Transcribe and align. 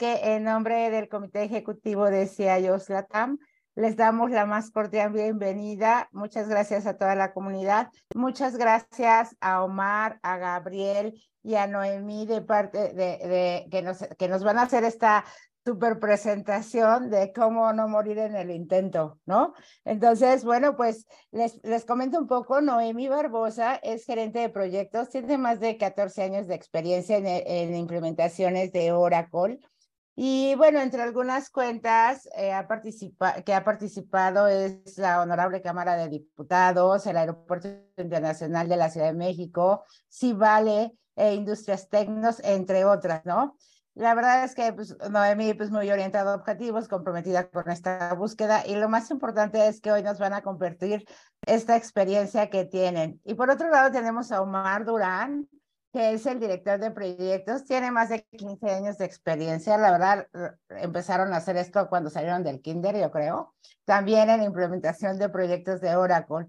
que 0.00 0.34
en 0.34 0.44
nombre 0.44 0.88
del 0.88 1.10
Comité 1.10 1.42
Ejecutivo 1.42 2.06
de 2.06 2.26
CIOs 2.26 2.88
Latam, 2.88 3.38
les 3.74 3.96
damos 3.96 4.30
la 4.30 4.46
más 4.46 4.70
cordial 4.70 5.12
bienvenida. 5.12 6.08
Muchas 6.10 6.48
gracias 6.48 6.86
a 6.86 6.96
toda 6.96 7.14
la 7.14 7.34
comunidad. 7.34 7.90
Muchas 8.14 8.56
gracias 8.56 9.36
a 9.42 9.62
Omar, 9.62 10.18
a 10.22 10.38
Gabriel 10.38 11.20
y 11.42 11.56
a 11.56 11.66
Noemí 11.66 12.24
de 12.24 12.40
parte 12.40 12.94
de, 12.94 13.68
que, 13.70 13.82
nos, 13.82 13.98
que 14.18 14.26
nos 14.26 14.42
van 14.42 14.56
a 14.56 14.62
hacer 14.62 14.84
esta 14.84 15.26
super 15.66 16.00
presentación 16.00 17.10
de 17.10 17.34
cómo 17.34 17.70
no 17.74 17.86
morir 17.86 18.16
en 18.20 18.36
el 18.36 18.50
intento, 18.50 19.18
¿no? 19.26 19.52
Entonces, 19.84 20.44
bueno, 20.44 20.76
pues 20.76 21.06
les, 21.30 21.60
les 21.62 21.84
comento 21.84 22.18
un 22.18 22.26
poco, 22.26 22.62
Noemi 22.62 23.08
Barbosa 23.08 23.76
es 23.76 24.06
gerente 24.06 24.38
de 24.38 24.48
proyectos, 24.48 25.10
tiene 25.10 25.36
más 25.36 25.60
de 25.60 25.76
14 25.76 26.22
años 26.22 26.46
de 26.46 26.54
experiencia 26.54 27.18
en, 27.18 27.26
en 27.26 27.76
implementaciones 27.76 28.72
de 28.72 28.92
Oracle. 28.92 29.60
Y 30.16 30.54
bueno, 30.56 30.80
entre 30.80 31.02
algunas 31.02 31.50
cuentas 31.50 32.28
eh, 32.36 32.52
ha 32.52 32.66
que 33.44 33.54
ha 33.54 33.64
participado 33.64 34.48
es 34.48 34.98
la 34.98 35.22
Honorable 35.22 35.62
Cámara 35.62 35.96
de 35.96 36.08
Diputados, 36.08 37.06
el 37.06 37.16
Aeropuerto 37.16 37.68
Internacional 37.96 38.68
de 38.68 38.76
la 38.76 38.90
Ciudad 38.90 39.06
de 39.06 39.14
México, 39.14 39.84
Civale, 40.10 40.92
e 41.16 41.34
Industrias 41.34 41.88
Tecnos, 41.88 42.40
entre 42.42 42.84
otras, 42.84 43.24
¿no? 43.24 43.56
La 43.94 44.14
verdad 44.14 44.44
es 44.44 44.54
que 44.54 44.72
pues, 44.72 44.96
Noemí 45.10 45.52
pues 45.54 45.70
muy 45.70 45.90
orientada 45.90 46.32
a 46.32 46.36
objetivos, 46.36 46.88
comprometida 46.88 47.50
con 47.50 47.70
esta 47.70 48.14
búsqueda 48.14 48.66
y 48.66 48.76
lo 48.76 48.88
más 48.88 49.10
importante 49.10 49.66
es 49.66 49.80
que 49.80 49.92
hoy 49.92 50.02
nos 50.02 50.18
van 50.18 50.32
a 50.32 50.42
compartir 50.42 51.04
esta 51.46 51.76
experiencia 51.76 52.48
que 52.48 52.64
tienen. 52.64 53.20
Y 53.24 53.34
por 53.34 53.50
otro 53.50 53.68
lado 53.68 53.90
tenemos 53.90 54.32
a 54.32 54.40
Omar 54.40 54.84
Durán, 54.84 55.48
que 55.92 56.12
es 56.12 56.26
el 56.26 56.38
director 56.38 56.78
de 56.78 56.90
proyectos, 56.90 57.64
tiene 57.64 57.90
más 57.90 58.08
de 58.08 58.22
15 58.22 58.70
años 58.70 58.98
de 58.98 59.04
experiencia, 59.04 59.76
la 59.76 59.90
verdad 59.90 60.28
empezaron 60.68 61.32
a 61.32 61.38
hacer 61.38 61.56
esto 61.56 61.88
cuando 61.88 62.10
salieron 62.10 62.44
del 62.44 62.60
kinder, 62.60 62.96
yo 62.96 63.10
creo, 63.10 63.54
también 63.84 64.30
en 64.30 64.42
implementación 64.42 65.18
de 65.18 65.28
proyectos 65.28 65.80
de 65.80 65.96
Oracle. 65.96 66.46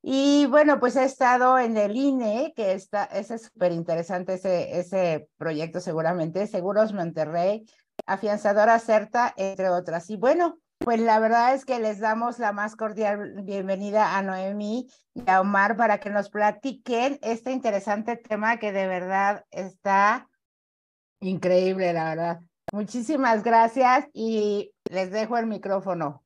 Y 0.00 0.46
bueno, 0.46 0.78
pues 0.78 0.96
he 0.96 1.04
estado 1.04 1.58
en 1.58 1.78
el 1.78 1.96
INE, 1.96 2.52
que 2.54 2.72
está, 2.72 3.04
ese 3.04 3.36
es 3.36 3.44
súper 3.44 3.72
interesante 3.72 4.34
ese, 4.34 4.78
ese 4.78 5.28
proyecto 5.38 5.80
seguramente, 5.80 6.46
Seguros 6.46 6.92
Monterrey, 6.92 7.64
Afianzadora 8.06 8.78
CERTA, 8.78 9.32
entre 9.36 9.70
otras. 9.70 10.10
Y 10.10 10.16
bueno, 10.16 10.58
pues 10.84 11.00
la 11.00 11.18
verdad 11.18 11.54
es 11.54 11.64
que 11.64 11.80
les 11.80 11.98
damos 11.98 12.38
la 12.38 12.52
más 12.52 12.76
cordial 12.76 13.42
bienvenida 13.42 14.18
a 14.18 14.22
Noemí 14.22 14.86
y 15.14 15.22
a 15.30 15.40
Omar 15.40 15.78
para 15.78 15.98
que 15.98 16.10
nos 16.10 16.28
platiquen 16.28 17.18
este 17.22 17.52
interesante 17.52 18.16
tema 18.16 18.58
que 18.58 18.70
de 18.70 18.86
verdad 18.86 19.46
está 19.50 20.28
increíble, 21.20 21.94
la 21.94 22.10
verdad. 22.10 22.40
Muchísimas 22.70 23.42
gracias 23.42 24.06
y 24.12 24.74
les 24.90 25.10
dejo 25.10 25.38
el 25.38 25.46
micrófono. 25.46 26.22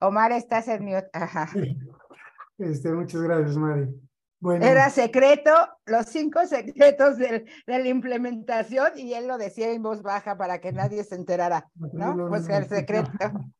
Omar, 0.00 0.32
estás 0.32 0.68
en 0.68 0.84
mute. 0.84 1.08
Ajá. 1.14 1.48
Este, 2.58 2.92
muchas 2.92 3.22
gracias, 3.22 3.56
Mari. 3.56 3.88
Bueno. 4.40 4.66
Era 4.66 4.90
secreto, 4.90 5.50
los 5.86 6.06
cinco 6.06 6.44
secretos 6.46 7.16
de, 7.16 7.46
de, 7.66 7.78
la 7.78 7.88
implementación 7.88 8.92
y 8.96 9.14
él 9.14 9.26
lo 9.26 9.38
decía 9.38 9.72
en 9.72 9.82
voz 9.82 10.02
baja 10.02 10.36
para 10.36 10.60
que 10.60 10.72
nadie 10.72 11.02
se 11.04 11.14
enterara, 11.14 11.68
¿no? 11.74 12.28
Pues 12.28 12.48
el 12.48 12.68
secreto. 12.68 13.10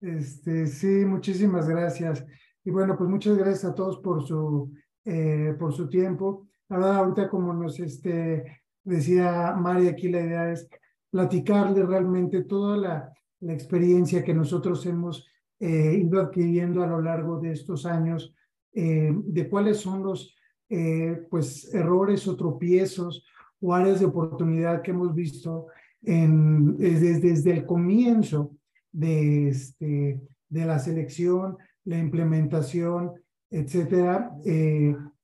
Este, 0.00 0.66
sí, 0.66 1.04
muchísimas 1.06 1.66
gracias. 1.66 2.24
Y 2.62 2.70
bueno, 2.70 2.96
pues 2.96 3.08
muchas 3.08 3.38
gracias 3.38 3.64
a 3.64 3.74
todos 3.74 3.98
por 3.98 4.26
su, 4.26 4.70
eh, 5.04 5.54
por 5.58 5.72
su 5.72 5.88
tiempo. 5.88 6.46
Ahora, 6.68 6.98
ahorita 6.98 7.30
como 7.30 7.54
nos 7.54 7.80
este, 7.80 8.62
decía 8.82 9.54
Mari, 9.56 9.88
aquí 9.88 10.08
la 10.10 10.20
idea 10.20 10.52
es 10.52 10.68
platicarle 11.10 11.86
realmente 11.86 12.42
toda 12.42 12.76
la, 12.76 13.12
la 13.40 13.52
experiencia 13.52 14.24
que 14.24 14.34
nosotros 14.34 14.84
hemos 14.86 15.26
eh, 15.60 15.94
ido 15.94 16.20
adquiriendo 16.20 16.82
a 16.82 16.86
lo 16.86 17.00
largo 17.00 17.38
de 17.38 17.52
estos 17.52 17.86
años 17.86 18.34
eh, 18.72 19.12
de 19.14 19.48
cuáles 19.48 19.78
son 19.78 20.02
los 20.02 20.34
eh, 20.68 21.26
pues 21.30 21.72
errores 21.72 22.26
o 22.26 22.36
tropiezos 22.36 23.24
o 23.60 23.72
áreas 23.72 24.00
de 24.00 24.06
oportunidad 24.06 24.82
que 24.82 24.90
hemos 24.90 25.14
visto 25.14 25.66
en, 26.02 26.76
desde, 26.76 27.20
desde 27.20 27.52
el 27.52 27.66
comienzo 27.66 28.56
de, 28.94 29.48
este, 29.48 30.20
de 30.48 30.64
la 30.64 30.78
selección, 30.78 31.58
la 31.84 31.98
implementación, 31.98 33.12
etcétera, 33.50 34.32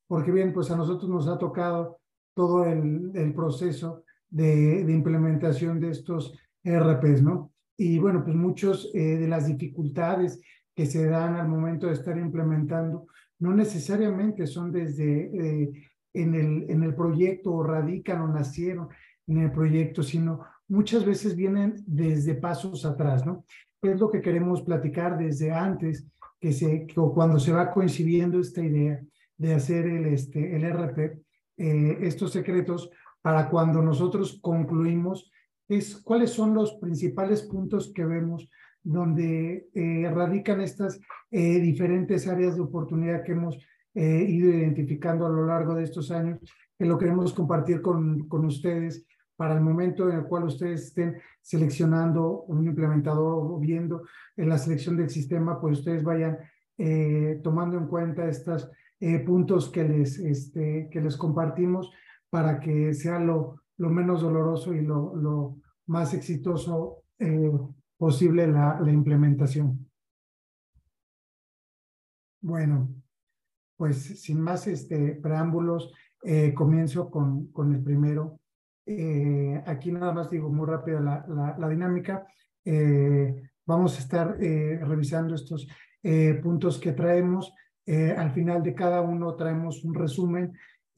porque 0.07 0.33
bien, 0.33 0.53
pues 0.53 0.71
a 0.71 0.77
nosotros 0.77 1.09
nos 1.09 1.29
ha 1.29 1.39
tocado 1.39 2.01
todo 2.35 2.65
el, 2.65 3.11
el 3.15 3.33
proceso 3.33 4.05
de, 4.29 4.85
de, 4.85 4.93
implementación 4.93 5.81
de 5.81 5.91
estos 5.91 6.37
RPs, 6.65 7.23
¿no? 7.23 7.53
Y 7.77 7.99
bueno, 7.99 8.23
pues 8.23 8.37
muchos 8.37 8.91
eh, 8.95 9.17
de 9.17 9.29
las 9.29 9.47
dificultades 9.47 10.41
que 10.75 10.87
se 10.87 11.07
dan 11.07 11.37
al 11.37 11.49
momento 11.49 11.87
de 11.87 11.95
estar 11.95 12.19
implementando 12.19 13.07
no 13.39 13.55
necesariamente 13.55 14.47
son 14.47 14.71
desde 14.71 15.63
eh, 15.63 15.73
en, 16.13 16.35
el, 16.35 16.71
en 16.71 16.83
el 16.83 16.95
proyecto 16.95 17.53
o 17.53 17.63
radican 17.63 18.21
o 18.21 18.29
nacieron 18.29 18.89
en 19.27 19.39
el 19.39 19.53
proyecto, 19.53 20.03
sino 20.03 20.41
muchas 20.71 21.05
veces 21.05 21.37
vienen 21.37 21.75
desde 21.87 22.35
pasos 22.35 22.85
atrás, 22.87 23.27
¿no? 23.27 23.45
Es 23.83 24.01
lo 24.01 24.11
que 24.11 24.23
queremos 24.23 24.63
platicar 24.63 25.19
desde 25.19 25.53
antes, 25.53 26.07
que 26.41 26.53
se, 26.53 26.87
o 26.97 27.13
cuando 27.13 27.39
se 27.39 27.53
va 27.53 27.71
coincidiendo 27.71 28.41
esta 28.41 28.63
idea 28.63 29.01
de 29.37 29.55
hacer 29.55 29.87
el, 29.87 30.07
este, 30.07 30.57
el 30.57 30.65
RP, 30.65 31.23
eh, 31.59 31.99
estos 32.01 32.33
secretos, 32.33 32.91
para 33.21 33.51
cuando 33.51 33.83
nosotros 33.83 34.39
concluimos 34.41 35.31
es 35.69 35.97
cuáles 35.97 36.31
son 36.31 36.55
los 36.55 36.75
principales 36.75 37.43
puntos 37.43 37.93
que 37.95 38.05
vemos 38.05 38.49
donde 38.83 39.69
eh, 39.75 40.11
radican 40.13 40.61
estas 40.61 41.01
eh, 41.31 41.61
diferentes 41.61 42.27
áreas 42.27 42.57
de 42.57 42.63
oportunidad 42.63 43.23
que 43.23 43.33
hemos 43.33 43.57
eh, 43.95 44.25
ido 44.29 44.51
identificando 44.51 45.27
a 45.27 45.31
lo 45.31 45.47
largo 45.47 45.75
de 45.75 45.85
estos 45.85 46.11
años, 46.11 46.41
que 46.79 46.87
lo 46.87 46.97
queremos 46.97 47.33
compartir 47.33 47.83
con, 47.83 48.27
con 48.27 48.47
ustedes 48.47 49.07
para 49.41 49.55
el 49.55 49.63
momento 49.63 50.07
en 50.11 50.19
el 50.19 50.25
cual 50.25 50.45
ustedes 50.45 50.89
estén 50.89 51.17
seleccionando 51.41 52.43
un 52.43 52.67
implementador 52.67 53.39
o 53.51 53.59
viendo 53.59 54.03
en 54.37 54.51
la 54.51 54.59
selección 54.59 54.99
del 54.99 55.09
sistema, 55.09 55.59
pues 55.59 55.79
ustedes 55.79 56.05
vayan 56.05 56.37
tomando 57.43 57.79
en 57.79 57.87
cuenta 57.87 58.29
estos 58.29 58.71
puntos 59.25 59.71
que 59.71 59.85
les, 59.85 60.19
este, 60.19 60.91
que 60.93 61.01
les 61.01 61.17
compartimos 61.17 61.91
para 62.29 62.61
que 62.61 62.93
sea 62.93 63.19
lo, 63.19 63.63
lo 63.79 63.89
menos 63.89 64.21
doloroso 64.21 64.75
y 64.75 64.83
lo, 64.83 65.17
lo 65.17 65.57
más 65.87 66.13
exitoso 66.13 67.05
eh, 67.19 67.51
posible 67.97 68.47
la, 68.47 68.79
la, 68.79 68.93
implementación. 68.93 69.91
Bueno, 72.43 72.91
pues 73.77 74.21
sin 74.21 74.41
más 74.41 74.67
este, 74.67 75.15
preámbulos, 75.15 75.95
eh, 76.25 76.53
comienzo 76.53 77.11
con, 77.11 77.47
con 77.53 77.75
el 77.75 77.83
primero. 77.83 78.40
Eh, 78.87 79.63
aquí 79.67 79.93
nada 79.93 80.13
más 80.13 80.31
digo 80.31 80.49
muy 80.51 80.67
rápida 80.67 81.01
la, 81.01 81.57
la, 81.59 81.69
dinámica. 81.69 82.27
vamos 83.67 83.97
a 83.97 84.01
estar 84.01 84.37
revisando 84.39 85.35
estos 85.35 85.69
puntos 86.43 86.79
que 86.79 86.93
traemos. 86.93 87.53
al 88.17 88.33
final 88.33 88.63
de 88.63 88.75
cada 88.75 89.01
uno 89.01 89.35
traemos 89.37 89.85
un 89.85 89.95
resumen 89.95 90.53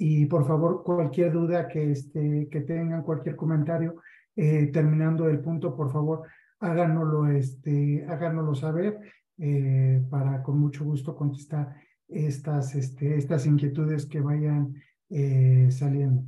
y 0.04 0.26
por 0.26 0.44
favor, 0.44 0.82
cualquier 0.82 1.32
duda 1.32 1.68
que, 1.68 1.92
este, 1.92 2.48
que 2.50 2.60
tengan, 2.62 3.04
cualquier 3.04 3.36
comentario, 3.36 4.02
eh, 4.34 4.66
terminando 4.72 5.28
el 5.28 5.38
punto, 5.38 5.76
por 5.76 5.92
favor, 5.92 6.26
háganoslo, 6.58 7.28
este, 7.28 8.04
háganoslo 8.08 8.54
saber 8.56 8.98
eh, 9.38 10.04
para 10.10 10.42
con 10.42 10.58
mucho 10.58 10.84
gusto 10.84 11.14
contestar 11.14 11.76
estas, 12.08 12.74
este, 12.74 13.16
estas 13.16 13.46
inquietudes 13.46 14.06
que 14.06 14.20
vayan 14.20 14.74
eh, 15.08 15.68
saliendo. 15.70 16.24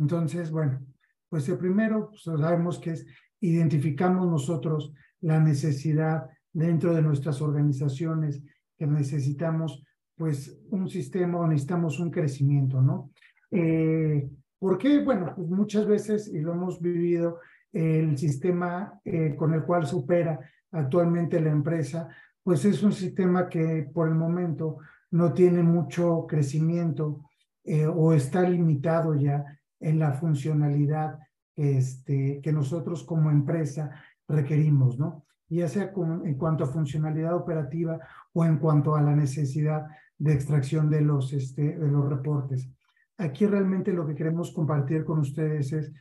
Entonces, 0.00 0.50
bueno, 0.50 0.84
pues 1.28 1.48
el 1.48 1.58
primero, 1.58 2.08
pues 2.08 2.22
sabemos 2.22 2.80
que 2.80 2.90
es 2.90 3.06
identificamos 3.40 4.28
nosotros 4.28 4.92
la 5.20 5.40
necesidad 5.40 6.26
dentro 6.52 6.94
de 6.94 7.02
nuestras 7.02 7.40
organizaciones 7.40 8.42
que 8.76 8.86
necesitamos 8.86 9.84
pues 10.16 10.58
un 10.70 10.88
sistema 10.88 11.38
o 11.38 11.46
necesitamos 11.46 11.98
un 11.98 12.10
crecimiento, 12.10 12.82
¿no? 12.82 13.10
Eh, 13.50 14.28
¿Por 14.58 14.76
qué? 14.76 15.02
Bueno, 15.02 15.32
pues 15.34 15.48
muchas 15.48 15.86
veces, 15.86 16.28
y 16.28 16.40
lo 16.40 16.52
hemos 16.52 16.80
vivido, 16.80 17.38
el 17.72 18.18
sistema 18.18 19.00
eh, 19.04 19.34
con 19.36 19.54
el 19.54 19.62
cual 19.62 19.86
supera 19.86 20.38
actualmente 20.72 21.40
la 21.40 21.50
empresa, 21.50 22.08
pues 22.42 22.64
es 22.64 22.82
un 22.82 22.92
sistema 22.92 23.48
que 23.48 23.88
por 23.94 24.08
el 24.08 24.14
momento 24.14 24.78
no 25.12 25.32
tiene 25.32 25.62
mucho 25.62 26.26
crecimiento 26.28 27.22
eh, 27.64 27.86
o 27.86 28.12
está 28.12 28.42
limitado 28.42 29.14
ya 29.14 29.44
en 29.80 29.98
la 29.98 30.12
funcionalidad 30.12 31.18
este, 31.56 32.40
que 32.42 32.52
nosotros 32.52 33.04
como 33.04 33.30
empresa 33.30 33.90
requerimos, 34.28 34.98
¿no? 34.98 35.24
Ya 35.48 35.66
sea 35.66 35.92
en 36.24 36.34
cuanto 36.36 36.64
a 36.64 36.68
funcionalidad 36.68 37.34
operativa 37.34 37.98
o 38.32 38.44
en 38.44 38.58
cuanto 38.58 38.94
a 38.94 39.02
la 39.02 39.16
necesidad 39.16 39.84
de 40.16 40.32
extracción 40.32 40.88
de 40.88 41.00
los, 41.00 41.32
este, 41.32 41.76
de 41.76 41.88
los 41.88 42.08
reportes. 42.08 42.70
Aquí 43.18 43.46
realmente 43.46 43.92
lo 43.92 44.06
que 44.06 44.14
queremos 44.14 44.52
compartir 44.52 45.04
con 45.04 45.18
ustedes 45.18 45.72
es 45.72 45.92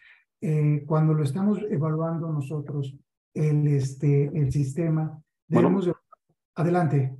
eh, 0.41 0.83
cuando 0.85 1.13
lo 1.13 1.23
estamos 1.23 1.59
evaluando 1.69 2.31
nosotros, 2.31 2.95
el, 3.33 3.67
este, 3.67 4.25
el 4.37 4.51
sistema, 4.51 5.19
debemos... 5.47 5.89
Adelante. 6.55 7.17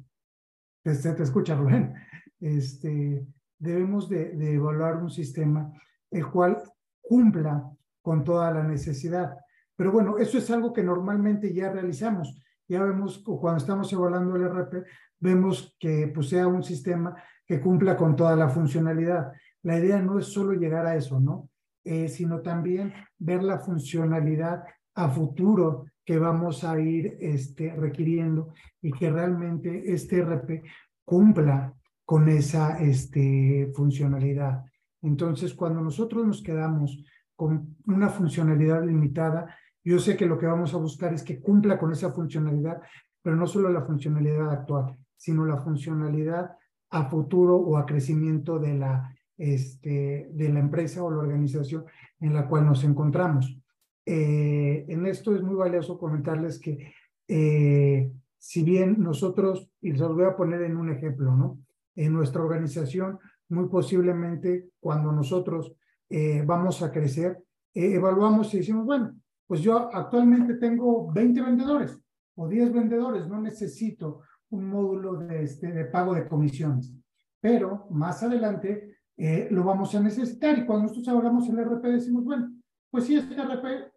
Te, 0.84 0.96
te, 0.96 1.24
escucha, 1.24 1.56
Rubén. 1.56 1.94
Este, 2.40 3.26
debemos 3.58 4.08
de, 4.08 4.32
de 4.32 4.54
evaluar 4.54 5.02
un 5.02 5.10
sistema 5.10 5.72
el 6.12 6.28
cual 6.28 6.62
cumpla 7.02 7.70
con 8.02 8.24
toda 8.24 8.52
la 8.52 8.64
necesidad. 8.64 9.38
Pero 9.76 9.92
bueno, 9.92 10.18
eso 10.18 10.38
es 10.38 10.50
algo 10.52 10.74
que 10.74 10.84
normalmente 10.84 11.54
ya 11.54 11.72
realizamos. 11.72 12.40
Ya 12.68 12.84
vemos 12.84 13.20
cuando 13.20 13.58
estamos 13.58 13.92
evaluando 13.94 14.36
el 14.36 14.44
RP, 14.44 14.86
vemos 15.20 15.76
que 15.80 16.12
pues, 16.14 16.30
sea 16.30 16.48
un 16.48 16.64
sistema 16.64 17.16
que 17.46 17.60
cumpla 17.60 17.98
con 17.98 18.16
toda 18.16 18.36
la 18.36 18.50
funcionalidad. 18.50 19.32
La 19.64 19.80
idea 19.80 20.02
no 20.02 20.20
es 20.20 20.28
solo 20.28 20.54
llegar 20.54 20.86
a 20.86 20.96
eso, 20.96 21.20
¿no? 21.20 21.50
Eh, 21.84 22.10
sino 22.10 22.42
también 22.42 22.94
ver 23.18 23.42
la 23.42 23.60
funcionalidad 23.60 24.64
a 24.96 25.10
futuro 25.10 25.86
que 26.06 26.20
vamos 26.20 26.64
a 26.64 26.80
ir 26.80 27.18
este, 27.20 27.74
requiriendo 27.74 28.54
y 28.82 28.92
que 28.92 29.10
realmente 29.10 29.94
este 29.94 30.22
RP 30.22 30.64
cumpla 31.06 31.74
con 32.06 32.28
esa 32.30 32.80
este, 32.80 33.72
funcionalidad. 33.74 34.66
Entonces, 35.02 35.54
cuando 35.54 35.82
nosotros 35.82 36.26
nos 36.26 36.42
quedamos 36.42 37.04
con 37.36 37.78
una 37.86 38.10
funcionalidad 38.10 38.84
limitada, 38.84 39.56
yo 39.84 40.00
sé 40.00 40.18
que 40.18 40.26
lo 40.26 40.38
que 40.38 40.46
vamos 40.46 40.74
a 40.74 40.78
buscar 40.78 41.14
es 41.14 41.24
que 41.24 41.40
cumpla 41.40 41.80
con 41.80 41.92
esa 41.92 42.12
funcionalidad, 42.12 42.82
pero 43.22 43.36
no 43.36 43.48
solo 43.48 43.70
la 43.70 43.86
funcionalidad 43.86 44.52
actual, 44.52 44.98
sino 45.16 45.46
la 45.46 45.58
funcionalidad 45.58 46.52
a 46.90 47.10
futuro 47.10 47.56
o 47.56 47.78
a 47.78 47.86
crecimiento 47.86 48.60
de 48.60 48.74
la, 48.76 49.16
este, 49.38 50.30
de 50.32 50.50
la 50.50 50.60
empresa 50.60 51.04
o 51.04 51.12
la 51.12 51.20
organización 51.20 51.86
en 52.20 52.34
la 52.34 52.48
cual 52.48 52.66
nos 52.66 52.84
encontramos. 52.84 53.58
Eh, 54.06 54.86
en 54.88 55.06
esto 55.06 55.36
es 55.36 55.42
muy 55.42 55.56
valioso 55.56 55.98
comentarles 55.98 56.60
que 56.60 56.94
eh, 57.28 58.12
si 58.40 58.64
bien 58.64 58.96
nosotros, 59.00 59.70
y 59.82 59.92
los 59.92 60.16
voy 60.16 60.26
a 60.26 60.36
poner 60.36 60.64
en 60.64 60.78
un 60.78 60.90
ejemplo, 60.90 61.36
¿no? 61.36 61.60
En 61.96 62.14
nuestra 62.14 62.42
organización, 62.42 63.20
muy 63.50 63.68
posiblemente 63.68 64.70
cuando 64.80 65.12
nosotros 65.12 65.74
eh, 66.10 66.44
vamos 66.46 66.82
a 66.82 66.92
crecer, 66.92 67.44
evaluamos 67.74 68.54
y 68.54 68.58
decimos, 68.58 68.86
bueno, 68.86 69.16
pues 69.48 69.62
yo 69.62 69.90
actualmente 69.94 70.56
tengo 70.56 71.12
20 71.12 71.42
vendedores 71.42 72.00
o 72.36 72.48
10 72.48 72.74
vendedores, 72.74 73.28
no 73.28 73.42
necesito 73.42 74.22
un 74.52 74.70
módulo 74.70 75.16
de, 75.18 75.44
este, 75.44 75.72
de 75.72 75.86
pago 75.86 76.14
de 76.14 76.28
comisiones. 76.28 76.94
Pero 77.42 77.88
más 77.90 78.22
adelante 78.24 78.98
eh, 79.18 79.48
lo 79.52 79.64
vamos 79.64 79.94
a 79.96 80.02
necesitar 80.02 80.58
y 80.58 80.66
cuando 80.66 80.88
nosotros 80.88 81.08
hablamos 81.10 81.48
el 81.50 81.60
RP 81.60 81.84
decimos, 81.84 82.24
bueno, 82.24 82.52
pues 82.90 83.06
sí, 83.06 83.16
este 83.16 83.36
RP 83.36 83.92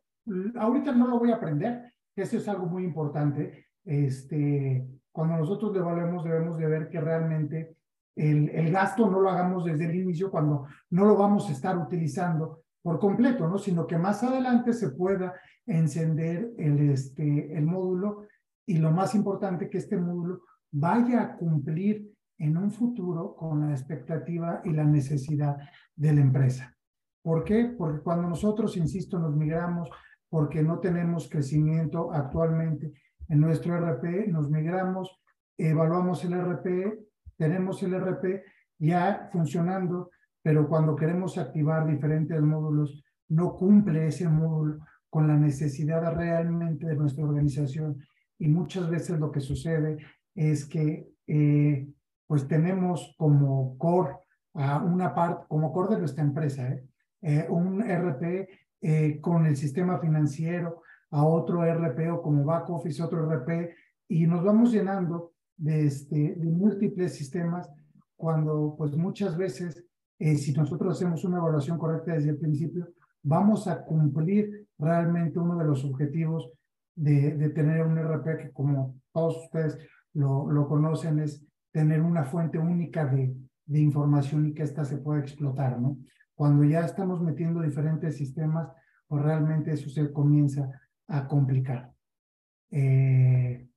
ahorita 0.56 0.92
no 0.92 1.06
lo 1.08 1.18
voy 1.18 1.30
a 1.30 1.36
aprender, 1.36 1.92
eso 2.14 2.36
es 2.36 2.48
algo 2.48 2.66
muy 2.66 2.84
importante. 2.84 3.66
Este, 3.84 4.86
cuando 5.10 5.36
nosotros 5.36 5.72
lo 5.72 5.80
evaluemos 5.80 6.24
debemos 6.24 6.56
de 6.56 6.66
ver 6.66 6.88
que 6.88 7.00
realmente 7.00 7.76
el, 8.16 8.50
el 8.50 8.70
gasto 8.70 9.08
no 9.08 9.20
lo 9.20 9.30
hagamos 9.30 9.64
desde 9.64 9.86
el 9.86 9.94
inicio 9.94 10.30
cuando 10.30 10.66
no 10.90 11.04
lo 11.04 11.16
vamos 11.16 11.48
a 11.48 11.52
estar 11.52 11.78
utilizando 11.78 12.62
por 12.82 12.98
completo, 12.98 13.48
¿no? 13.48 13.58
Sino 13.58 13.86
que 13.86 13.96
más 13.96 14.22
adelante 14.22 14.72
se 14.72 14.90
pueda 14.90 15.34
encender 15.66 16.52
el, 16.58 16.90
este, 16.90 17.56
el 17.56 17.64
módulo 17.64 18.26
y 18.66 18.78
lo 18.78 18.90
más 18.90 19.14
importante 19.14 19.70
que 19.70 19.78
este 19.78 19.96
módulo 19.96 20.42
vaya 20.72 21.22
a 21.22 21.36
cumplir 21.36 22.10
en 22.38 22.56
un 22.56 22.70
futuro 22.72 23.36
con 23.36 23.60
la 23.60 23.70
expectativa 23.70 24.62
y 24.64 24.72
la 24.72 24.84
necesidad 24.84 25.56
de 25.94 26.12
la 26.12 26.20
empresa. 26.20 26.76
¿Por 27.22 27.44
qué? 27.44 27.72
Porque 27.78 28.02
cuando 28.02 28.28
nosotros, 28.28 28.76
insisto, 28.76 29.18
nos 29.18 29.36
migramos 29.36 29.88
porque 30.28 30.62
no 30.62 30.80
tenemos 30.80 31.28
crecimiento 31.28 32.12
actualmente 32.12 32.92
en 33.28 33.40
nuestro 33.40 33.76
RP, 33.76 34.26
nos 34.28 34.50
migramos, 34.50 35.20
evaluamos 35.56 36.24
el 36.24 36.34
RP, 36.34 36.98
tenemos 37.42 37.82
el 37.82 37.94
RP 37.94 38.44
ya 38.78 39.28
funcionando, 39.32 40.10
pero 40.44 40.68
cuando 40.68 40.94
queremos 40.94 41.36
activar 41.38 41.88
diferentes 41.88 42.40
módulos, 42.40 43.02
no 43.30 43.56
cumple 43.56 44.06
ese 44.06 44.28
módulo 44.28 44.78
con 45.10 45.26
la 45.26 45.36
necesidad 45.36 46.14
realmente 46.14 46.86
de 46.86 46.94
nuestra 46.94 47.24
organización 47.24 47.98
y 48.38 48.46
muchas 48.46 48.88
veces 48.88 49.18
lo 49.18 49.32
que 49.32 49.40
sucede 49.40 49.98
es 50.36 50.64
que 50.66 51.08
eh, 51.26 51.88
pues 52.28 52.46
tenemos 52.46 53.12
como 53.18 53.76
core 53.76 54.14
a 54.54 54.78
una 54.78 55.12
parte, 55.12 55.46
como 55.48 55.72
core 55.72 55.94
de 55.94 56.00
nuestra 56.02 56.22
empresa, 56.22 56.68
¿eh? 56.68 56.84
Eh, 57.22 57.46
un 57.48 57.82
RP 57.82 59.20
con 59.20 59.46
el 59.46 59.56
sistema 59.56 59.98
financiero, 59.98 60.82
a 61.10 61.24
otro 61.24 61.64
RP 61.64 62.10
o 62.10 62.22
como 62.22 62.44
back 62.44 62.68
office, 62.70 63.02
otro 63.02 63.24
RP, 63.28 63.74
y 64.08 64.26
nos 64.26 64.44
vamos 64.44 64.72
llenando 64.72 65.31
de, 65.62 65.86
este, 65.86 66.34
de 66.34 66.50
múltiples 66.50 67.14
sistemas 67.14 67.70
cuando 68.16 68.74
pues 68.76 68.96
muchas 68.96 69.36
veces, 69.36 69.84
si 70.18 70.52
nosotros 70.52 70.96
hacemos 70.96 71.24
una 71.24 71.38
evaluación 71.38 71.78
correcta 71.78 72.12
desde 72.12 72.30
el 72.30 72.38
principio, 72.38 72.88
vamos 73.22 73.68
a 73.68 73.84
cumplir 73.84 74.66
realmente 74.78 75.38
uno 75.38 75.56
de 75.56 75.64
los 75.64 75.84
objetivos 75.84 76.50
de, 76.94 77.48
tener 77.50 77.86
un 77.86 77.96
RP 77.98 78.36
que 78.38 78.52
como 78.52 78.96
todos 79.12 79.44
ustedes 79.44 79.78
lo, 80.14 80.50
lo 80.50 80.66
conocen 80.66 81.20
es 81.20 81.44
tener 81.70 82.02
una 82.02 82.24
fuente 82.24 82.58
única 82.58 83.06
de, 83.06 83.34
de 83.66 83.80
información 83.80 84.46
y 84.46 84.54
que 84.54 84.64
ésta 84.64 84.84
se 84.84 84.98
pueda 84.98 85.20
explotar, 85.20 85.80
¿no? 85.80 85.96
Cuando 86.34 86.64
ya 86.64 86.80
estamos 86.80 87.22
metiendo 87.22 87.60
diferentes 87.60 88.16
sistemas, 88.16 88.68
pues 89.06 89.22
realmente 89.22 89.72
eso 89.72 89.88
se 89.88 90.12
comienza 90.12 90.68
a 91.06 91.28
complicar. 91.28 91.92
Eh, 92.70 93.68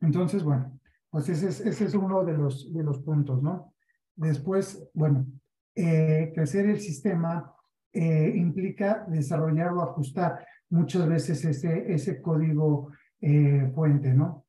entonces, 0.00 0.42
bueno, 0.44 0.78
pues 1.12 1.28
ese 1.28 1.68
es, 1.68 1.94
uno 1.94 2.24
de 2.24 2.32
los, 2.32 2.98
puntos, 3.04 3.42
¿no? 3.42 3.74
Después, 4.16 4.88
bueno, 4.94 5.26
eh, 5.74 6.32
crecer 6.34 6.70
el 6.70 6.80
sistema 6.80 7.54
eh, 7.92 8.32
implica 8.34 9.04
desarrollar 9.06 9.74
o 9.74 9.82
ajustar 9.82 10.46
muchas 10.70 11.06
veces 11.06 11.44
ese, 11.44 11.92
ese 11.92 12.22
código 12.22 12.92
eh, 13.20 13.70
fuente, 13.74 14.14
¿no? 14.14 14.46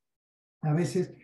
A 0.62 0.72
veces 0.72 1.14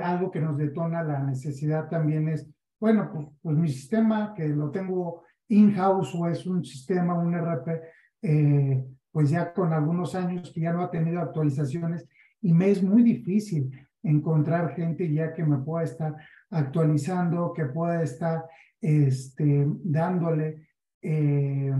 algo 0.00 0.30
que 0.30 0.40
nos 0.40 0.56
detona 0.56 1.02
la 1.02 1.18
necesidad 1.24 1.88
también 1.88 2.28
es, 2.28 2.48
bueno, 2.78 3.10
pues, 3.12 3.26
pues 3.42 3.56
mi 3.56 3.68
sistema 3.68 4.32
que 4.32 4.46
lo 4.46 4.70
tengo 4.70 5.24
in-house 5.48 6.14
o 6.14 6.28
es 6.28 6.46
un 6.46 6.64
sistema, 6.64 7.18
un 7.18 7.34
RP, 7.34 7.82
pues 9.10 9.28
ya 9.28 9.52
con 9.52 9.72
algunos 9.72 10.14
años 10.14 10.52
que 10.54 10.60
ya 10.60 10.72
no 10.72 10.84
ha 10.84 10.90
tenido 10.90 11.20
actualizaciones 11.20 12.08
y 12.40 12.52
me 12.52 12.70
es 12.70 12.80
muy 12.80 13.02
difícil 13.02 13.72
encontrar 14.04 14.74
gente 14.74 15.12
ya 15.12 15.32
que 15.32 15.44
me 15.44 15.58
pueda 15.58 15.84
estar 15.84 16.14
actualizando, 16.50 17.52
que 17.52 17.64
pueda 17.64 18.02
estar 18.02 18.44
este, 18.80 19.66
dándole 19.82 20.68
eh, 21.02 21.72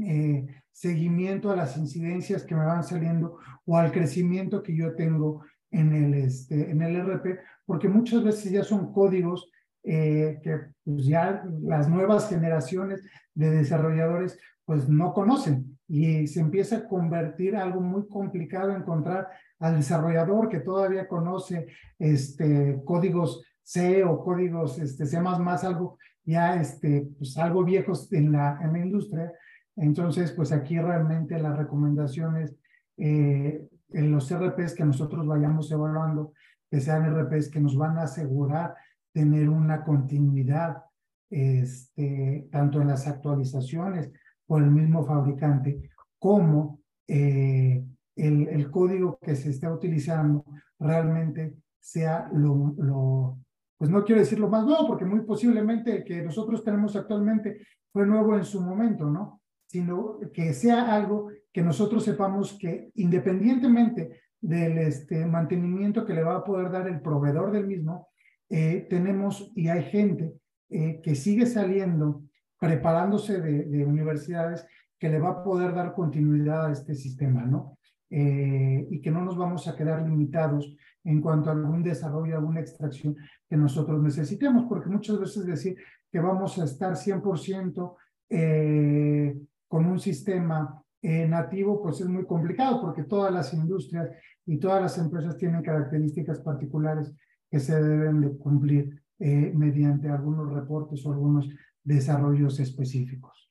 eh, 0.00 0.46
seguimiento 0.70 1.50
a 1.50 1.56
las 1.56 1.76
incidencias 1.76 2.44
que 2.44 2.54
me 2.54 2.64
van 2.64 2.84
saliendo 2.84 3.38
o 3.64 3.76
al 3.76 3.90
crecimiento 3.90 4.62
que 4.62 4.76
yo 4.76 4.94
tengo 4.94 5.44
en 5.70 5.92
el, 5.92 6.14
este, 6.14 6.70
en 6.70 6.82
el 6.82 6.96
RP, 6.96 7.40
porque 7.64 7.88
muchas 7.88 8.22
veces 8.22 8.52
ya 8.52 8.62
son 8.62 8.92
códigos 8.92 9.50
eh, 9.82 10.40
que 10.42 10.60
pues 10.84 11.06
ya 11.06 11.44
las 11.62 11.88
nuevas 11.88 12.28
generaciones 12.28 13.02
de 13.34 13.50
desarrolladores 13.50 14.38
pues 14.64 14.88
no 14.88 15.12
conocen 15.12 15.73
y 15.86 16.26
se 16.26 16.40
empieza 16.40 16.76
a 16.76 16.88
convertir 16.88 17.56
algo 17.56 17.80
muy 17.80 18.08
complicado 18.08 18.74
encontrar 18.74 19.28
al 19.58 19.76
desarrollador 19.76 20.48
que 20.48 20.60
todavía 20.60 21.06
conoce 21.06 21.66
este, 21.98 22.80
códigos 22.84 23.44
C 23.62 24.04
o 24.04 24.22
códigos 24.22 24.78
este, 24.78 25.06
C++, 25.06 25.18
algo 25.18 25.98
ya 26.24 26.60
este, 26.60 27.08
pues 27.18 27.36
algo 27.36 27.64
viejos 27.64 28.10
en 28.12 28.32
la, 28.32 28.58
en 28.62 28.72
la 28.72 28.78
industria, 28.78 29.32
entonces, 29.76 30.32
pues 30.32 30.52
aquí 30.52 30.78
realmente 30.78 31.38
las 31.38 31.56
recomendaciones 31.56 32.54
eh, 32.96 33.66
en 33.90 34.12
los 34.12 34.32
RPs 34.32 34.74
que 34.74 34.84
nosotros 34.84 35.26
vayamos 35.26 35.70
evaluando, 35.70 36.32
que 36.70 36.80
sean 36.80 37.12
RPs 37.12 37.50
que 37.50 37.60
nos 37.60 37.76
van 37.76 37.98
a 37.98 38.02
asegurar 38.02 38.74
tener 39.12 39.48
una 39.48 39.84
continuidad, 39.84 40.82
este, 41.30 42.48
tanto 42.50 42.80
en 42.80 42.88
las 42.88 43.06
actualizaciones 43.06 44.12
por 44.46 44.62
el 44.62 44.70
mismo 44.70 45.04
fabricante, 45.04 45.90
como 46.18 46.80
eh, 47.06 47.84
el, 48.16 48.48
el, 48.48 48.70
código 48.70 49.18
que 49.20 49.34
se 49.36 49.50
está 49.50 49.72
utilizando 49.72 50.44
realmente 50.78 51.54
sea 51.80 52.28
lo, 52.32 52.74
lo, 52.78 53.38
pues 53.76 53.90
no 53.90 54.04
quiero 54.04 54.20
decir 54.20 54.38
lo 54.38 54.48
más 54.48 54.64
nuevo, 54.64 54.86
porque 54.86 55.04
muy 55.04 55.20
posiblemente 55.20 55.96
el 55.96 56.04
que 56.04 56.22
nosotros 56.22 56.64
tenemos 56.64 56.96
actualmente 56.96 57.58
fue 57.92 58.06
nuevo 58.06 58.36
en 58.36 58.44
su 58.44 58.60
momento, 58.60 59.10
¿no? 59.10 59.40
sino 59.66 60.20
que 60.32 60.52
sea 60.52 60.94
algo 60.94 61.30
que 61.52 61.60
nosotros 61.62 62.04
sepamos 62.04 62.56
que 62.58 62.90
independientemente 62.94 64.20
del 64.40 64.78
este, 64.78 65.26
mantenimiento 65.26 66.04
que 66.04 66.14
le 66.14 66.22
va 66.22 66.36
a 66.36 66.44
poder 66.44 66.70
dar 66.70 66.86
el 66.86 67.00
proveedor 67.00 67.50
del 67.50 67.66
mismo, 67.66 68.08
eh, 68.48 68.86
tenemos 68.88 69.52
y 69.56 69.68
hay 69.68 69.82
gente 69.84 70.34
eh, 70.70 71.00
que 71.02 71.14
sigue 71.14 71.46
saliendo, 71.46 72.22
preparándose 72.64 73.42
de, 73.42 73.84
universidades, 73.84 74.66
que 74.98 75.10
le 75.10 75.18
va 75.18 75.30
a 75.30 75.44
poder 75.44 75.74
dar 75.74 75.92
continuidad 75.92 76.66
a 76.66 76.72
este 76.72 76.94
sistema, 76.94 77.44
¿no? 77.44 77.76
Eh, 78.08 78.86
y 78.90 79.02
que 79.02 79.10
no 79.10 79.22
nos 79.22 79.36
vamos 79.36 79.68
a 79.68 79.76
quedar 79.76 80.00
limitados 80.08 80.74
en 81.04 81.20
cuanto 81.20 81.50
a 81.50 81.52
algún 81.52 81.82
desarrollo, 81.82 82.36
alguna 82.36 82.60
extracción 82.60 83.16
que 83.48 83.56
nosotros 83.56 84.02
necesitemos, 84.02 84.64
porque 84.66 84.88
muchas 84.88 85.20
veces 85.20 85.44
decir 85.44 85.76
que 86.10 86.20
vamos 86.20 86.58
a 86.58 86.64
estar 86.64 86.94
100% 86.94 87.96
eh, 88.30 89.36
con 89.68 89.84
un 89.84 89.98
sistema 90.00 90.82
eh, 91.02 91.28
nativo, 91.28 91.82
pues 91.82 92.00
es 92.00 92.08
muy 92.08 92.24
complicado, 92.24 92.80
porque 92.80 93.02
todas 93.02 93.30
las 93.30 93.52
industrias 93.52 94.08
y 94.46 94.58
todas 94.58 94.80
las 94.80 94.96
empresas 94.96 95.36
tienen 95.36 95.62
características 95.62 96.40
particulares 96.40 97.12
que 97.50 97.60
se 97.60 97.74
deben 97.82 98.22
de 98.22 98.38
cumplir 98.38 99.02
eh, 99.18 99.52
mediante 99.54 100.08
algunos 100.08 100.50
reportes 100.50 101.04
o 101.04 101.12
algunos 101.12 101.46
desarrollos 101.84 102.58
específicos. 102.58 103.50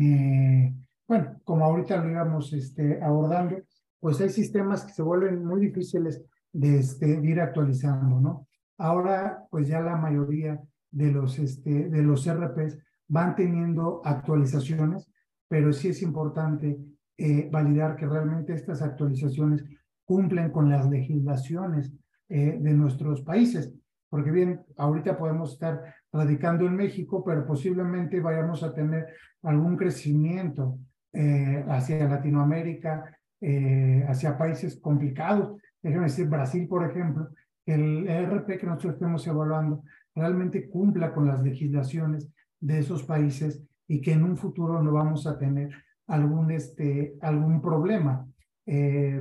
Eh, 0.00 0.74
bueno, 1.06 1.40
como 1.44 1.64
ahorita 1.64 1.98
lo 1.98 2.10
íbamos 2.10 2.52
este, 2.54 3.02
abordando, 3.02 3.56
pues 4.00 4.20
hay 4.20 4.30
sistemas 4.30 4.84
que 4.84 4.92
se 4.92 5.02
vuelven 5.02 5.44
muy 5.44 5.60
difíciles 5.60 6.24
de, 6.52 6.78
este, 6.78 7.20
ir 7.22 7.40
actualizando, 7.40 8.18
¿no? 8.18 8.48
Ahora, 8.78 9.46
pues 9.50 9.68
ya 9.68 9.80
la 9.80 9.96
mayoría 9.96 10.60
de 10.90 11.12
los, 11.12 11.38
este, 11.38 11.88
de 11.88 12.02
los 12.02 12.26
RPs 12.28 12.78
van 13.08 13.36
teniendo 13.36 14.00
actualizaciones, 14.04 15.10
pero 15.46 15.72
sí 15.72 15.88
es 15.88 16.02
importante 16.02 16.78
eh, 17.18 17.48
validar 17.52 17.94
que 17.94 18.06
realmente 18.06 18.54
estas 18.54 18.82
actualizaciones 18.82 19.64
cumplen 20.04 20.50
con 20.50 20.70
las 20.70 20.88
legislaciones 20.88 21.92
eh, 22.28 22.58
de 22.60 22.72
nuestros 22.72 23.20
países. 23.22 23.74
Porque 24.12 24.30
bien, 24.30 24.60
ahorita 24.76 25.16
podemos 25.16 25.54
estar 25.54 25.82
radicando 26.12 26.66
en 26.66 26.76
México, 26.76 27.24
pero 27.24 27.46
posiblemente 27.46 28.20
vayamos 28.20 28.62
a 28.62 28.74
tener 28.74 29.06
algún 29.42 29.74
crecimiento 29.74 30.78
eh, 31.14 31.64
hacia 31.66 32.06
Latinoamérica, 32.06 33.18
eh, 33.40 34.04
hacia 34.06 34.36
países 34.36 34.78
complicados. 34.78 35.58
Déjenme 35.82 36.04
decir, 36.04 36.28
Brasil, 36.28 36.68
por 36.68 36.84
ejemplo, 36.90 37.30
el 37.64 38.06
ERP 38.06 38.58
que 38.58 38.66
nosotros 38.66 38.92
estemos 38.96 39.26
evaluando 39.26 39.82
realmente 40.14 40.68
cumpla 40.68 41.14
con 41.14 41.26
las 41.26 41.42
legislaciones 41.42 42.30
de 42.60 42.80
esos 42.80 43.04
países 43.04 43.64
y 43.88 44.02
que 44.02 44.12
en 44.12 44.24
un 44.24 44.36
futuro 44.36 44.82
no 44.82 44.92
vamos 44.92 45.26
a 45.26 45.38
tener 45.38 45.70
algún, 46.06 46.50
este, 46.50 47.14
algún 47.22 47.62
problema. 47.62 48.28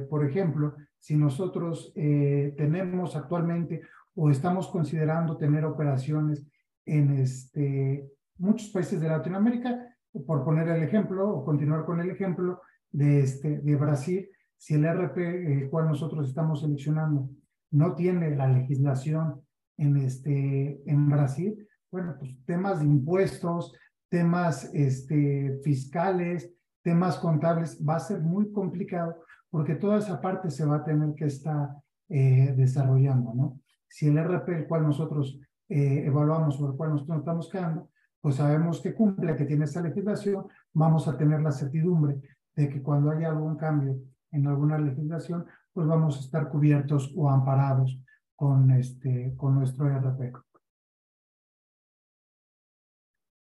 por 0.10 0.26
ejemplo, 0.26 0.76
si 1.02 1.18
nosotros 1.18 1.92
eh, 1.96 2.54
tenemos 2.56 3.16
actualmente 3.16 3.82
o 4.16 4.30
estamos 4.30 4.68
considerando 4.68 5.38
tener 5.38 5.66
operaciones 5.66 6.46
en 6.86 7.18
este, 7.18 8.10
muchos 8.38 8.70
países 8.70 9.00
de 9.00 9.10
Latinoamérica, 9.10 9.88
por 10.26 10.44
poner 10.44 10.68
el 10.68 10.84
ejemplo 10.84 11.30
o 11.30 11.46
continuar 11.46 11.86
con 11.86 12.00
el 12.02 12.10
ejemplo 12.10 12.62
de, 12.92 13.22
este, 13.22 13.60
de 13.60 13.76
Brasil, 13.76 14.30
si 14.58 14.76
el 14.76 14.86
RP 14.86 15.18
el 15.18 15.70
cual 15.70 15.88
nosotros 15.88 16.28
estamos 16.28 16.62
seleccionando 16.62 17.30
no 17.72 17.96
tiene 17.96 18.36
la 18.36 18.48
legislación 18.48 19.42
en, 19.78 19.98
este, 19.98 20.82
en 20.86 21.10
Brasil, 21.10 21.68
bueno, 21.90 22.16
pues 22.20 22.38
temas 22.46 22.80
de 22.80 22.86
impuestos, 22.86 23.74
temas 24.10 24.70
este, 24.74 25.60
fiscales, 25.64 26.54
temas 26.84 27.18
contables, 27.18 27.82
va 27.88 27.96
a 27.96 28.00
ser 28.00 28.22
muy 28.22 28.52
complicado 28.52 29.16
porque 29.50 29.76
toda 29.76 30.00
esa 30.00 30.22
parte 30.22 30.50
se 30.50 30.66
va 30.66 30.78
a 30.78 30.84
tener 30.84 31.14
que 31.16 31.26
estar 31.26 31.70
eh, 32.10 32.54
desarrollando, 32.56 33.34
¿no? 33.34 33.60
Si 33.92 34.08
el 34.08 34.18
RP, 34.18 34.50
el 34.50 34.68
cual 34.68 34.84
nosotros 34.84 35.40
eh, 35.68 36.06
evaluamos 36.06 36.60
o 36.60 36.72
el 36.72 36.78
cual 36.78 36.92
nosotros 36.92 37.20
estamos 37.20 37.50
quedando, 37.50 37.90
pues 38.22 38.36
sabemos 38.36 38.82
que 38.82 38.94
cumple, 38.94 39.36
que 39.36 39.46
tiene 39.46 39.66
esa 39.66 39.82
legislación, 39.82 40.48
vamos 40.74 41.08
a 41.08 41.18
tener 41.18 41.42
la 41.42 41.52
certidumbre 41.52 42.22
de 42.56 42.70
que 42.70 42.82
cuando 42.82 43.12
haya 43.12 43.30
algún 43.30 43.58
cambio 43.58 44.00
en 44.32 44.48
alguna 44.48 44.78
legislación, 44.78 45.46
pues 45.74 45.88
vamos 45.88 46.18
a 46.18 46.22
estar 46.22 46.50
cubiertos 46.50 47.14
o 47.16 47.30
amparados 47.30 48.02
con, 48.36 48.72
este, 48.72 49.34
con 49.36 49.56
nuestro 49.56 49.88
RP. 49.88 50.34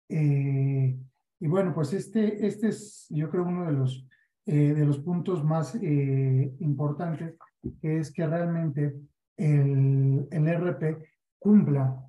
Eh, 0.09 0.99
y 1.39 1.47
bueno, 1.47 1.73
pues 1.73 1.93
este, 1.93 2.45
este 2.45 2.67
es, 2.67 3.07
yo 3.09 3.29
creo, 3.29 3.45
uno 3.45 3.65
de 3.65 3.71
los 3.71 4.05
eh, 4.47 4.73
de 4.73 4.85
los 4.85 4.97
puntos 4.99 5.43
más 5.43 5.75
importantes, 5.75 7.35
que 7.79 7.99
es 7.99 8.11
que 8.11 8.25
realmente 8.25 8.95
el, 9.37 10.27
el 10.31 10.47
RP 10.47 10.97
cumpla 11.39 12.05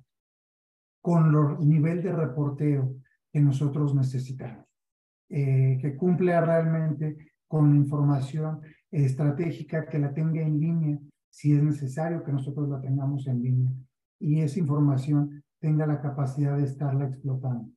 con 1.01 1.59
el 1.59 1.67
nivel 1.67 2.01
de 2.01 2.11
reporteo 2.11 2.95
que 3.31 3.39
nosotros 3.39 3.93
necesitamos, 3.95 4.65
eh, 5.29 5.77
que 5.81 5.95
cumpla 5.95 6.41
realmente 6.41 7.33
con 7.47 7.71
la 7.71 7.75
información 7.77 8.61
estratégica, 8.91 9.85
que 9.85 9.99
la 9.99 10.13
tenga 10.13 10.41
en 10.41 10.59
línea, 10.59 10.99
si 11.29 11.53
es 11.53 11.63
necesario 11.63 12.23
que 12.23 12.31
nosotros 12.31 12.69
la 12.69 12.79
tengamos 12.79 13.27
en 13.27 13.41
línea, 13.41 13.71
y 14.19 14.41
esa 14.41 14.59
información 14.59 15.43
tenga 15.59 15.85
la 15.85 15.99
capacidad 15.99 16.57
de 16.57 16.63
estarla 16.63 17.07
explotando. 17.07 17.69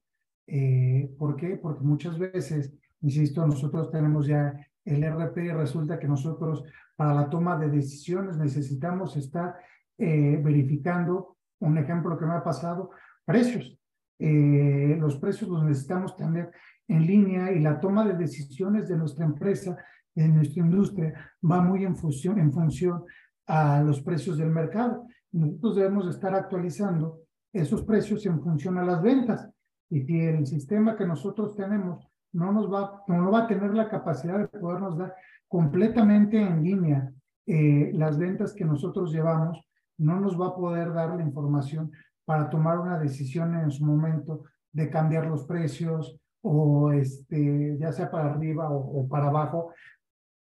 ¿Por 1.18 1.36
qué? 1.36 1.56
Porque 1.56 1.82
muchas 1.82 2.18
veces 2.18 2.76
Insisto, 3.02 3.46
nosotros 3.46 3.90
tenemos 3.90 4.26
ya 4.26 4.52
el 4.86 5.04
RP 5.04 5.52
resulta 5.52 5.98
que 5.98 6.08
nosotros 6.08 6.64
para 6.94 7.12
la 7.12 7.28
toma 7.28 7.58
de 7.58 7.68
decisiones 7.68 8.38
necesitamos 8.38 9.16
estar 9.16 9.56
eh, 9.98 10.40
verificando, 10.42 11.36
un 11.60 11.76
ejemplo 11.76 12.16
que 12.16 12.24
me 12.24 12.34
ha 12.34 12.42
pasado, 12.42 12.90
precios. 13.24 13.78
Eh, 14.18 14.96
los 14.98 15.16
precios 15.16 15.50
los 15.50 15.64
necesitamos 15.64 16.16
tener 16.16 16.50
en 16.88 17.06
línea 17.06 17.52
y 17.52 17.60
la 17.60 17.80
toma 17.80 18.06
de 18.06 18.14
decisiones 18.14 18.88
de 18.88 18.96
nuestra 18.96 19.26
empresa, 19.26 19.76
de 20.14 20.28
nuestra 20.28 20.62
industria, 20.62 21.32
va 21.44 21.60
muy 21.60 21.84
en 21.84 21.96
función, 21.96 22.38
en 22.38 22.52
función 22.52 23.04
a 23.46 23.82
los 23.82 24.00
precios 24.00 24.38
del 24.38 24.50
mercado. 24.50 25.06
Nosotros 25.32 25.76
debemos 25.76 26.08
estar 26.08 26.34
actualizando 26.34 27.20
esos 27.52 27.82
precios 27.82 28.24
en 28.26 28.40
función 28.40 28.78
a 28.78 28.84
las 28.84 29.02
ventas. 29.02 29.50
Y 29.90 30.02
si 30.02 30.20
el 30.20 30.46
sistema 30.46 30.96
que 30.96 31.06
nosotros 31.06 31.54
tenemos 31.56 32.08
no 32.32 32.52
nos 32.52 32.72
va, 32.72 33.02
no 33.08 33.30
va 33.30 33.40
a 33.40 33.46
tener 33.46 33.74
la 33.74 33.88
capacidad 33.88 34.38
de 34.38 34.48
podernos 34.48 34.96
dar 34.98 35.14
completamente 35.48 36.40
en 36.40 36.62
línea 36.62 37.12
eh, 37.46 37.90
las 37.94 38.18
ventas 38.18 38.52
que 38.52 38.64
nosotros 38.64 39.12
llevamos, 39.12 39.60
no 39.98 40.20
nos 40.20 40.40
va 40.40 40.48
a 40.48 40.54
poder 40.54 40.92
dar 40.92 41.14
la 41.16 41.22
información 41.22 41.92
para 42.24 42.50
tomar 42.50 42.78
una 42.78 42.98
decisión 42.98 43.54
en 43.54 43.70
su 43.70 43.84
momento 43.84 44.44
de 44.72 44.90
cambiar 44.90 45.26
los 45.26 45.44
precios 45.44 46.18
o 46.42 46.92
este, 46.92 47.76
ya 47.78 47.92
sea 47.92 48.10
para 48.10 48.32
arriba 48.32 48.68
o, 48.70 49.08
para 49.08 49.28
abajo 49.28 49.72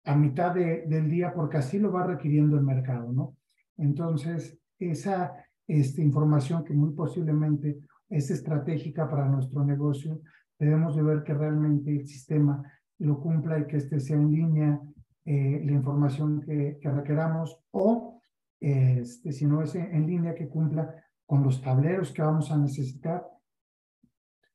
a 0.06 0.16
mitad 0.16 0.54
de, 0.54 0.86
del 0.88 1.10
día 1.10 1.34
porque 1.34 1.58
así 1.58 1.80
lo 1.80 1.92
va 1.92 2.04
requiriendo 2.04 2.58
el 2.58 2.64
mercado, 2.64 3.12
¿no? 3.12 3.36
Entonces, 3.78 4.58
esa 4.78 5.34
esta 5.70 6.02
información 6.02 6.64
que 6.64 6.74
muy 6.74 6.94
posiblemente 6.94 7.80
es 8.10 8.32
estratégica 8.32 9.08
para 9.08 9.30
nuestro 9.30 9.64
negocio, 9.64 10.20
debemos 10.60 10.96
de 10.96 11.04
ver 11.04 11.24
que 11.24 11.34
realmente 11.34 11.92
el 11.92 12.08
sistema 12.08 12.62
lo 13.00 13.20
cumpla 13.20 13.60
y 13.60 13.66
que 13.66 13.78
este 13.78 14.00
sea 14.00 14.18
en 14.18 14.32
línea 14.32 14.82
eh, 15.26 15.62
la 15.66 15.72
información 15.72 16.42
que, 16.42 16.78
que 16.82 16.92
requeramos 16.92 17.58
o 17.72 18.20
este, 18.60 19.32
si 19.32 19.46
no 19.46 19.62
es 19.62 19.74
en 19.76 20.06
línea 20.06 20.36
que 20.36 20.50
cumpla 20.50 20.94
con 21.26 21.44
los 21.44 21.62
tableros 21.62 22.12
que 22.12 22.22
vamos 22.22 22.52
a 22.52 22.58
necesitar. 22.58 23.26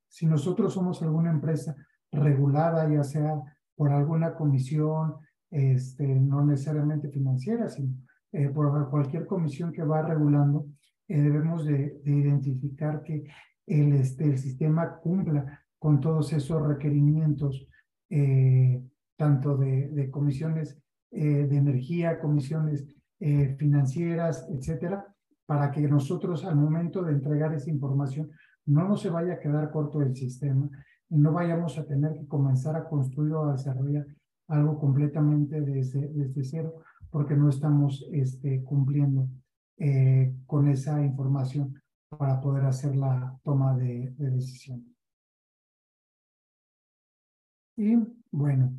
Si 0.08 0.26
nosotros 0.26 0.74
somos 0.74 1.02
alguna 1.02 1.30
empresa 1.30 1.74
regulada, 2.12 2.88
ya 2.88 3.02
sea 3.02 3.40
por 3.74 3.90
alguna 3.90 4.34
comisión, 4.34 5.16
este, 5.50 6.06
no 6.06 6.44
necesariamente 6.44 7.08
financiera, 7.08 7.68
sino 7.68 7.94
eh, 8.32 8.48
por 8.48 8.90
cualquier 8.90 9.26
comisión 9.26 9.72
que 9.72 9.82
va 9.82 10.02
regulando, 10.02 10.66
eh, 11.08 11.20
debemos 11.20 11.64
de, 11.64 12.00
de, 12.04 12.10
identificar 12.10 13.02
que 13.02 13.24
el, 13.66 13.92
este, 13.94 14.24
el 14.24 14.38
sistema 14.38 14.96
cumpla 14.96 15.63
con 15.84 16.00
todos 16.00 16.32
esos 16.32 16.66
requerimientos, 16.66 17.68
eh, 18.08 18.82
tanto 19.18 19.54
de, 19.58 20.08
comisiones 20.10 20.78
eh, 21.10 21.46
de 21.46 21.56
energía, 21.58 22.20
comisiones 22.20 22.86
eh, 23.20 23.54
financieras, 23.58 24.48
etcétera, 24.48 25.14
para 25.44 25.70
que 25.70 25.82
nosotros 25.82 26.46
al 26.46 26.56
momento 26.56 27.02
de 27.02 27.12
entregar 27.12 27.52
esa 27.52 27.68
información 27.68 28.30
no 28.64 28.88
nos 28.88 29.02
se 29.02 29.10
vaya 29.10 29.34
a 29.34 29.38
quedar 29.38 29.70
corto 29.70 30.00
el 30.00 30.16
sistema 30.16 30.70
y 31.10 31.18
no 31.18 31.32
vayamos 31.32 31.76
a 31.76 31.84
tener 31.84 32.14
que 32.14 32.26
comenzar 32.26 32.76
a 32.76 32.88
construir 32.88 33.34
o 33.34 33.44
a 33.44 33.52
desarrollar 33.52 34.06
algo 34.48 34.78
completamente 34.78 35.60
desde, 35.60 36.08
desde 36.08 36.44
cero 36.44 36.76
porque 37.10 37.36
no 37.36 37.50
estamos 37.50 38.08
este, 38.10 38.62
cumpliendo 38.62 39.28
con 40.46 40.66
esa 40.68 41.04
información 41.04 41.74
para 42.08 42.40
poder 42.40 42.64
hacer 42.64 42.96
la 42.96 43.38
toma 43.42 43.76
de, 43.76 44.14
de 44.16 44.30
decisiones. 44.30 44.93
Y 47.76 47.96
bueno, 48.30 48.72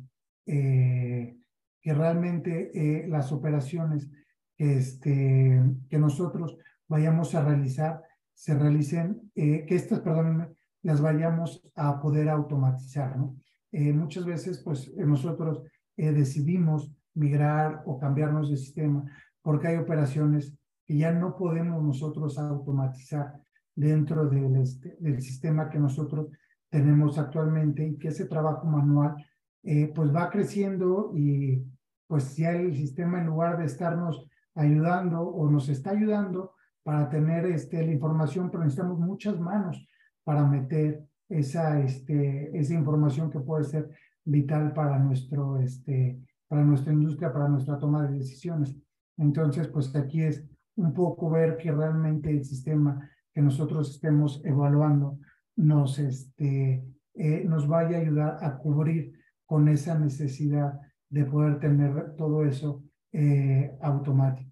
eh, 0.46 1.36
que 1.80 1.94
realmente 1.94 2.70
eh, 2.74 3.08
las 3.08 3.32
operaciones 3.32 4.10
este, 4.58 5.62
que 5.88 5.98
nosotros 5.98 6.56
vayamos 6.88 7.34
a 7.34 7.44
realizar 7.44 8.02
se 8.32 8.54
realicen, 8.54 9.30
eh, 9.34 9.64
que 9.66 9.74
estas, 9.76 10.00
perdón, 10.00 10.54
las 10.82 11.00
vayamos 11.00 11.66
a 11.74 12.00
poder 12.00 12.28
automatizar, 12.28 13.16
¿no? 13.16 13.36
Muchas 13.72 14.24
veces, 14.24 14.62
pues 14.64 14.90
nosotros 14.96 15.62
decidimos 15.96 16.94
migrar 17.12 17.82
o 17.84 17.98
cambiarnos 17.98 18.48
de 18.48 18.56
sistema 18.56 19.04
porque 19.42 19.68
hay 19.68 19.76
operaciones 19.76 20.56
que 20.86 20.96
ya 20.96 21.12
no 21.12 21.36
podemos 21.36 21.82
nosotros 21.82 22.38
automatizar 22.38 23.38
dentro 23.74 24.28
del, 24.28 24.56
este, 24.56 24.96
del 24.98 25.20
sistema 25.20 25.68
que 25.68 25.78
nosotros 25.78 26.28
tenemos 26.76 27.18
actualmente 27.18 27.86
y 27.86 27.96
que 27.96 28.08
ese 28.08 28.26
trabajo 28.26 28.66
manual 28.66 29.16
eh, 29.62 29.90
pues 29.94 30.14
va 30.14 30.28
creciendo 30.28 31.10
y 31.14 31.64
pues 32.06 32.36
ya 32.36 32.52
el 32.52 32.76
sistema 32.76 33.18
en 33.18 33.26
lugar 33.26 33.58
de 33.58 33.64
estarnos 33.64 34.28
ayudando 34.54 35.22
o 35.22 35.50
nos 35.50 35.70
está 35.70 35.90
ayudando 35.90 36.52
para 36.82 37.08
tener 37.08 37.46
este, 37.46 37.84
la 37.84 37.92
información, 37.92 38.50
pero 38.50 38.62
necesitamos 38.62 38.98
muchas 38.98 39.40
manos 39.40 39.88
para 40.22 40.46
meter 40.46 41.02
esa, 41.30 41.80
este, 41.80 42.56
esa 42.56 42.74
información 42.74 43.30
que 43.30 43.40
puede 43.40 43.64
ser 43.64 43.90
vital 44.24 44.74
para, 44.74 44.98
nuestro, 44.98 45.58
este, 45.58 46.20
para 46.46 46.62
nuestra 46.62 46.92
industria, 46.92 47.32
para 47.32 47.48
nuestra 47.48 47.78
toma 47.78 48.06
de 48.06 48.18
decisiones. 48.18 48.76
Entonces, 49.16 49.66
pues 49.68 49.96
aquí 49.96 50.22
es 50.22 50.44
un 50.76 50.92
poco 50.92 51.30
ver 51.30 51.56
que 51.56 51.72
realmente 51.72 52.30
el 52.30 52.44
sistema 52.44 53.10
que 53.32 53.40
nosotros 53.40 53.90
estemos 53.90 54.42
evaluando 54.44 55.18
nos, 55.56 55.98
este, 55.98 56.84
eh, 57.14 57.44
nos 57.44 57.66
vaya 57.66 57.96
a 57.96 58.00
ayudar 58.00 58.44
a 58.44 58.58
cubrir 58.58 59.12
con 59.46 59.68
esa 59.68 59.98
necesidad 59.98 60.78
de 61.08 61.24
poder 61.24 61.58
tener 61.58 62.14
todo 62.16 62.44
eso 62.44 62.84
eh, 63.12 63.76
automático. 63.80 64.50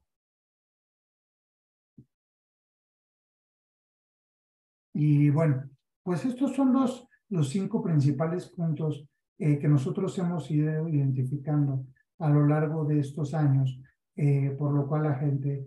Y 4.94 5.28
bueno, 5.30 5.68
pues 6.02 6.24
estos 6.24 6.54
son 6.54 6.72
los, 6.72 7.08
los 7.28 7.48
cinco 7.48 7.82
principales 7.82 8.48
puntos 8.48 9.06
eh, 9.38 9.58
que 9.58 9.68
nosotros 9.68 10.16
hemos 10.18 10.50
ido 10.50 10.88
identificando 10.88 11.84
a 12.18 12.30
lo 12.30 12.46
largo 12.46 12.84
de 12.84 13.00
estos 13.00 13.34
años, 13.34 13.80
por 14.56 14.72
lo 14.72 14.86
cual 14.86 15.02
la 15.02 15.14
gente 15.16 15.66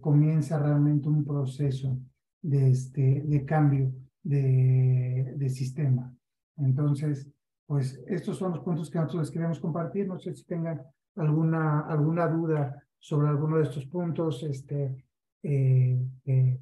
comienza 0.00 0.56
realmente 0.60 1.08
un 1.08 1.24
proceso 1.24 1.98
de, 2.40 2.70
este, 2.70 3.22
de 3.26 3.44
cambio 3.44 3.92
de, 4.26 5.34
de 5.36 5.48
sistema. 5.48 6.12
Entonces, 6.56 7.28
pues 7.66 8.00
estos 8.06 8.38
son 8.38 8.52
los 8.52 8.60
puntos 8.60 8.90
que 8.90 8.98
nosotros 8.98 9.24
les 9.24 9.30
queremos 9.30 9.60
compartir. 9.60 10.06
No 10.06 10.18
sé 10.18 10.34
si 10.34 10.44
tengan 10.44 10.82
alguna, 11.16 11.80
alguna 11.80 12.26
duda 12.26 12.82
sobre 12.98 13.28
alguno 13.28 13.58
de 13.58 13.64
estos 13.64 13.86
puntos, 13.86 14.42
este, 14.42 15.04
eh, 15.42 15.98
que 16.24 16.60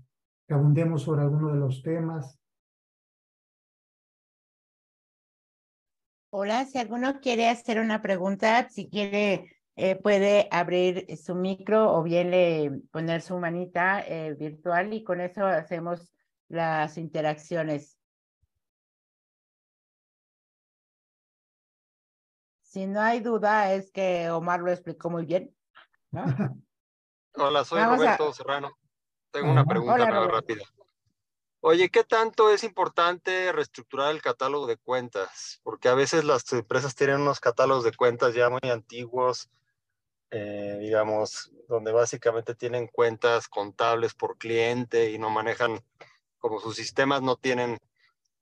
abundemos 0.54 1.02
sobre 1.02 1.22
alguno 1.22 1.52
de 1.52 1.58
los 1.58 1.82
temas. 1.82 2.38
Hola, 6.30 6.64
si 6.66 6.78
alguno 6.78 7.20
quiere 7.20 7.48
hacer 7.48 7.78
una 7.78 8.02
pregunta, 8.02 8.68
si 8.68 8.90
quiere, 8.90 9.56
eh, 9.76 9.94
puede 9.94 10.48
abrir 10.50 11.06
su 11.16 11.34
micro 11.34 11.94
o 11.94 12.02
bien 12.02 12.30
le 12.30 12.82
poner 12.90 13.22
su 13.22 13.38
manita 13.38 14.04
eh, 14.06 14.34
virtual 14.34 14.92
y 14.92 15.04
con 15.04 15.20
eso 15.20 15.46
hacemos 15.46 16.12
las 16.48 16.98
interacciones. 16.98 17.98
Si 22.62 22.86
no 22.86 23.00
hay 23.00 23.20
duda, 23.20 23.72
es 23.72 23.90
que 23.90 24.30
Omar 24.30 24.60
lo 24.60 24.70
explicó 24.70 25.10
muy 25.10 25.24
bien. 25.24 25.54
Hola, 27.34 27.64
soy 27.64 27.82
Roberto 27.82 28.32
Serrano. 28.32 28.76
Tengo 29.30 29.50
una 29.50 29.64
pregunta 29.64 30.06
rápida. 30.06 30.64
Oye, 31.66 31.88
¿qué 31.88 32.04
tanto 32.04 32.50
es 32.50 32.62
importante 32.62 33.50
reestructurar 33.50 34.14
el 34.14 34.20
catálogo 34.20 34.66
de 34.66 34.76
cuentas? 34.76 35.60
Porque 35.62 35.88
a 35.88 35.94
veces 35.94 36.22
las 36.22 36.52
empresas 36.52 36.94
tienen 36.94 37.22
unos 37.22 37.40
catálogos 37.40 37.84
de 37.84 37.96
cuentas 37.96 38.34
ya 38.34 38.50
muy 38.50 38.70
antiguos, 38.70 39.48
eh, 40.30 40.76
digamos, 40.78 41.50
donde 41.66 41.90
básicamente 41.90 42.54
tienen 42.54 42.86
cuentas 42.86 43.48
contables 43.48 44.14
por 44.14 44.36
cliente 44.36 45.10
y 45.10 45.18
no 45.18 45.30
manejan, 45.30 45.80
como 46.44 46.60
sus 46.60 46.76
sistemas 46.76 47.22
no 47.22 47.36
tienen 47.36 47.78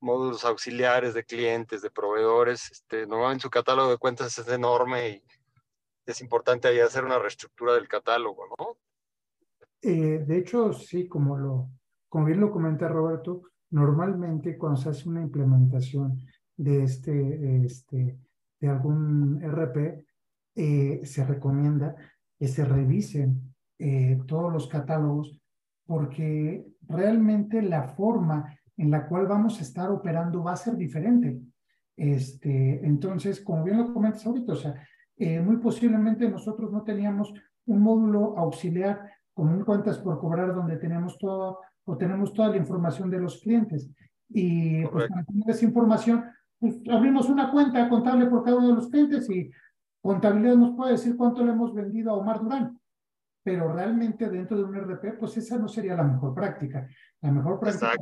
módulos 0.00 0.44
auxiliares 0.44 1.14
de 1.14 1.22
clientes, 1.22 1.82
de 1.82 1.90
proveedores. 1.92 2.68
Este, 2.72 3.06
normalmente 3.06 3.42
su 3.42 3.50
catálogo 3.50 3.90
de 3.92 3.96
cuentas 3.96 4.36
es 4.36 4.48
enorme 4.48 5.08
y 5.08 5.22
es 6.04 6.20
importante 6.20 6.66
ahí 6.66 6.80
hacer 6.80 7.04
una 7.04 7.20
reestructura 7.20 7.74
del 7.74 7.86
catálogo, 7.86 8.42
¿no? 8.58 8.76
Eh, 9.82 10.24
de 10.26 10.36
hecho, 10.36 10.72
sí, 10.72 11.06
como, 11.06 11.38
lo, 11.38 11.68
como 12.08 12.24
bien 12.24 12.40
lo 12.40 12.50
comenta 12.50 12.88
Roberto, 12.88 13.42
normalmente 13.70 14.58
cuando 14.58 14.80
se 14.80 14.88
hace 14.88 15.08
una 15.08 15.22
implementación 15.22 16.18
de, 16.56 16.82
este, 16.82 17.64
este, 17.64 18.18
de 18.58 18.68
algún 18.68 19.40
RP, 19.44 20.04
eh, 20.56 21.06
se 21.06 21.24
recomienda 21.24 21.94
que 22.36 22.48
se 22.48 22.64
revisen 22.64 23.54
eh, 23.78 24.18
todos 24.26 24.52
los 24.52 24.66
catálogos 24.66 25.40
porque 25.86 26.66
realmente 26.88 27.62
la 27.62 27.84
forma 27.84 28.56
en 28.76 28.90
la 28.90 29.06
cual 29.06 29.26
vamos 29.26 29.58
a 29.58 29.62
estar 29.62 29.90
operando 29.90 30.42
va 30.42 30.52
a 30.52 30.56
ser 30.56 30.76
diferente. 30.76 31.40
Este, 31.96 32.84
entonces, 32.86 33.40
como 33.40 33.64
bien 33.64 33.78
lo 33.78 33.92
comentas 33.92 34.26
ahorita, 34.26 34.52
o 34.52 34.56
sea, 34.56 34.74
eh, 35.16 35.40
muy 35.40 35.58
posiblemente 35.58 36.28
nosotros 36.28 36.72
no 36.72 36.82
teníamos 36.82 37.32
un 37.66 37.80
módulo 37.80 38.36
auxiliar 38.38 39.00
con 39.34 39.48
un 39.48 39.64
cuentas 39.64 39.98
por 39.98 40.18
cobrar 40.18 40.54
donde 40.54 40.76
tenemos 40.76 41.16
todo 41.18 41.60
o 41.84 41.96
tenemos 41.96 42.32
toda 42.32 42.48
la 42.48 42.56
información 42.56 43.10
de 43.10 43.20
los 43.20 43.40
clientes. 43.40 43.90
Y 44.28 44.84
pues 44.86 45.08
para 45.08 45.24
tener 45.24 45.50
esa 45.50 45.64
información, 45.64 46.24
pues 46.58 46.76
abrimos 46.90 47.28
una 47.28 47.50
cuenta 47.50 47.88
contable 47.88 48.26
por 48.26 48.42
cada 48.42 48.56
uno 48.56 48.68
de 48.68 48.74
los 48.74 48.88
clientes 48.88 49.28
y 49.30 49.50
contabilidad 50.00 50.56
nos 50.56 50.74
puede 50.74 50.92
decir 50.92 51.16
cuánto 51.16 51.44
le 51.44 51.52
hemos 51.52 51.74
vendido 51.74 52.10
a 52.10 52.14
Omar 52.14 52.40
Durán 52.40 52.78
pero 53.42 53.72
realmente 53.72 54.28
dentro 54.28 54.56
de 54.56 54.64
un 54.64 54.74
RP, 54.74 55.18
pues 55.18 55.36
esa 55.36 55.58
no 55.58 55.68
sería 55.68 55.96
la 55.96 56.04
mejor 56.04 56.34
práctica. 56.34 56.86
La 57.20 57.32
mejor 57.32 57.58
práctica 57.58 57.94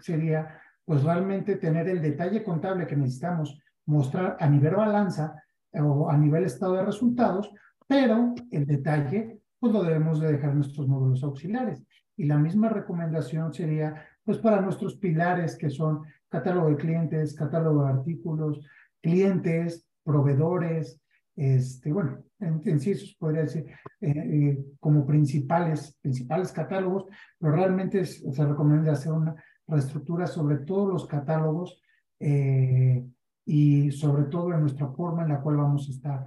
sería, 0.00 0.58
pues 0.84 1.02
realmente 1.02 1.56
tener 1.56 1.88
el 1.88 2.00
detalle 2.00 2.42
contable 2.42 2.86
que 2.86 2.96
necesitamos 2.96 3.60
mostrar 3.86 4.36
a 4.40 4.48
nivel 4.48 4.74
balanza 4.74 5.42
o 5.72 6.08
a 6.10 6.16
nivel 6.16 6.44
estado 6.44 6.74
de 6.74 6.84
resultados, 6.84 7.52
pero 7.86 8.34
el 8.50 8.66
detalle, 8.66 9.40
pues 9.58 9.72
lo 9.72 9.82
debemos 9.82 10.20
de 10.20 10.32
dejar 10.32 10.50
en 10.50 10.56
nuestros 10.56 10.88
módulos 10.88 11.22
auxiliares. 11.22 11.82
Y 12.16 12.24
la 12.24 12.38
misma 12.38 12.68
recomendación 12.68 13.52
sería, 13.52 14.02
pues 14.24 14.38
para 14.38 14.60
nuestros 14.60 14.96
pilares 14.96 15.56
que 15.56 15.68
son 15.68 16.02
catálogo 16.28 16.70
de 16.70 16.76
clientes, 16.76 17.34
catálogo 17.34 17.84
de 17.84 17.90
artículos, 17.90 18.66
clientes, 19.02 19.86
proveedores, 20.02 21.00
este, 21.36 21.92
bueno, 21.92 22.24
en, 22.40 22.80
sí 22.80 22.92
eso 22.92 23.06
podría 23.18 23.42
decir 23.42 23.66
eh, 24.00 24.10
eh, 24.10 24.64
como 24.80 25.06
principales, 25.06 25.98
principales 26.00 26.50
catálogos, 26.50 27.04
pero 27.38 27.52
realmente 27.52 28.04
se 28.06 28.44
recomienda 28.44 28.92
hacer 28.92 29.12
una 29.12 29.36
reestructura 29.66 30.26
sobre 30.26 30.58
todos 30.58 30.88
los 30.90 31.06
catálogos 31.06 31.82
eh, 32.18 33.04
y 33.44 33.90
sobre 33.92 34.24
todo 34.24 34.54
en 34.54 34.60
nuestra 34.60 34.88
forma 34.88 35.22
en 35.22 35.28
la 35.28 35.40
cual 35.40 35.58
vamos 35.58 35.88
a 35.88 35.92
estar 35.92 36.24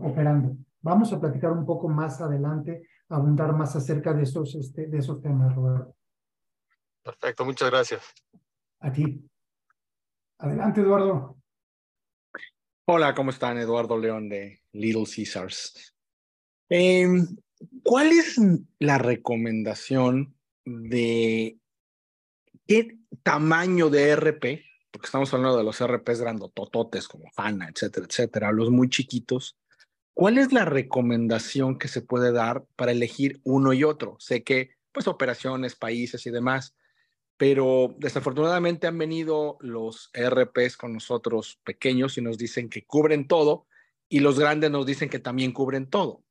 operando. 0.00 0.56
Vamos 0.80 1.12
a 1.12 1.20
platicar 1.20 1.52
un 1.52 1.64
poco 1.64 1.88
más 1.88 2.20
adelante, 2.20 2.88
abundar 3.08 3.52
más 3.52 3.76
acerca 3.76 4.12
de 4.12 4.22
esos, 4.22 4.54
este, 4.56 4.88
de 4.88 4.98
esos 4.98 5.20
temas, 5.20 5.54
Roberto. 5.54 5.94
Perfecto, 7.02 7.44
muchas 7.44 7.70
gracias. 7.70 8.02
A 8.80 8.90
ti. 8.90 9.22
Adelante, 10.38 10.80
Eduardo. 10.80 11.36
Hola, 12.86 13.14
¿cómo 13.14 13.30
están? 13.30 13.56
Eduardo 13.56 13.96
León 13.96 14.28
de 14.28 14.60
Little 14.72 15.04
Caesars. 15.06 15.94
Em, 16.68 17.26
¿Cuál 17.82 18.12
es 18.12 18.36
la 18.78 18.98
recomendación 18.98 20.34
de 20.66 21.56
qué 22.66 22.98
tamaño 23.22 23.88
de 23.88 24.10
RP? 24.10 24.64
Porque 24.90 25.06
estamos 25.06 25.32
hablando 25.32 25.56
de 25.56 25.64
los 25.64 25.80
RPs 25.80 26.20
grandotototes 26.20 27.08
como 27.08 27.30
FANA, 27.30 27.70
etcétera, 27.70 28.06
etcétera, 28.06 28.52
los 28.52 28.70
muy 28.70 28.90
chiquitos. 28.90 29.56
¿Cuál 30.12 30.36
es 30.36 30.52
la 30.52 30.66
recomendación 30.66 31.78
que 31.78 31.88
se 31.88 32.02
puede 32.02 32.32
dar 32.32 32.66
para 32.76 32.92
elegir 32.92 33.40
uno 33.44 33.72
y 33.72 33.82
otro? 33.82 34.16
Sé 34.20 34.42
que, 34.44 34.72
pues, 34.92 35.08
operaciones, 35.08 35.74
países 35.74 36.26
y 36.26 36.30
demás, 36.30 36.76
pero 37.36 37.94
desafortunadamente 37.98 38.86
han 38.86 38.98
venido 38.98 39.56
los 39.60 40.10
ERPs 40.14 40.76
con 40.76 40.92
nosotros 40.92 41.60
pequeños 41.64 42.16
y 42.16 42.22
nos 42.22 42.38
dicen 42.38 42.68
que 42.68 42.84
cubren 42.84 43.26
todo 43.26 43.66
y 44.08 44.20
los 44.20 44.38
grandes 44.38 44.70
nos 44.70 44.86
dicen 44.86 45.08
que 45.08 45.18
también 45.18 45.52
cubren 45.52 45.88
todo. 45.88 46.22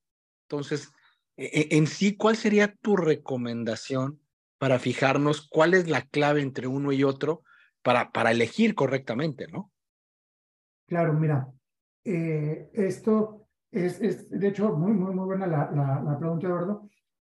Entonces, 0.48 0.92
e, 1.36 1.46
e, 1.46 1.78
en 1.78 1.88
sí, 1.88 2.16
¿cuál 2.16 2.38
sería 2.38 2.74
tu 2.76 2.96
recomendación 2.96 4.22
para 4.58 4.80
fijarnos 4.80 5.48
cuál 5.50 5.74
es 5.74 5.90
la 5.90 6.04
clave 6.04 6.42
entre 6.42 6.68
uno 6.68 6.92
y 6.94 7.04
otro 7.04 7.44
para, 7.82 8.12
para 8.12 8.32
elegir 8.32 8.76
correctamente, 8.76 9.48
no? 9.48 9.72
Claro, 10.88 11.14
mira, 11.14 11.52
eh, 12.06 12.70
esto 12.74 13.48
es, 13.72 14.00
es, 14.02 14.30
de 14.30 14.48
hecho, 14.48 14.72
muy, 14.74 14.94
muy, 14.94 15.14
muy 15.14 15.26
buena 15.26 15.48
la, 15.48 15.70
la, 15.72 16.02
la 16.02 16.18
pregunta, 16.18 16.48
Eduardo. 16.48 16.90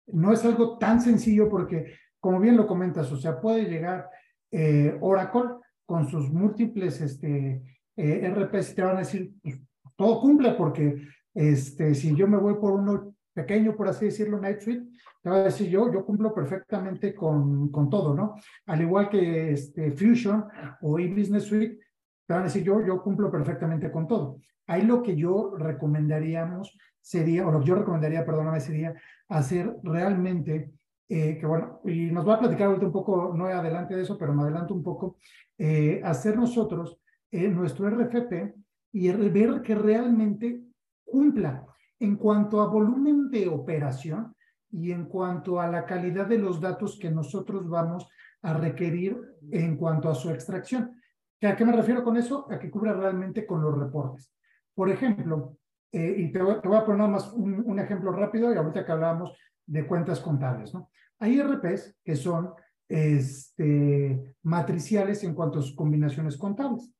No 0.07 0.33
es 0.33 0.43
algo 0.43 0.77
tan 0.77 0.99
sencillo 0.99 1.47
porque 1.49 1.95
como 2.21 2.39
bien 2.39 2.55
lo 2.55 2.65
comentas, 2.65 3.11
o 3.11 3.17
sea, 3.17 3.41
puede 3.41 3.65
llegar 3.65 4.09
eh, 4.49 4.97
Oracle 5.01 5.49
con 5.85 6.07
sus 6.07 6.31
múltiples 6.31 7.01
este, 7.01 7.61
eh, 7.97 8.33
RPs 8.33 8.75
te 8.75 8.81
van 8.81 8.95
a 8.95 8.99
decir, 8.99 9.33
pues, 9.43 9.59
todo 9.97 10.21
cumple 10.21 10.53
porque 10.53 11.01
este, 11.33 11.93
si 11.95 12.15
yo 12.15 12.27
me 12.27 12.37
voy 12.37 12.55
por 12.55 12.71
uno 12.71 13.13
pequeño, 13.33 13.75
por 13.75 13.87
así 13.87 14.05
decirlo, 14.05 14.39
NetSuite, 14.39 14.87
te 15.21 15.29
va 15.29 15.37
a 15.37 15.43
decir 15.43 15.69
yo, 15.69 15.91
yo 15.91 16.05
cumplo 16.05 16.33
perfectamente 16.33 17.13
con, 17.13 17.69
con 17.69 17.89
todo, 17.89 18.13
¿no? 18.13 18.35
Al 18.65 18.81
igual 18.81 19.09
que 19.09 19.51
este, 19.51 19.91
Fusion 19.91 20.45
o 20.81 20.99
eBusiness 20.99 21.43
Suite, 21.43 21.79
te 22.25 22.33
van 22.33 22.41
a 22.41 22.45
decir 22.45 22.63
yo, 22.63 22.85
yo 22.85 23.01
cumplo 23.01 23.31
perfectamente 23.31 23.91
con 23.91 24.07
todo. 24.07 24.37
Ahí 24.67 24.83
lo 24.83 25.01
que 25.01 25.15
yo 25.15 25.55
recomendaríamos 25.57 26.77
sería, 26.99 27.47
o 27.47 27.51
lo 27.51 27.59
que 27.59 27.67
yo 27.67 27.75
recomendaría, 27.75 28.25
perdóname, 28.25 28.59
sería 28.59 28.93
hacer 29.27 29.75
realmente, 29.83 30.71
eh, 31.13 31.37
que 31.37 31.45
bueno, 31.45 31.81
y 31.83 32.09
nos 32.09 32.25
va 32.25 32.35
a 32.35 32.39
platicar 32.39 32.67
ahorita 32.67 32.85
un 32.85 32.91
poco, 32.93 33.33
no 33.35 33.45
adelante 33.47 33.93
de 33.93 34.03
eso, 34.03 34.17
pero 34.17 34.33
me 34.33 34.43
adelanto 34.43 34.73
un 34.73 34.81
poco, 34.81 35.17
eh, 35.57 35.99
hacer 36.05 36.37
nosotros 36.37 37.01
eh, 37.29 37.49
nuestro 37.49 37.89
RFP 37.89 38.55
y 38.93 39.11
ver 39.11 39.61
que 39.61 39.75
realmente 39.75 40.63
cumpla 41.03 41.65
en 41.99 42.15
cuanto 42.15 42.61
a 42.61 42.67
volumen 42.67 43.29
de 43.29 43.49
operación 43.49 44.33
y 44.69 44.93
en 44.93 45.03
cuanto 45.07 45.59
a 45.59 45.67
la 45.67 45.85
calidad 45.85 46.27
de 46.27 46.37
los 46.37 46.61
datos 46.61 46.97
que 46.97 47.11
nosotros 47.11 47.67
vamos 47.67 48.07
a 48.43 48.53
requerir 48.53 49.19
en 49.51 49.75
cuanto 49.75 50.09
a 50.09 50.15
su 50.15 50.29
extracción. 50.29 50.95
¿A 51.41 51.57
qué 51.57 51.65
me 51.65 51.73
refiero 51.73 52.05
con 52.05 52.15
eso? 52.15 52.47
A 52.49 52.57
que 52.57 52.71
cubra 52.71 52.93
realmente 52.93 53.45
con 53.45 53.61
los 53.61 53.77
reportes. 53.77 54.33
Por 54.73 54.89
ejemplo, 54.89 55.57
eh, 55.91 56.15
y 56.19 56.31
te 56.31 56.41
voy, 56.41 56.55
a 56.55 56.85
poner 56.85 57.09
más 57.09 57.33
un, 57.33 57.77
ejemplo 57.77 58.13
rápido 58.13 58.53
y 58.53 58.57
ahorita 58.57 58.85
que 58.85 58.91
hablábamos 58.93 59.37
de 59.71 59.87
cuentas 59.87 60.19
contables, 60.19 60.73
¿no? 60.73 60.89
Hay 61.19 61.41
RPs 61.41 61.95
que 62.03 62.15
son 62.15 62.53
este, 62.89 64.35
matriciales 64.43 65.23
en 65.23 65.33
cuanto 65.33 65.59
a 65.59 65.61
sus 65.61 65.75
combinaciones 65.75 66.35
contables. 66.35 66.91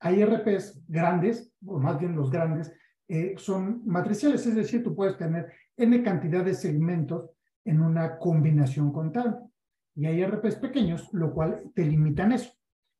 Hay 0.00 0.22
RPs 0.22 0.84
grandes, 0.88 1.50
o 1.64 1.78
más 1.78 1.98
bien 1.98 2.14
los 2.14 2.30
grandes, 2.30 2.72
eh, 3.08 3.34
son 3.38 3.82
matriciales, 3.86 4.46
es 4.46 4.54
decir, 4.54 4.82
tú 4.82 4.94
puedes 4.94 5.16
tener 5.16 5.52
n 5.76 6.02
cantidad 6.02 6.44
de 6.44 6.54
segmentos 6.54 7.30
en 7.64 7.80
una 7.80 8.18
combinación 8.18 8.92
contable. 8.92 9.36
Y 9.94 10.06
hay 10.06 10.24
RPs 10.24 10.56
pequeños, 10.56 11.08
lo 11.12 11.32
cual 11.32 11.62
te 11.74 11.84
limitan 11.84 12.32
eso. 12.32 12.52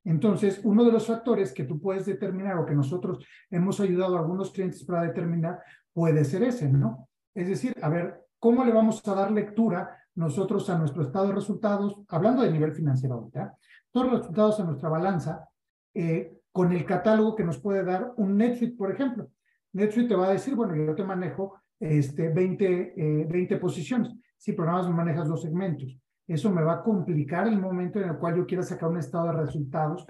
Entonces, 0.04 0.60
uno 0.64 0.84
de 0.84 0.92
los 0.92 1.06
factores 1.06 1.52
que 1.52 1.64
tú 1.64 1.80
puedes 1.80 2.06
determinar 2.06 2.58
o 2.58 2.66
que 2.66 2.74
nosotros 2.74 3.24
hemos 3.50 3.78
ayudado 3.80 4.16
a 4.16 4.20
algunos 4.20 4.52
clientes 4.52 4.82
para 4.84 5.02
determinar 5.02 5.60
puede 5.92 6.24
ser 6.24 6.44
ese, 6.44 6.70
¿no? 6.72 7.08
Es 7.34 7.48
decir, 7.48 7.74
a 7.82 7.88
ver, 7.88 8.21
¿cómo 8.42 8.64
le 8.64 8.72
vamos 8.72 9.06
a 9.06 9.14
dar 9.14 9.30
lectura 9.30 9.96
nosotros 10.16 10.68
a 10.68 10.76
nuestro 10.76 11.02
estado 11.02 11.28
de 11.28 11.34
resultados, 11.34 12.02
hablando 12.08 12.42
de 12.42 12.50
nivel 12.50 12.72
financiero 12.72 13.14
ahorita, 13.14 13.56
todos 13.92 14.06
los 14.10 14.18
resultados 14.18 14.58
a 14.58 14.64
nuestra 14.64 14.88
balanza, 14.88 15.48
eh, 15.94 16.40
con 16.50 16.72
el 16.72 16.84
catálogo 16.84 17.36
que 17.36 17.44
nos 17.44 17.60
puede 17.60 17.84
dar 17.84 18.12
un 18.16 18.36
Netflix, 18.36 18.76
por 18.76 18.90
ejemplo. 18.90 19.28
Netflix 19.72 20.08
te 20.08 20.16
va 20.16 20.26
a 20.26 20.32
decir, 20.32 20.56
bueno, 20.56 20.74
yo 20.74 20.92
te 20.92 21.04
manejo 21.04 21.54
este, 21.78 22.30
20, 22.30 22.94
20 23.28 23.54
eh, 23.54 23.58
posiciones. 23.58 24.12
Sí, 24.36 24.52
pero 24.54 24.66
nada 24.66 24.82
más 24.82 24.90
manejas 24.90 25.28
dos 25.28 25.42
segmentos. 25.42 25.96
Eso 26.26 26.50
me 26.50 26.64
va 26.64 26.72
a 26.74 26.82
complicar 26.82 27.46
el 27.46 27.60
momento 27.60 28.00
en 28.00 28.08
el 28.08 28.18
cual 28.18 28.38
yo 28.38 28.44
quiera 28.44 28.64
sacar 28.64 28.88
un 28.88 28.98
estado 28.98 29.26
de 29.28 29.44
resultados, 29.44 30.04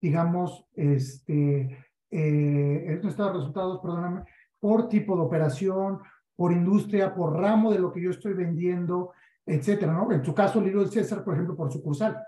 digamos, 0.00 0.64
este, 0.74 1.76
eh, 2.08 3.00
un 3.02 3.08
estado 3.08 3.30
de 3.30 3.38
resultados, 3.38 3.80
perdóname, 3.80 4.22
por 4.60 4.88
tipo 4.88 5.16
de 5.16 5.22
operación, 5.22 5.98
por 6.36 6.52
industria, 6.52 7.14
por 7.14 7.36
ramo 7.36 7.72
de 7.72 7.78
lo 7.78 7.92
que 7.92 8.02
yo 8.02 8.10
estoy 8.10 8.34
vendiendo, 8.34 9.12
etcétera, 9.46 9.92
¿no? 9.92 10.10
En 10.12 10.22
tu 10.22 10.34
caso, 10.34 10.60
Little 10.60 10.88
César, 10.88 11.22
por 11.24 11.34
ejemplo, 11.34 11.56
por 11.56 11.72
sucursal. 11.72 12.20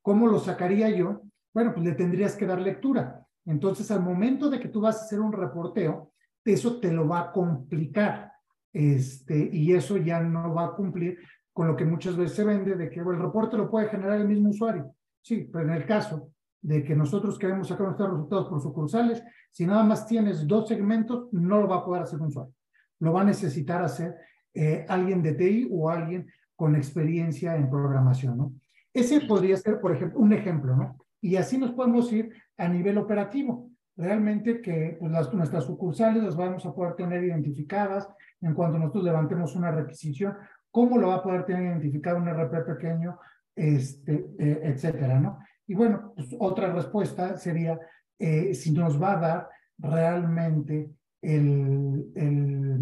¿Cómo 0.00 0.26
lo 0.26 0.38
sacaría 0.38 0.90
yo? 0.90 1.22
Bueno, 1.52 1.72
pues 1.72 1.84
le 1.84 1.92
tendrías 1.92 2.34
que 2.34 2.46
dar 2.46 2.60
lectura. 2.60 3.24
Entonces, 3.44 3.90
al 3.90 4.02
momento 4.02 4.48
de 4.48 4.58
que 4.58 4.68
tú 4.68 4.80
vas 4.80 4.96
a 5.00 5.04
hacer 5.04 5.20
un 5.20 5.32
reporteo, 5.32 6.12
eso 6.44 6.80
te 6.80 6.92
lo 6.92 7.06
va 7.06 7.20
a 7.20 7.32
complicar. 7.32 8.32
Este, 8.72 9.50
y 9.52 9.72
eso 9.72 9.96
ya 9.98 10.20
no 10.20 10.54
va 10.54 10.66
a 10.66 10.74
cumplir 10.74 11.18
con 11.52 11.66
lo 11.66 11.76
que 11.76 11.84
muchas 11.84 12.16
veces 12.16 12.36
se 12.36 12.44
vende 12.44 12.74
de 12.74 12.88
que 12.88 13.00
el 13.00 13.18
reporte 13.18 13.56
lo 13.56 13.70
puede 13.70 13.88
generar 13.88 14.18
el 14.18 14.28
mismo 14.28 14.50
usuario. 14.50 14.94
Sí, 15.20 15.48
pero 15.52 15.66
en 15.66 15.74
el 15.74 15.86
caso 15.86 16.30
de 16.62 16.82
que 16.82 16.96
nosotros 16.96 17.38
queremos 17.38 17.68
sacar 17.68 17.86
nuestros 17.86 18.10
resultados 18.10 18.48
por 18.48 18.62
sucursales, 18.62 19.22
si 19.50 19.66
nada 19.66 19.84
más 19.84 20.06
tienes 20.06 20.46
dos 20.46 20.68
segmentos, 20.68 21.28
no 21.32 21.60
lo 21.60 21.68
va 21.68 21.76
a 21.76 21.84
poder 21.84 22.02
hacer 22.02 22.20
un 22.20 22.28
usuario. 22.28 22.54
Lo 23.02 23.12
va 23.12 23.22
a 23.22 23.24
necesitar 23.24 23.82
hacer 23.82 24.14
eh, 24.54 24.86
alguien 24.88 25.22
de 25.22 25.34
TI 25.34 25.68
o 25.72 25.90
alguien 25.90 26.30
con 26.54 26.76
experiencia 26.76 27.56
en 27.56 27.68
programación, 27.68 28.38
¿no? 28.38 28.52
Ese 28.94 29.22
podría 29.22 29.56
ser, 29.56 29.80
por 29.80 29.92
ejemplo, 29.92 30.20
un 30.20 30.32
ejemplo, 30.32 30.76
¿no? 30.76 30.96
Y 31.20 31.34
así 31.34 31.58
nos 31.58 31.72
podemos 31.72 32.12
ir 32.12 32.30
a 32.56 32.68
nivel 32.68 32.98
operativo. 32.98 33.70
Realmente 33.96 34.60
que 34.60 34.96
pues, 35.00 35.10
las, 35.10 35.34
nuestras 35.34 35.64
sucursales 35.64 36.22
las 36.22 36.36
vamos 36.36 36.64
a 36.64 36.72
poder 36.72 36.94
tener 36.94 37.24
identificadas 37.24 38.08
en 38.40 38.54
cuanto 38.54 38.78
nosotros 38.78 39.04
levantemos 39.04 39.56
una 39.56 39.72
requisición 39.72 40.36
cómo 40.70 40.98
lo 40.98 41.08
va 41.08 41.16
a 41.16 41.22
poder 41.22 41.44
tener 41.44 41.64
identificado 41.64 42.18
un 42.18 42.28
RP 42.28 42.64
pequeño, 42.64 43.18
este, 43.54 44.30
eh, 44.38 44.60
etcétera, 44.62 45.18
¿no? 45.20 45.38
Y 45.66 45.74
bueno, 45.74 46.12
pues 46.14 46.28
otra 46.38 46.72
respuesta 46.72 47.36
sería 47.36 47.78
eh, 48.18 48.54
si 48.54 48.72
nos 48.72 49.00
va 49.00 49.12
a 49.12 49.20
dar 49.20 49.48
realmente 49.76 50.90
el, 51.22 52.10
el, 52.14 52.80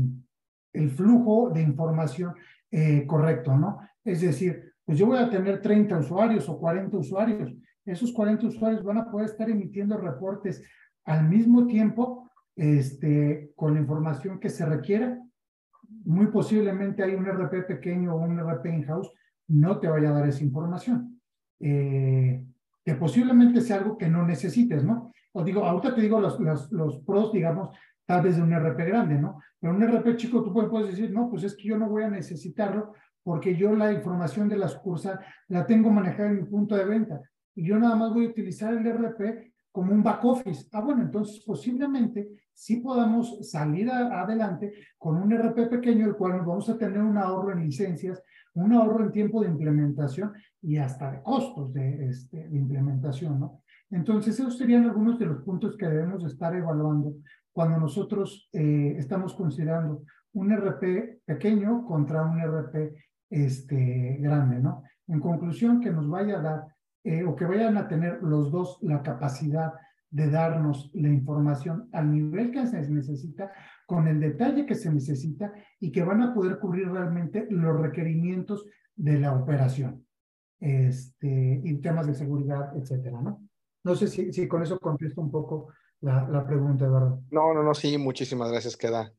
el 0.72 0.90
flujo 0.90 1.50
de 1.50 1.62
información 1.62 2.34
eh, 2.70 3.06
correcto, 3.06 3.56
¿no? 3.56 3.78
Es 4.04 4.22
decir, 4.22 4.72
pues 4.84 4.98
yo 4.98 5.06
voy 5.06 5.18
a 5.18 5.30
tener 5.30 5.60
30 5.62 5.98
usuarios 5.98 6.48
o 6.48 6.58
40 6.58 6.96
usuarios. 6.96 7.54
Esos 7.84 8.12
40 8.12 8.46
usuarios 8.46 8.82
van 8.82 8.98
a 8.98 9.10
poder 9.10 9.26
estar 9.26 9.48
emitiendo 9.48 9.96
reportes 9.96 10.62
al 11.04 11.28
mismo 11.28 11.66
tiempo 11.66 12.30
este, 12.56 13.52
con 13.54 13.74
la 13.74 13.80
información 13.80 14.40
que 14.40 14.48
se 14.48 14.66
requiera 14.66 15.18
muy 16.04 16.26
posiblemente 16.28 17.02
hay 17.02 17.14
un 17.14 17.26
RP 17.26 17.66
pequeño 17.66 18.14
o 18.14 18.18
un 18.18 18.38
RP 18.38 18.66
in-house, 18.66 19.12
no 19.48 19.78
te 19.78 19.88
vaya 19.88 20.10
a 20.10 20.12
dar 20.12 20.28
esa 20.28 20.44
información. 20.44 21.20
Eh, 21.58 22.44
que 22.84 22.94
posiblemente 22.94 23.60
sea 23.60 23.76
algo 23.76 23.98
que 23.98 24.08
no 24.08 24.26
necesites, 24.26 24.82
¿no? 24.84 25.12
O 25.32 25.44
digo, 25.44 25.64
ahorita 25.64 25.94
te 25.94 26.00
digo 26.00 26.20
los, 26.20 26.40
los, 26.40 26.72
los, 26.72 26.98
pros, 27.00 27.32
digamos, 27.32 27.76
tal 28.10 28.22
vez 28.22 28.34
de 28.34 28.42
un 28.42 28.52
RP 28.52 28.88
grande, 28.88 29.14
¿no? 29.16 29.40
Pero 29.60 29.72
un 29.72 29.80
RP 29.84 30.16
chico 30.16 30.42
tú 30.42 30.52
puedes 30.52 30.88
decir, 30.88 31.12
no, 31.12 31.30
pues 31.30 31.44
es 31.44 31.54
que 31.54 31.68
yo 31.68 31.78
no 31.78 31.88
voy 31.88 32.02
a 32.02 32.10
necesitarlo 32.10 32.94
porque 33.22 33.54
yo 33.54 33.72
la 33.76 33.92
información 33.92 34.48
de 34.48 34.56
la 34.56 34.66
sucursal 34.66 35.20
la 35.46 35.64
tengo 35.64 35.90
manejada 35.90 36.30
en 36.30 36.38
mi 36.38 36.42
punto 36.42 36.74
de 36.74 36.86
venta 36.86 37.20
y 37.54 37.68
yo 37.68 37.78
nada 37.78 37.94
más 37.94 38.12
voy 38.12 38.26
a 38.26 38.30
utilizar 38.30 38.74
el 38.74 38.84
RP 38.84 39.52
como 39.70 39.92
un 39.92 40.02
back 40.02 40.24
office. 40.24 40.66
Ah, 40.72 40.80
bueno, 40.80 41.02
entonces 41.02 41.44
posiblemente 41.46 42.30
sí 42.52 42.78
podamos 42.78 43.48
salir 43.48 43.88
adelante 43.88 44.72
con 44.98 45.14
un 45.14 45.30
RP 45.32 45.68
pequeño, 45.68 46.06
el 46.06 46.16
cual 46.16 46.40
vamos 46.40 46.68
a 46.68 46.76
tener 46.76 47.00
un 47.00 47.16
ahorro 47.16 47.52
en 47.52 47.60
licencias, 47.60 48.20
un 48.54 48.72
ahorro 48.72 49.04
en 49.04 49.12
tiempo 49.12 49.40
de 49.40 49.50
implementación 49.50 50.32
y 50.60 50.78
hasta 50.78 51.12
de 51.12 51.22
costos 51.22 51.72
de, 51.72 52.08
este, 52.08 52.48
de 52.48 52.58
implementación, 52.58 53.38
¿no? 53.38 53.62
Entonces, 53.90 54.38
esos 54.38 54.56
serían 54.56 54.84
algunos 54.84 55.18
de 55.18 55.26
los 55.26 55.42
puntos 55.42 55.76
que 55.76 55.86
debemos 55.86 56.24
estar 56.24 56.54
evaluando 56.54 57.14
cuando 57.52 57.78
nosotros 57.78 58.48
eh, 58.52 58.94
estamos 58.98 59.34
considerando 59.34 60.04
un 60.32 60.52
RP 60.52 61.22
pequeño 61.24 61.84
contra 61.84 62.22
un 62.22 62.40
RP 62.40 62.94
este, 63.30 64.18
grande, 64.20 64.60
¿no? 64.60 64.82
En 65.08 65.20
conclusión, 65.20 65.80
que 65.80 65.90
nos 65.90 66.08
vaya 66.08 66.38
a 66.38 66.42
dar 66.42 66.66
eh, 67.02 67.24
o 67.24 67.34
que 67.34 67.46
vayan 67.46 67.76
a 67.76 67.88
tener 67.88 68.22
los 68.22 68.50
dos 68.50 68.78
la 68.82 69.02
capacidad 69.02 69.72
de 70.10 70.28
darnos 70.28 70.90
la 70.94 71.08
información 71.08 71.88
al 71.92 72.12
nivel 72.12 72.50
que 72.50 72.66
se 72.66 72.88
necesita, 72.88 73.52
con 73.86 74.08
el 74.08 74.20
detalle 74.20 74.66
que 74.66 74.74
se 74.74 74.92
necesita 74.92 75.52
y 75.78 75.90
que 75.92 76.02
van 76.02 76.22
a 76.22 76.34
poder 76.34 76.58
cubrir 76.58 76.90
realmente 76.90 77.46
los 77.50 77.80
requerimientos 77.80 78.66
de 78.94 79.18
la 79.18 79.34
operación 79.34 80.04
este, 80.58 81.60
y 81.64 81.80
temas 81.80 82.06
de 82.06 82.14
seguridad, 82.14 82.76
etcétera, 82.76 83.20
¿no? 83.22 83.46
No 83.82 83.94
sé 83.94 84.08
si, 84.08 84.32
si 84.32 84.46
con 84.46 84.62
eso 84.62 84.78
contesto 84.78 85.22
un 85.22 85.30
poco 85.30 85.68
la, 86.00 86.28
la 86.28 86.46
pregunta, 86.46 86.88
verdad. 86.88 87.18
No, 87.30 87.54
no, 87.54 87.62
no, 87.62 87.74
sí, 87.74 87.98
muchísimas 87.98 88.50
gracias, 88.50 88.76
queda. 88.76 89.12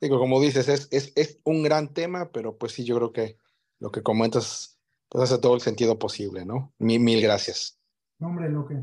Digo, 0.00 0.18
como 0.18 0.40
dices, 0.40 0.68
es, 0.68 0.88
es, 0.90 1.12
es 1.16 1.40
un 1.44 1.62
gran 1.62 1.92
tema, 1.94 2.30
pero 2.30 2.56
pues 2.56 2.72
sí, 2.72 2.84
yo 2.84 2.96
creo 2.96 3.12
que 3.12 3.38
lo 3.78 3.90
que 3.90 4.02
comentas 4.02 4.78
pues 5.08 5.24
hace 5.24 5.40
todo 5.40 5.54
el 5.54 5.60
sentido 5.60 5.98
posible, 5.98 6.44
¿no? 6.44 6.74
Mil, 6.78 7.00
mil 7.00 7.22
gracias. 7.22 7.80
hombre, 8.20 8.50
lo 8.50 8.66
que, 8.66 8.82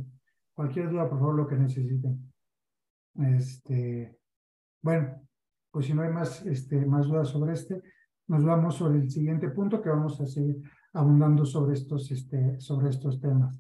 cualquier 0.54 0.90
duda, 0.90 1.10
por 1.10 1.20
favor, 1.20 1.36
lo 1.36 1.48
que 1.48 1.56
necesiten. 1.56 2.32
Este, 3.16 4.18
bueno, 4.82 5.22
pues 5.72 5.86
si 5.86 5.94
no 5.94 6.02
hay 6.04 6.10
más, 6.10 6.46
este, 6.46 6.86
más 6.86 7.08
dudas 7.08 7.30
sobre 7.30 7.54
este, 7.54 7.82
nos 8.28 8.44
vamos 8.46 8.76
sobre 8.76 9.00
el 9.00 9.12
siguiente 9.12 9.50
punto 9.50 9.82
que 9.82 9.90
vamos 9.90 10.20
a 10.22 10.26
seguir 10.26 10.62
abundando 10.94 11.46
sobre 11.46 11.74
estos, 11.74 12.10
este, 12.12 12.60
sobre 12.60 12.90
estos 12.90 13.20
temas. 13.20 13.60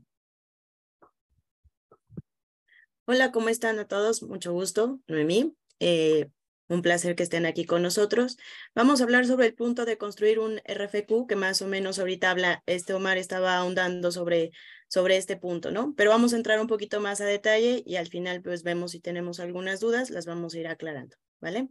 Hola, 3.05 3.31
¿cómo 3.31 3.49
están 3.49 3.79
a 3.79 3.87
todos? 3.87 4.23
Mucho 4.23 4.53
gusto, 4.53 4.99
Noemí. 5.07 5.55
Eh, 5.79 6.29
Un 6.69 6.81
placer 6.81 7.15
que 7.15 7.23
estén 7.23 7.45
aquí 7.45 7.65
con 7.65 7.81
nosotros. 7.81 8.37
Vamos 8.73 9.01
a 9.01 9.03
hablar 9.03 9.25
sobre 9.25 9.47
el 9.47 9.53
punto 9.53 9.85
de 9.85 9.97
construir 9.97 10.39
un 10.39 10.61
RFQ, 10.63 11.27
que 11.27 11.35
más 11.35 11.61
o 11.61 11.67
menos 11.67 11.99
ahorita 11.99 12.31
habla, 12.31 12.63
este 12.65 12.93
Omar 12.93 13.17
estaba 13.17 13.57
ahondando 13.57 14.11
sobre, 14.11 14.51
sobre 14.87 15.17
este 15.17 15.35
punto, 15.37 15.71
¿no? 15.71 15.93
Pero 15.97 16.11
vamos 16.11 16.33
a 16.33 16.37
entrar 16.37 16.59
un 16.61 16.67
poquito 16.67 17.01
más 17.01 17.19
a 17.21 17.25
detalle 17.25 17.83
y 17.85 17.97
al 17.97 18.07
final 18.07 18.41
pues 18.41 18.63
vemos 18.63 18.91
si 18.91 19.01
tenemos 19.01 19.39
algunas 19.41 19.81
dudas, 19.81 20.09
las 20.09 20.25
vamos 20.25 20.55
a 20.55 20.59
ir 20.59 20.67
aclarando, 20.67 21.17
¿vale? 21.41 21.69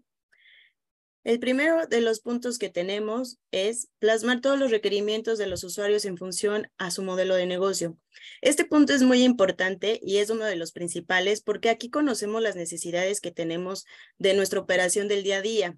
El 1.25 1.39
primero 1.39 1.87
de 1.87 2.01
los 2.01 2.19
puntos 2.19 2.59
que 2.59 2.69
tenemos 2.69 3.39
es 3.53 3.89
plasmar 4.01 4.41
todos 4.41 4.59
los 4.59 4.73
requerimientos 4.73 5.39
de 5.39 5.47
los 5.47 5.63
usuarios 5.63 6.05
en 6.05 6.17
función 6.17 6.69
a 6.79 6.91
su 6.91 7.05
modelo 7.05 7.37
de 7.37 7.47
negocio. 7.47 7.97
Este 8.41 8.65
punto 8.65 8.93
es 8.93 9.03
muy 9.03 9.23
importante 9.23 10.01
y 10.03 10.17
es 10.17 10.31
uno 10.31 10.45
de 10.47 10.57
los 10.57 10.73
principales 10.73 11.41
porque 11.41 11.71
aquí 11.71 11.91
conocemos 11.91 12.43
las 12.43 12.57
necesidades 12.57 13.21
que 13.21 13.31
tenemos 13.31 13.87
de 14.19 14.35
nuestra 14.35 14.59
operación 14.59 15.07
del 15.07 15.23
día 15.23 15.37
a 15.37 15.43
día. 15.43 15.77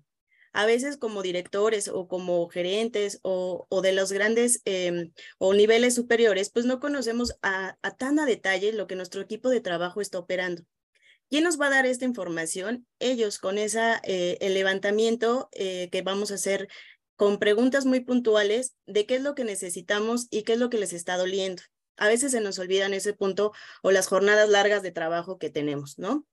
A 0.55 0.65
veces 0.65 0.97
como 0.97 1.21
directores 1.21 1.89
o 1.89 2.09
como 2.09 2.49
gerentes 2.49 3.19
o, 3.23 3.67
de 3.83 3.93
los 3.93 4.13
grandes 4.13 4.63
em, 4.65 5.13
o 5.37 5.53
niveles 5.53 5.95
superiores, 5.95 6.49
pues 6.49 6.65
no 6.65 6.81
conocemos 6.81 7.35
a 7.43 7.77
tan 7.99 8.19
a 8.19 8.25
detalle 8.25 8.73
lo 8.73 8.87
que 8.87 8.97
nuestro 8.97 9.21
equipo 9.21 9.51
de 9.51 9.61
trabajo 9.61 10.01
está 10.01 10.19
operando. 10.19 10.65
¿Quién 11.31 11.45
nos 11.45 11.61
va 11.61 11.67
a 11.67 11.71
dar 11.71 11.87
esta 11.87 12.05
información? 12.05 12.87
Ellos, 12.99 13.39
con 13.39 13.59
esa, 13.59 14.01
eh, 14.05 14.39
el 14.41 14.55
levantamiento 14.55 15.49
eh, 15.53 15.89
que 15.91 16.03
vamos 16.03 16.31
a 16.31 16.35
hacer 16.35 16.69
con 17.17 17.39
preguntas 17.39 17.87
muy 17.87 18.01
puntuales 18.01 18.75
de 18.87 19.07
qué 19.07 19.17
es 19.17 19.23
lo 19.23 19.35
que 19.35 19.45
necesitamos 19.45 20.27
y 20.31 20.43
qué 20.43 20.55
es 20.55 20.59
lo 20.59 20.71
que 20.71 20.79
les 20.79 20.93
está 20.93 21.17
doliendo. 21.17 21.63
A 21.97 22.09
veces 22.09 22.33
se 22.33 22.41
nos 22.41 22.59
olvidan 22.59 22.93
ese 22.93 23.13
punto 23.13 23.53
o 23.83 23.91
las 23.91 24.09
jornadas 24.09 24.49
largas 24.49 24.83
de 24.83 24.91
trabajo 24.91 25.39
que 25.39 25.51
tenemos, 25.51 25.99
¿no? 25.99 26.27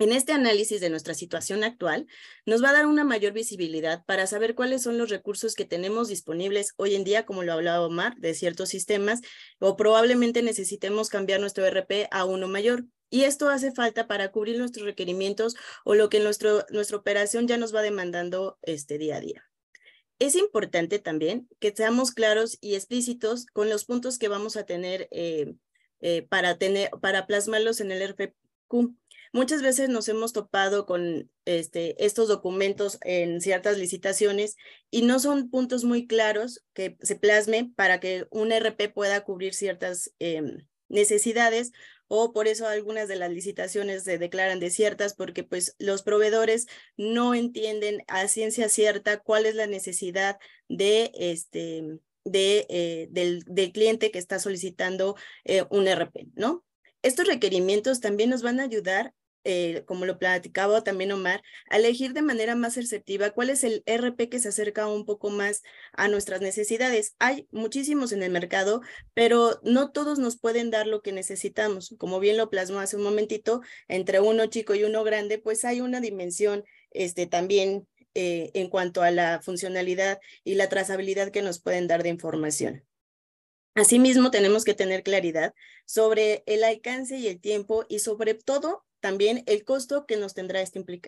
En 0.00 0.12
este 0.12 0.32
análisis 0.32 0.80
de 0.80 0.90
nuestra 0.90 1.12
situación 1.12 1.64
actual, 1.64 2.06
nos 2.46 2.62
va 2.62 2.70
a 2.70 2.72
dar 2.72 2.86
una 2.86 3.02
mayor 3.02 3.32
visibilidad 3.32 4.04
para 4.06 4.28
saber 4.28 4.54
cuáles 4.54 4.82
son 4.82 4.96
los 4.96 5.10
recursos 5.10 5.56
que 5.56 5.64
tenemos 5.64 6.06
disponibles 6.06 6.72
hoy 6.76 6.94
en 6.94 7.02
día, 7.02 7.26
como 7.26 7.42
lo 7.42 7.52
hablaba 7.52 7.84
Omar, 7.84 8.14
de 8.16 8.34
ciertos 8.34 8.68
sistemas, 8.68 9.22
o 9.58 9.76
probablemente 9.76 10.42
necesitemos 10.42 11.08
cambiar 11.08 11.40
nuestro 11.40 11.66
RP 11.66 12.06
a 12.12 12.24
uno 12.24 12.46
mayor. 12.46 12.84
Y 13.10 13.24
esto 13.24 13.48
hace 13.48 13.72
falta 13.72 14.06
para 14.06 14.30
cubrir 14.30 14.58
nuestros 14.58 14.84
requerimientos 14.84 15.56
o 15.84 15.94
lo 15.94 16.08
que 16.08 16.20
nuestro, 16.20 16.64
nuestra 16.70 16.96
operación 16.96 17.48
ya 17.48 17.56
nos 17.56 17.74
va 17.74 17.82
demandando 17.82 18.58
este 18.62 18.98
día 18.98 19.16
a 19.16 19.20
día. 19.20 19.44
Es 20.18 20.34
importante 20.34 20.98
también 20.98 21.48
que 21.60 21.72
seamos 21.74 22.10
claros 22.10 22.58
y 22.60 22.74
explícitos 22.74 23.46
con 23.46 23.68
los 23.70 23.84
puntos 23.84 24.18
que 24.18 24.28
vamos 24.28 24.56
a 24.56 24.64
tener, 24.64 25.08
eh, 25.12 25.54
eh, 26.00 26.22
para, 26.22 26.58
tener 26.58 26.90
para 27.00 27.26
plasmarlos 27.26 27.80
en 27.80 27.92
el 27.92 28.02
RFQ. 28.02 28.94
Muchas 29.32 29.62
veces 29.62 29.88
nos 29.88 30.08
hemos 30.08 30.32
topado 30.32 30.86
con 30.86 31.30
este, 31.44 32.04
estos 32.04 32.28
documentos 32.28 32.98
en 33.02 33.40
ciertas 33.40 33.78
licitaciones 33.78 34.56
y 34.90 35.02
no 35.02 35.20
son 35.20 35.50
puntos 35.50 35.84
muy 35.84 36.06
claros 36.06 36.64
que 36.72 36.96
se 37.00 37.14
plasmen 37.14 37.72
para 37.74 38.00
que 38.00 38.26
un 38.30 38.52
RP 38.52 38.92
pueda 38.92 39.22
cubrir 39.24 39.54
ciertas 39.54 40.12
em, 40.18 40.66
necesidades 40.88 41.72
o 42.08 42.32
por 42.32 42.48
eso 42.48 42.66
algunas 42.66 43.08
de 43.08 43.16
las 43.16 43.30
licitaciones 43.30 44.04
se 44.04 44.18
declaran 44.18 44.60
desiertas 44.60 45.14
porque 45.14 45.44
pues 45.44 45.76
los 45.78 46.02
proveedores 46.02 46.66
no 46.96 47.34
entienden 47.34 48.02
a 48.08 48.26
ciencia 48.28 48.68
cierta 48.68 49.18
cuál 49.18 49.46
es 49.46 49.54
la 49.54 49.66
necesidad 49.66 50.38
de 50.68 51.12
este 51.14 52.00
de, 52.24 52.66
eh, 52.68 53.08
del, 53.10 53.72
cliente 53.72 54.10
que 54.10 54.18
está 54.18 54.38
solicitando 54.38 55.16
eh, 55.44 55.64
un 55.70 55.88
RP, 55.88 56.28
¿no? 56.34 56.64
Estos 57.02 57.26
requerimientos 57.26 58.00
también 58.00 58.28
nos 58.28 58.42
van 58.42 58.60
a 58.60 58.64
ayudar 58.64 59.14
eh, 59.44 59.84
como 59.86 60.04
lo 60.04 60.18
platicaba 60.18 60.82
también 60.82 61.12
Omar, 61.12 61.42
elegir 61.70 62.12
de 62.12 62.22
manera 62.22 62.54
más 62.54 62.76
receptiva 62.76 63.30
cuál 63.30 63.50
es 63.50 63.64
el 63.64 63.82
RP 63.86 64.28
que 64.28 64.40
se 64.40 64.48
acerca 64.48 64.86
un 64.86 65.04
poco 65.04 65.30
más 65.30 65.62
a 65.92 66.08
nuestras 66.08 66.40
necesidades. 66.40 67.14
Hay 67.18 67.48
muchísimos 67.50 68.12
en 68.12 68.22
el 68.22 68.30
mercado, 68.30 68.82
pero 69.14 69.60
no 69.62 69.90
todos 69.90 70.18
nos 70.18 70.38
pueden 70.38 70.70
dar 70.70 70.86
lo 70.86 71.02
que 71.02 71.12
necesitamos. 71.12 71.94
Como 71.98 72.20
bien 72.20 72.36
lo 72.36 72.50
plasmó 72.50 72.80
hace 72.80 72.96
un 72.96 73.04
momentito, 73.04 73.62
entre 73.88 74.20
uno 74.20 74.46
chico 74.46 74.74
y 74.74 74.84
uno 74.84 75.04
grande, 75.04 75.38
pues 75.38 75.64
hay 75.64 75.80
una 75.80 76.00
dimensión 76.00 76.64
este, 76.90 77.26
también 77.26 77.86
eh, 78.14 78.50
en 78.54 78.68
cuanto 78.68 79.02
a 79.02 79.10
la 79.10 79.40
funcionalidad 79.42 80.18
y 80.42 80.54
la 80.54 80.68
trazabilidad 80.68 81.30
que 81.30 81.42
nos 81.42 81.60
pueden 81.60 81.86
dar 81.86 82.02
de 82.02 82.08
información. 82.08 82.84
Asimismo, 83.74 84.32
tenemos 84.32 84.64
que 84.64 84.74
tener 84.74 85.04
claridad 85.04 85.54
sobre 85.84 86.42
el 86.46 86.64
alcance 86.64 87.16
y 87.16 87.28
el 87.28 87.40
tiempo 87.40 87.84
y 87.88 88.00
sobre 88.00 88.34
todo 88.34 88.84
también 89.00 89.42
el 89.46 89.64
costo 89.64 90.06
que 90.06 90.16
nos 90.16 90.34
tendrá 90.34 90.62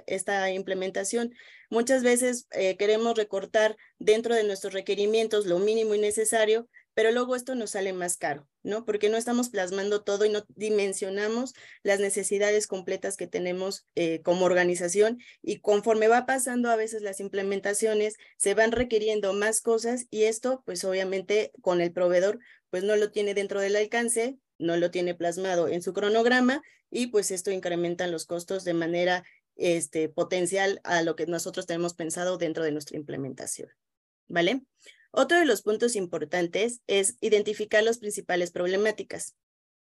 esta, 0.06 0.50
implementación. 0.50 1.34
Muchas 1.70 2.02
veces 2.02 2.46
eh, 2.52 2.76
queremos 2.76 3.16
recortar 3.16 3.76
dentro 3.98 4.34
de 4.34 4.44
nuestros 4.44 4.72
requerimientos 4.72 5.46
lo 5.46 5.58
mínimo 5.58 5.94
y 5.94 5.98
necesario, 5.98 6.68
pero 6.94 7.12
luego 7.12 7.36
esto 7.36 7.54
nos 7.54 7.70
sale 7.70 7.92
más 7.92 8.16
caro, 8.16 8.48
¿no? 8.62 8.84
Porque 8.84 9.08
no 9.08 9.16
estamos 9.16 9.48
plasmando 9.48 10.02
todo 10.02 10.24
y 10.24 10.28
no 10.28 10.44
dimensionamos 10.56 11.54
las 11.82 12.00
necesidades 12.00 12.66
completas 12.66 13.16
que 13.16 13.26
tenemos 13.26 13.86
eh, 13.94 14.20
como 14.22 14.44
organización 14.44 15.18
y 15.42 15.60
conforme 15.60 16.08
va 16.08 16.26
pasando 16.26 16.70
a 16.70 16.76
veces 16.76 17.02
las 17.02 17.20
implementaciones, 17.20 18.16
se 18.36 18.54
van 18.54 18.72
requiriendo 18.72 19.32
más 19.32 19.60
cosas 19.60 20.06
y 20.10 20.24
esto, 20.24 20.62
pues 20.66 20.84
obviamente 20.84 21.52
con 21.62 21.80
el 21.80 21.92
proveedor, 21.92 22.40
pues 22.70 22.84
no 22.84 22.96
lo 22.96 23.10
tiene 23.10 23.34
dentro 23.34 23.60
del 23.60 23.76
alcance, 23.76 24.38
no 24.60 24.76
lo 24.76 24.90
tiene 24.90 25.14
plasmado 25.14 25.68
en 25.68 25.82
su 25.82 25.92
cronograma 25.92 26.62
y 26.90 27.08
pues 27.08 27.30
esto 27.30 27.50
incrementa 27.50 28.06
los 28.06 28.26
costos 28.26 28.64
de 28.64 28.74
manera 28.74 29.24
este, 29.56 30.08
potencial 30.08 30.80
a 30.84 31.02
lo 31.02 31.16
que 31.16 31.26
nosotros 31.26 31.66
tenemos 31.66 31.94
pensado 31.94 32.38
dentro 32.38 32.64
de 32.64 32.72
nuestra 32.72 32.96
implementación. 32.96 33.68
¿Vale? 34.28 34.62
Otro 35.12 35.38
de 35.38 35.44
los 35.44 35.62
puntos 35.62 35.96
importantes 35.96 36.80
es 36.86 37.16
identificar 37.20 37.82
las 37.82 37.98
principales 37.98 38.52
problemáticas. 38.52 39.34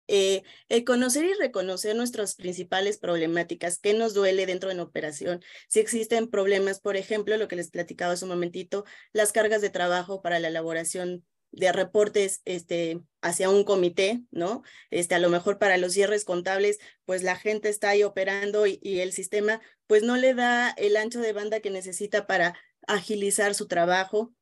Eh, 0.08 0.42
el 0.68 0.84
conocer 0.84 1.24
y 1.24 1.34
reconocer 1.34 1.94
nuestras 1.94 2.34
principales 2.34 2.98
problemáticas, 2.98 3.78
qué 3.78 3.94
nos 3.94 4.14
duele 4.14 4.46
dentro 4.46 4.68
de 4.68 4.74
la 4.74 4.82
operación, 4.82 5.42
si 5.68 5.80
existen 5.80 6.28
problemas, 6.28 6.80
por 6.80 6.96
ejemplo, 6.96 7.36
lo 7.36 7.46
que 7.46 7.56
les 7.56 7.70
platicaba 7.70 8.14
hace 8.14 8.24
un 8.24 8.30
momentito, 8.30 8.84
las 9.12 9.32
cargas 9.32 9.62
de 9.62 9.70
trabajo 9.70 10.20
para 10.20 10.40
la 10.40 10.48
elaboración 10.48 11.24
de 11.52 11.70
reportes 11.70 12.40
este, 12.44 13.00
hacia 13.20 13.50
un 13.50 13.64
comité, 13.64 14.22
¿no? 14.30 14.62
Este, 14.90 15.14
a 15.14 15.18
lo 15.18 15.28
mejor 15.28 15.58
para 15.58 15.76
los 15.76 15.92
cierres 15.92 16.24
contables, 16.24 16.78
pues 17.04 17.22
la 17.22 17.36
gente 17.36 17.68
está 17.68 17.90
ahí 17.90 18.02
operando 18.02 18.66
y, 18.66 18.80
el 18.82 19.12
sistema, 19.12 19.60
pues 19.86 20.02
no 20.02 20.16
le 20.16 20.34
da 20.34 20.70
el 20.70 20.96
ancho 20.96 21.20
de 21.20 21.32
banda 21.32 21.60
que 21.60 21.70
necesita 21.70 22.26
para 22.26 22.54
agilizar 22.86 23.54
su 23.54 23.68
trabajo. 23.68 24.34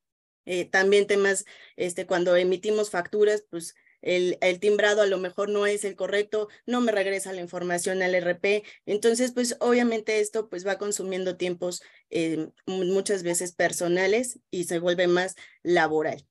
Eh, 0.47 0.65
también 0.65 1.07
temas, 1.07 1.45
este, 1.77 2.07
cuando 2.07 2.37
emitimos 2.37 2.91
facturas, 2.91 3.45
pues 3.51 3.75
el, 4.03 4.39
el, 4.41 4.61
timbrado 4.61 5.03
a 5.03 5.07
lo 5.07 5.19
mejor 5.19 5.51
no 5.51 5.67
es 5.67 5.85
el 5.85 5.95
correcto, 5.97 6.49
no 6.65 6.81
me 6.81 6.93
regresa 6.93 7.33
la 7.33 7.43
información 7.43 8.03
al 8.03 8.15
RP. 8.15 8.65
Entonces, 8.87 9.33
pues 9.33 9.57
obviamente 9.61 10.21
esto 10.21 10.49
pues 10.49 10.67
va 10.67 10.79
consumiendo 10.79 11.37
tiempos 11.37 11.83
eh, 12.09 12.49
muchas 12.67 13.23
veces 13.23 13.53
personales 13.53 14.41
y 14.51 14.65
se 14.65 14.79
vuelve 14.79 15.07
más 15.07 15.37
laboral. 15.63 16.30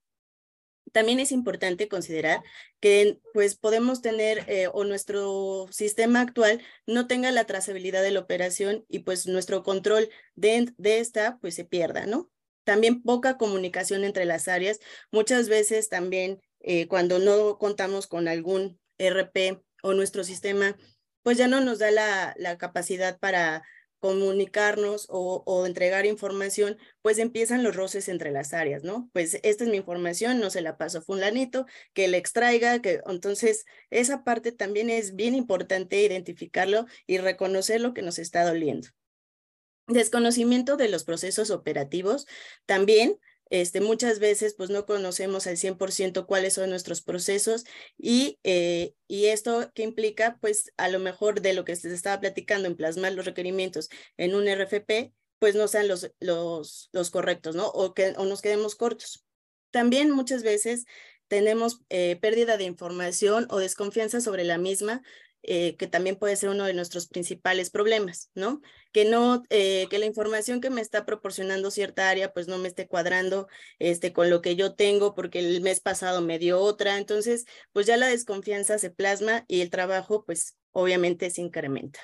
También 0.91 1.19
es 1.19 1.31
importante 1.31 1.87
considerar 1.87 2.41
que 2.79 3.19
pues 3.33 3.55
podemos 3.55 4.01
tener 4.01 4.43
eh, 4.47 4.67
o 4.71 4.83
nuestro 4.83 5.67
sistema 5.71 6.21
actual 6.21 6.61
no 6.85 7.07
tenga 7.07 7.31
la 7.31 7.45
trazabilidad 7.45 8.01
de 8.01 8.11
la 8.11 8.19
operación 8.19 8.85
y 8.89 8.99
pues 8.99 9.27
nuestro 9.27 9.63
control 9.63 10.09
de, 10.35 10.73
de 10.77 10.99
esta 10.99 11.37
pues 11.39 11.55
se 11.55 11.65
pierda, 11.65 12.05
¿no? 12.05 12.29
También 12.63 13.01
poca 13.01 13.37
comunicación 13.37 14.03
entre 14.03 14.25
las 14.25 14.47
áreas. 14.47 14.79
Muchas 15.11 15.49
veces 15.49 15.89
también 15.89 16.39
eh, 16.59 16.87
cuando 16.87 17.19
no 17.19 17.57
contamos 17.57 18.07
con 18.07 18.27
algún 18.27 18.79
RP 18.97 19.63
o 19.81 19.93
nuestro 19.93 20.23
sistema, 20.23 20.77
pues 21.23 21.37
ya 21.37 21.47
no 21.47 21.61
nos 21.61 21.79
da 21.79 21.91
la, 21.91 22.33
la 22.37 22.57
capacidad 22.57 23.17
para 23.19 23.63
comunicarnos 23.99 25.05
o, 25.09 25.65
entregar 25.65 26.05
información, 26.05 26.77
pues 27.01 27.17
empiezan 27.17 27.63
los 27.63 27.75
roces 27.75 28.07
entre 28.09 28.31
las 28.31 28.53
áreas, 28.53 28.83
¿no? 28.83 29.09
Pues 29.13 29.39
esta 29.43 29.63
es 29.63 29.69
mi 29.69 29.77
información, 29.77 30.39
no 30.39 30.49
se 30.49 30.61
la 30.61 30.77
paso 30.77 30.99
a 30.99 31.01
fulanito, 31.01 31.65
que 31.93 32.07
le 32.07 32.17
extraiga, 32.17 32.81
que 32.81 33.01
entonces 33.05 33.65
esa 33.89 34.23
parte 34.23 34.51
también 34.51 34.89
es 34.89 35.15
bien 35.15 35.35
importante 35.35 36.01
identificarlo 36.01 36.85
y 37.07 37.17
reconocer 37.17 37.81
lo 37.81 37.93
que 37.93 38.01
nos 38.01 38.19
está 38.19 38.45
doliendo. 38.45 38.87
Desconocimiento 39.87 40.77
de 40.77 40.87
los 40.87 41.03
procesos 41.03 41.49
operativos 41.49 42.27
también 42.65 43.17
este, 43.49 43.81
muchas 43.81 44.19
veces 44.19 44.53
pues 44.55 44.69
no 44.69 44.85
conocemos 44.85 45.47
al 45.47 45.57
100% 45.57 46.25
cuáles 46.25 46.53
son 46.53 46.69
nuestros 46.69 47.01
procesos 47.01 47.65
y, 47.97 48.39
eh, 48.43 48.93
y 49.07 49.25
esto 49.27 49.71
que 49.73 49.83
implica 49.83 50.37
pues 50.39 50.71
a 50.77 50.87
lo 50.89 50.99
mejor 50.99 51.41
de 51.41 51.53
lo 51.53 51.65
que 51.65 51.75
se 51.75 51.93
estaba 51.93 52.19
platicando 52.19 52.67
en 52.67 52.75
plasmar 52.75 53.13
los 53.13 53.25
requerimientos 53.25 53.89
en 54.17 54.35
un 54.35 54.47
RFP 54.47 55.13
pues 55.39 55.55
no 55.55 55.67
sean 55.67 55.87
los, 55.87 56.11
los, 56.19 56.89
los 56.91 57.09
correctos, 57.09 57.55
¿no? 57.55 57.67
O, 57.69 57.93
que, 57.93 58.13
o 58.17 58.25
nos 58.25 58.41
quedemos 58.41 58.75
cortos. 58.75 59.25
También 59.71 60.11
muchas 60.11 60.43
veces 60.43 60.85
tenemos 61.27 61.81
eh, 61.89 62.17
pérdida 62.21 62.57
de 62.57 62.65
información 62.65 63.47
o 63.49 63.59
desconfianza 63.59 64.19
sobre 64.19 64.43
la 64.43 64.57
misma 64.57 65.01
eh, 65.43 65.77
que 65.77 65.87
también 65.87 66.17
puede 66.17 66.35
ser 66.35 66.49
uno 66.49 66.65
de 66.65 66.73
nuestros 66.73 67.07
principales 67.07 67.69
problemas, 67.69 68.29
¿no? 68.35 68.61
Que 68.91 69.05
no, 69.05 69.43
eh, 69.49 69.87
que 69.89 69.99
la 69.99 70.05
información 70.05 70.59
que 70.59 70.69
me 70.69 70.81
está 70.81 71.05
proporcionando 71.05 71.71
cierta 71.71 72.09
área, 72.09 72.33
pues 72.33 72.47
no 72.47 72.57
me 72.57 72.67
esté 72.67 72.87
cuadrando 72.87 73.47
este, 73.79 74.11
con 74.11 74.29
lo 74.29 74.41
que 74.41 74.55
yo 74.55 74.75
tengo, 74.75 75.15
porque 75.15 75.39
el 75.39 75.61
mes 75.61 75.79
pasado 75.79 76.21
me 76.21 76.39
dio 76.39 76.59
otra. 76.59 76.97
Entonces, 76.97 77.45
pues 77.71 77.85
ya 77.85 77.95
la 77.97 78.07
desconfianza 78.07 78.77
se 78.79 78.89
plasma 78.89 79.45
y 79.47 79.61
el 79.61 79.69
trabajo, 79.69 80.25
pues 80.25 80.57
obviamente 80.71 81.29
se 81.29 81.41
incrementa. 81.41 81.99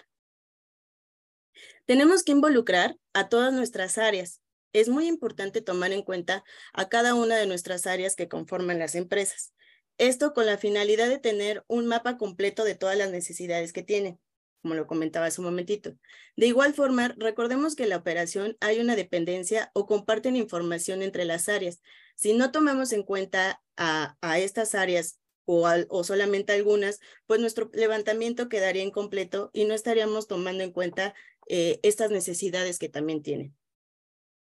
Tenemos 1.86 2.24
que 2.24 2.32
involucrar 2.32 2.98
a 3.13 3.30
todas 3.30 3.54
nuestras 3.54 3.98
áreas. 3.98 4.41
Es 4.74 4.89
muy 4.89 5.08
importante 5.08 5.62
tomar 5.62 5.91
en 5.91 6.04
cuenta 6.04 6.43
a 6.74 6.89
cada 6.89 7.15
una 7.15 7.36
de 7.36 7.48
nuestras 7.48 7.86
áreas 7.88 8.15
que 8.15 8.28
conforman 8.28 8.80
las 8.80 8.95
empresas. 8.95 9.55
Esto 9.97 10.34
con 10.34 10.45
la 10.45 10.58
finalidad 10.58 11.08
de 11.08 11.19
tener 11.19 11.63
un 11.67 11.88
mapa 11.88 12.17
completo 12.17 12.63
de 12.65 12.75
todas 12.75 12.97
las 12.97 13.12
necesidades 13.12 13.71
que 13.71 13.84
tiene, 13.84 14.19
como 14.62 14.73
lo 14.75 14.88
comentaba 14.88 15.27
hace 15.27 15.39
un 15.39 15.45
momentito. 15.45 15.93
De 16.36 16.47
igual 16.47 16.73
forma, 16.73 17.15
recordemos 17.17 17.75
que 17.75 17.84
en 17.84 17.89
la 17.89 17.97
operación 17.97 18.58
hay 18.60 18.79
una 18.79 18.95
dependencia 18.95 19.71
o 19.73 19.86
comparten 19.86 20.36
información 20.36 21.01
entre 21.01 21.23
las 21.23 21.47
áreas. 21.47 21.81
Si 22.15 22.34
no 22.34 22.51
tomamos 22.51 22.91
en 22.91 23.03
cuenta 23.03 23.62
a, 23.77 24.15
estas 24.38 24.75
áreas 24.75 25.19
o, 25.45 26.03
solamente 26.03 26.53
algunas, 26.53 26.99
pues 27.25 27.39
nuestro 27.39 27.69
levantamiento 27.73 28.49
quedaría 28.49 28.84
incompleto 28.84 29.49
y 29.53 29.65
no 29.65 29.73
estaríamos 29.73 30.27
tomando 30.27 30.63
en 30.63 30.71
cuenta 30.71 31.13
eh, 31.47 31.79
estas 31.84 32.12
necesidades 32.12 32.79
que 32.79 32.89
también 32.89 33.21
tienen. 33.21 33.55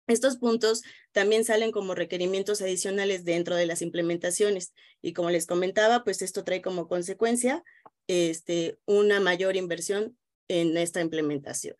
Estos 0.08 0.38
puntos 0.38 0.84
también 1.12 1.46
salen 1.46 1.72
como 1.72 1.96
requerimientos 1.96 2.62
adicionales 2.62 3.26
dentro 3.26 3.56
de 3.56 3.66
las 3.66 3.82
implementaciones 3.82 4.74
y 5.02 5.14
como 5.14 5.32
les 5.32 5.48
comentaba, 5.48 6.04
pues 6.04 6.22
esto 6.22 6.44
trae 6.44 6.62
como 6.62 6.88
consecuencia 6.88 7.64
este, 8.08 8.78
una 8.86 9.20
mayor 9.20 9.56
inversión 9.56 10.18
en 10.48 10.78
esta 10.78 11.02
implementación. 11.02 11.76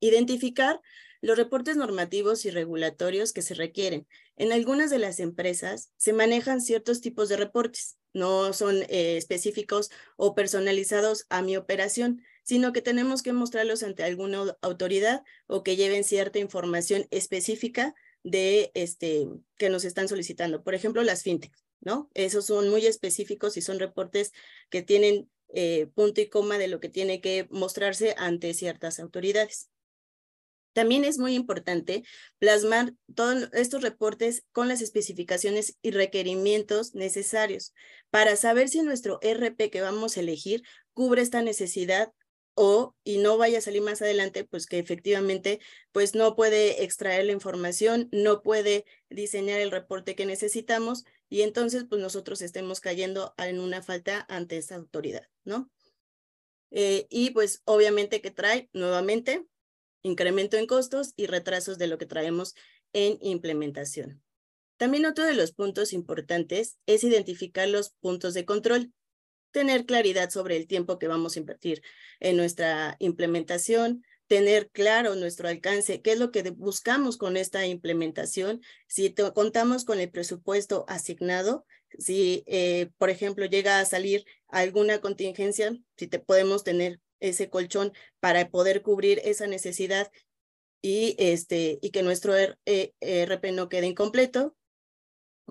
Identificar 0.00 0.80
los 1.20 1.36
reportes 1.36 1.76
normativos 1.76 2.44
y 2.44 2.50
regulatorios 2.50 3.32
que 3.32 3.42
se 3.42 3.54
requieren. 3.54 4.06
En 4.36 4.52
algunas 4.52 4.90
de 4.90 4.98
las 4.98 5.20
empresas 5.20 5.90
se 5.96 6.12
manejan 6.12 6.60
ciertos 6.60 7.00
tipos 7.00 7.28
de 7.28 7.36
reportes, 7.36 7.98
no 8.12 8.52
son 8.52 8.82
eh, 8.88 9.16
específicos 9.16 9.90
o 10.16 10.34
personalizados 10.34 11.26
a 11.28 11.42
mi 11.42 11.56
operación, 11.56 12.22
sino 12.48 12.72
que 12.72 12.80
tenemos 12.80 13.20
que 13.20 13.34
mostrarlos 13.34 13.82
ante 13.82 14.04
alguna 14.04 14.56
autoridad 14.62 15.22
o 15.48 15.62
que 15.62 15.76
lleven 15.76 16.02
cierta 16.02 16.38
información 16.38 17.06
específica 17.10 17.94
de 18.24 18.70
este 18.72 19.28
que 19.58 19.68
nos 19.68 19.84
están 19.84 20.08
solicitando. 20.08 20.62
Por 20.62 20.74
ejemplo, 20.74 21.02
las 21.02 21.22
fintech, 21.22 21.52
¿no? 21.82 22.08
Esos 22.14 22.46
son 22.46 22.70
muy 22.70 22.86
específicos 22.86 23.58
y 23.58 23.60
son 23.60 23.78
reportes 23.78 24.32
que 24.70 24.80
tienen 24.80 25.30
eh, 25.52 25.88
punto 25.94 26.22
y 26.22 26.30
coma 26.30 26.56
de 26.56 26.68
lo 26.68 26.80
que 26.80 26.88
tiene 26.88 27.20
que 27.20 27.46
mostrarse 27.50 28.14
ante 28.16 28.54
ciertas 28.54 28.98
autoridades. 28.98 29.68
También 30.72 31.04
es 31.04 31.18
muy 31.18 31.34
importante 31.34 32.02
plasmar 32.38 32.94
todos 33.14 33.50
estos 33.52 33.82
reportes 33.82 34.44
con 34.52 34.68
las 34.68 34.80
especificaciones 34.80 35.76
y 35.82 35.90
requerimientos 35.90 36.94
necesarios 36.94 37.74
para 38.08 38.36
saber 38.36 38.70
si 38.70 38.80
nuestro 38.80 39.18
RP 39.20 39.70
que 39.70 39.82
vamos 39.82 40.16
a 40.16 40.20
elegir 40.20 40.62
cubre 40.94 41.20
esta 41.20 41.42
necesidad 41.42 42.10
o 42.60 42.96
y 43.04 43.18
no 43.18 43.38
vaya 43.38 43.58
a 43.58 43.60
salir 43.60 43.82
más 43.82 44.02
adelante, 44.02 44.44
pues 44.44 44.66
que 44.66 44.80
efectivamente 44.80 45.60
pues 45.92 46.16
no 46.16 46.34
puede 46.34 46.82
extraer 46.82 47.24
la 47.24 47.32
información, 47.32 48.08
no 48.10 48.42
puede 48.42 48.84
diseñar 49.08 49.60
el 49.60 49.70
reporte 49.70 50.16
que 50.16 50.26
necesitamos 50.26 51.04
y 51.28 51.42
entonces 51.42 51.84
pues 51.88 52.02
nosotros 52.02 52.42
estemos 52.42 52.80
cayendo 52.80 53.32
en 53.38 53.60
una 53.60 53.80
falta 53.80 54.26
ante 54.28 54.56
esa 54.56 54.74
autoridad, 54.74 55.28
¿no? 55.44 55.70
Eh, 56.72 57.06
y 57.10 57.30
pues 57.30 57.62
obviamente 57.64 58.20
que 58.20 58.32
trae 58.32 58.68
nuevamente 58.72 59.46
incremento 60.02 60.56
en 60.56 60.66
costos 60.66 61.12
y 61.14 61.26
retrasos 61.26 61.78
de 61.78 61.86
lo 61.86 61.96
que 61.96 62.06
traemos 62.06 62.56
en 62.92 63.18
implementación. 63.20 64.20
También 64.78 65.06
otro 65.06 65.24
de 65.24 65.34
los 65.34 65.52
puntos 65.52 65.92
importantes 65.92 66.76
es 66.86 67.04
identificar 67.04 67.68
los 67.68 67.90
puntos 68.00 68.34
de 68.34 68.44
control 68.44 68.92
tener 69.58 69.86
claridad 69.86 70.30
sobre 70.30 70.56
el 70.56 70.68
tiempo 70.68 71.00
que 71.00 71.08
vamos 71.08 71.34
a 71.34 71.40
invertir 71.40 71.82
en 72.20 72.36
nuestra 72.36 72.94
implementación, 73.00 74.04
tener 74.28 74.70
claro 74.70 75.16
nuestro 75.16 75.48
alcance, 75.48 76.00
qué 76.00 76.12
es 76.12 76.18
lo 76.20 76.30
que 76.30 76.48
buscamos 76.50 77.16
con 77.16 77.36
esta 77.36 77.66
implementación, 77.66 78.60
si 78.86 79.12
contamos 79.34 79.84
con 79.84 79.98
el 79.98 80.12
presupuesto 80.12 80.84
asignado, 80.86 81.66
si, 81.98 82.44
eh, 82.46 82.90
por 82.98 83.10
ejemplo, 83.10 83.46
llega 83.46 83.80
a 83.80 83.84
salir 83.84 84.24
alguna 84.46 85.00
contingencia, 85.00 85.76
si 85.96 86.06
podemos 86.06 86.62
tener 86.62 87.00
ese 87.18 87.50
colchón 87.50 87.92
para 88.20 88.48
poder 88.50 88.82
cubrir 88.82 89.20
esa 89.24 89.48
necesidad 89.48 90.08
y, 90.80 91.16
este, 91.18 91.80
y 91.82 91.90
que 91.90 92.04
nuestro 92.04 92.36
ERP 92.36 92.54
eh, 93.44 93.52
no 93.52 93.68
quede 93.68 93.88
incompleto. 93.88 94.54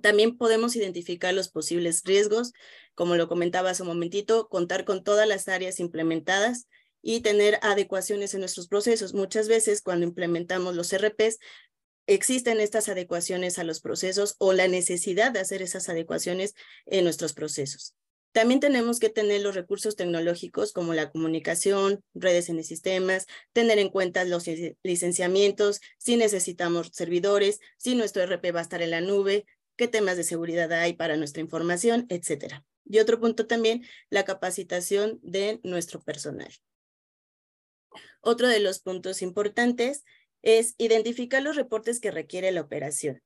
También 0.01 0.38
podemos 0.38 0.75
identificar 0.75 1.33
los 1.33 1.49
posibles 1.49 2.03
riesgos, 2.05 2.53
como 2.95 3.15
lo 3.15 3.27
comentaba 3.27 3.71
hace 3.71 3.83
un 3.83 3.89
momentito, 3.89 4.47
contar 4.49 4.86
con 4.86 5.03
todas 5.03 5.27
las 5.27 5.47
áreas 5.47 5.79
implementadas 5.79 6.67
y 7.01 7.21
tener 7.21 7.60
adecuaciones 7.62 8.33
en 8.33 8.41
nuestros 8.41 8.67
procesos. 8.67 9.13
Muchas 9.13 9.47
veces 9.47 9.81
cuando 9.81 10.05
implementamos 10.05 10.75
los 10.75 10.91
RPs, 10.93 11.39
existen 12.07 12.60
estas 12.60 12.89
adecuaciones 12.89 13.60
a 13.60 13.63
los 13.63 13.81
procesos 13.81 14.36
o 14.39 14.53
la 14.53 14.67
necesidad 14.67 15.31
de 15.31 15.39
hacer 15.39 15.62
esas 15.62 15.89
adecuaciones 15.89 16.53
en 16.86 17.03
nuestros 17.03 17.33
procesos. 17.33 17.95
También 18.31 18.60
tenemos 18.60 18.99
que 18.99 19.10
tener 19.10 19.41
los 19.41 19.55
recursos 19.55 19.95
tecnológicos 19.95 20.71
como 20.71 20.93
la 20.93 21.10
comunicación, 21.10 22.03
redes 22.13 22.49
en 22.49 22.63
sistemas, 22.63 23.25
tener 23.51 23.79
en 23.79 23.89
cuenta 23.89 24.25
los 24.25 24.45
licenciamientos, 24.83 25.79
si 25.97 26.17
necesitamos 26.17 26.91
servidores, 26.93 27.60
si 27.77 27.95
nuestro 27.95 28.21
RP 28.21 28.51
va 28.53 28.60
a 28.60 28.63
estar 28.63 28.81
en 28.81 28.91
la 28.91 29.01
nube, 29.01 29.45
qué 29.77 29.87
temas 29.87 30.17
de 30.17 30.23
seguridad 30.23 30.71
hay 30.73 30.93
para 30.93 31.15
nuestra 31.15 31.41
información, 31.41 32.05
etcétera. 32.09 32.65
Y 32.85 32.99
otro 32.99 33.19
punto 33.19 33.47
también, 33.47 33.85
la 34.09 34.25
capacitación 34.25 35.19
de 35.21 35.59
nuestro 35.63 36.01
personal. 36.01 36.51
Otro 38.21 38.47
de 38.47 38.59
los 38.59 38.79
puntos 38.79 39.21
importantes 39.21 40.03
es 40.41 40.75
identificar 40.77 41.41
los 41.41 41.55
reportes 41.55 41.99
que 41.99 42.11
requiere 42.11 42.51
la 42.51 42.61
operación. 42.61 43.21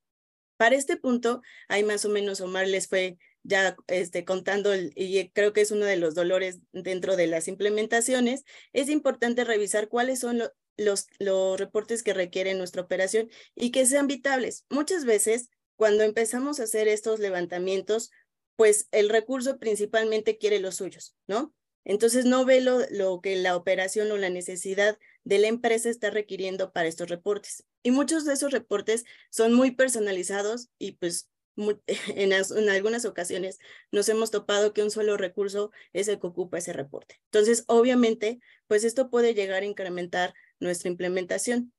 Para 0.57 0.75
este 0.75 0.97
punto, 0.97 1.41
hay 1.67 1.83
más 1.83 2.05
o 2.05 2.09
menos, 2.09 2.41
Omar 2.41 2.67
les 2.67 2.87
fue 2.87 3.17
ya 3.43 3.75
este, 3.87 4.25
contando, 4.25 4.75
y 4.75 5.31
creo 5.33 5.53
que 5.53 5.61
es 5.61 5.71
uno 5.71 5.85
de 5.85 5.97
los 5.97 6.13
dolores 6.13 6.59
dentro 6.71 7.15
de 7.15 7.27
las 7.27 7.47
implementaciones, 7.47 8.43
es 8.73 8.89
importante 8.89 9.43
revisar 9.43 9.87
cuáles 9.87 10.19
son 10.19 10.43
los, 10.77 11.07
los 11.19 11.59
reportes 11.59 12.03
que 12.03 12.13
requiere 12.13 12.53
nuestra 12.53 12.83
operación 12.83 13.29
y 13.55 13.71
que 13.71 13.85
sean 13.85 14.07
vitables. 14.07 14.65
Muchas 14.69 15.05
veces 15.05 15.49
cuando 15.81 16.03
empezamos 16.03 16.59
a 16.59 16.65
hacer 16.65 16.87
estos 16.87 17.19
levantamientos, 17.19 18.11
pues 18.55 18.87
el 18.91 19.09
recurso 19.09 19.57
principalmente 19.57 20.37
quiere 20.37 20.59
los 20.59 20.75
suyos, 20.75 21.15
¿no? 21.25 21.55
Entonces 21.85 22.25
no 22.25 22.45
ve 22.45 22.61
lo, 22.61 22.81
lo, 22.91 23.19
que 23.19 23.35
la 23.35 23.55
operación 23.55 24.11
o 24.11 24.17
la 24.17 24.29
necesidad 24.29 24.99
de 25.23 25.39
la 25.39 25.47
empresa 25.47 25.89
está 25.89 26.11
requiriendo 26.11 26.71
para 26.71 26.87
estos 26.87 27.09
reportes. 27.09 27.65
Y 27.81 27.89
muchos 27.89 28.25
de 28.25 28.33
esos 28.33 28.51
reportes 28.51 29.05
son 29.31 29.53
muy 29.53 29.71
personalizados 29.71 30.69
y 30.77 30.91
pues 30.97 31.31
en, 31.57 32.31
en, 32.31 32.69
algunas 32.69 33.05
ocasiones 33.05 33.57
nos 33.91 34.07
hemos 34.07 34.29
topado 34.29 34.73
que 34.73 34.83
un 34.83 34.91
solo 34.91 35.17
recurso 35.17 35.71
es 35.93 36.07
el 36.09 36.19
que 36.19 36.27
ocupa 36.27 36.59
ese 36.59 36.73
reporte. 36.73 37.19
Entonces, 37.31 37.63
obviamente, 37.65 38.39
pues 38.67 38.83
esto 38.83 39.09
puede 39.09 39.33
llegar 39.33 39.63
a 39.63 39.65
incrementar 39.65 40.35
nuestra 40.59 40.91
implementación 40.91 41.73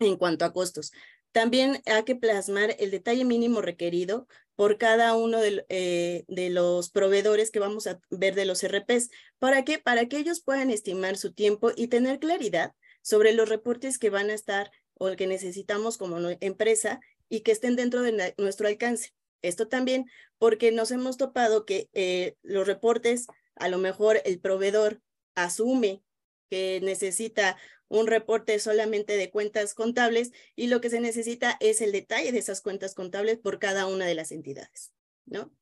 en 0.00 0.16
cuanto 0.16 0.44
a 0.44 0.52
costos. 0.52 0.90
También 1.34 1.82
hay 1.86 2.04
que 2.04 2.14
plasmar 2.14 2.76
el 2.78 2.92
detalle 2.92 3.24
mínimo 3.24 3.60
requerido 3.60 4.28
por 4.54 4.78
cada 4.78 5.16
uno 5.16 5.40
eh, 5.42 6.24
de, 6.28 6.50
los 6.50 6.90
proveedores 6.90 7.50
que 7.50 7.58
vamos 7.58 7.88
a 7.88 7.98
ver 8.08 8.36
de 8.36 8.44
los 8.44 8.62
RPs. 8.62 9.10
¿Para 9.40 9.64
qué? 9.64 9.80
Para 9.80 10.06
que 10.06 10.18
ellos 10.18 10.40
puedan 10.40 10.70
estimar 10.70 11.16
su 11.16 11.32
tiempo 11.32 11.72
y 11.74 11.88
tener 11.88 12.20
claridad 12.20 12.72
sobre 13.02 13.32
los 13.32 13.48
reportes 13.48 13.98
que 13.98 14.10
van 14.10 14.30
a 14.30 14.34
estar 14.34 14.70
o 14.94 15.10
que 15.16 15.26
necesitamos 15.26 15.98
como 15.98 16.18
empresa 16.38 17.00
y 17.28 17.40
que 17.40 17.50
estén 17.50 17.74
dentro 17.74 18.02
de 18.02 18.32
nuestro 18.38 18.68
alcance. 18.68 19.12
Esto 19.42 19.66
también 19.66 20.06
porque 20.38 20.70
nos 20.70 20.92
hemos 20.92 21.16
topado 21.16 21.64
que 21.64 21.88
eh, 21.94 22.36
los 22.44 22.64
reportes, 22.64 23.26
a 23.56 23.66
lo 23.66 23.78
mejor 23.78 24.22
el 24.24 24.38
proveedor 24.38 25.00
asume 25.34 26.00
que 26.48 26.78
necesita 26.80 27.56
un 27.94 28.08
reporte 28.08 28.58
solamente 28.58 29.16
de 29.16 29.30
cuentas 29.30 29.72
contables 29.74 30.32
y 30.56 30.66
lo 30.66 30.80
que 30.80 30.90
se 30.90 31.00
necesita 31.00 31.56
es 31.60 31.80
el 31.80 31.92
detalle 31.92 32.32
de 32.32 32.38
esas 32.38 32.60
cuentas 32.60 32.94
contables 32.94 33.38
por 33.38 33.60
cada 33.60 33.86
una 33.86 34.04
de 34.04 34.16
las 34.16 34.32
entidades, 34.32 34.92
¿no? 35.26 35.52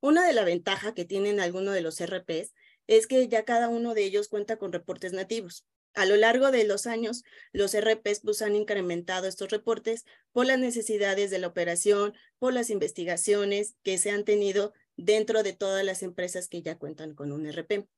Una 0.00 0.26
de 0.26 0.34
las 0.34 0.44
ventajas 0.44 0.92
que 0.92 1.06
tienen 1.06 1.40
algunos 1.40 1.74
de 1.74 1.80
los 1.80 1.98
RPs 2.00 2.52
es 2.86 3.06
que 3.06 3.26
ya 3.28 3.44
cada 3.44 3.68
uno 3.68 3.94
de 3.94 4.04
ellos 4.04 4.28
cuenta 4.28 4.56
con 4.56 4.72
reportes 4.72 5.14
nativos. 5.14 5.64
A 5.94 6.04
lo 6.04 6.16
largo 6.16 6.50
de 6.50 6.64
los 6.64 6.86
años, 6.86 7.24
los 7.52 7.74
RPs 7.74 8.20
pues, 8.20 8.42
han 8.42 8.54
incrementado 8.54 9.26
estos 9.26 9.50
reportes 9.50 10.04
por 10.32 10.44
las 10.44 10.58
necesidades 10.58 11.30
de 11.30 11.38
la 11.38 11.48
operación, 11.48 12.12
por 12.38 12.52
las 12.52 12.68
investigaciones 12.68 13.76
que 13.82 13.96
se 13.96 14.10
han 14.10 14.24
tenido 14.24 14.74
dentro 14.96 15.42
de 15.42 15.54
todas 15.54 15.84
las 15.84 16.02
empresas 16.02 16.48
que 16.48 16.60
ya 16.60 16.76
cuentan 16.76 17.14
con 17.14 17.32
un 17.32 17.46
RP. 17.46 17.88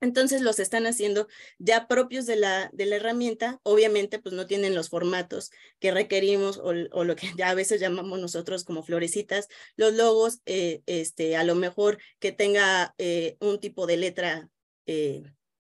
Entonces 0.00 0.42
los 0.42 0.58
están 0.58 0.86
haciendo 0.86 1.26
ya 1.58 1.88
propios 1.88 2.26
de 2.26 2.36
la, 2.36 2.70
de 2.72 2.86
la 2.86 2.96
herramienta. 2.96 3.60
Obviamente, 3.62 4.18
pues 4.18 4.34
no 4.34 4.46
tienen 4.46 4.74
los 4.74 4.90
formatos 4.90 5.50
que 5.78 5.90
requerimos 5.90 6.58
o, 6.58 6.72
lo 6.72 7.16
que 7.16 7.32
ya 7.36 7.48
a 7.50 7.54
veces 7.54 7.80
llamamos 7.80 8.18
nosotros 8.20 8.64
como 8.64 8.82
florecitas. 8.82 9.48
Los 9.76 9.94
logos, 9.94 10.40
eh, 10.46 10.82
este, 10.86 11.36
a 11.36 11.44
lo 11.44 11.54
mejor 11.54 11.98
que 12.18 12.32
tenga 12.32 12.94
eh, 12.98 13.36
un 13.40 13.58
tipo 13.58 13.86
de 13.86 13.96
letra 13.96 14.50
eh, 14.86 15.22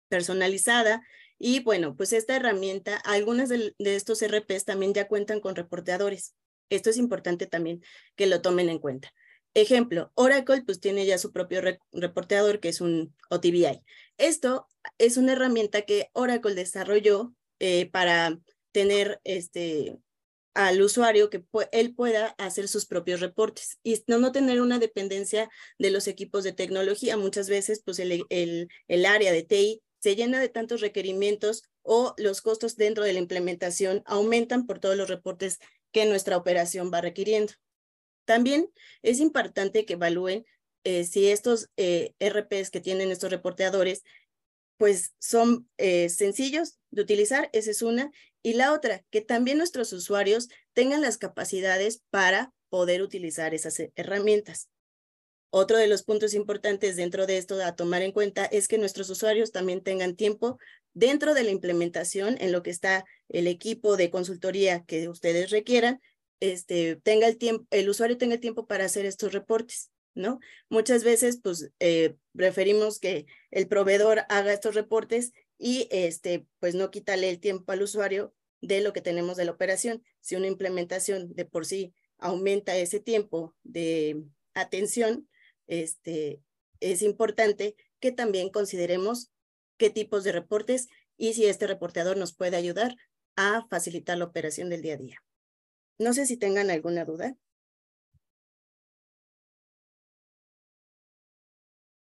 personalizada. 0.09 1.05
Y 1.38 1.59
bueno, 1.61 1.95
pues 1.95 2.13
esta 2.13 2.36
herramienta, 2.36 2.97
algunas 2.97 3.49
de, 3.49 3.75
de 3.77 3.95
estos 3.95 4.21
RPs 4.21 4.65
también 4.65 4.93
ya 4.93 5.07
cuentan 5.07 5.41
con 5.41 5.55
reporteadores. 5.55 6.36
Esto 6.69 6.89
es 6.89 6.97
importante 6.97 7.45
también 7.45 7.84
que 8.15 8.25
lo 8.25 8.41
tomen 8.41 8.69
en 8.69 8.79
cuenta. 8.79 9.13
Ejemplo, 9.55 10.11
Oracle 10.15 10.63
pues 10.63 10.79
tiene 10.79 11.05
ya 11.05 11.17
su 11.17 11.31
propio 11.31 11.61
reporteador 11.91 12.59
que 12.59 12.69
es 12.69 12.81
un 12.81 13.15
OTBI. 13.29 13.83
Esto 14.17 14.67
es 14.97 15.17
una 15.17 15.33
herramienta 15.33 15.83
que 15.83 16.09
Oracle 16.13 16.55
desarrolló 16.55 17.35
eh, 17.59 17.89
para 17.91 18.39
tener 18.71 19.21
este, 19.23 19.97
al 20.55 20.81
usuario 20.81 21.29
que 21.29 21.43
él 21.71 21.93
pueda 21.93 22.35
hacer 22.37 22.67
sus 22.67 22.85
propios 22.85 23.19
reportes 23.19 23.79
y 23.83 24.03
no, 24.07 24.17
no 24.17 24.31
tener 24.31 24.61
una 24.61 24.79
dependencia 24.79 25.49
de 25.77 25.91
los 25.91 26.07
equipos 26.07 26.43
de 26.43 26.53
tecnología. 26.53 27.15
Muchas 27.17 27.47
veces 27.47 27.81
pues 27.85 27.99
el, 27.99 28.25
el, 28.29 28.69
el 28.87 29.05
área 29.05 29.31
de 29.31 29.43
TI 29.43 29.81
se 29.99 30.15
llena 30.15 30.39
de 30.39 30.49
tantos 30.49 30.81
requerimientos 30.81 31.63
o 31.81 32.13
los 32.17 32.41
costos 32.41 32.75
dentro 32.75 33.03
de 33.03 33.13
la 33.13 33.19
implementación 33.19 34.01
aumentan 34.05 34.65
por 34.65 34.79
todos 34.79 34.97
los 34.97 35.09
reportes 35.09 35.59
que 35.91 36.05
nuestra 36.05 36.37
operación 36.37 36.91
va 36.91 37.01
requiriendo. 37.01 37.53
También 38.26 38.69
es 39.01 39.19
importante 39.19 39.86
que 39.86 39.93
evalúen 39.93 40.45
eh, 40.84 41.05
si 41.05 41.30
estos 41.30 41.69
eh, 41.78 42.13
RPs 42.19 42.69
que 42.69 42.82
tienen 42.82 43.11
estos 43.11 43.32
reporteadores, 43.32 44.03
pues 44.78 45.13
son 45.19 45.69
eh, 45.78 46.09
sencillos 46.09 46.80
de 46.91 47.01
utilizar, 47.01 47.49
esa 47.53 47.71
es 47.71 47.82
una. 47.82 48.11
Y 48.41 48.53
la 48.53 48.74
otra, 48.74 49.03
que 49.09 49.21
también 49.21 49.57
nuestros 49.57 49.93
usuarios 49.93 50.49
tengan 50.74 51.01
las 51.01 51.17
capacidades 51.17 52.01
para 52.09 52.53
poder 52.69 53.01
utilizar 53.01 53.53
esas 53.53 53.82
herramientas. 53.95 54.69
Otro 55.55 55.78
de 55.78 55.88
los 55.88 56.01
puntos 56.01 56.34
importantes 56.34 56.95
dentro 56.95 57.28
de 57.28 57.38
esto 57.38 57.63
a 57.63 57.76
tomar 57.76 58.01
en 58.01 58.11
cuenta 58.11 58.45
es 58.45 58.67
que 58.67 58.80
nuestros 58.80 59.09
usuarios 59.11 59.51
también 59.51 59.84
tengan 59.84 60.15
tiempo 60.15 60.57
dentro 60.93 61.36
de 61.36 61.43
la 61.43 61.51
implementación 61.51 62.38
en 62.39 62.51
lo 62.51 62.63
que 62.63 62.71
está 62.71 63.05
el 63.30 63.45
equipo 63.45 63.95
de 63.95 64.09
consultoría 64.09 64.84
que 64.86 65.07
ustedes 65.07 65.51
requieran 65.51 66.01
este, 66.43 66.97
tenga 66.97 67.27
el 67.27 67.37
tiempo, 67.37 67.65
el 67.71 67.87
usuario 67.87 68.17
tenga 68.17 68.35
el 68.35 68.41
tiempo 68.41 68.67
para 68.67 68.83
hacer 68.83 69.05
estos 69.05 69.31
reportes, 69.31 69.91
¿no? 70.13 70.39
Muchas 70.69 71.05
veces, 71.05 71.39
pues, 71.41 71.71
eh, 71.79 72.15
preferimos 72.35 72.99
que 72.99 73.27
el 73.49 73.69
proveedor 73.69 74.23
haga 74.27 74.51
estos 74.51 74.75
reportes 74.75 75.31
y, 75.57 75.87
este, 75.89 76.45
pues, 76.59 76.75
no 76.75 76.91
quítale 76.91 77.29
el 77.29 77.39
tiempo 77.39 77.71
al 77.71 77.81
usuario 77.81 78.33
de 78.59 78.81
lo 78.81 78.91
que 78.91 78.99
tenemos 78.99 79.37
de 79.37 79.45
la 79.45 79.51
operación. 79.51 80.03
Si 80.19 80.35
una 80.35 80.47
implementación 80.47 81.33
de 81.33 81.45
por 81.45 81.65
sí 81.65 81.93
aumenta 82.17 82.75
ese 82.75 82.99
tiempo 82.99 83.55
de 83.63 84.21
atención, 84.53 85.29
este, 85.67 86.41
es 86.81 87.01
importante 87.01 87.77
que 88.01 88.11
también 88.11 88.49
consideremos 88.49 89.31
qué 89.77 89.89
tipos 89.89 90.25
de 90.25 90.33
reportes 90.33 90.89
y 91.15 91.35
si 91.35 91.45
este 91.45 91.67
reporteador 91.67 92.17
nos 92.17 92.35
puede 92.35 92.57
ayudar 92.57 92.97
a 93.37 93.65
facilitar 93.69 94.17
la 94.17 94.25
operación 94.25 94.69
del 94.69 94.81
día 94.81 94.95
a 94.95 94.97
día. 94.97 95.22
No 95.99 96.13
sé 96.13 96.25
si 96.25 96.37
tengan 96.37 96.69
alguna 96.69 97.05
duda. 97.05 97.35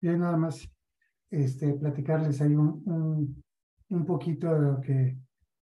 Yo 0.03 0.17
nada 0.17 0.37
más 0.37 0.69
este, 1.31 1.75
platicarles 1.75 2.41
ahí 2.41 2.55
un, 2.55 3.43
un, 3.89 4.07
poquito 4.07 4.53
de 4.55 4.61
lo 4.61 4.81
que, 4.81 5.19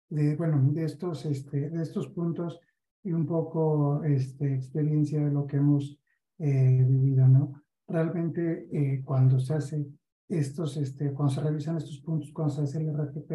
de, 0.09 0.35
bueno, 0.35 0.71
de 0.71 0.85
estos, 0.85 1.25
este, 1.25 1.69
de 1.69 1.81
estos 1.81 2.07
puntos 2.09 2.59
y 3.03 3.11
un 3.11 3.25
poco 3.25 4.03
este, 4.03 4.53
experiencia 4.53 5.23
de 5.23 5.31
lo 5.31 5.47
que 5.47 5.57
hemos 5.57 5.99
eh, 6.37 6.85
vivido, 6.87 7.27
¿no? 7.27 7.63
Realmente 7.87 8.67
eh, 8.71 9.01
cuando 9.03 9.39
se 9.39 9.53
hace 9.55 9.87
estos, 10.27 10.77
este, 10.77 11.11
cuando 11.11 11.33
se 11.33 11.41
revisan 11.41 11.77
estos 11.77 11.99
puntos, 12.01 12.31
cuando 12.31 12.53
se 12.53 12.61
hace 12.61 12.77
el 12.79 12.89
RFP, 12.89 13.31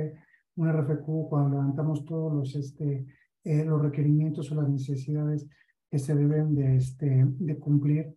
un 0.56 0.68
RFQ, 0.68 1.28
cuando 1.28 1.56
levantamos 1.56 2.04
todos 2.04 2.32
los, 2.32 2.54
este, 2.54 3.04
eh, 3.44 3.64
los 3.64 3.80
requerimientos 3.80 4.50
o 4.50 4.54
las 4.54 4.68
necesidades 4.68 5.46
que 5.90 5.98
se 5.98 6.14
deben 6.14 6.54
de, 6.54 6.76
este, 6.76 7.26
de 7.28 7.58
cumplir. 7.58 8.14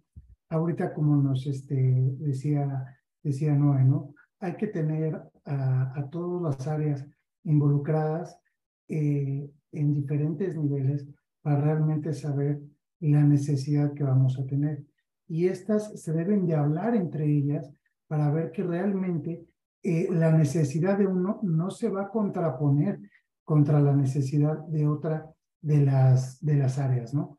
Ahorita, 0.50 0.94
como 0.94 1.16
nos 1.18 1.46
este, 1.46 1.76
decía, 2.18 2.98
decía 3.22 3.54
Noé, 3.54 3.84
¿no? 3.84 4.14
Hay 4.40 4.56
que 4.56 4.68
tener 4.68 5.22
a, 5.46 6.00
a 6.00 6.10
todas 6.10 6.58
las 6.58 6.68
áreas 6.68 7.06
involucradas 7.44 8.40
eh, 8.88 9.50
en 9.72 9.94
diferentes 9.94 10.56
niveles 10.56 11.08
para 11.42 11.62
realmente 11.62 12.14
saber 12.14 12.62
la 13.00 13.24
necesidad 13.24 13.94
que 13.94 14.04
vamos 14.04 14.40
a 14.40 14.46
tener. 14.46 14.86
Y 15.28 15.48
estas 15.48 16.02
se 16.02 16.14
deben 16.14 16.48
de 16.48 16.56
hablar 16.56 16.96
entre 16.96 17.26
ellas 17.26 17.70
para 18.08 18.32
ver 18.32 18.52
que 18.52 18.64
realmente 18.64 19.46
eh, 19.84 20.08
la 20.10 20.32
necesidad 20.32 20.98
de 20.98 21.08
uno 21.08 21.40
no 21.44 21.70
se 21.70 21.90
va 21.90 22.04
a 22.04 22.10
contraponer 22.10 23.00
contra 23.48 23.80
la 23.80 23.95
necesidad 23.95 24.58
de 24.68 24.86
otra 24.86 25.34
de 25.62 25.86
las, 25.86 26.43
de 26.43 26.56
las 26.56 26.78
áreas, 26.80 27.14
¿no? 27.14 27.38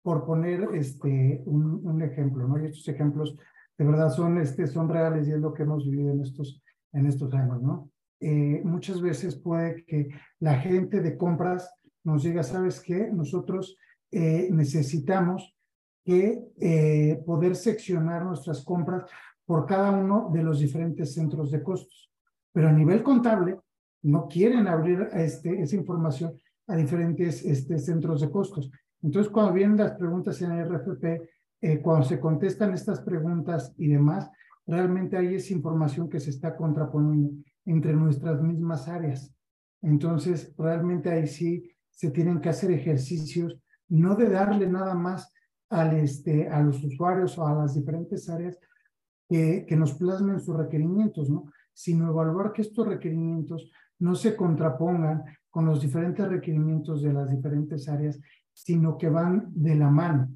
Por 0.00 0.24
poner 0.24 0.68
este, 0.74 1.42
un, 1.44 2.00
ejemplo, 2.02 2.46
¿no? 2.46 2.62
Y 2.62 2.66
estos 2.66 2.86
ejemplos 2.86 3.36
de 3.76 3.84
verdad 3.84 4.10
son, 4.10 4.38
este, 4.38 4.68
son 4.68 4.88
reales 4.88 5.26
y 5.26 5.32
es 5.32 5.40
lo 5.40 5.52
que 5.52 5.64
hemos 5.64 5.90
vivido 5.90 6.12
en 6.12 6.20
estos, 6.20 6.62
en 6.92 7.06
estos 7.06 7.34
años, 7.34 7.60
¿no? 7.60 7.90
Eh, 8.20 8.62
muchas 8.64 9.02
veces 9.02 9.34
puede 9.34 9.84
que 9.84 10.08
la 10.38 10.60
gente 10.60 11.00
de 11.00 11.16
compras 11.16 11.68
nos 12.04 12.22
diga, 12.22 12.44
¿sabes 12.44 12.78
qué? 12.80 13.10
Nosotros 13.12 13.76
eh, 14.12 14.50
necesitamos 14.52 15.52
que 16.04 16.44
eh, 16.60 17.20
poder 17.26 17.56
seccionar 17.56 18.24
nuestras 18.24 18.64
compras 18.64 19.10
por 19.44 19.66
cada 19.66 19.90
uno 19.90 20.30
de 20.32 20.44
los 20.44 20.60
diferentes 20.60 21.12
centros 21.12 21.50
de 21.50 21.60
costos. 21.60 22.08
Pero 22.52 22.68
a 22.68 22.72
nivel 22.72 23.02
contable, 23.02 23.58
no 24.02 24.28
quieren 24.28 24.66
abrir 24.66 25.08
este, 25.12 25.62
esa 25.62 25.76
información 25.76 26.34
a 26.66 26.76
diferentes 26.76 27.44
este, 27.44 27.78
centros 27.78 28.20
de 28.20 28.30
costos. 28.30 28.70
Entonces, 29.02 29.32
cuando 29.32 29.52
vienen 29.52 29.76
las 29.76 29.92
preguntas 29.92 30.40
en 30.42 30.52
el 30.52 30.68
RFP, 30.68 31.04
eh, 31.60 31.80
cuando 31.80 32.06
se 32.06 32.20
contestan 32.20 32.72
estas 32.72 33.00
preguntas 33.00 33.74
y 33.76 33.88
demás, 33.88 34.30
realmente 34.66 35.16
hay 35.16 35.34
esa 35.34 35.52
información 35.52 36.08
que 36.08 36.20
se 36.20 36.30
está 36.30 36.56
contraponiendo 36.56 37.30
entre 37.64 37.92
nuestras 37.94 38.40
mismas 38.42 38.88
áreas. 38.88 39.34
Entonces, 39.82 40.54
realmente 40.56 41.10
ahí 41.10 41.26
sí 41.26 41.70
se 41.90 42.10
tienen 42.10 42.40
que 42.40 42.48
hacer 42.48 42.70
ejercicios, 42.70 43.58
no 43.88 44.14
de 44.14 44.28
darle 44.28 44.68
nada 44.68 44.94
más 44.94 45.32
al, 45.68 45.94
este, 45.94 46.48
a 46.48 46.60
los 46.62 46.82
usuarios 46.82 47.36
o 47.38 47.46
a 47.46 47.54
las 47.54 47.74
diferentes 47.74 48.28
áreas 48.28 48.58
que, 49.28 49.64
que 49.66 49.76
nos 49.76 49.94
plasmen 49.94 50.40
sus 50.40 50.56
requerimientos, 50.56 51.30
¿no? 51.30 51.44
sino 51.72 52.08
evaluar 52.08 52.52
que 52.52 52.62
estos 52.62 52.86
requerimientos 52.86 53.70
no 54.02 54.16
se 54.16 54.34
contrapongan 54.34 55.24
con 55.48 55.64
los 55.64 55.80
diferentes 55.80 56.26
requerimientos 56.28 57.02
de 57.02 57.12
las 57.12 57.30
diferentes 57.30 57.88
áreas, 57.88 58.20
sino 58.52 58.98
que 58.98 59.08
van 59.08 59.46
de 59.54 59.76
la 59.76 59.90
mano. 59.90 60.28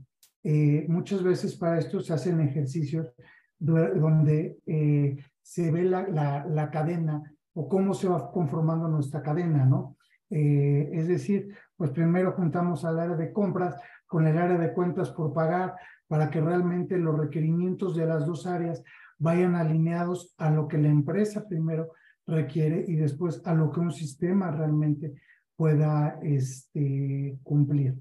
Eh, 0.45 0.87
muchas 0.89 1.23
veces 1.23 1.57
para 1.57 1.79
esto 1.79 2.01
se 2.01 2.13
hacen 2.13 2.41
ejercicios 2.41 3.13
donde 3.59 4.59
eh, 4.67 5.17
se 5.43 5.73
ve 5.73 5.83
la, 5.83 6.07
la, 6.07 6.47
la, 6.47 6.71
cadena 6.71 7.23
o 7.55 7.69
cómo 7.69 7.93
se 7.95 8.07
va 8.07 8.31
conformando 8.31 8.87
nuestra 8.87 9.23
cadena, 9.23 9.65
¿no? 9.65 9.97
Eh, 10.31 10.91
es 10.93 11.09
decir, 11.09 11.53
pues 11.77 11.91
primero 11.91 12.33
juntamos 12.33 12.85
al 12.85 13.01
área 13.01 13.17
de 13.17 13.33
compras 13.33 13.75
con 14.07 14.27
el 14.29 14.39
área 14.39 14.59
de 14.59 14.73
cuentas 14.73 15.11
por 15.11 15.33
pagar 15.33 15.75
para 16.07 16.31
que 16.31 16.41
realmente 16.41 16.99
los 16.99 17.19
requerimientos 17.19 17.97
de 17.97 18.07
las 18.07 18.27
dos 18.27 18.47
áreas 18.47 18.85
vayan 19.19 19.57
alineados 19.57 20.35
a 20.39 20.51
lo 20.51 20.69
que 20.69 20.79
la 20.79 20.89
empresa 20.89 21.49
primero 21.49 21.93
requiere 22.27 22.85
y 22.87 22.97
después 22.97 23.41
a 23.45 23.55
lo 23.55 23.71
que 23.71 23.81
un 23.81 23.93
sistema 23.93 24.51
realmente 24.51 25.15
pueda 25.57 26.19
este, 26.23 27.39
cumplir. 27.43 27.97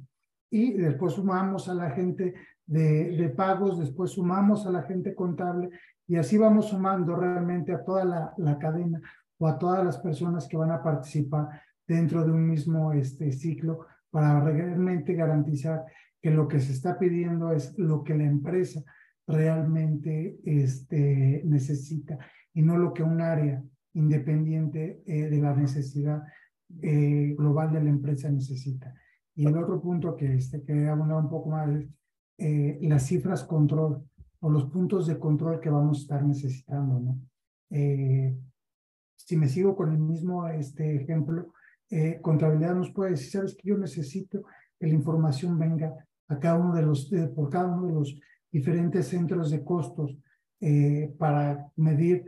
Y 0.49 0.73
después 0.73 1.13
sumamos 1.13 1.69
a 1.69 1.73
la 1.73 1.91
gente 1.91 2.33
de, 2.65 3.33
pagos, 3.35 3.79
después 3.79 4.11
sumamos 4.11 4.65
a 4.65 4.71
la 4.71 4.83
gente 4.83 5.13
contable 5.13 5.69
y 6.07 6.17
así 6.17 6.37
vamos 6.37 6.69
sumando 6.69 7.15
realmente 7.15 7.73
a 7.73 7.83
toda 7.83 8.05
la, 8.05 8.33
la, 8.37 8.57
cadena 8.57 9.01
o 9.37 9.47
a 9.47 9.57
todas 9.57 9.83
las 9.83 9.97
personas 9.97 10.47
que 10.47 10.57
van 10.57 10.71
a 10.71 10.81
participar 10.81 11.61
dentro 11.87 12.23
de 12.23 12.31
un 12.31 12.47
mismo 12.47 12.93
este, 12.93 13.31
ciclo 13.31 13.85
para 14.09 14.39
realmente 14.39 15.13
garantizar 15.13 15.85
que 16.21 16.31
lo 16.31 16.47
que 16.47 16.59
se 16.59 16.71
está 16.71 16.97
pidiendo 16.97 17.51
es 17.51 17.77
lo 17.77 18.03
que 18.03 18.15
la 18.15 18.23
empresa 18.23 18.83
realmente 19.27 20.39
este, 20.45 21.41
necesita 21.45 22.17
y 22.53 22.61
no 22.61 22.77
lo 22.77 22.93
que 22.93 23.03
un 23.03 23.21
área 23.21 23.63
independiente 23.95 25.01
eh, 25.05 25.29
de 25.29 25.41
la 25.41 25.55
necesidad 25.55 26.23
eh, 26.81 27.35
global 27.37 27.73
de 27.73 27.83
la 27.83 27.89
empresa 27.89 28.29
necesita. 28.29 28.93
Y 29.35 29.45
el 29.45 29.57
otro 29.57 29.81
punto 29.81 30.15
que 30.15 30.35
este, 30.35 30.63
quería 30.63 30.93
abundar 30.93 31.17
un 31.17 31.29
poco 31.29 31.49
más 31.49 31.69
es 31.69 31.89
eh, 32.37 32.79
las 32.81 33.05
cifras 33.05 33.43
control 33.43 34.03
o 34.39 34.49
los 34.49 34.65
puntos 34.65 35.07
de 35.07 35.19
control 35.19 35.59
que 35.59 35.69
vamos 35.69 35.97
a 35.97 36.01
estar 36.01 36.23
necesitando, 36.23 36.99
¿no? 36.99 37.19
Eh, 37.71 38.37
si 39.15 39.37
me 39.37 39.47
sigo 39.47 39.75
con 39.75 39.91
el 39.91 39.97
mismo 39.97 40.47
este 40.47 40.95
ejemplo, 40.95 41.53
eh, 41.89 42.19
contabilidad 42.21 42.75
nos 42.75 42.91
puede 42.91 43.11
decir, 43.11 43.31
sabes 43.31 43.55
que 43.55 43.69
yo 43.69 43.77
necesito 43.77 44.43
que 44.79 44.87
la 44.87 44.93
información 44.93 45.57
venga 45.57 45.93
a 46.27 46.39
cada 46.39 46.59
uno 46.59 46.75
de 46.75 46.83
los, 46.83 47.11
por 47.35 47.49
cada 47.49 47.67
uno 47.67 47.87
de 47.87 47.93
los 47.93 48.19
diferentes 48.51 49.07
centros 49.07 49.49
de 49.49 49.63
costos 49.63 50.17
eh, 50.61 51.13
para 51.17 51.71
medir. 51.75 52.25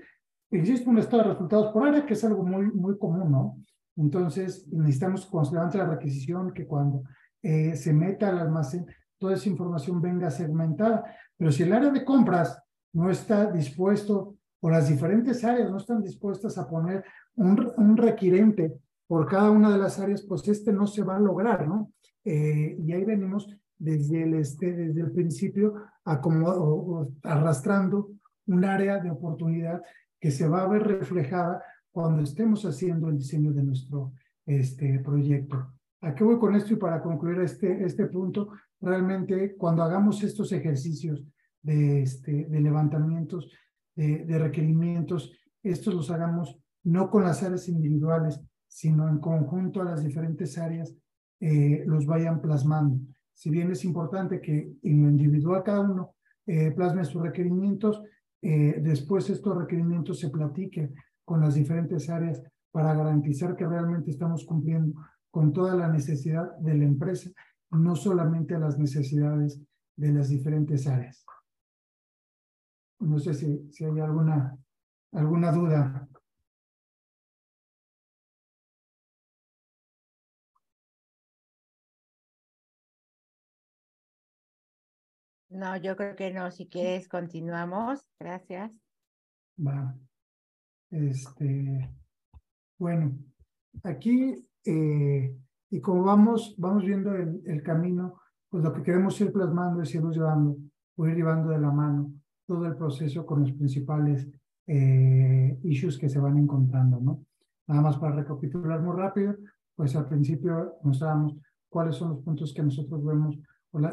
Existe 0.51 0.89
un 0.89 0.97
estado 0.97 1.23
de 1.23 1.29
resultados 1.29 1.73
por 1.73 1.87
área 1.87 2.05
que 2.05 2.13
es 2.13 2.23
algo 2.23 2.43
muy, 2.43 2.71
muy 2.71 2.97
común, 2.97 3.31
¿no? 3.31 3.57
Entonces, 3.97 4.67
necesitamos 4.71 5.29
levante 5.51 5.77
la 5.77 5.87
requisición 5.87 6.53
que 6.53 6.65
cuando 6.65 7.03
eh, 7.41 7.75
se 7.75 7.93
meta 7.93 8.29
al 8.29 8.39
almacén, 8.39 8.85
toda 9.17 9.33
esa 9.33 9.49
información 9.49 10.01
venga 10.01 10.29
segmentada. 10.29 11.03
Pero 11.35 11.51
si 11.51 11.63
el 11.63 11.73
área 11.73 11.89
de 11.89 12.05
compras 12.05 12.61
no 12.93 13.09
está 13.09 13.51
dispuesto 13.51 14.35
o 14.59 14.69
las 14.69 14.87
diferentes 14.87 15.43
áreas 15.43 15.69
no 15.69 15.77
están 15.77 16.01
dispuestas 16.01 16.57
a 16.57 16.67
poner 16.67 17.03
un, 17.35 17.71
un 17.77 17.97
requirente 17.97 18.73
por 19.07 19.27
cada 19.27 19.49
una 19.51 19.71
de 19.71 19.77
las 19.77 19.99
áreas, 19.99 20.23
pues 20.23 20.47
este 20.47 20.71
no 20.71 20.85
se 20.85 21.03
va 21.03 21.15
a 21.15 21.19
lograr, 21.19 21.67
¿no? 21.67 21.91
Eh, 22.25 22.77
y 22.77 22.91
ahí 22.91 23.05
venimos 23.05 23.47
desde 23.77 24.23
el, 24.23 24.33
este, 24.35 24.73
desde 24.73 25.01
el 25.01 25.11
principio 25.11 25.75
a 26.03 26.19
como, 26.19 27.07
arrastrando 27.23 28.09
un 28.47 28.65
área 28.65 28.99
de 28.99 29.11
oportunidad 29.11 29.81
que 30.19 30.31
se 30.31 30.47
va 30.47 30.63
a 30.63 30.67
ver 30.67 30.83
reflejada 30.83 31.63
cuando 31.91 32.21
estemos 32.21 32.65
haciendo 32.65 33.09
el 33.09 33.17
diseño 33.17 33.51
de 33.53 33.63
nuestro 33.63 34.13
este, 34.45 34.99
proyecto. 34.99 35.73
¿A 36.01 36.13
voy 36.23 36.37
con 36.37 36.55
esto? 36.55 36.73
Y 36.73 36.77
para 36.77 37.01
concluir 37.01 37.41
este, 37.41 37.83
este 37.83 38.05
punto, 38.05 38.49
realmente 38.79 39.55
cuando 39.55 39.83
hagamos 39.83 40.23
estos 40.23 40.51
ejercicios 40.51 41.23
de, 41.61 42.03
este, 42.03 42.45
de 42.45 42.61
levantamientos 42.61 43.51
de, 43.97 44.37
requerimientos, 44.37 45.31
estos 45.63 45.93
los 45.93 46.11
hagamos 46.11 46.59
no 46.83 47.09
con 47.09 47.23
las 47.23 47.41
áreas 47.41 47.67
individuales, 47.67 48.39
sino 48.67 49.09
en 49.09 49.17
conjunto 49.17 49.81
a 49.81 49.85
las 49.85 50.03
diferentes 50.03 50.57
áreas 50.57 50.95
eh, 51.39 51.83
los 51.85 52.05
vayan 52.05 52.39
plasmando. 52.39 52.99
Si 53.33 53.49
bien 53.49 53.71
es 53.71 53.83
importante 53.83 54.39
que 54.39 54.71
en 54.83 55.03
lo 55.03 55.09
individual 55.09 55.63
cada 55.63 55.81
uno 55.81 56.15
eh, 56.45 56.71
plasme 56.71 57.03
sus 57.05 57.21
requerimientos, 57.21 58.01
eh, 58.41 58.79
después 58.81 59.29
estos 59.29 59.57
requerimientos 59.57 60.19
se 60.19 60.29
platiquen 60.29 60.93
con 61.25 61.41
las 61.41 61.55
diferentes 61.55 62.09
áreas 62.09 62.41
para 62.71 62.93
garantizar 62.93 63.55
que 63.55 63.65
realmente 63.65 64.11
estamos 64.11 64.45
cumpliendo 64.45 65.01
con 65.31 65.53
toda 65.53 65.75
la 65.75 65.87
necesidad 65.87 66.55
de 66.57 66.75
la 66.75 66.85
empresa, 66.85 67.29
no 67.71 67.95
solamente 67.95 68.57
las 68.57 68.77
necesidades 68.77 69.61
de 69.95 70.13
las 70.13 70.29
diferentes 70.29 70.87
áreas. 70.87 71.25
No 72.99 73.19
sé 73.19 73.33
si, 73.33 73.69
si 73.71 73.85
hay 73.85 73.99
alguna, 73.99 74.57
alguna 75.11 75.51
duda. 75.51 76.06
No, 85.57 85.75
yo 85.75 85.95
creo 85.95 86.15
que 86.15 86.31
no. 86.31 86.51
Si 86.51 86.67
quieres, 86.67 87.09
continuamos. 87.09 88.07
Gracias. 88.19 88.71
Va. 89.59 89.97
Este, 90.91 91.89
bueno, 92.77 93.17
aquí, 93.83 94.47
eh, 94.63 95.35
y 95.71 95.81
como 95.81 96.03
vamos, 96.03 96.53
vamos 96.59 96.85
viendo 96.85 97.11
el, 97.15 97.41
el, 97.45 97.63
camino, 97.63 98.21
pues 98.49 98.63
lo 98.63 98.71
que 98.71 98.83
queremos 98.83 99.19
ir 99.19 99.33
plasmando 99.33 99.81
es 99.81 99.95
irnos 99.95 100.15
llevando, 100.15 100.57
o 100.95 101.07
ir 101.07 101.15
llevando 101.15 101.49
de 101.49 101.59
la 101.59 101.71
mano 101.71 102.13
todo 102.45 102.67
el 102.67 102.77
proceso 102.77 103.25
con 103.25 103.41
los 103.41 103.51
principales 103.51 104.27
eh, 104.67 105.59
issues 105.63 105.97
que 105.97 106.07
se 106.07 106.19
van 106.19 106.37
encontrando, 106.37 106.99
¿no? 106.99 107.25
Nada 107.65 107.81
más 107.81 107.97
para 107.97 108.15
recapitular 108.15 108.79
muy 108.79 108.95
rápido, 108.95 109.35
pues 109.75 109.95
al 109.95 110.07
principio 110.07 110.75
mostrábamos 110.83 111.35
cuáles 111.67 111.95
son 111.95 112.09
los 112.09 112.19
puntos 112.19 112.53
que 112.53 112.61
nosotros 112.61 113.03
vemos 113.03 113.39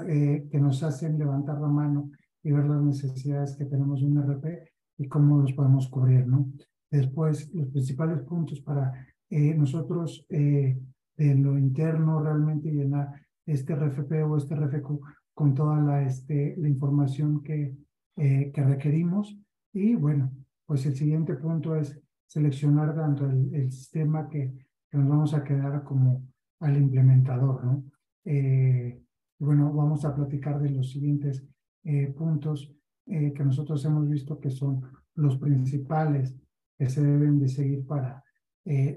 eh, 0.09 0.49
que 0.51 0.59
nos 0.59 0.83
hacen 0.83 1.19
levantar 1.19 1.61
la 1.61 1.69
mano 1.69 2.11
y 2.43 2.53
ver 2.53 2.67
las 2.67 2.83
necesidades 2.83 3.57
que 3.57 3.65
tenemos 3.65 4.01
de 4.01 4.07
un 4.07 4.23
RP 4.23 4.71
y 4.99 5.09
cómo 5.09 5.39
los 5.39 5.53
podemos 5.53 5.89
cubrir, 5.89 6.27
¿no? 6.27 6.51
Después, 6.91 7.53
los 7.53 7.69
principales 7.69 8.21
puntos 8.23 8.61
para 8.61 8.93
eh, 9.31 9.55
nosotros 9.55 10.25
eh, 10.29 10.79
de 11.17 11.35
lo 11.35 11.59
interno 11.59 12.21
realmente 12.21 12.71
llenar 12.71 13.09
este 13.47 13.75
RFP 13.75 14.13
o 14.25 14.37
este 14.37 14.55
RFQ 14.55 15.01
con 15.33 15.55
toda 15.55 15.81
la, 15.81 16.03
este, 16.03 16.55
la 16.59 16.69
información 16.69 17.43
que, 17.43 17.75
eh, 18.17 18.53
que 18.55 18.63
requerimos. 18.63 19.37
Y 19.73 19.95
bueno, 19.97 20.31
pues 20.67 20.87
el 20.87 20.95
siguiente 20.95 21.35
punto 21.35 21.75
es 21.75 22.01
seleccionar 22.27 22.95
tanto 22.95 23.27
el, 23.27 23.71
sistema 23.73 24.29
que, 24.29 24.53
nos 24.93 25.09
vamos 25.09 25.35
a 25.35 25.43
quedar 25.43 25.83
como 25.83 26.23
al 26.61 26.77
implementador, 26.77 27.65
¿no? 27.65 27.85
Eh, 28.25 29.03
bueno, 29.39 29.73
vamos 29.73 30.05
a 30.05 30.15
platicar 30.15 30.61
de 30.61 30.71
los 30.71 30.91
siguientes 30.91 31.45
eh, 31.85 32.09
puntos 32.17 32.73
que 33.07 33.45
nosotros 33.45 33.85
hemos 33.85 34.09
visto 34.09 34.41
que 34.41 34.49
son 34.49 34.81
los 35.15 35.37
principales 35.37 36.35
que 36.79 36.89
se 36.89 37.03
deben 37.03 37.39
de 37.39 37.49
seguir 37.49 37.87
para, 37.87 38.25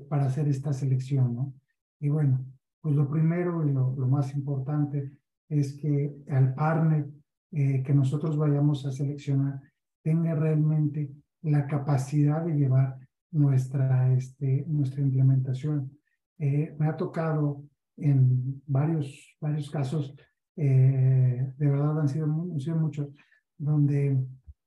para 0.07 0.27
hacer 0.27 0.47
esta 0.47 0.71
selección, 0.71 1.35
¿no? 1.35 1.53
Y 1.99 2.07
bueno, 2.07 2.45
pues 2.79 2.95
lo 2.95 3.09
primero 3.09 3.67
y 3.67 3.73
lo, 3.73 3.93
lo 3.97 4.07
más 4.07 4.33
importante 4.33 5.11
es 5.49 5.73
que 5.73 6.15
al 6.29 6.53
partner 6.53 7.09
eh, 7.51 7.81
que 7.81 7.93
nosotros 7.93 8.37
vayamos 8.37 8.85
a 8.85 8.91
seleccionar 8.91 9.61
tenga 10.03 10.35
realmente 10.35 11.11
la 11.41 11.65
capacidad 11.65 12.45
de 12.45 12.55
llevar 12.55 12.97
nuestra, 13.31 14.13
este, 14.13 14.65
nuestra 14.67 15.01
implementación. 15.01 15.91
Eh, 16.39 16.75
me 16.77 16.87
ha 16.87 16.97
tocado 16.97 17.63
en 17.95 18.61
varios, 18.67 19.35
varios 19.39 19.69
casos, 19.69 20.15
eh, 20.57 21.53
de 21.57 21.69
verdad 21.69 22.01
han 22.01 22.09
sido, 22.09 22.25
han 22.25 22.59
sido 22.59 22.75
muchos, 22.75 23.09
donde 23.57 24.17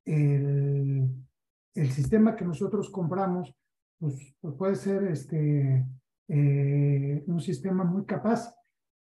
el, 0.05 1.11
el, 1.75 1.91
sistema 1.91 2.35
que 2.35 2.45
nosotros 2.45 2.91
compramos 2.91 3.55
pues, 3.99 4.35
pues 4.41 4.55
puede 4.55 4.75
ser 4.77 5.05
este, 5.05 5.85
un 6.29 7.41
sistema 7.41 7.85
muy 7.85 8.05
capaz, 8.05 8.55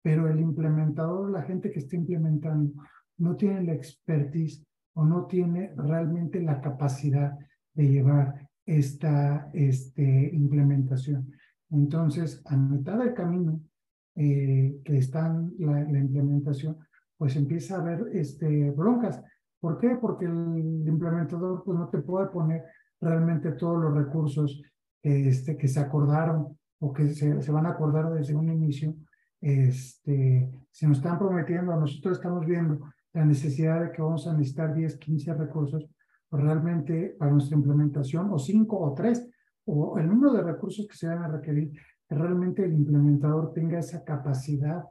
pero 0.03 0.29
el 0.29 0.41
implementador, 0.41 1.31
la 1.31 1.43
gente 1.43 1.71
que 1.71 1.79
está 1.79 1.97
implementando, 1.97 2.73
no 3.19 3.37
tiene 3.37 3.63
la 3.63 3.75
expertise 3.75 4.65
o 4.95 5.05
no 5.05 5.27
tiene 5.27 5.73
realmente 5.77 6.41
la 6.41 6.61
capacidad 6.61 7.39
de 7.75 7.89
llevar 7.89 8.49
esta 8.67 9.51
este, 9.53 10.31
implementación. 10.33 11.31
Entonces, 11.71 12.43
a 12.47 12.57
mitad 12.57 12.99
del 12.99 13.15
camino 13.15 13.61
eh, 14.23 14.83
que 14.85 14.99
está 14.99 15.35
la, 15.59 15.83
la, 15.85 15.99
implementación, 15.99 16.77
pues 17.17 17.37
empieza 17.37 17.77
a 17.77 17.81
haber 17.81 18.09
este, 18.13 18.71
broncas. 18.71 19.19
¿Por 19.59 19.79
qué? 19.79 19.97
Porque 19.99 20.27
el 20.27 20.87
implementador 20.87 21.63
pues, 21.65 21.79
no 21.79 21.89
te 21.89 22.01
puede 22.01 22.27
poner 22.27 22.65
realmente 23.01 23.53
todos 23.53 23.83
los 23.83 23.95
recursos 23.95 24.61
este, 25.03 25.57
que 25.57 25.69
se 25.69 25.81
acordaron 25.81 26.59
o 26.81 26.93
que 26.93 27.15
se, 27.15 27.41
se 27.41 27.51
van 27.51 27.65
a 27.65 27.71
acordar 27.71 28.13
desde 28.13 28.35
un 28.35 28.51
inicio. 28.51 28.95
Este, 29.41 30.51
se 30.71 30.87
nos 30.87 30.99
están 30.99 31.19
prometiendo, 31.19 31.75
nosotros 31.75 32.19
estamos 32.19 32.45
viendo 32.45 32.79
la 33.15 33.25
necesidad 33.25 33.81
de 33.81 33.91
que 33.91 34.03
vamos 34.03 34.27
a 34.27 34.35
necesitar 34.35 34.75
10, 34.75 34.99
15 34.99 35.33
recursos 35.33 35.89
pues 36.29 36.43
realmente 36.43 37.17
para 37.19 37.31
nuestra 37.31 37.57
implementación, 37.57 38.31
o 38.31 38.39
5 38.39 38.79
o 38.79 38.93
3, 38.93 39.31
o 39.65 39.99
el 39.99 40.09
número 40.09 40.35
de 40.35 40.43
recursos 40.43 40.87
que 40.87 40.95
se 40.95 41.09
van 41.09 41.23
a 41.23 41.29
requerir, 41.29 41.73
que 41.73 41.81
realmente 42.17 42.65
el 42.65 42.75
implementador 42.75 43.53
tenga 43.53 43.79
esa 43.79 44.05
capacidad 44.05 44.85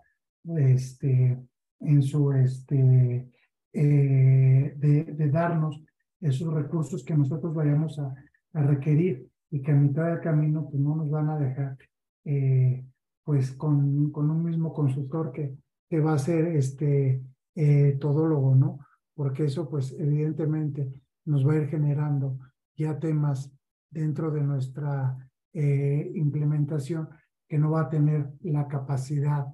este, 0.58 1.38
en 1.80 2.02
su, 2.02 2.32
este, 2.32 3.30
eh, 3.74 4.74
de, 4.76 5.30
darnos 5.30 5.84
esos 6.22 6.54
recursos 6.54 7.04
que 7.04 7.16
nosotros 7.16 7.54
vayamos 7.54 8.00
a, 8.00 8.14
a, 8.54 8.64
requerir 8.64 9.28
y 9.52 9.62
que 9.62 9.72
a 9.72 9.76
mitad 9.76 10.06
del 10.06 10.22
camino 10.22 10.68
pues 10.70 10.82
no 10.82 10.96
nos 10.96 11.10
van 11.10 11.30
a 11.30 11.38
dejar 11.38 11.78
eh, 12.26 12.84
pues 13.24 13.52
con, 13.52 14.12
con 14.12 14.30
un 14.30 14.44
mismo 14.44 14.74
consultor 14.74 15.32
que, 15.32 15.56
que 15.90 16.00
va 16.00 16.14
a 16.14 16.20
ser 16.20 16.48
este, 16.48 17.22
eh, 17.56 17.98
todólogo, 18.00 18.56
¿no? 18.56 18.80
Porque 19.14 19.46
eso, 19.46 19.70
pues, 19.70 19.96
evidentemente 20.00 20.90
nos 21.26 21.46
va 21.46 21.54
a 21.54 21.58
ir 21.58 21.68
generando 21.68 22.40
ya 22.76 23.00
temas 23.00 23.52
dentro 23.90 24.32
de 24.32 24.42
nuestra 24.42 25.29
eh, 25.54 26.12
implementación 26.16 27.10
que 27.48 27.58
no 27.58 27.72
va 27.72 27.82
a 27.82 27.90
tener 27.90 28.30
la 28.42 28.68
capacidad 28.68 29.46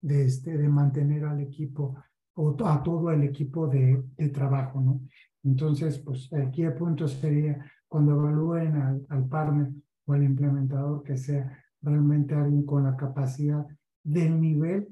de, 0.00 0.24
este, 0.24 0.56
de 0.56 0.68
mantener 0.68 1.24
al 1.24 1.40
equipo 1.40 1.96
o 2.34 2.56
a 2.64 2.82
todo 2.82 3.10
el 3.10 3.24
equipo 3.24 3.66
de, 3.66 4.02
de 4.16 4.28
trabajo, 4.28 4.80
¿no? 4.80 5.00
Entonces, 5.42 5.98
pues 5.98 6.32
aquí 6.32 6.62
el 6.62 6.74
punto 6.74 7.08
sería 7.08 7.64
cuando 7.88 8.12
evalúen 8.12 8.76
al, 8.76 9.06
al 9.08 9.26
partner 9.26 9.70
o 10.06 10.12
al 10.12 10.22
implementador 10.22 11.02
que 11.02 11.16
sea 11.16 11.58
realmente 11.82 12.34
alguien 12.34 12.64
con 12.64 12.84
la 12.84 12.96
capacidad 12.96 13.66
del 14.02 14.40
nivel 14.40 14.88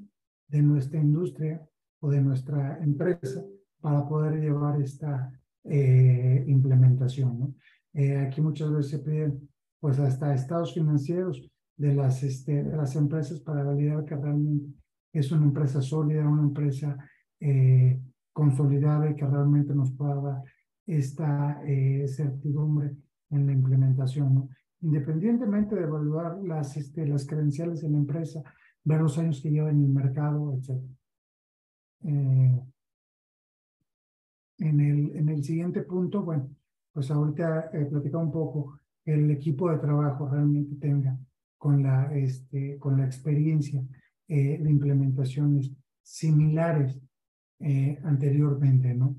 de 0.47 0.61
nuestra 0.61 0.99
industria 0.99 1.61
o 2.01 2.09
de 2.09 2.21
nuestra 2.21 2.79
empresa 2.83 3.43
para 3.79 4.07
poder 4.07 4.39
llevar 4.39 4.81
esta 4.81 5.31
eh, 5.63 6.43
implementación. 6.47 7.39
¿no? 7.39 7.55
aquí 8.25 8.41
muchas 8.41 8.71
veces 8.71 8.91
se 8.91 8.99
piden 8.99 9.48
pues 9.79 9.99
hasta 9.99 10.33
estados 10.33 10.73
financieros 10.73 11.49
de 11.77 11.95
las, 11.95 12.23
este, 12.23 12.63
de 12.63 12.75
las 12.75 12.95
empresas 12.95 13.39
para 13.39 13.63
validar 13.63 14.03
que 14.05 14.15
realmente 14.15 14.73
es 15.13 15.31
una 15.31 15.45
empresa 15.45 15.81
sólida, 15.81 16.27
una 16.27 16.43
empresa 16.43 16.97
eh, 17.39 17.99
consolidada 18.33 19.09
y 19.09 19.15
que 19.15 19.25
realmente 19.25 19.73
nos 19.73 19.91
pueda 19.91 20.15
dar 20.15 20.43
esta 20.85 21.61
eh, 21.65 22.05
certidumbre 22.07 22.95
en 23.29 23.45
la 23.45 23.53
implementación. 23.53 24.35
¿no? 24.35 24.49
Independientemente 24.81 25.75
de 25.75 25.83
evaluar 25.83 26.37
las, 26.43 26.75
este, 26.77 27.07
las 27.07 27.25
credenciales 27.25 27.81
de 27.81 27.89
la 27.89 27.97
empresa, 27.97 28.41
ver 28.83 29.01
los 29.01 29.17
años 29.17 29.41
que 29.41 29.51
lleva 29.51 29.69
en 29.69 29.83
el 29.83 29.89
mercado, 29.89 30.53
etc. 30.53 30.81
Eh, 32.03 32.61
en, 34.59 34.79
el, 34.79 35.15
en 35.15 35.29
el 35.29 35.43
siguiente 35.43 35.81
punto, 35.83 36.23
bueno, 36.23 36.49
pues 36.91 37.11
ahorita 37.11 37.69
eh, 37.73 37.85
platicamos 37.85 38.27
un 38.27 38.31
poco 38.31 38.78
el 39.05 39.31
equipo 39.31 39.69
de 39.71 39.79
trabajo 39.79 40.27
realmente 40.27 40.75
tenga 40.75 41.17
con 41.57 41.83
la, 41.83 42.11
este, 42.15 42.79
con 42.79 42.97
la 42.97 43.05
experiencia 43.05 43.83
eh, 44.27 44.57
de 44.57 44.69
implementaciones 44.71 45.71
similares 46.01 46.97
eh, 47.59 47.99
anteriormente, 48.03 48.93
¿no? 48.93 49.15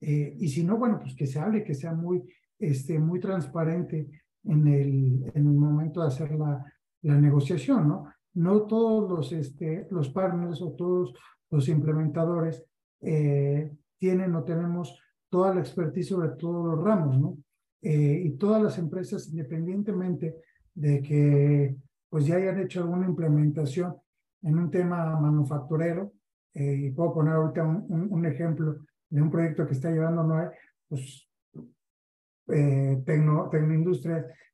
Eh, 0.00 0.36
y 0.38 0.48
si 0.48 0.64
no, 0.64 0.78
bueno, 0.78 1.00
pues 1.00 1.14
que 1.14 1.26
se 1.26 1.38
hable, 1.38 1.64
que 1.64 1.74
sea 1.74 1.92
muy, 1.92 2.22
este, 2.58 2.98
muy 2.98 3.20
transparente 3.20 4.08
en 4.44 4.68
el, 4.68 5.30
en 5.34 5.46
el 5.46 5.54
momento 5.54 6.00
de 6.00 6.06
hacer 6.06 6.32
la, 6.32 6.64
la 7.02 7.20
negociación, 7.20 7.88
¿no? 7.88 8.06
No 8.34 8.62
todos 8.62 9.10
los, 9.10 9.32
este, 9.32 9.88
los 9.90 10.08
partners 10.10 10.62
o 10.62 10.72
todos 10.72 11.12
los 11.50 11.68
implementadores 11.68 12.64
tienen 13.98 14.34
o 14.34 14.44
tenemos 14.44 14.96
toda 15.30 15.54
la 15.54 15.60
expertise 15.60 16.08
sobre 16.08 16.30
todos 16.36 16.66
los 16.66 16.84
ramos, 16.84 17.18
¿no? 17.18 17.38
Y 17.82 18.30
todas 18.32 18.62
las 18.62 18.78
empresas, 18.78 19.28
independientemente 19.28 20.36
de 20.74 21.02
que 21.02 21.76
pues 22.08 22.26
ya 22.26 22.36
hayan 22.36 22.60
hecho 22.60 22.80
alguna 22.80 23.06
implementación 23.06 23.94
en 24.42 24.58
un 24.58 24.70
tema 24.70 25.18
manufacturero, 25.18 26.12
eh, 26.54 26.74
y 26.86 26.90
puedo 26.90 27.14
poner 27.14 27.34
ahorita 27.34 27.62
un, 27.62 28.08
un, 28.10 28.26
ejemplo 28.26 28.84
de 29.08 29.22
un 29.22 29.30
proyecto 29.30 29.66
que 29.66 29.74
está 29.74 29.90
llevando 29.90 30.24
Noé, 30.24 30.50
pues 30.88 31.28
eh, 32.48 33.00
Tecno, 33.06 33.50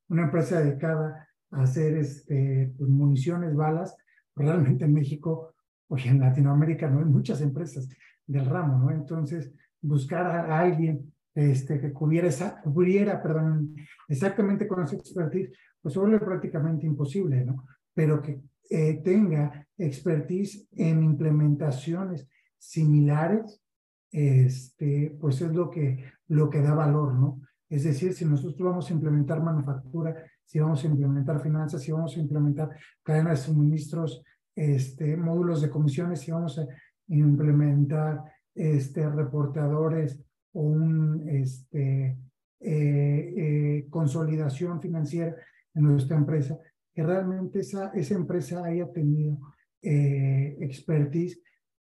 una 0.08 0.22
empresa 0.22 0.60
dedicada 0.60 1.26
a 1.50 1.62
hacer 1.62 1.96
este, 1.96 2.72
pues, 2.76 2.90
municiones, 2.90 3.54
balas. 3.54 3.96
Realmente 4.34 4.84
en 4.84 4.92
México, 4.92 5.54
o 5.88 5.96
en 5.96 6.20
Latinoamérica 6.20 6.90
no 6.90 6.98
hay 6.98 7.06
muchas 7.06 7.40
empresas 7.40 7.88
del 8.26 8.44
ramo, 8.44 8.78
¿no? 8.78 8.90
Entonces, 8.90 9.50
buscar 9.80 10.26
a 10.26 10.60
alguien 10.60 11.12
este, 11.36 11.78
que 11.78 11.92
cubriera, 11.92 12.28
esa, 12.28 12.62
cubriera 12.62 13.22
perdón, 13.22 13.74
exactamente 14.08 14.66
con 14.66 14.82
esa 14.82 14.96
expertise, 14.96 15.50
pues 15.82 15.92
se 15.92 16.00
vuelve 16.00 16.18
prácticamente 16.18 16.86
imposible, 16.86 17.44
¿no? 17.44 17.66
Pero 17.92 18.22
que 18.22 18.40
eh, 18.70 19.02
tenga 19.04 19.66
expertise 19.76 20.66
en 20.72 21.02
implementaciones 21.02 22.26
similares, 22.56 23.62
este, 24.10 25.14
pues 25.20 25.42
es 25.42 25.52
lo 25.52 25.70
que, 25.70 26.02
lo 26.28 26.48
que 26.48 26.62
da 26.62 26.72
valor, 26.72 27.12
¿no? 27.14 27.42
Es 27.68 27.84
decir, 27.84 28.14
si 28.14 28.24
nosotros 28.24 28.70
vamos 28.70 28.88
a 28.88 28.94
implementar 28.94 29.42
manufactura, 29.42 30.16
si 30.42 30.58
vamos 30.58 30.82
a 30.84 30.86
implementar 30.86 31.42
finanzas, 31.42 31.82
si 31.82 31.92
vamos 31.92 32.16
a 32.16 32.20
implementar 32.20 32.70
cadenas 33.02 33.40
de 33.40 33.52
suministros, 33.52 34.22
este, 34.54 35.18
módulos 35.18 35.60
de 35.60 35.68
comisiones, 35.68 36.20
si 36.20 36.30
vamos 36.30 36.58
a 36.58 36.66
implementar 37.08 38.22
este, 38.54 39.06
reportadores 39.10 40.18
o 40.56 40.62
un 40.62 41.28
este, 41.28 42.16
eh, 42.60 43.34
eh, 43.36 43.86
consolidación 43.90 44.80
financiera 44.80 45.36
en 45.74 45.82
nuestra 45.84 46.16
empresa, 46.16 46.58
que 46.94 47.02
realmente 47.02 47.60
esa, 47.60 47.90
esa 47.90 48.14
empresa 48.14 48.64
haya 48.64 48.90
tenido 48.90 49.38
eh, 49.82 50.56
expertise 50.60 51.40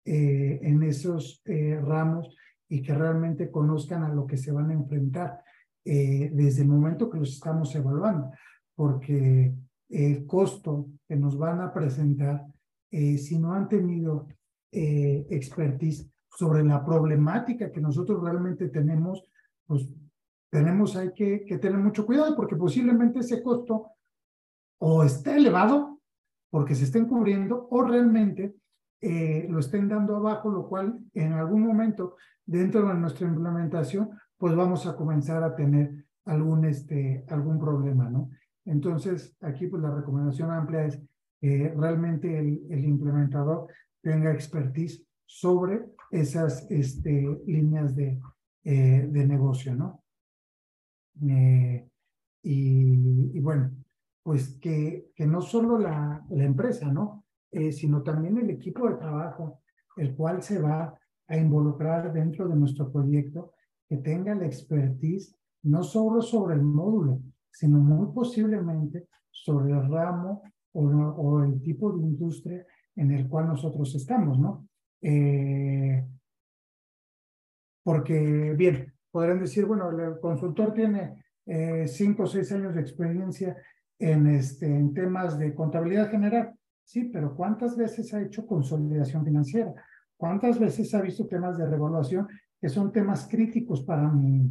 eh, 0.05 0.61
en 0.63 0.83
esos 0.83 1.41
eh, 1.47 1.81
ramos 1.83 2.37
y 2.69 2.83
que 2.83 2.95
realmente 2.95 3.51
conozcan 3.51 4.05
a 4.05 4.13
lo 4.13 4.27
que 4.27 4.37
se 4.37 4.53
van 4.53 4.71
a 4.71 4.75
enfrentar 4.75 5.43
desde 5.85 6.63
el 6.63 6.69
momento 6.69 7.09
que 7.09 7.17
los 7.17 7.33
estamos 7.33 7.75
evaluando, 7.75 8.31
porque 8.75 9.55
el 9.89 10.27
costo 10.27 10.91
que 11.09 11.17
nos 11.17 11.39
van 11.39 11.63
a 11.63 11.73
presentar, 11.73 12.45
si 12.91 13.39
no 13.39 13.55
han 13.55 13.69
tenido 13.69 14.29
expertise 14.71 16.11
sobre 16.39 16.63
la 16.63 16.85
problemática 16.85 17.73
que 17.73 17.81
nosotros 17.81 18.23
realmente 18.23 18.69
tenemos, 18.69 19.25
pues 19.67 19.93
tenemos 20.49 20.95
hay 20.95 21.13
que, 21.13 21.59
tener 21.61 21.79
mucho 21.79 22.07
cuidado 22.07 22.37
porque 22.37 22.55
posiblemente 22.55 23.19
ese 23.19 23.43
costo 23.43 23.89
o 24.79 25.03
está 25.03 25.37
elevado 25.37 25.99
porque 26.49 26.77
se 26.77 26.85
estén 26.85 27.07
cubriendo 27.07 27.67
o 27.69 27.83
realmente 27.83 28.55
eh, 29.01 29.49
lo 29.51 29.59
estén 29.59 29.89
dando 29.89 30.15
abajo, 30.15 30.49
lo 30.49 30.69
cual 30.69 31.01
en 31.13 31.33
algún 31.33 31.67
momento 31.67 32.15
dentro 32.47 32.87
de 32.87 32.95
nuestra 32.95 33.27
implementación, 33.27 34.11
pues 34.37 34.55
vamos 34.55 34.87
a 34.87 34.95
comenzar 34.95 35.43
a 35.43 35.57
tener 35.57 36.07
algún, 36.25 36.65
este, 36.67 37.25
algún 37.31 37.59
problema, 37.59 38.09
¿no? 38.09 38.31
Entonces, 38.65 39.37
aquí 39.41 39.67
pues 39.67 39.83
la 39.83 39.93
recomendación 39.93 40.53
amplia 40.53 40.85
es 40.85 41.03
que 41.41 41.75
realmente 41.77 42.39
el, 42.39 42.63
el 42.71 42.85
implementador 42.85 43.67
tenga 44.01 44.31
expertise 44.31 45.05
sobre 45.27 45.98
esas 46.11 46.67
este, 46.71 47.43
líneas 47.47 47.95
de, 47.95 48.21
eh, 48.65 49.09
de 49.11 49.27
negocio, 49.27 49.75
¿no? 49.75 50.03
Eh, 51.29 51.89
y, 52.43 53.37
y, 53.37 53.41
bueno, 53.41 53.71
pues 54.23 54.59
que, 54.61 55.11
que 55.15 55.27
no 55.27 55.41
solo 55.41 55.79
la, 55.79 56.25
la 56.31 56.45
empresa, 56.45 56.91
¿no? 56.91 57.25
Eh, 57.51 57.73
sino 57.73 58.03
también 58.03 58.39
el 58.39 58.51
equipo 58.51 58.89
de 58.89 58.97
trabajo, 58.97 59.63
el 59.97 60.15
cual 60.15 60.43
se 60.43 60.61
va 60.61 60.99
a 61.27 61.37
involucrar 61.37 62.13
dentro 62.13 62.49
de 62.49 62.57
nuestro 62.57 62.91
proyecto, 62.93 63.53
que 63.89 63.97
tenga 63.97 64.35
la 64.35 64.47
expertise 64.47 65.35
no 65.63 65.83
solo 65.83 66.23
sobre 66.23 66.55
el 66.55 66.63
módulo, 66.63 67.23
sino 67.51 67.79
muy 67.79 68.13
posiblemente 68.13 69.09
sobre 69.31 69.73
el 69.73 69.91
ramo 69.91 70.43
o, 70.73 70.83
o 70.85 71.43
el 71.43 71.61
tipo 71.63 71.93
de 71.93 72.03
industria 72.03 72.67
en 72.97 73.11
el 73.13 73.29
cual 73.29 73.49
nosotros 73.49 73.95
estamos, 73.95 74.39
¿no? 74.39 74.68
Eh, 75.01 76.05
porque, 77.83 78.55
bien, 78.57 78.93
podrán 79.11 79.41
decir, 79.41 79.65
bueno, 79.65 79.91
el 79.91 80.21
consultor 80.21 80.75
tiene 80.75 81.25
eh, 81.47 81.87
cinco 81.89 82.25
o 82.25 82.27
seis 82.27 82.53
años 82.53 82.75
de 82.75 82.81
experiencia 82.81 83.57
en, 83.99 84.27
este, 84.27 84.67
en 84.67 84.93
temas 84.93 85.39
de 85.39 85.55
contabilidad 85.55 86.11
general. 86.11 86.55
Sí, 86.85 87.05
pero 87.05 87.35
¿cuántas 87.35 87.77
veces 87.77 88.13
ha 88.15 88.23
hecho 88.23 88.47
consolidación 88.47 89.25
financiera? 89.25 89.75
¿Cuántas 90.17 90.59
veces 90.59 90.93
ha 90.95 91.03
visto 91.03 91.27
temas 91.27 91.57
de 91.59 91.67
revaluación 91.67 92.29
que 92.61 92.69
son 92.69 92.93
temas 92.93 93.29
críticos 93.29 93.83
para 93.83 94.09
mi, 94.09 94.51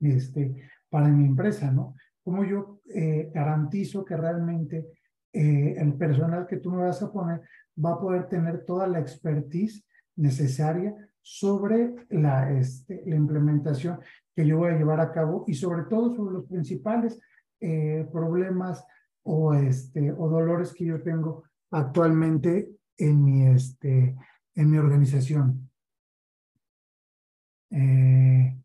este, 0.00 0.54
para 0.88 1.08
mi 1.08 1.26
empresa, 1.26 1.70
¿no? 1.72 1.94
¿Cómo 2.22 2.44
yo 2.44 2.80
eh, 2.86 3.30
garantizo 3.34 4.04
que 4.04 4.16
realmente 4.16 4.95
eh, 5.36 5.74
el 5.76 5.92
personal 5.98 6.46
que 6.46 6.56
tú 6.56 6.70
me 6.70 6.84
vas 6.84 7.02
a 7.02 7.12
poner 7.12 7.42
va 7.76 7.92
a 7.92 8.00
poder 8.00 8.26
tener 8.26 8.64
toda 8.64 8.86
la 8.86 9.00
expertise 9.00 9.84
necesaria 10.16 10.94
sobre 11.20 11.94
la, 12.08 12.50
este, 12.58 13.02
la 13.04 13.16
implementación 13.16 14.00
que 14.34 14.46
yo 14.46 14.56
voy 14.56 14.70
a 14.70 14.78
llevar 14.78 14.98
a 15.00 15.12
cabo 15.12 15.44
y 15.46 15.52
sobre 15.52 15.82
todo 15.90 16.14
sobre 16.14 16.32
los 16.36 16.46
principales 16.46 17.20
eh, 17.60 18.08
problemas 18.10 18.82
o, 19.24 19.52
este, 19.52 20.10
o 20.10 20.26
dolores 20.26 20.72
que 20.72 20.86
yo 20.86 21.02
tengo 21.02 21.44
actualmente 21.70 22.70
en 22.96 23.22
mi, 23.22 23.46
este, 23.46 24.16
en 24.54 24.70
mi 24.70 24.78
organización. 24.78 25.70
Eh, 27.72 28.56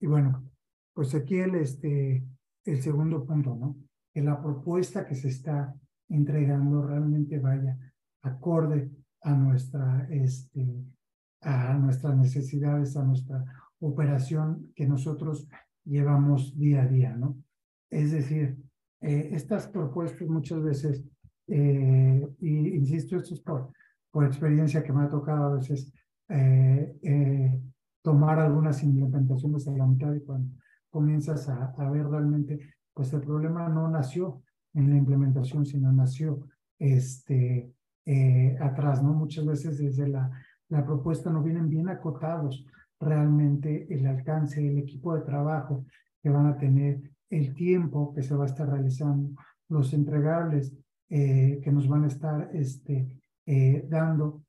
y 0.00 0.06
bueno, 0.08 0.50
pues 0.92 1.14
aquí 1.14 1.38
el, 1.38 1.54
este, 1.54 2.24
el 2.64 2.82
segundo 2.82 3.24
punto, 3.24 3.54
¿no? 3.54 3.76
Que 4.18 4.24
la 4.24 4.42
propuesta 4.42 5.06
que 5.06 5.14
se 5.14 5.28
está 5.28 5.72
entregando 6.08 6.84
realmente 6.84 7.38
vaya 7.38 7.78
acorde 8.22 8.90
a 9.20 9.32
nuestra, 9.32 10.08
este, 10.10 10.66
a 11.42 11.74
nuestras 11.74 12.16
necesidades, 12.16 12.96
a 12.96 13.04
nuestra 13.04 13.44
operación 13.78 14.72
que 14.74 14.88
nosotros 14.88 15.48
llevamos 15.84 16.58
día 16.58 16.82
a 16.82 16.88
día, 16.88 17.14
¿no? 17.14 17.36
Es 17.88 18.10
decir, 18.10 18.58
eh, 19.02 19.30
estas 19.34 19.68
propuestas 19.68 20.26
muchas 20.26 20.64
veces, 20.64 21.04
eh, 21.46 22.28
y 22.40 22.74
insisto, 22.74 23.18
esto 23.18 23.34
es 23.34 23.40
por, 23.40 23.70
por 24.10 24.24
experiencia 24.24 24.82
que 24.82 24.92
me 24.92 25.04
ha 25.04 25.08
tocado 25.08 25.44
a 25.44 25.54
veces 25.58 25.92
eh, 26.28 27.62
tomar 28.02 28.40
algunas 28.40 28.82
implementaciones 28.82 29.68
a 29.68 29.76
la 29.76 29.86
mitad 29.86 30.12
y 30.12 30.24
cuando 30.24 30.56
comienzas 30.90 31.48
a, 31.48 31.66
a, 31.66 31.90
ver 31.92 32.08
realmente, 32.08 32.77
pues 32.98 33.12
el 33.12 33.20
problema 33.20 33.68
no 33.68 33.88
nació 33.88 34.42
en 34.74 34.90
la 34.90 34.96
implementación, 34.96 35.64
sino 35.64 35.92
nació 35.92 36.48
este, 36.80 37.72
atrás, 38.60 39.02
¿no? 39.04 39.12
Muchas 39.12 39.46
veces 39.46 39.78
desde 39.78 40.08
la, 40.08 40.28
la 40.68 40.84
propuesta 40.84 41.30
no 41.30 41.44
vienen 41.44 41.68
bien 41.68 41.88
acotados 41.88 42.66
realmente 42.98 43.86
el 43.94 44.04
alcance, 44.06 44.66
el 44.66 44.78
equipo 44.78 45.14
de 45.14 45.22
trabajo 45.22 45.84
que 46.20 46.30
van 46.30 46.46
a 46.46 46.56
tener, 46.56 47.00
el 47.30 47.54
tiempo 47.54 48.12
que 48.12 48.22
se 48.22 48.34
va 48.34 48.44
a 48.44 48.48
estar 48.48 48.68
realizando, 48.68 49.30
los 49.68 49.92
entregables 49.92 50.74
eh, 51.08 51.60
que 51.62 51.70
nos 51.70 51.86
van 51.86 52.04
a 52.04 52.08
estar 52.08 52.50
este, 52.52 53.22
eh, 53.46 53.86
dando. 53.88 54.42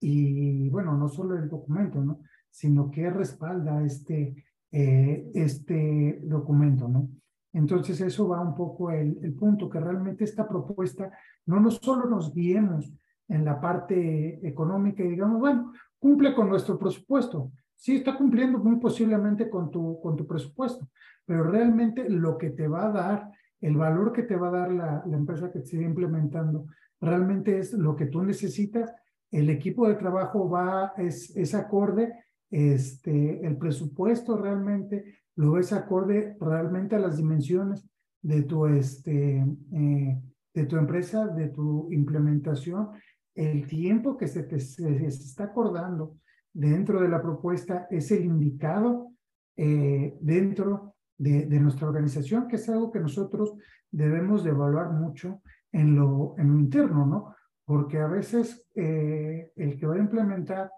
Y 0.00 0.68
bueno, 0.70 0.96
no 0.96 1.08
solo 1.08 1.36
el 1.36 1.48
documento, 1.48 2.02
¿no? 2.02 2.20
sino 2.48 2.90
que 2.90 3.10
respalda 3.10 3.84
este, 3.84 4.44
eh, 4.72 5.30
este 5.34 6.20
documento. 6.24 6.88
¿no? 6.88 7.10
Entonces 7.52 8.00
eso 8.00 8.28
va 8.28 8.40
un 8.40 8.54
poco 8.54 8.90
el, 8.90 9.18
el 9.22 9.34
punto, 9.34 9.68
que 9.68 9.80
realmente 9.80 10.24
esta 10.24 10.48
propuesta 10.48 11.10
no, 11.46 11.58
no 11.58 11.70
solo 11.70 12.08
nos 12.08 12.32
guiemos 12.32 12.92
en 13.28 13.44
la 13.44 13.60
parte 13.60 14.46
económica 14.46 15.02
y 15.02 15.08
digamos, 15.08 15.40
bueno, 15.40 15.72
cumple 15.98 16.34
con 16.34 16.48
nuestro 16.48 16.78
presupuesto. 16.78 17.52
Sí, 17.74 17.96
está 17.96 18.16
cumpliendo 18.16 18.58
muy 18.58 18.76
posiblemente 18.76 19.48
con 19.48 19.70
tu, 19.70 20.00
con 20.00 20.16
tu 20.16 20.26
presupuesto, 20.26 20.88
pero 21.24 21.44
realmente 21.44 22.08
lo 22.08 22.36
que 22.36 22.50
te 22.50 22.68
va 22.68 22.86
a 22.86 22.92
dar, 22.92 23.30
el 23.60 23.76
valor 23.76 24.12
que 24.12 24.22
te 24.24 24.36
va 24.36 24.48
a 24.48 24.52
dar 24.52 24.72
la, 24.72 25.04
la 25.06 25.16
empresa 25.16 25.50
que 25.50 25.60
te 25.60 25.66
sigue 25.66 25.84
implementando, 25.84 26.66
realmente 27.00 27.58
es 27.58 27.72
lo 27.72 27.96
que 27.96 28.06
tú 28.06 28.22
necesitas. 28.22 28.94
El 29.30 29.48
equipo 29.48 29.88
de 29.88 29.94
trabajo 29.94 30.50
va, 30.50 30.92
es, 30.96 31.34
es 31.36 31.54
acorde, 31.54 32.12
este, 32.50 33.46
el 33.46 33.56
presupuesto 33.56 34.36
realmente 34.36 35.20
lo 35.40 35.52
ves 35.52 35.72
acorde 35.72 36.36
realmente 36.38 36.96
a 36.96 36.98
las 36.98 37.16
dimensiones 37.16 37.88
de 38.20 38.42
tu, 38.42 38.66
este, 38.66 39.38
eh, 39.72 40.22
de 40.52 40.66
tu 40.66 40.76
empresa, 40.76 41.28
de 41.28 41.48
tu 41.48 41.90
implementación 41.90 42.90
el 43.34 43.66
tiempo 43.66 44.18
que 44.18 44.28
se, 44.28 44.42
te, 44.42 44.60
se, 44.60 45.06
está 45.06 45.44
acordando 45.44 46.18
dentro 46.52 47.00
de 47.00 47.08
la 47.08 47.22
propuesta 47.22 47.86
es 47.90 48.10
el 48.10 48.26
indicado 48.26 49.12
eh, 49.56 50.14
dentro 50.20 50.96
de, 51.16 51.46
de, 51.46 51.60
nuestra 51.60 51.88
organización, 51.88 52.46
que 52.46 52.56
es 52.56 52.68
algo 52.68 52.90
que 52.90 53.00
nosotros 53.00 53.54
debemos 53.90 54.44
de 54.44 54.50
evaluar 54.50 54.92
mucho 54.92 55.40
en 55.72 55.96
lo, 55.96 56.34
en 56.36 56.48
lo 56.48 56.58
interno, 56.58 57.06
¿no? 57.06 57.34
Porque 57.64 57.98
a 57.98 58.08
veces 58.08 58.68
eh, 58.74 59.52
el 59.56 59.78
que 59.78 59.86
va 59.86 59.94
a 59.94 60.00
implementar 60.00 60.70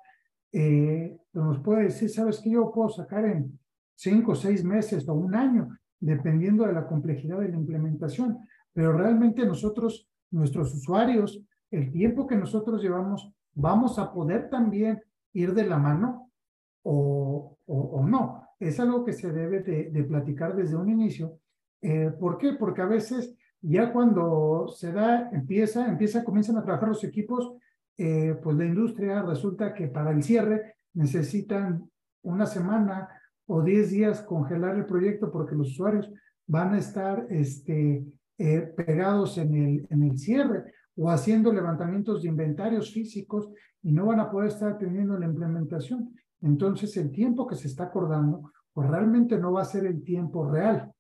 nos 1.33 1.61
puede 1.61 1.85
decir, 1.85 2.11
sabes 2.11 2.39
que 2.41 2.51
yo 2.51 2.71
puedo 2.71 2.91
sacar 2.91 3.25
en 3.25 3.59
cinco, 3.95 4.35
seis 4.35 4.65
meses 4.65 5.09
o 5.09 5.15
un 5.15 5.35
año, 5.35 5.77
dependiendo 6.01 6.65
de 6.65 6.73
la 6.73 6.87
complejidad 6.87 7.39
de 7.41 7.49
la 7.49 7.57
implementación, 7.57 8.39
pero 8.73 8.93
realmente 8.93 9.47
nosotros, 9.47 10.09
nuestros 10.31 10.75
usuarios, 10.75 11.41
el 11.71 11.91
tiempo 11.91 12.27
que 12.27 12.37
nosotros 12.37 12.83
llevamos, 12.83 13.31
vamos 13.55 13.99
a 13.99 14.13
poder 14.13 14.51
también 14.51 15.01
ir 15.33 15.55
de 15.55 15.67
la 15.67 15.79
mano 15.79 16.31
o, 16.83 17.57
o, 17.67 18.05
no. 18.07 18.49
Es 18.59 18.79
algo 18.81 19.05
que 19.05 19.13
se 19.13 19.33
debe 19.33 19.61
de, 19.61 19.91
de 19.91 20.05
platicar 20.05 20.55
desde 20.55 20.77
un 20.77 20.89
inicio. 20.89 21.39
Eh, 21.81 22.11
¿Por 22.19 22.39
qué? 22.39 22.55
Porque 22.55 22.83
a 22.83 22.87
veces 22.87 23.35
ya 23.61 23.93
cuando 23.93 24.69
se 24.69 24.93
da, 24.93 25.31
empieza, 25.31 25.87
empieza, 25.87 26.25
comienzan 26.25 26.57
a 26.57 26.65
trabajar 26.65 26.89
los 26.89 27.05
equipos, 27.05 27.55
eh, 27.97 28.37
pues 28.43 28.57
la 28.57 28.65
industria 28.65 29.23
resulta 29.23 29.73
que 29.73 29.89
para 29.89 30.11
el 30.11 30.23
cierre 30.23 30.77
necesitan 30.95 31.89
una 32.23 32.47
semana 32.47 33.09
o 33.47 33.63
diez 33.63 33.91
días 33.91 34.23
congelar 34.23 34.77
el 34.77 34.87
proyecto 34.87 35.31
porque 35.31 35.55
los 35.55 35.71
usuarios 35.71 36.11
van 36.47 36.75
a 36.75 36.79
estar 36.79 37.27
este, 37.31 38.05
eh, 38.39 38.61
pegados 38.77 39.39
en 39.39 39.55
el, 39.55 39.87
en 39.91 40.03
el 40.03 40.19
cierre 40.19 40.73
o 40.97 41.11
haciendo 41.11 41.53
levantamientos 41.53 42.23
de 42.23 42.29
inventarios 42.29 42.93
físicos 42.93 43.49
y 43.83 43.93
no 43.93 44.07
van 44.07 44.21
a 44.21 44.31
poder 44.31 44.49
estar 44.49 44.79
teniendo 44.79 45.19
la 45.19 45.27
implementación. 45.27 46.15
Entonces, 46.41 46.97
el 46.97 47.11
tiempo 47.11 47.47
que 47.47 47.57
se 47.57 47.69
está 47.69 47.85
acordando, 47.85 48.53
pues 48.73 48.89
realmente 48.89 49.39
no 49.39 49.53
va 49.53 49.63
a 49.63 49.67
ser 49.67 49.87
el 49.87 50.03
tiempo 50.03 50.51
real. 50.51 50.93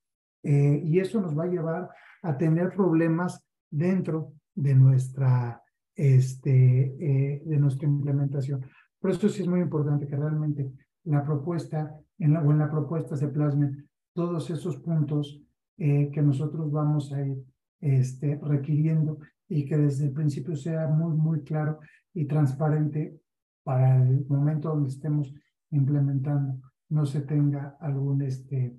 Eh, 0.42 0.80
y 0.84 0.98
eso 0.98 1.20
nos 1.20 1.38
va 1.38 1.44
a 1.44 1.48
llevar 1.48 1.88
a 2.22 2.36
tener 2.36 2.70
problemas 2.70 3.44
dentro 3.70 4.32
de 4.54 4.74
nuestra, 4.74 5.62
este, 5.94 6.94
eh, 6.98 7.42
de 7.44 7.56
nuestra 7.58 7.88
implementación. 7.88 8.64
Por 9.00 9.10
eso 9.10 9.28
sí 9.28 9.42
es 9.42 9.48
muy 9.48 9.60
importante 9.60 10.06
que 10.06 10.16
realmente 10.16 10.72
la 11.04 11.24
propuesta, 11.24 11.98
en 12.18 12.34
la, 12.34 12.42
o 12.42 12.50
en 12.50 12.58
la 12.58 12.70
propuesta 12.70 13.16
se 13.16 13.28
plasmen 13.28 13.88
todos 14.14 14.50
esos 14.50 14.76
puntos 14.76 15.40
eh, 15.78 16.10
que 16.12 16.22
nosotros 16.22 16.70
vamos 16.70 17.12
a 17.12 17.26
ir 17.26 17.42
este, 17.80 18.38
requiriendo 18.42 19.18
y 19.48 19.64
que 19.64 19.76
desde 19.76 20.06
el 20.06 20.12
principio 20.12 20.54
sea 20.56 20.86
muy, 20.88 21.16
muy 21.16 21.42
claro 21.42 21.80
y 22.14 22.26
transparente 22.26 23.20
para 23.64 24.02
el 24.02 24.26
momento 24.26 24.68
donde 24.68 24.90
estemos 24.90 25.34
implementando, 25.70 26.60
no 26.90 27.06
se 27.06 27.22
tenga 27.22 27.76
algún, 27.80 28.22
este, 28.22 28.76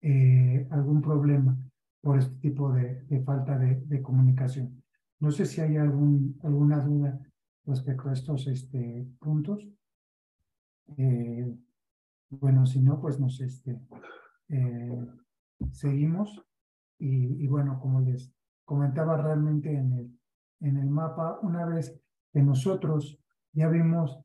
eh, 0.00 0.66
algún 0.70 1.02
problema 1.02 1.56
por 2.00 2.18
este 2.18 2.34
tipo 2.36 2.72
de, 2.72 3.22
falta 3.24 3.58
de, 3.58 3.82
de, 3.86 4.00
comunicación. 4.00 4.82
No 5.18 5.30
sé 5.30 5.44
si 5.44 5.60
hay 5.60 5.76
algún, 5.76 6.38
alguna 6.42 6.80
duda 6.80 7.20
respecto 7.66 8.08
a 8.08 8.14
estos 8.14 8.46
este, 8.46 9.06
puntos. 9.18 9.66
Eh, 11.02 11.56
bueno, 12.28 12.66
si 12.66 12.82
no, 12.82 13.00
pues 13.00 13.18
nos 13.18 13.40
este, 13.40 13.80
eh, 14.50 15.06
seguimos. 15.72 16.44
Y, 16.98 17.46
bueno, 17.46 17.80
como 17.80 18.02
les 18.02 18.30
comentaba 18.66 19.16
realmente 19.16 19.72
en 19.72 19.92
el, 19.94 20.18
en 20.60 20.76
el 20.76 20.90
mapa, 20.90 21.38
una 21.40 21.64
vez 21.64 21.98
que 22.30 22.42
nosotros 22.42 23.18
ya 23.54 23.68
vimos 23.68 24.20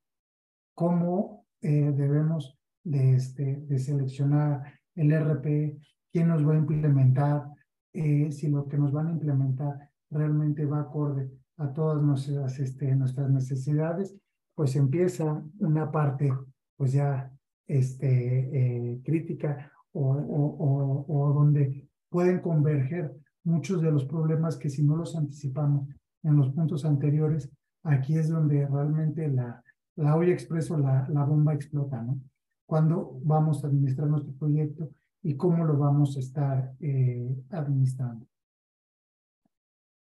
cómo 0.73 1.45
eh, 1.61 1.93
debemos 1.95 2.59
de, 2.83 3.15
este, 3.15 3.61
de 3.61 3.79
seleccionar 3.79 4.73
el 4.95 5.13
RP, 5.13 5.79
quién 6.11 6.27
nos 6.27 6.45
va 6.45 6.53
a 6.53 6.57
implementar, 6.57 7.49
si 7.93 8.49
lo 8.49 8.67
que 8.67 8.77
nos 8.77 8.91
van 8.91 9.07
a 9.07 9.11
implementar 9.11 9.89
realmente 10.09 10.65
va 10.65 10.81
acorde 10.81 11.31
a 11.55 11.71
todas 11.71 12.03
nuestras, 12.03 12.59
este, 12.59 12.93
nuestras 12.93 13.29
necesidades, 13.29 14.13
pues 14.53 14.75
empieza 14.75 15.41
una 15.59 15.89
parte 15.89 16.29
pues 16.77 16.93
ya 16.93 17.31
este, 17.67 18.07
eh, 18.07 19.01
crítica 19.03 19.71
o, 19.91 20.01
o, 20.01 21.05
o, 21.05 21.05
o 21.07 21.33
donde 21.33 21.87
pueden 22.09 22.39
converger 22.39 23.15
muchos 23.43 23.81
de 23.81 23.91
los 23.91 24.05
problemas 24.05 24.57
que 24.57 24.69
si 24.69 24.83
no 24.83 24.95
los 24.95 25.15
anticipamos 25.15 25.87
en 26.23 26.35
los 26.35 26.49
puntos 26.51 26.85
anteriores, 26.85 27.49
aquí 27.83 28.17
es 28.17 28.29
donde 28.29 28.65
realmente 28.67 29.27
la, 29.27 29.63
la 29.95 30.15
olla 30.15 30.33
expreso, 30.33 30.77
la, 30.77 31.07
la 31.09 31.23
bomba 31.23 31.53
explota, 31.53 32.01
¿no? 32.01 32.19
Cuando 32.65 33.19
vamos 33.23 33.63
a 33.63 33.67
administrar 33.67 34.07
nuestro 34.07 34.33
proyecto 34.33 34.89
y 35.21 35.35
cómo 35.35 35.65
lo 35.65 35.77
vamos 35.77 36.17
a 36.17 36.19
estar 36.19 36.73
eh, 36.79 37.35
administrando. 37.51 38.25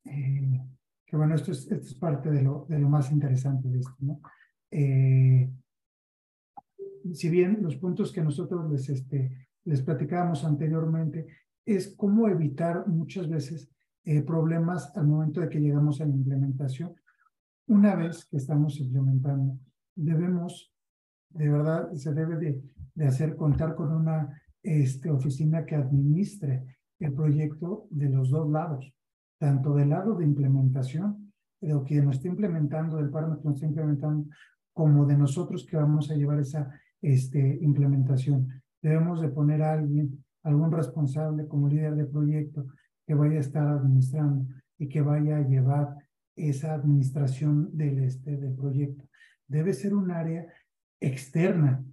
Eh, 0.05 0.61
que 1.05 1.17
bueno, 1.17 1.35
esto 1.35 1.51
es, 1.51 1.69
esto 1.69 1.87
es 1.87 1.95
parte 1.95 2.31
de 2.31 2.41
lo, 2.41 2.65
de 2.69 2.79
lo 2.79 2.89
más 2.89 3.11
interesante 3.11 3.67
de 3.67 3.79
esto, 3.79 3.95
¿no? 3.99 4.21
Eh, 4.71 5.49
si 7.13 7.29
bien 7.29 7.59
los 7.61 7.75
puntos 7.75 8.11
que 8.11 8.21
nosotros 8.21 8.69
les, 8.71 8.89
este, 8.89 9.49
les 9.65 9.81
platicábamos 9.81 10.43
anteriormente 10.43 11.27
es 11.65 11.95
cómo 11.95 12.27
evitar 12.27 12.87
muchas 12.87 13.29
veces 13.29 13.69
eh, 14.03 14.21
problemas 14.21 14.95
al 14.95 15.07
momento 15.07 15.41
de 15.41 15.49
que 15.49 15.59
llegamos 15.59 15.99
a 15.99 16.05
la 16.05 16.13
implementación. 16.13 16.93
Una 17.67 17.95
vez 17.95 18.25
que 18.25 18.37
estamos 18.37 18.79
implementando, 18.79 19.57
debemos, 19.95 20.71
de 21.29 21.49
verdad, 21.49 21.91
se 21.93 22.13
debe 22.13 22.37
de, 22.37 22.61
de 22.93 23.05
hacer 23.05 23.35
contar 23.35 23.75
con 23.75 23.91
una 23.91 24.41
este, 24.61 25.09
oficina 25.09 25.65
que 25.65 25.75
administre 25.75 26.77
el 26.99 27.13
proyecto 27.13 27.87
de 27.89 28.09
los 28.09 28.29
dos 28.29 28.49
lados, 28.49 28.93
tanto 29.39 29.73
del 29.73 29.89
lado 29.89 30.15
de 30.15 30.25
implementación, 30.25 31.33
de 31.59 31.69
lo 31.69 31.83
que 31.83 32.01
nos 32.01 32.17
está 32.17 32.27
implementando, 32.27 32.97
del 32.97 33.09
parámetro 33.09 33.41
que 33.41 33.47
nos 33.49 33.55
está 33.55 33.67
implementando, 33.67 34.29
como 34.73 35.05
de 35.05 35.17
nosotros 35.17 35.65
que 35.65 35.77
vamos 35.77 36.11
a 36.11 36.15
llevar 36.15 36.39
esa 36.39 36.69
este, 37.05 37.59
implementación. 37.61 38.61
Debemos 38.81 39.21
de 39.21 39.29
poner 39.29 39.61
a 39.61 39.73
alguien 39.73 40.23
algún 40.43 40.71
responsable 40.71 41.47
como 41.47 41.67
líder 41.67 41.95
de 41.95 42.05
proyecto 42.05 42.65
que 43.05 43.13
vaya 43.13 43.37
a 43.37 43.41
estar 43.41 43.67
administrando 43.67 44.47
y 44.79 44.87
que 44.87 45.01
vaya 45.01 45.37
a 45.37 45.47
llevar 45.47 45.95
esa 46.35 46.73
administración 46.73 47.69
del, 47.77 47.99
este, 47.99 48.37
del 48.37 48.55
proyecto. 48.55 49.07
Debe 49.47 49.73
ser 49.73 49.93
un 49.93 50.09
área 50.09 50.47
externa, 50.99 51.83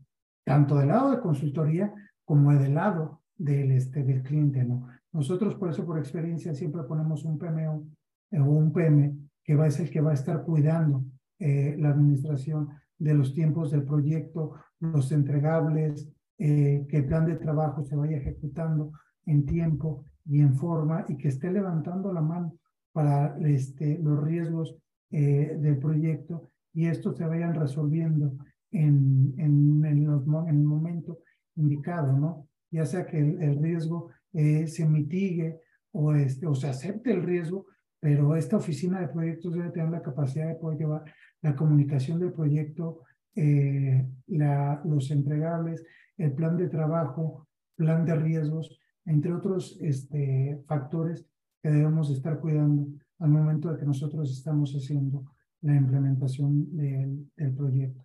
tanto 0.45 0.77
del 0.77 0.89
lado 0.89 1.11
de 1.11 1.21
consultoría 1.21 1.93
como 2.25 2.53
del 2.55 2.75
lado 2.75 3.23
del, 3.37 3.73
este, 3.73 4.03
del 4.03 4.23
cliente. 4.23 4.65
¿no? 4.65 4.89
Nosotros 5.13 5.55
por 5.57 5.69
eso, 5.69 5.85
por 5.85 5.99
experiencia, 5.99 6.55
siempre 6.55 6.83
ponemos 6.85 7.25
un 7.25 7.39
PMO 7.39 7.87
o 8.33 8.45
un 8.45 8.73
PM 8.73 9.15
que 9.45 9.57
va 9.57 9.71
ser 9.71 9.87
el 9.87 9.93
que 9.93 10.01
va 10.01 10.13
a 10.13 10.15
estar 10.15 10.43
cuidando 10.43 11.05
eh, 11.39 11.77
la 11.79 11.91
administración 11.91 12.69
de 13.03 13.15
los 13.15 13.35
tiempos 13.35 13.71
del 13.71 13.83
proyecto, 13.83 14.53
los 14.79 15.11
entregables, 15.11 16.09
eh, 16.39 16.87
que 16.89 16.99
el 16.99 17.07
plan 17.07 17.27
de 17.27 17.37
trabajo 17.37 17.83
se 17.85 17.97
vaya 17.97 18.17
ejecutando 18.17 18.93
en 19.27 19.45
tiempo 19.45 20.07
y 20.25 20.41
en 20.41 20.55
forma 20.55 21.05
y 21.09 21.17
que 21.17 21.29
esté 21.29 21.51
levantando 21.51 22.13
la 22.13 22.21
mano 22.21 22.55
para 22.93 23.37
este, 23.41 23.99
los 23.99 24.23
riesgos 24.23 24.77
eh, 25.11 25.57
del 25.61 25.79
proyecto 25.79 26.51
y 26.73 26.87
estos 26.87 27.17
se 27.17 27.27
vayan 27.27 27.55
resolviendo 27.55 28.35
en, 28.71 29.35
en, 29.37 29.85
el 29.85 30.65
momento 30.65 31.19
indicado, 31.57 32.13
¿no? 32.13 32.49
Ya 32.71 32.87
sea 32.87 33.05
que 33.05 33.19
el, 33.19 33.61
riesgo 33.61 34.11
eh, 34.33 34.67
se 34.67 34.87
mitigue 34.87 35.61
o, 35.93 36.15
este, 36.15 36.47
o 36.47 36.55
se 36.55 36.69
acepte 36.69 37.13
el 37.13 37.23
riesgo, 37.23 37.67
pero 38.01 38.37
esta 38.37 38.57
oficina 38.57 39.01
de 39.01 39.09
proyectos 39.09 39.55
debe 39.55 39.71
tener 39.71 39.91
la 39.91 40.03
capacidad 40.03 40.49
de 40.49 40.55
poder 40.55 40.79
llevar 40.79 41.05
la 41.43 41.55
comunicación 41.55 42.21
del 42.21 42.33
proyecto, 42.33 43.01
eh, 43.35 44.07
los 44.27 45.11
entregables, 45.11 45.85
el 46.17 46.33
plan 46.33 46.57
de 46.57 46.69
trabajo, 46.69 47.49
plan 47.77 48.05
de 48.05 48.15
riesgos, 48.17 48.79
entre 49.05 49.33
otros 49.33 49.79
este, 49.81 50.63
factores 50.67 51.27
que 51.63 51.71
debemos 51.71 52.11
estar 52.11 52.41
cuidando 52.41 52.87
al 53.19 53.31
momento 53.31 53.71
de 53.71 53.79
que 53.79 53.87
nosotros 53.87 54.31
estamos 54.31 54.73
haciendo 54.73 55.25
la 55.63 55.77
implementación 55.77 56.77
del, 56.77 57.31
del 57.37 57.55
proyecto. 57.55 58.05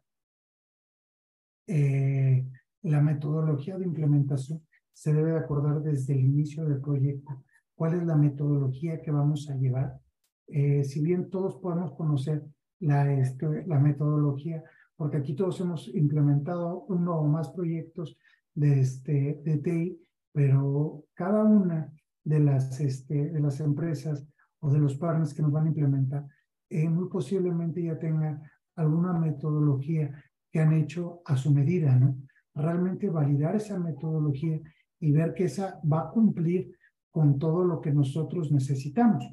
Eh, 1.67 2.47
la 2.83 3.01
metodología 3.01 3.77
de 3.77 3.85
implementación 3.85 4.61
se 4.93 5.13
debe 5.13 5.37
acordar 5.37 5.81
desde 5.81 6.13
el 6.13 6.21
inicio 6.21 6.65
del 6.65 6.79
proyecto. 6.79 7.43
¿Cuál 7.75 7.95
es 7.95 8.05
la 8.05 8.15
metodología 8.15 9.01
que 9.01 9.11
vamos 9.11 9.49
a 9.49 9.55
llevar? 9.55 9.99
Eh, 10.47 10.83
si 10.83 11.01
bien 11.03 11.29
todos 11.29 11.57
podemos 11.57 11.93
conocer 11.93 12.43
la, 12.79 13.11
este, 13.13 13.65
la 13.65 13.79
metodología, 13.79 14.63
porque 14.95 15.17
aquí 15.17 15.35
todos 15.35 15.59
hemos 15.61 15.87
implementado 15.89 16.85
uno 16.89 17.19
o 17.19 17.27
más 17.27 17.49
proyectos 17.49 18.17
de, 18.53 18.81
este, 18.81 19.41
de 19.43 19.57
TI, 19.57 20.01
pero 20.31 21.03
cada 21.13 21.43
una 21.43 21.91
de 22.23 22.39
las, 22.39 22.79
este, 22.79 23.31
de 23.31 23.39
las 23.39 23.59
empresas 23.59 24.27
o 24.59 24.71
de 24.71 24.79
los 24.79 24.95
partners 24.95 25.33
que 25.33 25.41
nos 25.41 25.51
van 25.51 25.65
a 25.65 25.69
implementar, 25.69 26.25
eh, 26.69 26.89
muy 26.89 27.07
posiblemente 27.09 27.83
ya 27.83 27.97
tenga 27.97 28.41
alguna 28.75 29.13
metodología 29.13 30.23
que 30.51 30.59
han 30.59 30.73
hecho 30.73 31.21
a 31.25 31.35
su 31.37 31.53
medida, 31.53 31.95
¿no? 31.95 32.17
Realmente 32.53 33.09
validar 33.09 33.55
esa 33.55 33.77
metodología 33.79 34.59
y 34.99 35.11
ver 35.11 35.33
que 35.33 35.45
esa 35.45 35.79
va 35.91 36.01
a 36.01 36.09
cumplir 36.09 36.71
con 37.11 37.39
todo 37.39 37.63
lo 37.63 37.81
que 37.81 37.91
nosotros 37.91 38.51
necesitamos, 38.51 39.23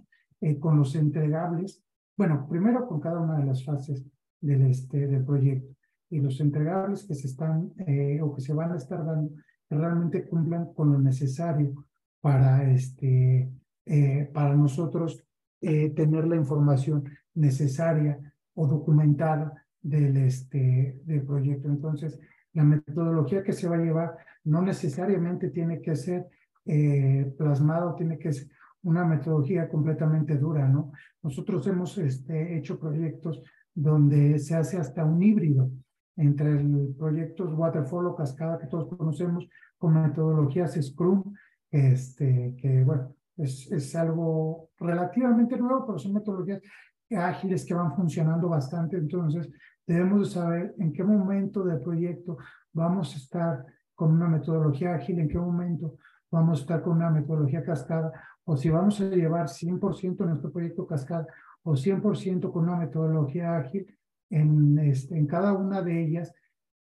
eh, 0.40 0.58
con 0.58 0.78
los 0.78 0.94
entregables, 0.94 1.83
bueno, 2.16 2.46
primero 2.48 2.86
con 2.86 3.00
cada 3.00 3.20
una 3.20 3.38
de 3.38 3.46
las 3.46 3.64
fases 3.64 4.04
del, 4.40 4.62
este, 4.62 5.06
del 5.06 5.24
proyecto 5.24 5.74
y 6.10 6.20
los 6.20 6.40
entregables 6.40 7.04
que 7.04 7.14
se 7.14 7.26
están 7.26 7.72
eh, 7.86 8.20
o 8.22 8.34
que 8.34 8.40
se 8.40 8.52
van 8.52 8.72
a 8.72 8.76
estar 8.76 9.04
dando, 9.04 9.34
que 9.68 9.74
realmente 9.74 10.26
cumplan 10.26 10.72
con 10.72 10.92
lo 10.92 10.98
necesario 10.98 11.86
para, 12.20 12.70
este, 12.70 13.50
eh, 13.86 14.30
para 14.32 14.54
nosotros 14.54 15.20
tener 15.60 16.26
la 16.26 16.36
información 16.36 17.04
necesaria 17.32 18.18
o 18.52 18.66
documentada 18.66 19.64
del, 19.80 20.16
este, 20.16 21.00
del 21.04 21.22
proyecto. 21.22 21.68
Entonces, 21.68 22.18
la 22.54 22.64
metodología 22.64 23.42
que 23.42 23.52
se 23.52 23.68
va 23.68 23.76
a 23.76 23.80
llevar 23.80 24.16
no 24.44 24.62
necesariamente 24.62 25.50
tiene 25.50 25.80
que 25.80 25.96
ser 25.96 26.28
eh, 26.64 27.32
plasmado, 27.36 27.94
tiene 27.94 28.18
que 28.18 28.32
ser 28.32 28.48
una 28.84 29.04
metodología 29.04 29.68
completamente 29.68 30.36
dura, 30.36 30.68
¿no? 30.68 30.92
Nosotros 31.22 31.66
hemos 31.66 31.98
este, 31.98 32.56
hecho 32.56 32.78
proyectos 32.78 33.42
donde 33.74 34.38
se 34.38 34.54
hace 34.54 34.78
hasta 34.78 35.04
un 35.04 35.22
híbrido 35.22 35.70
entre 36.16 36.52
el 36.52 36.94
proyectos 36.96 37.52
Waterfall 37.54 38.06
o 38.06 38.14
Cascada 38.14 38.58
que 38.58 38.68
todos 38.68 38.94
conocemos 38.96 39.48
con 39.78 40.00
metodologías 40.00 40.78
Scrum, 40.80 41.34
este, 41.70 42.54
que 42.56 42.84
bueno, 42.84 43.14
es, 43.36 43.70
es 43.72 43.96
algo 43.96 44.70
relativamente 44.78 45.56
nuevo, 45.56 45.84
pero 45.86 45.98
son 45.98 46.14
metodologías 46.14 46.62
ágiles 47.10 47.64
que 47.64 47.74
van 47.74 47.94
funcionando 47.94 48.48
bastante. 48.48 48.96
Entonces, 48.96 49.50
debemos 49.86 50.32
saber 50.32 50.74
en 50.78 50.92
qué 50.92 51.02
momento 51.02 51.64
del 51.64 51.80
proyecto 51.80 52.38
vamos 52.72 53.14
a 53.14 53.18
estar 53.18 53.66
con 53.94 54.12
una 54.12 54.28
metodología 54.28 54.94
ágil, 54.94 55.20
en 55.20 55.28
qué 55.28 55.38
momento 55.38 55.96
vamos 56.30 56.58
a 56.58 56.62
estar 56.62 56.82
con 56.82 56.96
una 56.96 57.10
metodología 57.10 57.62
cascada, 57.62 58.12
o 58.44 58.56
si 58.56 58.70
vamos 58.70 59.00
a 59.00 59.08
llevar 59.08 59.48
100% 59.48 60.26
nuestro 60.26 60.52
proyecto 60.52 60.86
cascada 60.86 61.26
o 61.62 61.72
100% 61.72 62.52
con 62.52 62.64
una 62.64 62.76
metodología 62.76 63.56
ágil 63.56 63.86
en, 64.30 64.78
este, 64.78 65.16
en 65.16 65.26
cada 65.26 65.54
una 65.54 65.80
de 65.82 66.04
ellas, 66.04 66.32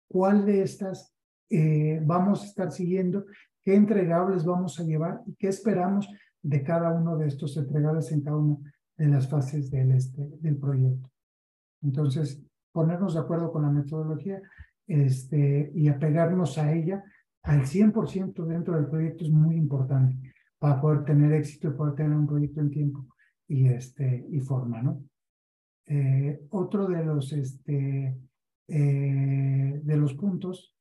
cuál 0.07 0.45
de 0.45 0.63
estas 0.63 1.13
eh, 1.49 2.01
vamos 2.03 2.41
a 2.41 2.45
estar 2.45 2.71
siguiendo, 2.71 3.25
qué 3.61 3.75
entregables 3.75 4.45
vamos 4.45 4.79
a 4.79 4.83
llevar 4.83 5.21
y 5.25 5.35
qué 5.35 5.47
esperamos 5.47 6.07
de 6.41 6.63
cada 6.63 6.91
uno 6.91 7.17
de 7.17 7.27
estos 7.27 7.55
entregables 7.57 8.11
en 8.11 8.21
cada 8.21 8.37
una 8.37 8.73
de 8.97 9.07
las 9.07 9.29
fases 9.29 9.69
del, 9.69 9.91
este, 9.91 10.21
del 10.39 10.57
proyecto. 10.57 11.09
Entonces, 11.83 12.41
ponernos 12.71 13.13
de 13.13 13.19
acuerdo 13.19 13.51
con 13.51 13.61
la 13.61 13.69
metodología 13.69 14.41
este, 14.87 15.71
y 15.75 15.87
apegarnos 15.87 16.57
a 16.57 16.73
ella 16.73 17.03
al 17.43 17.61
100% 17.61 18.45
dentro 18.45 18.75
del 18.75 18.87
proyecto 18.87 19.25
es 19.25 19.31
muy 19.31 19.55
importante 19.55 20.32
para 20.63 20.79
poder 20.79 21.03
tener 21.03 21.33
éxito 21.33 21.67
y 21.67 21.71
poder 21.71 21.95
tener 21.95 22.15
un 22.15 22.25
proyecto 22.25 22.61
en 22.61 22.71
tiempo 22.71 23.05
y, 23.49 23.67
este, 23.67 24.25
y 24.29 24.39
forma, 24.39 24.81
¿no? 24.81 25.03
Eh, 25.87 26.47
otro 26.51 26.87
de 26.87 27.03
los, 27.03 27.33
este, 27.33 28.17
eh, 28.69 29.81
de 29.83 29.97
los 29.97 30.13
puntos 30.13 30.73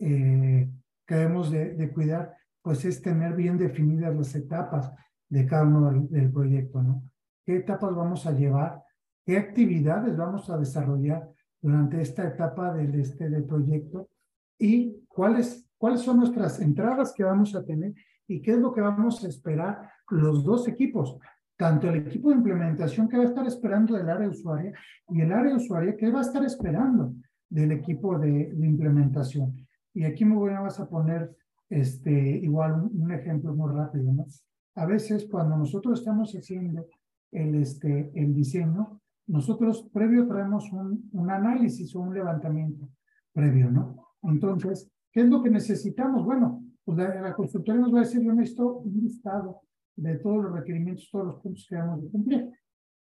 eh, 0.00 0.70
que 1.06 1.14
debemos 1.14 1.50
de, 1.50 1.72
de, 1.72 1.90
cuidar, 1.94 2.36
pues 2.60 2.84
es 2.84 3.00
tener 3.00 3.34
bien 3.34 3.56
definidas 3.56 4.14
las 4.14 4.34
etapas 4.34 4.92
de 5.26 5.46
cada 5.46 5.62
uno 5.62 5.90
del, 5.90 6.10
del 6.10 6.30
proyecto, 6.30 6.82
¿no? 6.82 7.10
¿Qué 7.46 7.56
etapas 7.56 7.94
vamos 7.94 8.26
a 8.26 8.32
llevar? 8.32 8.82
qué 9.24 9.38
actividades 9.38 10.14
vamos 10.14 10.50
a 10.50 10.58
desarrollar 10.58 11.26
durante 11.62 12.02
esta 12.02 12.28
etapa 12.28 12.74
del, 12.74 13.00
este, 13.00 13.30
del 13.30 13.44
proyecto 13.44 14.10
y 14.58 15.06
cuáles, 15.08 15.66
cuáles 15.78 16.00
son 16.00 16.18
nuestras 16.18 16.60
entradas 16.60 17.12
que 17.14 17.24
vamos 17.24 17.54
a 17.54 17.64
tener 17.64 17.94
y 18.26 18.40
qué 18.40 18.52
es 18.52 18.58
lo 18.58 18.72
que 18.72 18.80
vamos 18.80 19.24
a 19.24 19.28
esperar 19.28 19.90
los 20.10 20.44
dos 20.44 20.66
equipos, 20.68 21.18
tanto 21.56 21.88
el 21.88 22.06
equipo 22.06 22.30
de 22.30 22.36
implementación 22.36 23.08
que 23.08 23.16
va 23.16 23.24
a 23.24 23.26
estar 23.26 23.46
esperando 23.46 23.96
del 23.96 24.08
área 24.08 24.28
usuaria 24.28 24.72
y 25.08 25.20
el 25.20 25.32
área 25.32 25.56
usuaria 25.56 25.96
que 25.96 26.10
va 26.10 26.20
a 26.20 26.22
estar 26.22 26.44
esperando 26.44 27.14
del 27.48 27.72
equipo 27.72 28.18
de, 28.18 28.52
de 28.52 28.66
implementación. 28.66 29.54
Y 29.92 30.04
aquí 30.04 30.24
me 30.24 30.34
voy 30.34 30.52
a, 30.52 30.58
a 30.58 30.88
poner 30.88 31.30
este, 31.70 32.10
igual 32.10 32.72
un, 32.72 33.02
un, 33.02 33.12
ejemplo 33.12 33.54
muy 33.54 33.72
rápido. 33.72 34.12
¿no? 34.12 34.26
A 34.74 34.86
veces 34.86 35.26
cuando 35.30 35.56
nosotros 35.56 36.00
estamos 36.00 36.32
haciendo 36.32 36.86
el, 37.30 37.54
este, 37.56 38.10
el 38.14 38.34
diseño, 38.34 39.00
nosotros 39.26 39.88
previo 39.92 40.26
traemos 40.26 40.70
un, 40.72 41.08
un 41.12 41.30
análisis 41.30 41.94
o 41.94 42.00
un 42.00 42.14
levantamiento 42.14 42.88
previo, 43.32 43.70
¿no? 43.70 43.96
Entonces, 44.22 44.90
¿qué 45.14 45.20
es 45.20 45.28
lo 45.28 45.42
que 45.42 45.50
necesitamos? 45.50 46.24
Bueno, 46.24 46.62
pues 46.84 46.98
la, 46.98 47.08
la 47.14 47.36
nos 47.38 47.94
va 47.94 47.98
a 47.98 48.02
decir, 48.02 48.20
yo 48.20 48.34
necesito 48.34 48.78
un 48.78 49.00
listado 49.00 49.60
de 49.96 50.18
todos 50.18 50.44
los 50.44 50.52
requerimientos, 50.52 51.08
todos 51.10 51.26
los 51.26 51.40
puntos 51.40 51.66
que 51.68 51.76
debemos 51.76 52.02
de 52.02 52.10
cumplir. 52.10 52.50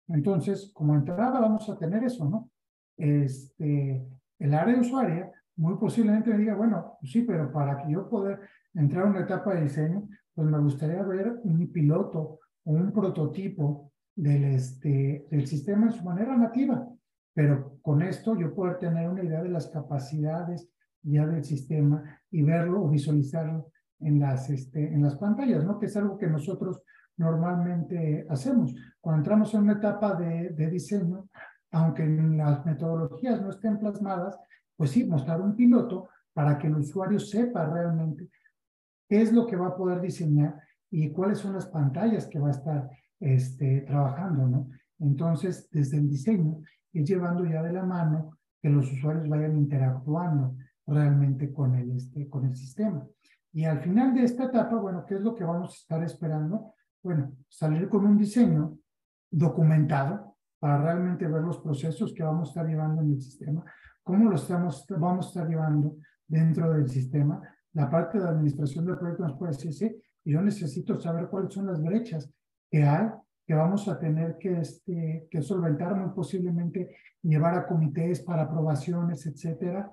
Entonces, 0.09 0.73
como 0.75 0.97
entrada 0.97 1.39
vamos 1.39 1.71
a 1.71 1.79
tener 1.79 2.03
eso, 2.03 2.29
¿no? 2.29 2.51
Este, 2.97 4.05
el 4.41 4.55
área 4.55 4.81
usuaria 4.81 5.31
muy 5.57 5.77
posiblemente 5.77 6.31
me 6.31 6.39
diga, 6.39 6.57
bueno, 6.57 6.99
sí, 7.03 7.23
pero 7.23 7.53
para 7.53 7.79
que 7.79 7.93
yo 7.93 8.09
pueda 8.09 8.41
entrar 8.75 9.07
a 9.07 9.11
una 9.11 9.21
etapa 9.21 9.55
de 9.55 9.63
diseño, 9.63 10.09
pues 10.35 10.49
me 10.49 10.59
gustaría 10.59 11.03
ver 11.03 11.39
un 11.45 11.71
piloto 11.71 12.41
o 12.65 12.73
un 12.73 12.93
prototipo 12.93 13.93
del, 14.17 14.45
este, 14.45 15.27
del 15.31 15.47
sistema 15.47 15.87
en 15.87 15.93
su 15.93 16.03
manera 16.03 16.37
nativa, 16.37 16.89
pero 17.33 17.79
con 17.83 18.03
esto 18.03 18.37
yo 18.37 18.55
puedo 18.55 18.77
tener 18.77 19.09
una 19.09 19.23
idea 19.23 19.43
de 19.43 19.51
las 19.51 19.69
capacidades 19.69 20.69
ya 21.03 21.27
del 21.27 21.45
sistema 21.45 22.03
y 22.31 22.43
verlo 22.43 22.85
o 22.85 22.89
visualizarlo 22.89 23.71
en 24.01 24.21
las, 24.21 24.49
este, 24.51 24.93
en 24.93 25.03
las 25.03 25.17
pantallas, 25.17 25.65
¿no? 25.65 25.79
Que 25.79 25.87
es 25.87 25.97
algo 25.97 26.17
que 26.17 26.27
nosotros 26.27 26.83
normalmente 27.17 28.27
hacemos. 28.29 28.75
Cuando 29.01 29.21
entramos 29.21 29.53
en 29.55 29.63
una 29.63 29.75
etapa 29.75 30.15
de, 30.15 30.51
de 30.51 30.71
diseño, 30.71 31.29
aunque 31.73 32.07
las 32.07 32.65
metodologías 32.65 33.41
no 33.43 33.51
estén 33.51 33.79
plasmadas, 33.79 34.39
pues 34.77 34.91
sí, 34.91 35.05
mostrar 35.05 35.41
un 35.41 35.55
piloto 35.55 36.09
para 36.33 36.59
que 36.59 36.69
el 36.69 36.77
usuario 36.77 37.19
sepa 37.19 37.67
realmente 37.67 38.31
qué 39.09 39.21
es 39.23 39.33
lo 39.33 39.47
que 39.47 39.57
va 39.57 39.69
a 39.69 39.77
poder 39.77 40.01
diseñar 40.01 40.59
y 40.91 41.11
cuáles 41.11 41.39
son 41.39 41.55
las 41.55 41.67
pantallas 41.67 42.27
que 42.27 42.39
va 42.39 42.49
a 42.49 42.53
estar 42.53 42.91
este, 43.21 43.83
trabajando, 43.83 44.47
¿no? 44.47 44.69
Entonces, 44.99 45.69
desde 45.71 45.99
el 45.99 46.09
diseño, 46.09 46.61
es 46.93 47.09
llevando 47.09 47.45
ya 47.45 47.63
de 47.63 47.73
la 47.73 47.85
mano 47.85 48.39
que 48.61 48.69
los 48.69 48.91
usuarios 48.93 49.29
vayan 49.29 49.57
interactuando 49.57 50.57
realmente 50.87 51.53
con 51.53 51.75
el, 51.75 51.93
este, 51.93 52.29
con 52.29 52.45
el 52.45 52.57
sistema. 52.57 53.07
Y 53.53 53.65
al 53.65 53.81
final 53.81 54.15
de 54.15 54.25
esta 54.25 54.45
etapa, 54.45 54.77
bueno, 54.77 55.05
¿qué 55.07 55.15
es 55.15 55.21
lo 55.21 55.35
que 55.35 55.45
vamos 55.45 55.73
a 55.73 55.77
estar 55.77 56.03
esperando? 56.05 56.75
Bueno, 57.03 57.33
salir 57.49 57.89
con 57.89 58.05
un 58.05 58.17
diseño 58.17 58.79
documentado 59.31 60.37
para 60.59 60.79
realmente 60.79 61.27
ver 61.27 61.43
los 61.43 61.59
procesos 61.59 62.13
que 62.13 62.23
vamos 62.23 62.49
a 62.49 62.51
estar 62.51 62.67
llevando 62.67 63.03
en 63.03 63.13
el 63.13 63.21
sistema, 63.21 63.65
cómo 64.03 64.31
los 64.31 64.43
estamos, 64.43 64.87
vamos 64.89 65.27
a 65.27 65.29
estar 65.29 65.49
llevando 65.49 65.97
dentro 66.27 66.73
del 66.73 66.89
sistema. 66.89 67.41
La 67.73 67.89
parte 67.89 68.19
de 68.19 68.29
administración 68.29 68.85
del 68.85 68.99
proyecto 68.99 69.27
nos 69.27 69.39
puede 69.39 69.53
decir, 69.53 69.73
sí, 69.73 70.03
yo 70.25 70.43
necesito 70.43 71.01
saber 71.01 71.29
cuáles 71.29 71.55
son 71.55 71.67
las 71.67 71.83
brechas 71.83 72.31
que 72.71 72.85
hay 72.85 73.09
que 73.51 73.57
vamos 73.57 73.89
a 73.89 73.99
tener 73.99 74.39
que, 74.39 74.61
este, 74.61 75.27
que 75.29 75.43
solventar 75.43 75.97
muy 75.97 76.15
posiblemente, 76.15 76.95
llevar 77.21 77.59
a 77.59 77.67
comités 77.67 78.21
para 78.21 78.43
aprobaciones, 78.43 79.27
etcétera, 79.27 79.91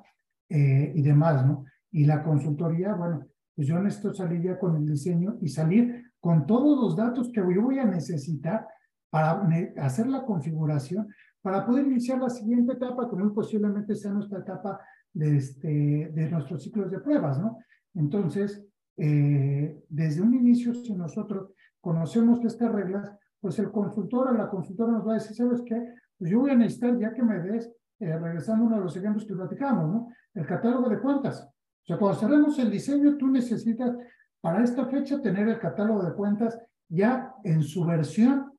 eh, 0.50 0.91
y 0.95 1.02
demás, 1.02 1.45
¿no? 1.45 1.66
Y 1.91 2.06
la 2.06 2.24
consultoría, 2.24 2.93
bueno, 2.93 3.26
pues 3.56 3.68
yo 3.68 3.80
necesito 3.80 4.14
salir 4.14 4.41
ya 4.41 4.60
con 4.60 4.76
el 4.76 4.86
diseño 4.86 5.38
y 5.41 5.50
salir 5.50 6.12
con 6.20 6.45
todos 6.45 6.80
los 6.80 6.95
datos 6.95 7.32
que 7.34 7.41
yo 7.41 7.62
voy 7.62 7.80
a 7.80 7.86
necesitar 7.86 8.68
para 9.10 9.48
hacer 9.78 10.08
la 10.08 10.24
configuración, 10.24 11.08
para 11.41 11.66
poder 11.66 11.88
iniciar 11.88 12.20
la 12.20 12.30
siguiente 12.30 12.74
etapa, 12.74 13.10
que 13.10 13.16
muy 13.16 13.34
posiblemente 13.34 13.95
sea 13.95 14.12
nuestra 14.12 14.39
etapa 14.39 14.80
de, 15.14 15.38
este, 15.38 16.12
de 16.14 16.30
nuestros 16.30 16.64
ciclos 16.64 16.91
de 16.91 17.00
pruebas, 17.00 17.39
¿no? 17.39 17.58
Entonces, 17.95 18.64
eh, 18.98 19.84
desde 19.89 20.22
un 20.22 20.34
inicio, 20.34 20.74
si 20.74 20.93
nosotros 20.93 21.52
conocemos 21.82 22.43
estas 22.43 22.72
reglas, 22.72 23.12
pues 23.39 23.58
el 23.60 23.72
consultor 23.72 24.30
o 24.30 24.34
la 24.34 24.50
consultora 24.50 24.91
nos 24.91 25.08
va 25.08 25.12
a 25.12 25.16
decir, 25.16 25.36
¿sabes 25.36 25.62
qué? 25.66 25.93
Pues 26.18 26.32
yo 26.32 26.39
voy 26.39 26.52
a 26.52 26.56
necesitar, 26.56 26.98
ya 27.00 27.14
que 27.14 27.24
me 27.24 27.39
des, 27.39 27.72
eh, 28.00 28.16
regresando 28.16 28.64
a 28.64 28.68
uno 28.68 28.78
de 28.78 28.84
los 28.84 28.95
ejemplos 28.95 29.26
que 29.26 29.34
platicamos, 29.34 29.89
¿no? 29.89 30.10
El 30.36 30.45
catálogo 30.45 30.88
de 30.88 31.00
cuentas. 31.00 31.41
O 31.41 31.86
sea, 31.86 31.98
cuando 31.98 32.20
cerremos 32.20 32.60
el 32.60 32.70
diseño, 32.70 33.18
tú 33.18 33.28
necesitas 33.28 33.95
para 34.39 34.64
esta 34.64 34.86
fecha 34.86 35.20
tener 35.20 35.48
el 35.48 35.58
catálogo 35.58 36.04
de 36.04 36.14
cuentas 36.14 36.60
ya 36.88 37.34
en 37.43 37.64
su 37.64 37.84
versión 37.86 38.52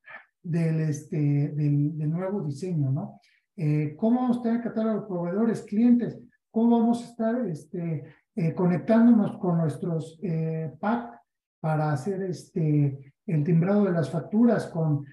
del, 0.43 0.81
este, 0.81 1.53
del, 1.55 2.11
nuevo 2.11 2.43
diseño, 2.43 2.91
¿no? 2.91 3.21
Eh, 3.57 3.95
¿Cómo 3.97 4.23
vamos 4.23 4.39
a 4.39 4.43
tener 4.43 4.61
catálogo 4.61 5.01
de 5.03 5.07
proveedores, 5.07 5.63
clientes? 5.63 6.19
¿Cómo 6.51 6.81
vamos 6.81 7.05
a 7.05 7.11
estar 7.11 7.47
este, 7.47 8.05
eh, 8.35 8.55
conectándonos 8.55 9.39
con 9.39 9.59
nuestros 9.59 10.19
PAC 10.81 11.21
para 11.61 11.93
hacer 11.93 12.23
este, 12.23 13.15
el 13.25 13.45
timbrado 13.45 13.85
de 13.85 13.93
las 13.93 14.11
facturas 14.11 14.67
con 14.67 15.05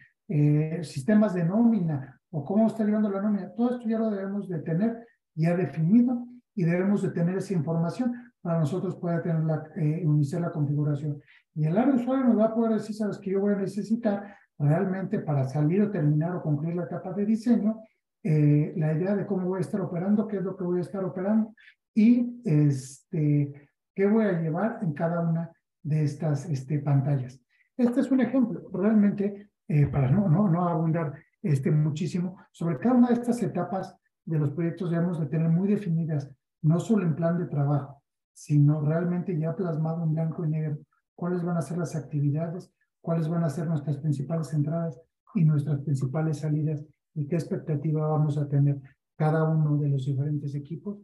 sistemas 0.82 1.36
de 1.36 1.44
nómina 1.44 2.15
o 2.36 2.44
cómo 2.44 2.68
está 2.68 2.84
llegando 2.84 3.10
la 3.10 3.22
nómina. 3.22 3.54
Todo 3.56 3.76
esto 3.76 3.88
ya 3.88 3.98
lo 3.98 4.10
debemos 4.10 4.50
de 4.50 4.60
tener 4.60 5.08
ya 5.36 5.56
definido 5.56 6.28
y 6.54 6.66
debemos 6.66 7.02
de 7.02 7.12
tener 7.12 7.38
esa 7.38 7.54
información 7.54 8.14
para 8.42 8.60
nosotros 8.60 8.98
poder 8.98 9.24
tener 9.24 9.44
la, 9.44 9.64
eh, 9.78 10.02
iniciar 10.04 10.42
la 10.42 10.52
configuración. 10.52 11.22
Y 11.54 11.66
el 11.66 11.78
área 11.78 11.96
usuario 11.96 12.26
nos 12.26 12.38
va 12.38 12.48
a 12.48 12.54
poder 12.54 12.74
decir, 12.74 12.94
sabes 12.94 13.20
que 13.20 13.32
yo 13.32 13.40
voy 13.40 13.54
a 13.54 13.58
necesitar 13.58 14.36
realmente 14.60 15.20
para 15.20 15.46
salir 15.46 15.82
o 15.82 15.92
terminar 15.92 16.36
o 16.36 16.42
concluir 16.42 16.76
la 16.76 16.84
etapa 16.84 17.14
de 17.14 17.26
diseño, 17.26 17.80
eh, 18.22 18.74
la 18.76 18.94
idea 18.94 19.16
de 19.16 19.26
cómo 19.26 19.48
voy 19.48 19.60
a 19.60 19.62
estar 19.62 19.80
operando, 19.80 20.28
qué 20.28 20.38
es 20.38 20.44
lo 20.44 20.58
que 20.58 20.66
voy 20.66 20.80
a 20.80 20.82
estar 20.82 21.06
operando 21.06 21.54
y 21.94 22.42
este, 22.44 23.70
qué 23.96 24.08
voy 24.08 24.26
a 24.26 24.42
llevar 24.42 24.80
en 24.82 24.92
cada 24.92 25.22
una 25.22 25.52
de 25.84 26.04
estas 26.04 26.50
este, 26.50 26.80
pantallas. 26.80 27.40
Este 27.78 28.02
es 28.02 28.12
un 28.12 28.20
ejemplo, 28.20 28.62
realmente, 28.74 29.52
eh, 29.70 29.88
para 29.88 30.12
no, 30.12 30.28
no, 30.28 30.50
no 30.50 30.68
abundar 30.68 31.14
este, 31.46 31.72
muchísimo, 31.72 32.38
sobre 32.52 32.80
cada 32.80 32.96
una 32.96 33.10
de 33.10 33.14
estas 33.14 33.42
etapas 33.44 33.96
de 34.26 34.40
los 34.40 34.52
proyectos 34.52 34.90
debemos 34.90 35.20
de 35.20 35.28
tener 35.28 35.50
muy 35.50 35.68
definidas, 35.68 36.30
no 36.64 36.80
solo 36.80 37.06
en 37.06 37.16
plan 37.16 37.38
de 37.38 37.46
trabajo, 37.46 38.02
sino 38.34 38.82
realmente 38.82 39.38
ya 39.38 39.56
plasmado 39.56 40.04
en 40.04 40.14
blanco 40.14 40.44
y 40.44 40.50
negro, 40.50 40.80
cuáles 41.14 41.44
van 41.44 41.58
a 41.58 41.62
ser 41.62 41.78
las 41.78 41.96
actividades, 41.96 42.74
cuáles 43.00 43.30
van 43.30 43.44
a 43.44 43.50
ser 43.50 43.68
nuestras 43.68 43.98
principales 43.98 44.52
entradas 44.54 45.00
y 45.36 45.46
nuestras 45.46 45.82
principales 45.82 46.40
salidas 46.40 46.84
y 47.14 47.28
qué 47.28 47.36
expectativa 47.36 48.08
vamos 48.08 48.38
a 48.40 48.50
tener 48.50 48.82
cada 49.16 49.44
uno 49.44 49.78
de 49.78 49.90
los 49.90 50.06
diferentes 50.06 50.56
equipos 50.56 50.98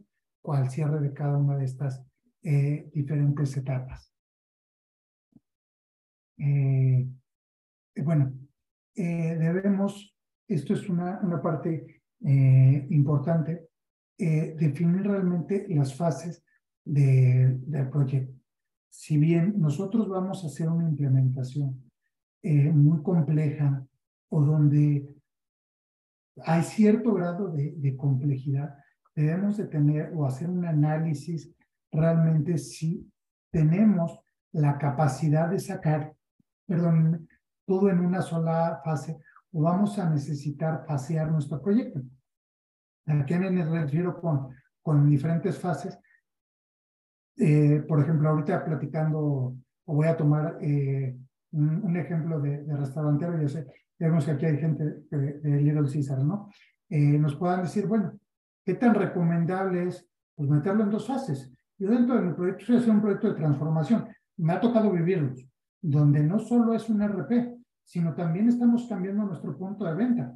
al 0.44 0.68
cierre 0.70 1.00
de 1.00 1.12
cada 1.12 1.38
una 1.38 1.56
de 1.56 1.64
estas 1.64 2.04
eh, 2.42 2.90
diferentes 2.92 3.56
etapas. 3.56 4.12
Eh, 6.36 7.08
bueno, 8.02 8.32
eh, 8.96 9.36
debemos, 9.38 10.11
esto 10.54 10.74
es 10.74 10.88
una, 10.88 11.20
una 11.22 11.40
parte 11.40 12.02
eh, 12.20 12.86
importante, 12.90 13.68
definir 14.18 15.02
realmente 15.02 15.66
las 15.70 15.96
fases 15.96 16.44
de, 16.84 17.58
del 17.66 17.88
proyecto. 17.88 18.32
Si 18.88 19.18
bien 19.18 19.54
nosotros 19.58 20.08
vamos 20.08 20.44
a 20.44 20.46
hacer 20.46 20.68
una 20.68 20.88
implementación 20.88 21.90
muy 22.44 23.02
compleja 23.02 23.84
o 24.28 24.44
donde 24.44 25.16
hay 26.44 26.62
cierto 26.62 27.14
grado 27.14 27.48
de, 27.48 27.72
de, 27.76 27.96
complejidad, 27.96 28.76
debemos 29.16 29.56
de 29.56 29.66
tener 29.66 30.12
o 30.14 30.24
hacer 30.24 30.48
un 30.48 30.64
análisis 30.66 31.52
realmente 31.90 32.58
si 32.58 33.10
tenemos 33.50 34.20
la 34.52 34.78
capacidad 34.78 35.50
de 35.50 35.58
sacar 35.58 36.14
perdón, 36.66 37.28
todo 37.66 37.90
en 37.90 38.00
una 38.00 38.22
sola 38.22 38.80
fase 38.84 39.18
o 39.52 39.62
vamos 39.62 39.98
a 39.98 40.08
necesitar 40.08 40.84
fasear 40.86 41.30
nuestro 41.30 41.60
proyecto. 41.60 42.00
¿A 43.06 43.24
qué 43.24 43.38
me 43.38 43.64
refiero 43.64 44.20
con, 44.20 44.48
con 44.80 45.08
diferentes 45.08 45.58
fases? 45.58 45.98
Eh, 47.36 47.84
por 47.86 48.00
ejemplo, 48.00 48.28
ahorita 48.28 48.64
platicando, 48.64 49.56
voy 49.86 50.06
a 50.06 50.16
tomar 50.16 50.58
eh, 50.60 51.16
un, 51.52 51.96
ejemplo 51.96 52.40
de, 52.40 52.64
de, 52.64 52.76
restaurantero, 52.76 53.40
yo 53.40 53.48
sé, 53.48 53.66
vemos 53.98 54.24
que 54.24 54.30
aquí 54.30 54.46
hay 54.46 54.58
gente 54.58 54.84
de, 55.10 55.38
de 55.40 55.60
Little 55.60 55.90
Caesar, 55.92 56.24
¿no? 56.24 56.48
Eh, 56.88 57.18
nos 57.18 57.36
puedan 57.36 57.62
decir, 57.62 57.86
bueno, 57.86 58.18
¿qué 58.64 58.74
tan 58.74 58.94
recomendable 58.94 59.88
es 59.88 60.06
pues, 60.34 60.48
meterlo 60.48 60.84
en 60.84 60.90
dos 60.90 61.06
fases? 61.06 61.50
Yo 61.78 61.90
dentro 61.90 62.16
de 62.16 62.22
mi 62.22 62.34
proyecto 62.34 62.64
haciendo 62.64 62.92
un 62.92 63.00
proyecto 63.00 63.28
de 63.28 63.34
transformación, 63.34 64.08
me 64.36 64.52
ha 64.52 64.60
tocado 64.60 64.92
vivirlos 64.92 65.44
donde 65.80 66.22
no 66.22 66.38
solo 66.38 66.74
es 66.74 66.88
un 66.88 67.02
RP, 67.02 67.61
sino 67.84 68.14
también 68.14 68.48
estamos 68.48 68.86
cambiando 68.88 69.24
nuestro 69.24 69.56
punto 69.56 69.84
de 69.84 69.94
venta. 69.94 70.34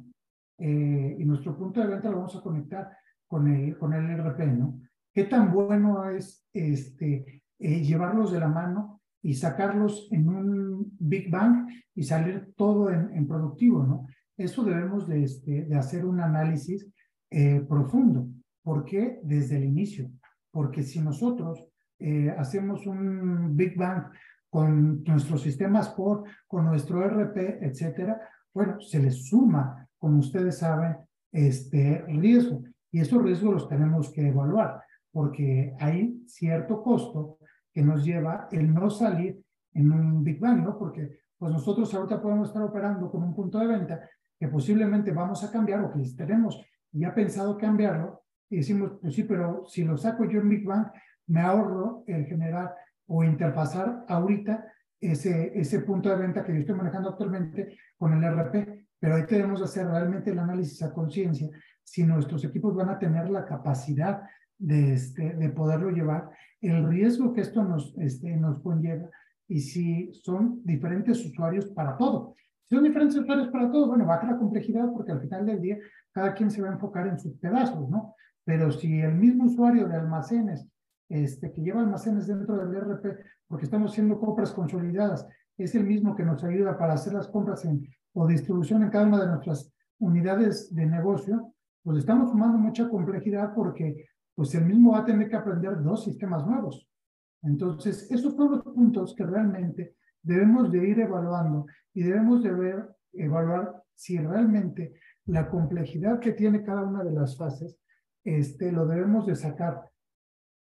Eh, 0.59 1.15
y 1.19 1.25
nuestro 1.25 1.57
punto 1.57 1.81
de 1.81 1.87
venta 1.87 2.09
lo 2.09 2.17
vamos 2.17 2.35
a 2.35 2.41
conectar 2.41 2.89
con 3.27 3.47
el, 3.47 3.77
con 3.77 3.93
el 3.93 4.09
RP, 4.19 4.47
¿no? 4.57 4.79
¿Qué 5.13 5.25
tan 5.25 5.51
bueno 5.51 6.09
es 6.09 6.45
este, 6.53 7.43
eh, 7.59 7.81
llevarlos 7.81 8.31
de 8.31 8.39
la 8.39 8.47
mano 8.47 9.01
y 9.21 9.33
sacarlos 9.33 10.07
en 10.11 10.29
un 10.29 10.95
Big 10.99 11.29
Bang 11.29 11.67
y 11.93 12.03
salir 12.03 12.53
todo 12.55 12.89
en, 12.89 13.15
en 13.15 13.27
productivo, 13.27 13.83
¿no? 13.83 14.07
Eso 14.35 14.63
debemos 14.63 15.07
de, 15.07 15.23
este, 15.23 15.65
de 15.65 15.75
hacer 15.75 16.05
un 16.05 16.19
análisis 16.19 16.87
eh, 17.29 17.61
profundo. 17.67 18.27
¿Por 18.63 18.85
qué? 18.85 19.19
Desde 19.23 19.57
el 19.57 19.65
inicio. 19.65 20.09
Porque 20.51 20.83
si 20.83 20.99
nosotros 20.99 21.63
hacemos 22.37 22.85
un 22.85 23.55
Big 23.57 23.75
Bang 23.75 24.11
con 24.57 25.03
nuestros 25.03 25.43
sistemas 25.43 25.89
por, 25.89 26.23
con 26.47 26.65
nuestro 26.65 27.07
RP, 27.07 27.63
etcétera, 27.63 28.19
bueno, 28.51 28.81
se 28.81 28.99
les 28.99 29.27
suma, 29.27 29.87
como 29.99 30.17
ustedes 30.17 30.57
saben, 30.57 30.97
este 31.31 32.03
riesgo. 32.07 32.63
Y 32.91 33.01
esos 33.01 33.21
riesgos 33.21 33.53
los 33.53 33.69
tenemos 33.69 34.11
que 34.11 34.29
evaluar, 34.29 34.81
porque 35.11 35.75
hay 35.79 36.23
cierto 36.25 36.81
costo 36.81 37.37
que 37.71 37.83
nos 37.83 38.03
lleva 38.03 38.47
el 38.51 38.73
no 38.73 38.89
salir 38.89 39.39
en 39.73 39.91
un 39.91 40.23
Big 40.23 40.39
Bang, 40.39 40.63
¿no? 40.63 40.75
Porque 40.75 41.19
pues 41.37 41.51
nosotros 41.51 41.93
ahorita 41.93 42.19
podemos 42.19 42.47
estar 42.47 42.63
operando 42.63 43.11
con 43.11 43.21
un 43.21 43.35
punto 43.35 43.59
de 43.59 43.67
venta 43.67 44.09
que 44.39 44.47
posiblemente 44.47 45.11
vamos 45.11 45.43
a 45.43 45.51
cambiar 45.51 45.81
o 45.81 45.91
que 45.91 46.01
tenemos 46.17 46.59
ya 46.91 47.13
pensado 47.13 47.59
cambiarlo 47.59 48.23
y 48.49 48.57
decimos, 48.57 48.93
pues 48.99 49.13
sí, 49.13 49.21
pero 49.21 49.65
si 49.67 49.83
lo 49.83 49.97
saco 49.97 50.25
yo 50.25 50.39
en 50.39 50.49
Big 50.49 50.65
Bang, 50.65 50.87
me 51.27 51.41
ahorro 51.41 52.03
el 52.07 52.25
generar 52.25 52.73
o 53.07 53.23
interfazar 53.23 54.05
ahorita 54.07 54.65
ese, 54.99 55.51
ese 55.59 55.81
punto 55.81 56.09
de 56.09 56.17
venta 56.17 56.43
que 56.43 56.53
yo 56.53 56.59
estoy 56.59 56.75
manejando 56.75 57.09
actualmente 57.09 57.77
con 57.97 58.13
el 58.13 58.23
RP, 58.23 58.87
pero 58.99 59.15
ahí 59.15 59.25
tenemos 59.25 59.59
que 59.59 59.65
hacer 59.65 59.87
realmente 59.87 60.31
el 60.31 60.39
análisis 60.39 60.81
a 60.83 60.93
conciencia 60.93 61.49
si 61.83 62.03
nuestros 62.03 62.43
equipos 62.43 62.75
van 62.75 62.89
a 62.89 62.99
tener 62.99 63.29
la 63.29 63.45
capacidad 63.45 64.23
de, 64.57 64.93
este, 64.93 65.35
de 65.35 65.49
poderlo 65.49 65.89
llevar, 65.89 66.29
el 66.61 66.87
riesgo 66.87 67.33
que 67.33 67.41
esto 67.41 67.63
nos, 67.63 67.95
este, 67.97 68.35
nos 68.35 68.59
conlleva 68.61 69.09
y 69.47 69.61
si 69.61 70.11
son 70.13 70.61
diferentes 70.65 71.23
usuarios 71.25 71.67
para 71.67 71.95
todo. 71.95 72.35
Si 72.65 72.75
son 72.75 72.83
diferentes 72.83 73.15
usuarios 73.15 73.47
para 73.49 73.71
todo, 73.71 73.87
bueno, 73.87 74.05
baja 74.05 74.27
la 74.27 74.37
complejidad 74.37 74.91
porque 74.91 75.13
al 75.13 75.21
final 75.21 75.45
del 75.45 75.61
día 75.61 75.77
cada 76.11 76.33
quien 76.33 76.51
se 76.51 76.61
va 76.61 76.69
a 76.69 76.73
enfocar 76.73 77.07
en 77.07 77.17
sus 77.17 77.37
pedazos, 77.37 77.89
¿no? 77.89 78.15
Pero 78.43 78.71
si 78.71 78.99
el 78.99 79.15
mismo 79.15 79.45
usuario 79.45 79.87
de 79.87 79.95
almacenes 79.95 80.67
este, 81.09 81.51
que 81.51 81.61
lleva 81.61 81.81
almacenes 81.81 82.27
dentro 82.27 82.57
del 82.57 82.75
ERP, 82.75 83.19
porque 83.47 83.65
estamos 83.65 83.91
haciendo 83.91 84.19
compras 84.19 84.51
consolidadas, 84.51 85.27
es 85.57 85.73
el 85.75 85.85
mismo 85.85 86.15
que 86.15 86.23
nos 86.23 86.43
ayuda 86.43 86.77
para 86.77 86.93
hacer 86.93 87.13
las 87.13 87.27
compras 87.27 87.65
en, 87.65 87.87
o 88.13 88.27
distribución 88.27 88.83
en 88.83 88.89
cada 88.89 89.07
una 89.07 89.21
de 89.21 89.27
nuestras 89.27 89.73
unidades 89.99 90.73
de 90.73 90.85
negocio, 90.85 91.53
pues 91.83 91.99
estamos 91.99 92.31
sumando 92.31 92.57
mucha 92.57 92.89
complejidad 92.89 93.53
porque 93.55 94.05
pues 94.35 94.53
el 94.53 94.65
mismo 94.65 94.91
va 94.91 94.99
a 94.99 95.05
tener 95.05 95.29
que 95.29 95.35
aprender 95.35 95.81
dos 95.81 96.03
sistemas 96.03 96.45
nuevos. 96.45 96.87
Entonces, 97.41 98.11
esos 98.11 98.35
son 98.35 98.51
los 98.51 98.63
puntos 98.63 99.15
que 99.15 99.25
realmente 99.25 99.95
debemos 100.21 100.71
de 100.71 100.87
ir 100.87 100.99
evaluando 100.99 101.65
y 101.93 102.03
debemos 102.03 102.43
de 102.43 102.51
ver, 102.51 102.89
evaluar 103.13 103.83
si 103.95 104.17
realmente 104.19 104.93
la 105.25 105.49
complejidad 105.49 106.19
que 106.19 106.33
tiene 106.33 106.63
cada 106.63 106.83
una 106.83 107.03
de 107.03 107.11
las 107.11 107.37
fases, 107.37 107.79
este, 108.23 108.71
lo 108.71 108.85
debemos 108.85 109.25
de 109.25 109.35
sacar 109.35 109.89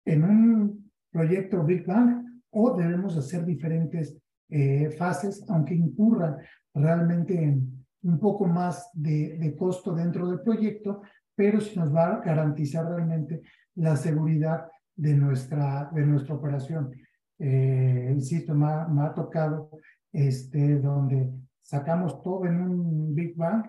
en 0.05 0.25
un 0.25 0.93
proyecto 1.11 1.65
Big 1.65 1.87
Bang 1.87 2.25
o 2.51 2.77
debemos 2.77 3.17
hacer 3.17 3.45
diferentes 3.45 4.17
eh, 4.49 4.91
fases, 4.91 5.45
aunque 5.49 5.75
incurra 5.75 6.37
realmente 6.75 7.43
en 7.43 7.85
un 8.03 8.19
poco 8.19 8.47
más 8.47 8.91
de, 8.93 9.39
de 9.39 9.57
costo 9.57 9.95
dentro 9.95 10.29
del 10.29 10.41
proyecto, 10.41 11.03
pero 11.35 11.61
si 11.61 11.79
nos 11.79 11.95
va 11.95 12.17
a 12.17 12.21
garantizar 12.21 12.87
realmente 12.87 13.43
la 13.77 13.97
seguridad 13.97 14.69
de 14.95 15.15
nuestra, 15.15 15.91
de 15.93 16.07
nuestra 16.07 16.35
operación. 16.35 16.93
Eh, 17.39 18.11
insisto, 18.13 18.55
me 18.55 18.67
ha, 18.67 18.87
me 18.87 19.03
ha, 19.03 19.15
tocado 19.15 19.71
este, 20.13 20.79
donde 20.79 21.33
sacamos 21.61 22.23
todo 22.23 22.45
en 22.47 22.61
un 22.61 23.15
Big 23.15 23.35
Bang 23.37 23.65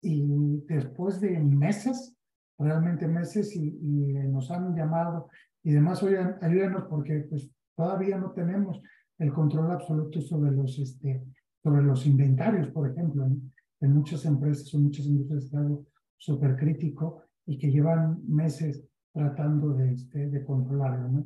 y 0.00 0.62
después 0.66 1.20
de 1.20 1.38
meses, 1.38 2.16
realmente 2.58 3.06
meses, 3.06 3.54
y, 3.54 3.78
y 3.82 4.12
nos 4.28 4.50
han 4.50 4.74
llamado 4.74 5.28
y 5.64 5.72
demás, 5.72 6.02
oigan, 6.02 6.36
ayúdenos 6.42 6.84
porque 6.88 7.26
pues 7.28 7.50
todavía 7.74 8.18
no 8.18 8.32
tenemos 8.32 8.80
el 9.18 9.32
control 9.32 9.70
absoluto 9.70 10.20
sobre 10.20 10.52
los, 10.52 10.78
este, 10.78 11.24
sobre 11.62 11.82
los 11.82 12.06
inventarios, 12.06 12.68
por 12.68 12.90
ejemplo. 12.90 13.26
En 13.80 13.92
muchas 13.92 14.24
empresas 14.26 14.72
o 14.74 14.78
muchas 14.78 15.06
industrias 15.06 15.44
es 15.44 15.54
algo 15.54 15.86
súper 16.18 16.56
crítico 16.56 17.22
y 17.46 17.58
que 17.58 17.70
llevan 17.70 18.20
meses 18.28 18.84
tratando 19.12 19.72
de, 19.72 19.94
este, 19.94 20.28
de 20.28 20.44
controlarlo. 20.44 21.08
¿no? 21.08 21.24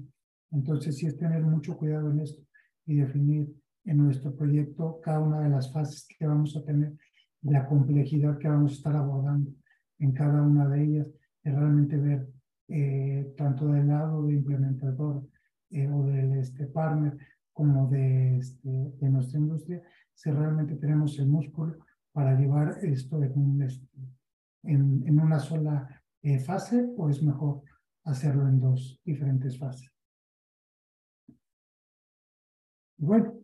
Entonces, 0.53 0.97
sí 0.97 1.07
es 1.07 1.16
tener 1.16 1.43
mucho 1.43 1.76
cuidado 1.76 2.11
en 2.11 2.20
esto 2.20 2.43
y 2.86 2.97
definir 2.97 3.53
en 3.84 3.99
nuestro 3.99 4.34
proyecto 4.34 5.01
cada 5.03 5.20
una 5.20 5.41
de 5.41 5.51
las 5.51 5.72
fases 5.72 6.07
que 6.16 6.26
vamos 6.26 6.57
a 6.57 6.64
tener, 6.64 6.95
la 7.43 7.66
complejidad 7.66 8.39
que 8.39 8.49
vamos 8.49 8.72
a 8.72 8.74
estar 8.74 8.97
abordando 8.97 9.51
en 9.99 10.12
cada 10.12 10.43
una 10.43 10.68
de 10.68 10.84
ellas, 10.84 11.09
y 11.45 11.51
realmente 11.51 11.97
ver 11.97 12.28
eh, 12.69 13.35
tanto 13.37 13.66
del 13.69 13.89
lado 13.89 14.27
de 14.27 14.35
implementador 14.35 15.27
eh, 15.71 15.89
o 15.89 16.05
del 16.05 16.39
este, 16.39 16.66
partner 16.66 17.16
como 17.53 17.89
de, 17.89 18.39
este, 18.39 18.69
de 18.69 19.11
nuestra 19.11 19.39
industria, 19.39 19.83
si 20.14 20.31
realmente 20.31 20.77
tenemos 20.77 21.19
el 21.19 21.29
músculo 21.29 21.77
para 22.12 22.39
llevar 22.39 22.79
esto 22.83 23.23
en, 23.23 23.62
este, 23.62 23.99
en, 24.64 25.03
en 25.07 25.19
una 25.19 25.39
sola 25.39 26.03
eh, 26.23 26.39
fase 26.39 26.89
o 26.97 27.09
es 27.09 27.23
mejor 27.23 27.62
hacerlo 28.05 28.49
en 28.49 28.61
dos 28.61 29.01
diferentes 29.05 29.59
fases. 29.59 29.93
Bueno, 32.97 33.35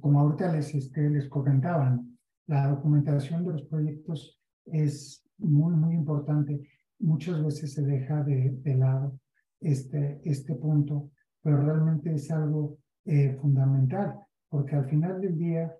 como 0.00 0.20
ahorita 0.20 0.52
les, 0.52 0.74
este, 0.74 1.08
les 1.08 1.28
comentaban, 1.28 2.18
la 2.46 2.68
documentación 2.68 3.44
de 3.44 3.52
los 3.52 3.62
proyectos 3.64 4.40
es 4.66 5.24
muy, 5.38 5.74
muy 5.74 5.94
importante. 5.94 6.60
Muchas 7.04 7.44
veces 7.44 7.72
se 7.74 7.82
deja 7.82 8.22
de, 8.22 8.58
de 8.62 8.74
lado 8.76 9.18
este, 9.60 10.20
este 10.24 10.54
punto, 10.54 11.10
pero 11.42 11.62
realmente 11.62 12.14
es 12.14 12.30
algo 12.30 12.78
eh, 13.04 13.36
fundamental, 13.40 14.20
porque 14.48 14.76
al 14.76 14.86
final 14.88 15.20
del 15.20 15.36
día, 15.36 15.74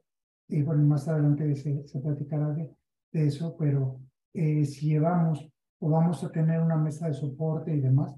y 0.48 0.62
bueno, 0.62 0.84
más 0.84 1.08
adelante 1.08 1.54
se, 1.56 1.86
se 1.86 2.00
platicará 2.00 2.52
de, 2.52 2.70
de 3.12 3.26
eso, 3.26 3.56
pero 3.58 4.00
eh, 4.32 4.64
si 4.64 4.88
llevamos 4.88 5.50
o 5.80 5.90
vamos 5.90 6.22
a 6.24 6.30
tener 6.30 6.60
una 6.60 6.76
mesa 6.76 7.08
de 7.08 7.14
soporte 7.14 7.74
y 7.74 7.80
demás, 7.80 8.14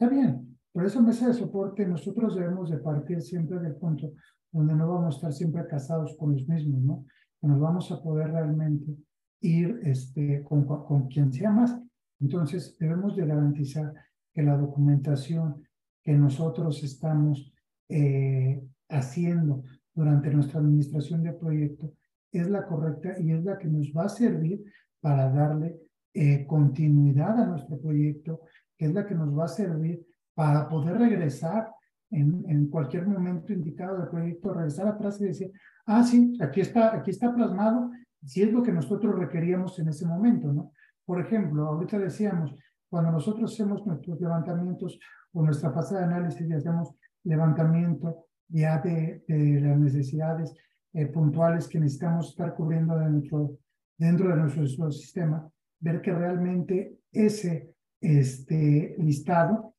Está 0.00 0.14
bien, 0.14 0.58
pero 0.72 0.86
esa 0.86 1.02
mesa 1.02 1.28
de 1.28 1.34
soporte 1.34 1.86
nosotros 1.86 2.34
debemos 2.34 2.70
de 2.70 2.78
partir 2.78 3.20
siempre 3.20 3.58
del 3.58 3.74
punto 3.74 4.12
donde 4.50 4.74
no 4.74 4.88
vamos 4.88 5.14
a 5.14 5.16
estar 5.16 5.32
siempre 5.34 5.66
casados 5.66 6.16
con 6.18 6.32
los 6.32 6.48
mismos, 6.48 6.80
¿no? 6.80 7.04
Que 7.38 7.46
nos 7.46 7.60
vamos 7.60 7.92
a 7.92 8.02
poder 8.02 8.30
realmente 8.30 8.96
ir 9.42 9.78
este, 9.82 10.42
con, 10.42 10.64
con 10.64 11.06
quien 11.08 11.30
sea 11.34 11.50
más. 11.50 11.78
Entonces, 12.20 12.76
debemos 12.78 13.16
de 13.16 13.26
garantizar 13.26 13.92
que 14.32 14.42
la 14.42 14.56
documentación 14.56 15.66
que 16.02 16.12
nosotros 16.12 16.82
estamos 16.82 17.52
eh, 17.88 18.62
haciendo 18.88 19.64
durante 19.94 20.30
nuestra 20.30 20.60
administración 20.60 21.22
de 21.22 21.32
proyecto 21.32 21.92
es 22.32 22.48
la 22.48 22.66
correcta 22.66 23.18
y 23.18 23.32
es 23.32 23.44
la 23.44 23.58
que 23.58 23.68
nos 23.68 23.92
va 23.96 24.04
a 24.04 24.08
servir 24.08 24.62
para 25.00 25.30
darle 25.30 25.80
eh, 26.14 26.46
continuidad 26.46 27.40
a 27.40 27.46
nuestro 27.46 27.78
proyecto 27.80 28.42
que 28.76 28.86
es 28.86 28.94
la 28.94 29.06
que 29.06 29.14
nos 29.14 29.36
va 29.36 29.44
a 29.44 29.48
servir 29.48 30.02
para 30.34 30.68
poder 30.68 30.96
regresar 30.96 31.68
en, 32.10 32.44
en 32.48 32.68
cualquier 32.68 33.06
momento 33.06 33.52
indicado 33.52 33.98
del 33.98 34.08
proyecto, 34.08 34.54
regresar 34.54 34.88
atrás 34.88 35.20
y 35.20 35.24
decir, 35.24 35.52
ah, 35.86 36.02
sí, 36.02 36.38
aquí 36.40 36.62
está, 36.62 36.96
aquí 36.96 37.10
está 37.10 37.32
plasmado, 37.34 37.90
si 38.24 38.42
es 38.42 38.50
lo 38.50 38.62
que 38.62 38.72
nosotros 38.72 39.18
requeríamos 39.18 39.78
en 39.78 39.88
ese 39.88 40.06
momento, 40.06 40.52
¿no? 40.52 40.72
Por 41.10 41.20
ejemplo, 41.20 41.66
ahorita 41.66 41.98
decíamos, 41.98 42.54
cuando 42.88 43.10
nosotros 43.10 43.52
hacemos 43.52 43.84
nuestros 43.84 44.20
levantamientos 44.20 44.96
o 45.32 45.42
nuestra 45.42 45.72
fase 45.72 45.96
de 45.96 46.04
análisis 46.04 46.48
y 46.48 46.52
hacemos 46.52 46.94
levantamiento 47.24 48.26
ya 48.46 48.78
de, 48.78 49.24
de 49.26 49.60
las 49.60 49.76
necesidades 49.76 50.54
eh, 50.92 51.06
puntuales 51.06 51.66
que 51.66 51.80
necesitamos 51.80 52.28
estar 52.28 52.54
cubriendo 52.54 52.96
dentro 53.98 54.28
de 54.28 54.36
nuestro 54.36 54.92
sistema, 54.92 55.50
ver 55.80 56.00
que 56.00 56.12
realmente 56.12 57.00
ese 57.10 57.74
este 58.00 58.94
listado 59.00 59.74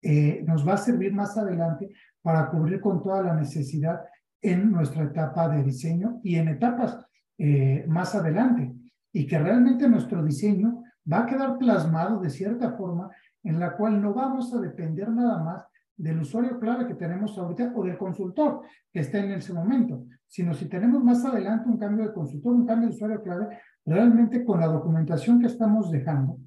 eh, 0.00 0.42
nos 0.46 0.66
va 0.66 0.72
a 0.72 0.78
servir 0.78 1.12
más 1.12 1.36
adelante 1.36 1.90
para 2.22 2.48
cubrir 2.48 2.80
con 2.80 3.02
toda 3.02 3.22
la 3.22 3.34
necesidad 3.34 4.00
en 4.40 4.72
nuestra 4.72 5.04
etapa 5.04 5.46
de 5.50 5.62
diseño 5.62 6.22
y 6.24 6.36
en 6.36 6.48
etapas 6.48 7.04
eh, 7.36 7.84
más 7.86 8.14
adelante. 8.14 8.79
Y 9.12 9.26
que 9.26 9.38
realmente 9.38 9.88
nuestro 9.88 10.22
diseño 10.22 10.82
va 11.10 11.20
a 11.20 11.26
quedar 11.26 11.58
plasmado 11.58 12.20
de 12.20 12.30
cierta 12.30 12.72
forma 12.72 13.10
en 13.42 13.58
la 13.58 13.76
cual 13.76 14.00
no 14.00 14.14
vamos 14.14 14.54
a 14.54 14.60
depender 14.60 15.08
nada 15.10 15.42
más 15.42 15.66
del 15.96 16.20
usuario 16.20 16.58
clave 16.58 16.86
que 16.86 16.94
tenemos 16.94 17.36
ahorita 17.36 17.72
o 17.74 17.84
del 17.84 17.98
consultor 17.98 18.62
que 18.92 19.00
está 19.00 19.18
en 19.18 19.32
ese 19.32 19.52
momento, 19.52 20.04
sino 20.26 20.54
si 20.54 20.66
tenemos 20.68 21.02
más 21.04 21.24
adelante 21.24 21.68
un 21.68 21.78
cambio 21.78 22.06
de 22.06 22.14
consultor, 22.14 22.54
un 22.54 22.66
cambio 22.66 22.88
de 22.88 22.94
usuario 22.94 23.22
clave, 23.22 23.58
realmente 23.84 24.44
con 24.44 24.60
la 24.60 24.66
documentación 24.66 25.40
que 25.40 25.46
estamos 25.46 25.90
dejando, 25.90 26.38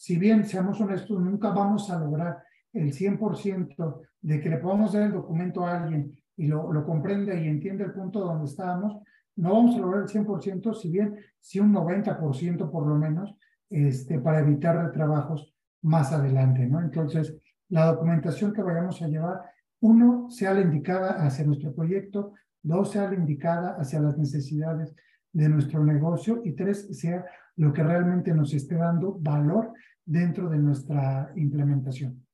si 0.00 0.16
bien, 0.16 0.44
seamos 0.46 0.80
honestos, 0.80 1.20
nunca 1.20 1.50
vamos 1.50 1.90
a 1.90 1.98
lograr 1.98 2.42
el 2.72 2.90
100% 2.90 4.00
de 4.22 4.40
que 4.40 4.48
le 4.48 4.56
podamos 4.56 4.94
dar 4.94 5.02
el 5.02 5.12
documento 5.12 5.66
a 5.66 5.76
alguien 5.82 6.18
y 6.38 6.46
lo, 6.46 6.72
lo 6.72 6.86
comprenda 6.86 7.34
y 7.34 7.46
entienda 7.46 7.84
el 7.84 7.92
punto 7.92 8.20
donde 8.20 8.46
estábamos, 8.46 8.96
no 9.36 9.52
vamos 9.52 9.76
a 9.76 9.78
lograr 9.78 10.02
el 10.02 10.08
100%, 10.08 10.74
si 10.74 10.90
bien 10.90 11.16
sí 11.38 11.60
un 11.60 11.72
90% 11.72 12.70
por 12.70 12.86
lo 12.86 12.96
menos, 12.96 13.36
este, 13.68 14.18
para 14.18 14.40
evitar 14.40 14.76
retrabajos 14.76 15.54
más 15.82 16.12
adelante, 16.12 16.66
¿no? 16.66 16.80
Entonces, 16.80 17.36
la 17.68 17.86
documentación 17.86 18.52
que 18.52 18.62
vayamos 18.62 19.00
a 19.00 19.08
llevar, 19.08 19.40
uno, 19.80 20.28
sea 20.30 20.52
la 20.52 20.60
indicada 20.60 21.24
hacia 21.24 21.46
nuestro 21.46 21.74
proyecto, 21.74 22.34
dos, 22.62 22.90
sea 22.90 23.08
la 23.08 23.14
indicada 23.14 23.76
hacia 23.78 24.00
las 24.00 24.18
necesidades 24.18 24.94
de 25.32 25.48
nuestro 25.48 25.84
negocio 25.84 26.42
y 26.44 26.52
tres, 26.52 26.98
sea 26.98 27.24
lo 27.56 27.72
que 27.72 27.82
realmente 27.82 28.34
nos 28.34 28.52
esté 28.52 28.74
dando 28.74 29.16
valor 29.18 29.72
dentro 30.04 30.48
de 30.48 30.58
nuestra 30.58 31.32
implementación. 31.36 32.26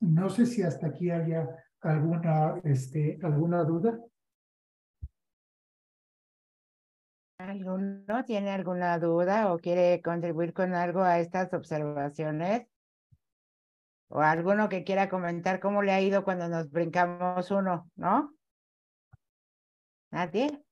No 0.00 0.28
sé 0.30 0.46
si 0.46 0.62
hasta 0.62 0.88
aquí 0.88 1.10
haya 1.10 1.48
alguna, 1.80 2.60
este, 2.64 3.18
alguna 3.22 3.64
duda. 3.64 3.98
¿Alguno 7.40 8.22
tiene 8.26 8.50
alguna 8.50 8.98
duda 8.98 9.50
o 9.50 9.58
quiere 9.58 10.02
contribuir 10.02 10.52
con 10.52 10.74
algo 10.74 11.00
a 11.00 11.20
estas 11.20 11.50
observaciones? 11.54 12.66
¿O 14.08 14.20
alguno 14.20 14.68
que 14.68 14.84
quiera 14.84 15.08
comentar 15.08 15.58
cómo 15.58 15.82
le 15.82 15.92
ha 15.92 16.02
ido 16.02 16.22
cuando 16.22 16.48
nos 16.48 16.70
brincamos 16.70 17.50
uno, 17.50 17.90
no? 17.96 18.36
¿Nadie? 20.10 20.62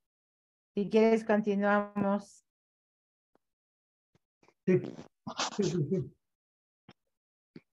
Si 0.74 0.90
quieres, 0.90 1.24
continuamos. 1.24 2.44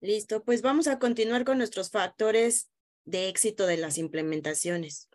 Listo, 0.01 0.43
pues 0.43 0.63
vamos 0.63 0.89
a 0.89 0.99
continuar 0.99 1.45
con 1.45 1.59
nuestros 1.59 1.93
factores 1.93 2.73
de 3.05 3.29
éxito 3.29 3.67
de 3.67 3.77
las 3.77 3.99
implementaciones. 3.99 5.09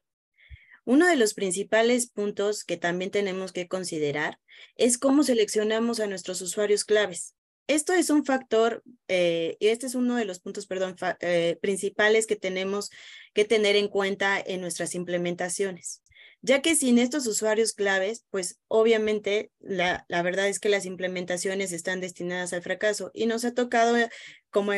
Uno 0.86 1.08
de 1.08 1.16
los 1.16 1.34
principales 1.34 2.08
puntos 2.10 2.64
que 2.64 2.78
también 2.78 3.12
tenemos 3.12 3.52
que 3.52 3.68
considerar 3.68 4.40
es 4.76 4.98
cómo 4.98 5.24
seleccionamos 5.24 6.00
a 6.00 6.08
nuestros 6.08 6.42
usuarios 6.42 6.86
claves. 6.86 7.36
Esto 7.68 7.94
es 7.94 8.12
un 8.12 8.24
factor, 8.24 8.84
eh, 9.08 9.58
este 9.60 9.88
es 9.88 9.96
uno 9.96 10.16
de 10.16 10.26
los 10.26 10.40
puntos, 10.40 10.68
perdón, 10.68 10.96
eh, 11.20 11.58
principales 11.62 12.28
que 12.28 12.36
tenemos 12.36 12.92
que 13.34 13.46
tener 13.46 13.76
en 13.76 13.88
cuenta 13.88 14.40
en 14.40 14.62
nuestras 14.62 14.94
implementaciones 14.96 16.04
ya 16.46 16.62
que 16.62 16.76
sin 16.76 17.00
estos 17.00 17.26
usuarios 17.26 17.74
claves, 17.74 18.24
pues 18.30 18.60
obviamente 18.68 19.52
la, 19.60 20.06
la, 20.10 20.22
verdad 20.22 20.48
es 20.48 20.60
que 20.60 20.70
las 20.70 20.86
implementaciones 20.86 21.72
están 21.72 22.02
destinadas 22.02 22.54
al 22.54 22.62
fracaso 22.62 23.10
y 23.16 23.26
nos 23.26 23.46
ha 23.46 23.56
tocado 23.56 23.98
eh, 23.98 24.10
como 24.52 24.72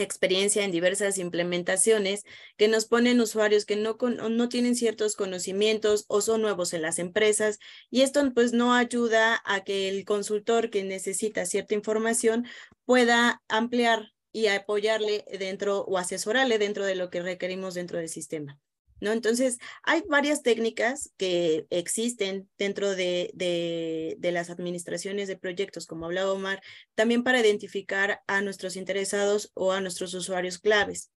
experiencia 0.00 0.64
en 0.64 0.72
diversas 0.72 1.18
implementaciones 1.18 2.24
que 2.56 2.68
nos 2.68 2.86
ponen 2.86 3.20
usuarios 3.20 3.64
que 3.64 3.76
no, 3.76 3.96
no 4.00 4.48
tienen 4.48 4.74
ciertos 4.74 5.16
conocimientos 5.16 6.04
o 6.08 6.20
son 6.20 6.42
nuevos 6.42 6.72
en 6.72 6.82
las 6.82 6.98
empresas 6.98 7.58
y 7.90 8.02
esto 8.02 8.22
pues 8.34 8.52
no 8.52 8.74
ayuda 8.74 9.42
a 9.44 9.64
que 9.64 9.88
el 9.88 10.04
consultor 10.04 10.70
que 10.70 10.84
necesita 10.84 11.46
cierta 11.46 11.74
información 11.74 12.46
pueda 12.84 13.42
ampliar 13.48 14.12
y 14.32 14.46
apoyarle 14.48 15.24
dentro 15.38 15.80
o 15.80 15.98
asesorarle 15.98 16.58
dentro 16.58 16.84
de 16.84 16.94
lo 16.94 17.10
que 17.10 17.22
requerimos 17.22 17.74
dentro 17.74 17.98
del 17.98 18.08
sistema. 18.08 18.58
¿No? 19.00 19.12
Entonces, 19.12 19.58
hay 19.82 20.02
varias 20.08 20.42
técnicas 20.42 21.10
que 21.16 21.66
existen 21.70 22.48
dentro 22.58 22.94
de, 22.94 23.30
de, 23.34 24.32
las 24.32 24.50
administraciones 24.50 25.28
de 25.28 25.36
proyectos, 25.36 25.86
como 25.86 26.06
hablaba 26.06 26.32
Omar, 26.32 26.60
también 26.94 27.22
para 27.22 27.40
identificar 27.40 28.22
a 28.26 28.40
nuestros 28.42 28.76
interesados 28.76 29.50
o 29.54 29.72
a 29.72 29.80
nuestros 29.80 30.14
usuarios 30.14 30.58
claves. 30.58 31.10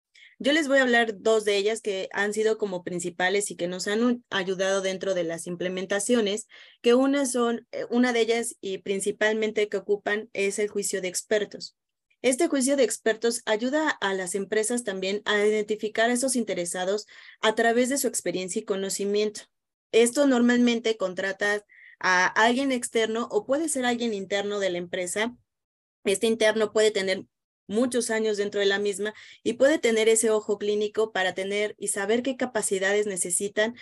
Yo 0.40 0.52
les 0.52 0.68
voy 0.68 0.78
a 0.78 0.82
hablar 0.82 1.20
dos 1.20 1.44
de 1.44 1.56
ellas 1.56 1.80
que 1.80 2.08
han 2.12 2.32
sido 2.32 2.58
como 2.58 2.84
principales 2.84 3.50
y 3.50 3.56
que 3.56 3.66
nos 3.66 3.88
han 3.88 4.24
ayudado 4.30 4.82
dentro 4.82 5.14
de 5.14 5.24
las 5.24 5.48
implementaciones, 5.48 6.46
que 6.80 6.94
una 6.94 7.26
son, 7.26 7.66
eh, 7.72 7.86
una 7.90 8.12
de 8.12 8.20
ellas 8.20 8.54
y 8.60 8.78
principalmente 8.78 9.68
que 9.68 9.78
ocupan 9.78 10.30
es 10.32 10.60
el 10.60 10.68
juicio 10.68 11.00
de 11.02 11.08
expertos. 11.08 11.76
Este 12.20 12.48
juicio 12.48 12.76
de 12.76 12.82
expertos 12.82 13.42
ayuda 13.46 13.90
a 13.90 14.12
las 14.12 14.34
empresas 14.34 14.82
también 14.82 15.22
a 15.24 15.38
identificar 15.44 16.10
a 16.10 16.12
esos 16.12 16.34
interesados 16.34 17.06
a 17.40 17.54
través 17.54 17.90
de 17.90 17.98
su 17.98 18.08
experiencia 18.08 18.60
y 18.60 18.64
conocimiento. 18.64 19.42
Esto 19.92 20.26
normalmente 20.26 20.96
contrata 20.96 21.64
a 22.00 22.26
alguien 22.26 22.72
externo 22.72 23.28
o 23.30 23.46
puede 23.46 23.68
ser 23.68 23.84
alguien 23.84 24.14
interno 24.14 24.58
de 24.58 24.70
la 24.70 24.78
empresa. 24.78 25.36
Este 26.04 26.26
interno 26.26 26.72
puede 26.72 26.90
tener 26.90 27.24
muchos 27.68 28.10
años 28.10 28.36
dentro 28.36 28.58
de 28.60 28.66
la 28.66 28.80
misma 28.80 29.14
y 29.44 29.52
puede 29.52 29.78
tener 29.78 30.08
ese 30.08 30.30
ojo 30.30 30.58
clínico 30.58 31.12
para 31.12 31.34
tener 31.34 31.76
y 31.78 31.88
saber 31.88 32.22
qué 32.22 32.36
capacidades 32.36 33.06
necesitan 33.06 33.76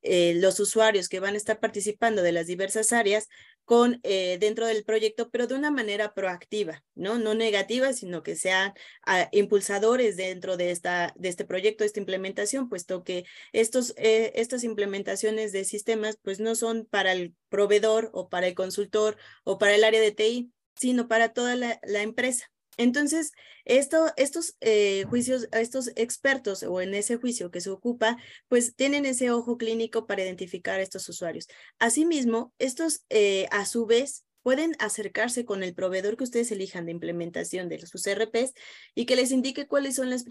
eh, 0.00 0.34
los 0.36 0.58
usuarios 0.60 1.08
que 1.08 1.20
van 1.20 1.34
a 1.34 1.36
estar 1.36 1.60
participando 1.60 2.22
de 2.22 2.32
las 2.32 2.46
diversas 2.46 2.92
áreas 2.92 3.28
con 3.64 4.00
eh, 4.02 4.38
dentro 4.40 4.66
del 4.66 4.84
proyecto, 4.84 5.30
pero 5.30 5.46
de 5.46 5.54
una 5.54 5.70
manera 5.70 6.14
proactiva, 6.14 6.84
¿no? 6.94 7.18
No 7.18 7.34
negativa, 7.34 7.92
sino 7.92 8.22
que 8.22 8.36
sean 8.36 8.72
ah, 9.06 9.28
impulsadores 9.32 10.16
dentro 10.16 10.56
de, 10.56 10.70
esta, 10.70 11.12
de 11.16 11.28
este 11.28 11.44
proyecto, 11.44 11.84
esta 11.84 12.00
implementación, 12.00 12.68
puesto 12.68 13.04
que 13.04 13.24
estos, 13.52 13.94
eh, 13.96 14.32
estas 14.36 14.64
implementaciones 14.64 15.52
de 15.52 15.64
sistemas, 15.64 16.18
pues 16.22 16.40
no 16.40 16.54
son 16.54 16.86
para 16.86 17.12
el 17.12 17.34
proveedor 17.48 18.10
o 18.12 18.28
para 18.28 18.46
el 18.46 18.54
consultor 18.54 19.16
o 19.44 19.58
para 19.58 19.74
el 19.74 19.84
área 19.84 20.00
de 20.00 20.12
TI, 20.12 20.52
sino 20.74 21.08
para 21.08 21.32
toda 21.32 21.56
la 21.56 22.02
empresa. 22.02 22.51
Entonces, 22.76 23.32
esto, 23.64 24.12
estos 24.16 24.56
eh, 24.60 25.04
juicios, 25.08 25.48
estos 25.52 25.90
expertos 25.96 26.62
o 26.62 26.80
en 26.80 26.94
ese 26.94 27.16
juicio 27.16 27.50
que 27.50 27.60
se 27.60 27.70
ocupa, 27.70 28.16
pues 28.48 28.74
tienen 28.74 29.06
ese 29.06 29.30
ojo 29.30 29.58
clínico 29.58 30.06
para 30.06 30.22
identificar 30.22 30.80
a 30.80 30.82
estos 30.82 31.08
usuarios. 31.08 31.48
Asimismo, 31.78 32.52
estos 32.58 33.04
eh, 33.10 33.46
a 33.50 33.66
su 33.66 33.86
vez 33.86 34.24
pueden 34.42 34.74
acercarse 34.78 35.44
con 35.44 35.62
el 35.62 35.74
proveedor 35.74 36.16
que 36.16 36.24
ustedes 36.24 36.50
elijan 36.50 36.86
de 36.86 36.92
implementación 36.92 37.68
de 37.68 37.86
sus 37.86 38.06
RPs 38.06 38.52
y 38.94 39.06
que 39.06 39.16
les 39.16 39.30
indique 39.30 39.66
cuáles 39.66 39.94
son 39.94 40.10
las, 40.10 40.24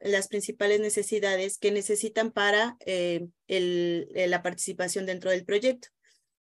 las 0.00 0.28
principales 0.28 0.80
necesidades 0.80 1.58
que 1.58 1.72
necesitan 1.72 2.32
para 2.32 2.76
eh, 2.84 3.26
la 3.48 4.42
participación 4.42 5.06
dentro 5.06 5.30
del 5.30 5.44
proyecto. 5.44 5.88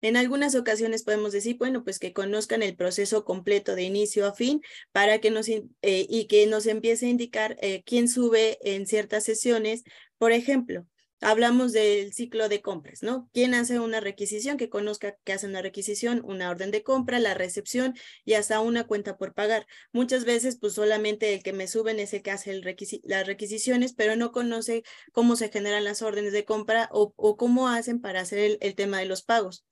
En 0.03 0.17
algunas 0.17 0.53
ocasiones 0.55 1.03
podemos 1.03 1.31
decir, 1.31 1.57
bueno, 1.57 1.85
pues 1.85 1.97
que 1.97 2.11
conozcan 2.11 2.61
el 2.61 2.75
proceso 2.75 3.23
completo 3.23 3.73
de 3.73 3.84
inicio 3.84 4.27
a 4.27 4.34
fin 4.34 4.61
para 4.91 5.19
que 5.19 5.31
nos, 5.31 5.47
eh, 5.47 5.63
y 5.81 6.27
que 6.27 6.45
nos 6.45 6.65
empiece 6.65 7.05
a 7.05 7.09
indicar 7.09 7.55
eh, 7.61 7.84
quién 7.85 8.09
sube 8.09 8.57
en 8.63 8.85
ciertas 8.85 9.23
sesiones. 9.23 9.84
Por 10.17 10.34
ejemplo, 10.34 10.85
hablamos 11.21 11.71
del 11.71 12.11
ciclo 12.11 12.49
de 12.49 12.61
compras, 12.61 13.01
¿no? 13.01 13.30
¿Quién 13.31 13.53
hace 13.53 13.80
una 13.80 14.01
requisición? 14.01 14.57
Que 14.57 14.67
conozca 14.69 15.15
que 15.23 15.31
hace 15.31 15.47
una 15.47 15.61
requisición, 15.61 16.21
una 16.25 16.49
orden 16.49 16.71
de 16.71 16.84
compra, 16.84 17.19
la 17.19 17.34
recepción 17.34 17.95
y 18.25 18.34
hasta 18.34 18.59
una 18.59 18.85
cuenta 18.85 19.15
por 19.15 19.34
pagar. 19.34 19.67
Muchas 19.93 20.25
veces, 20.25 20.57
pues 20.59 20.73
solamente 20.73 21.34
el 21.34 21.43
que 21.43 21.53
me 21.53 21.69
suben 21.69 22.01
es 22.01 22.13
el 22.13 22.23
que 22.23 22.31
hace 22.31 22.61
las 23.03 23.25
requisiciones, 23.25 23.93
pero 23.93 24.17
no 24.17 24.34
conoce 24.34 24.84
cómo 25.13 25.38
se 25.38 25.47
generan 25.47 25.85
las 25.85 26.01
órdenes 26.01 26.34
de 26.34 26.43
compra 26.43 26.89
o, 26.91 27.13
cómo 27.38 27.69
hacen 27.69 28.01
para 28.01 28.19
hacer 28.19 28.57
el 28.59 28.75
tema 28.75 28.99
de 28.99 29.05
los 29.05 29.23
pagos. 29.23 29.63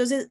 Entonces, 0.00 0.30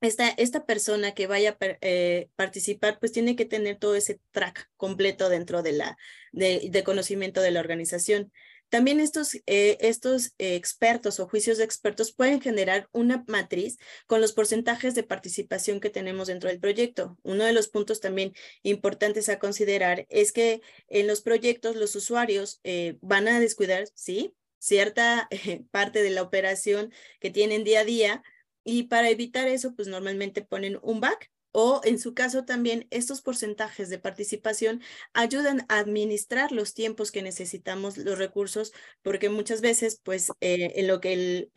esta, 0.00 0.28
esta 0.30 0.66
persona 0.66 1.14
que 1.14 1.28
vaya 1.28 1.50
a 1.50 1.56
eh, 1.60 2.30
participar, 2.34 2.98
pues 2.98 3.12
tiene 3.12 3.36
que 3.36 3.44
tener 3.44 3.76
todo 3.76 3.94
ese 3.94 4.20
track 4.32 4.68
completo 4.76 5.28
dentro 5.28 5.62
de 5.62 5.72
la 5.72 5.96
de, 6.32 6.82
conocimiento 6.84 7.40
de 7.40 7.52
la 7.52 7.60
organización. 7.60 8.32
También 8.70 8.98
estos, 8.98 9.36
eh, 9.46 9.78
estos 9.80 10.34
expertos 10.38 11.20
o 11.20 11.28
juicios 11.28 11.58
de 11.58 11.64
expertos 11.64 12.12
pueden 12.12 12.40
generar 12.40 12.88
una 12.90 13.24
matriz 13.28 13.78
con 14.08 14.20
los 14.20 14.32
porcentajes 14.32 14.96
de 14.96 15.04
participación 15.04 15.78
que 15.78 15.90
tenemos 15.90 16.26
dentro 16.26 16.50
del 16.50 16.58
proyecto. 16.58 17.18
Uno 17.22 17.44
de 17.44 17.52
los 17.52 17.68
puntos 17.68 18.00
también 18.00 18.32
importantes 18.64 19.28
a 19.28 19.38
considerar 19.38 20.06
es 20.10 20.32
que 20.32 20.60
en 20.88 21.06
los 21.06 21.20
proyectos 21.20 21.76
los 21.76 21.94
usuarios 21.94 22.58
eh, 22.64 22.98
van 23.00 23.28
a 23.28 23.38
descuidar, 23.38 23.86
sí, 23.94 24.34
cierta 24.58 25.28
parte 25.70 26.02
de 26.02 26.10
la 26.10 26.22
operación 26.22 26.92
que 27.20 27.30
tienen 27.30 27.62
día 27.62 27.80
a 27.80 27.84
día, 27.84 28.22
y 28.68 28.82
para 28.82 29.08
evitar 29.08 29.48
eso, 29.48 29.74
pues 29.74 29.88
normalmente 29.88 30.42
ponen 30.42 30.78
un 30.82 31.00
back 31.00 31.30
o 31.52 31.80
en 31.84 31.98
su 31.98 32.12
caso 32.12 32.44
también 32.44 32.86
estos 32.90 33.22
porcentajes 33.22 33.88
de 33.88 33.98
participación 33.98 34.82
ayudan 35.14 35.64
a 35.70 35.78
administrar 35.78 36.52
los 36.52 36.74
tiempos 36.74 37.10
que 37.10 37.22
necesitamos 37.22 37.96
los 37.96 38.18
recursos 38.18 38.74
porque 39.00 39.30
muchas 39.30 39.62
veces 39.62 40.02
pues 40.04 40.30
eh, 40.42 40.72
en 40.76 40.86
lo 40.86 41.00
que 41.00 41.48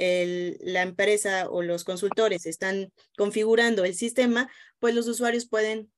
la 0.61 0.83
empresa 0.83 1.49
o 1.49 1.61
los 1.61 1.83
consultores 1.83 2.45
están 2.45 2.93
configurando 3.17 3.83
el 3.83 3.93
sistema 3.93 4.49
pues 4.79 4.95
los 4.95 5.09
usuarios 5.09 5.49
pueden 5.49 5.91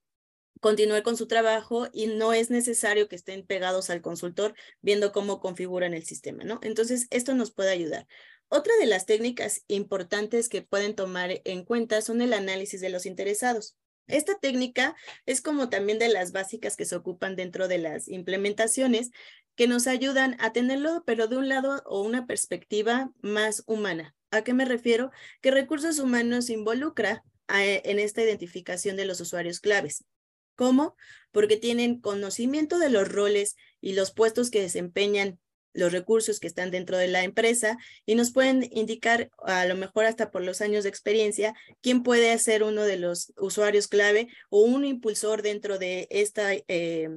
continuar 0.61 1.03
con 1.03 1.18
su 1.18 1.27
trabajo 1.27 1.90
y 1.94 2.07
no 2.07 2.34
es 2.34 2.49
necesario 2.49 3.07
que 3.07 3.18
estén 3.18 3.45
pegados 3.45 3.90
al 3.90 4.02
consultor 4.02 4.56
viendo 4.81 5.11
cómo 5.11 5.41
configuran 5.41 5.94
el 5.94 6.06
sistema, 6.06 6.45
¿no? 6.45 6.60
Entonces, 6.64 7.07
esto 7.10 7.35
nos 7.35 7.52
puede 7.52 7.72
ayudar. 7.72 8.07
Otra 8.55 8.71
de 8.80 8.85
las 8.85 9.07
técnicas 9.07 9.63
importantes 9.67 10.47
que 10.47 10.61
pueden 10.61 10.93
tomar 10.93 11.41
en 11.43 11.65
cuenta 11.65 12.03
son 12.03 12.21
el 12.21 12.34
análisis 12.34 12.81
de 12.81 12.89
los 12.91 13.07
interesados. 13.07 13.75
Esta 14.05 14.38
técnica 14.38 14.95
es 15.25 15.41
como 15.41 15.69
también 15.69 15.97
de 15.97 16.07
las 16.07 16.34
básicas 16.34 16.77
que 16.77 16.85
se 16.85 16.95
ocupan 16.95 17.35
dentro 17.35 17.67
de 17.67 17.80
las 17.80 18.07
implementaciones 18.07 19.09
que 19.55 19.67
nos 19.67 19.88
ayudan 19.88 20.38
a 20.39 20.53
tenerlo, 20.53 21.01
pero 21.03 21.27
de 21.27 21.38
un 21.38 21.49
lado 21.49 21.81
o 21.88 22.03
una 22.03 22.27
perspectiva 22.27 23.11
más 23.23 23.63
humana. 23.65 24.13
¿A 24.30 24.43
qué 24.43 24.53
me 24.53 24.65
refiero? 24.65 25.09
Que 25.41 25.49
recursos 25.49 25.97
humanos 25.97 26.51
involucra 26.51 27.23
en 27.47 27.97
esta 27.97 28.21
identificación 28.21 28.97
de 28.97 29.05
los 29.05 29.19
usuarios 29.19 29.61
claves. 29.61 30.03
¿Cómo? 30.53 30.95
Porque 31.31 31.57
tienen 31.57 31.99
conocimiento 31.99 32.77
de 32.77 32.91
los 32.91 33.07
roles 33.07 33.55
y 33.81 33.93
los 33.93 34.13
puestos 34.13 34.51
que 34.51 34.61
desempeñan 34.61 35.39
los 35.73 35.91
recursos 35.91 36.39
que 36.39 36.47
están 36.47 36.71
dentro 36.71 36.97
de 36.97 37.07
la 37.07 37.23
empresa 37.23 37.77
y 38.05 38.15
nos 38.15 38.31
pueden 38.31 38.69
indicar, 38.71 39.29
a 39.45 39.65
lo 39.65 39.75
mejor 39.75 40.05
hasta 40.05 40.31
por 40.31 40.43
los 40.43 40.61
años 40.61 40.83
de 40.83 40.89
experiencia, 40.89 41.53
quién 41.81 42.03
puede 42.03 42.37
ser 42.39 42.63
uno 42.63 42.83
de 42.83 42.97
los 42.97 43.33
usuarios 43.37 43.87
clave 43.87 44.29
o 44.49 44.61
un 44.61 44.85
impulsor 44.85 45.41
dentro 45.41 45.77
de 45.79 46.07
esta... 46.09 46.53
Eh, 46.53 47.09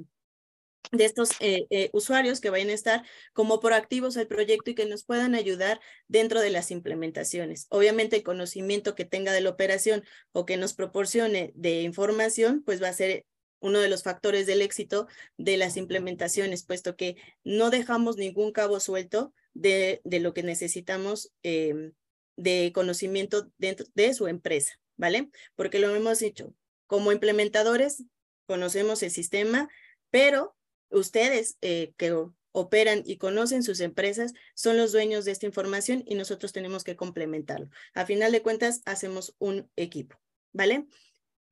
de 0.93 1.05
estos 1.05 1.31
eh, 1.41 1.67
eh, 1.71 1.91
usuarios 1.93 2.41
que 2.41 2.51
vayan 2.51 2.69
a 2.69 2.75
estar 2.75 3.05
como 3.33 3.61
proactivos 3.61 4.17
al 4.17 4.27
proyecto 4.27 4.71
y 4.71 4.75
que 4.75 4.87
nos 4.87 5.05
puedan 5.05 5.35
ayudar 5.35 5.81
dentro 6.09 6.41
de 6.41 6.51
las 6.51 6.71
implementaciones. 6.71 7.67
Obviamente 7.71 8.17
el 8.17 8.23
conocimiento 8.23 8.95
que 8.95 9.05
tenga 9.05 9.33
de 9.33 9.41
la 9.41 9.51
operación 9.51 10.05
o 10.33 10.47
que 10.47 10.57
nos 10.57 10.75
proporcione 10.75 11.53
de 11.55 11.83
información, 11.83 12.63
pues 12.65 12.83
va 12.83 12.89
a 12.89 12.93
ser 12.93 13.27
uno 13.61 13.81
de 13.81 13.89
los 13.89 14.03
factores 14.03 14.47
del 14.47 14.63
éxito 14.63 15.07
de 15.37 15.57
las 15.57 15.77
implementaciones, 15.77 16.65
puesto 16.65 16.97
que 16.97 17.17
no 17.45 17.71
dejamos 17.71 18.17
ningún 18.17 18.53
cabo 18.53 18.81
suelto 18.81 19.33
de, 19.55 20.01
de 20.05 20.21
lo 20.21 20.35
que 20.35 20.43
necesitamos 20.43 21.33
em, 21.43 21.93
de 22.37 22.73
conocimiento 22.75 23.51
dentro 23.59 23.87
de 23.95 24.15
su 24.15 24.29
empresa, 24.29 24.79
¿vale? 24.97 25.31
Porque 25.55 25.79
lo 25.79 25.95
hemos 25.95 26.19
dicho, 26.19 26.55
como 26.87 27.13
implementadores 27.13 28.05
conocemos 28.47 29.03
el 29.03 29.11
sistema, 29.11 29.69
pero 30.11 30.57
ustedes 30.91 31.57
eh, 31.63 31.93
que 31.97 32.15
operan 32.53 33.03
y 33.05 33.19
conocen 33.19 33.63
sus 33.63 33.81
empresas 33.81 34.33
son 34.55 34.77
los 34.77 34.93
dueños 34.93 35.25
de 35.25 35.33
esta 35.33 35.47
información 35.47 36.03
y 36.07 36.15
nosotros 36.15 36.53
tenemos 36.53 36.85
que 36.85 36.97
complementarlo. 36.97 37.69
A 37.95 38.07
final 38.07 38.33
de 38.33 38.43
cuentas, 38.43 38.81
hacemos 38.87 39.35
un 39.39 39.71
equipo, 39.77 40.17
¿vale? 40.53 40.87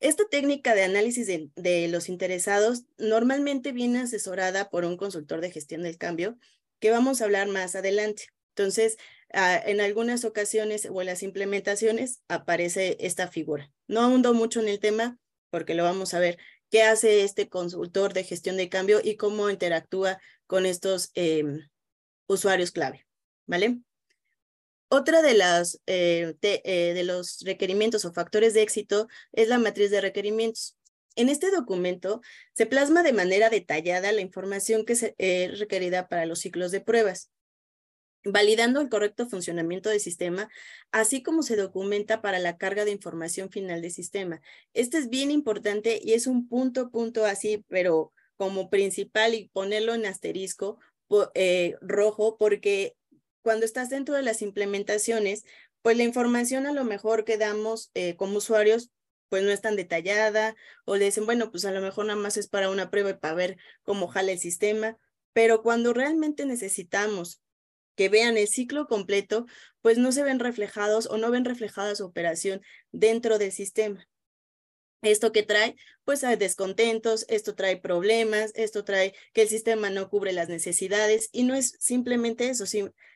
Esta 0.00 0.24
técnica 0.30 0.74
de 0.74 0.82
análisis 0.82 1.26
de, 1.26 1.88
los 1.88 2.08
interesados 2.08 2.84
normalmente 2.98 3.72
viene 3.72 4.00
asesorada 4.00 4.68
por 4.68 4.84
un 4.84 4.96
consultor 4.96 5.40
de 5.40 5.50
gestión 5.50 5.82
del 5.82 5.98
cambio, 5.98 6.38
que 6.78 6.90
vamos 6.90 7.20
a 7.20 7.24
hablar 7.24 7.48
más 7.48 7.74
adelante. 7.74 8.26
Entonces, 8.50 8.98
ah, 9.32 9.60
en 9.64 9.80
algunas 9.80 10.24
ocasiones 10.24 10.88
o 10.90 11.00
en 11.00 11.06
las 11.06 11.22
implementaciones 11.22 12.20
aparece 12.28 12.96
esta 13.00 13.28
figura. 13.28 13.72
No 13.88 14.00
ahundo 14.02 14.34
mucho 14.34 14.60
en 14.60 14.68
el 14.68 14.80
tema 14.80 15.18
porque 15.50 15.74
lo 15.74 15.84
vamos 15.84 16.14
a 16.14 16.18
ver 16.18 16.38
qué 16.68 16.82
hace 16.82 17.22
este 17.22 17.48
consultor 17.48 18.12
de 18.12 18.24
gestión 18.24 18.56
de 18.56 18.68
cambio 18.68 19.00
y 19.02 19.16
cómo 19.16 19.50
interactúa 19.50 20.18
con 20.46 20.66
estos 20.66 21.12
em, 21.14 21.68
usuarios 22.26 22.72
clave, 22.72 23.06
¿vale? 23.46 23.78
Otra 24.88 25.22
de, 25.22 25.34
las, 25.34 25.80
eh, 25.86 26.34
eh, 26.42 26.92
de 26.94 27.04
los 27.04 27.40
requerimientos 27.44 28.04
o 28.04 28.12
factores 28.12 28.54
de 28.54 28.62
éxito 28.62 29.08
es 29.32 29.48
la 29.48 29.58
matriz 29.58 29.90
de 29.90 30.00
requerimientos. 30.00 30.76
En 31.16 31.28
este 31.28 31.50
documento 31.50 32.20
se 32.54 32.66
plasma 32.66 33.02
de 33.02 33.12
manera 33.12 33.50
detallada 33.50 34.12
la 34.12 34.20
información 34.20 34.84
que 34.84 34.94
es 35.18 35.58
requerida 35.58 36.08
para 36.08 36.26
los 36.26 36.40
ciclos 36.40 36.70
de 36.70 36.80
pruebas. 36.80 37.30
validando 38.24 38.80
el 38.80 38.88
correcto 38.88 39.28
funcionamiento 39.28 39.90
del 39.90 40.00
sistema, 40.00 40.48
así 40.92 41.22
como 41.22 41.42
se 41.42 41.56
documenta 41.56 42.22
para 42.22 42.38
la 42.38 42.56
carga 42.56 42.84
de 42.84 42.90
información 42.90 43.50
final 43.50 43.82
del 43.82 43.90
sistema. 43.90 44.40
Este 44.72 44.98
es 44.98 45.10
bien 45.10 45.30
importante 45.30 46.00
y 46.02 46.14
es 46.14 46.26
un 46.26 46.48
punto, 46.48 46.90
punto 46.90 47.26
así, 47.26 47.64
pero 47.68 48.12
como 48.36 48.70
principal 48.70 49.34
y 49.34 49.48
ponerlo 49.48 49.94
en 49.94 50.06
asterisco 50.06 50.78
eh, 51.34 51.76
rojo, 51.82 52.36
porque 52.38 52.96
cuando 53.44 53.66
estás 53.66 53.90
dentro 53.90 54.14
de 54.14 54.22
las 54.22 54.40
implementaciones, 54.40 55.44
pues 55.82 55.98
la 55.98 56.02
información 56.02 56.66
a 56.66 56.72
lo 56.72 56.82
mejor 56.82 57.24
que 57.24 57.36
damos 57.36 57.90
eh, 57.92 58.16
como 58.16 58.38
usuarios 58.38 58.90
pues 59.28 59.42
no 59.42 59.50
es 59.50 59.60
tan 59.60 59.76
detallada 59.76 60.56
o 60.86 60.96
le 60.96 61.06
dicen, 61.06 61.26
bueno, 61.26 61.50
pues 61.50 61.64
a 61.64 61.72
lo 61.72 61.80
mejor 61.80 62.06
nada 62.06 62.18
más 62.18 62.36
es 62.36 62.48
para 62.48 62.70
una 62.70 62.90
prueba 62.90 63.10
y 63.10 63.14
para 63.14 63.34
ver 63.34 63.58
cómo 63.82 64.08
jala 64.08 64.32
el 64.32 64.38
sistema, 64.38 64.96
pero 65.32 65.62
cuando 65.62 65.92
realmente 65.92 66.46
necesitamos 66.46 67.42
que 67.96 68.08
vean 68.08 68.38
el 68.38 68.48
ciclo 68.48 68.86
completo, 68.86 69.46
pues 69.82 69.98
no 69.98 70.10
se 70.12 70.22
ven 70.22 70.38
reflejados 70.38 71.06
o 71.06 71.18
no 71.18 71.30
ven 71.30 71.44
reflejada 71.44 71.94
su 71.94 72.06
operación 72.06 72.62
dentro 72.92 73.38
del 73.38 73.52
sistema. 73.52 74.08
¿Esto 75.04 75.32
que 75.32 75.42
trae? 75.42 75.76
Pues 76.04 76.24
hay 76.24 76.36
descontentos, 76.36 77.26
esto 77.28 77.54
trae 77.54 77.76
problemas, 77.76 78.52
esto 78.54 78.84
trae 78.84 79.14
que 79.34 79.42
el 79.42 79.48
sistema 79.48 79.90
no 79.90 80.08
cubre 80.08 80.32
las 80.32 80.48
necesidades 80.48 81.28
y 81.30 81.44
no 81.44 81.54
es 81.54 81.76
simplemente 81.78 82.48
eso, 82.48 82.64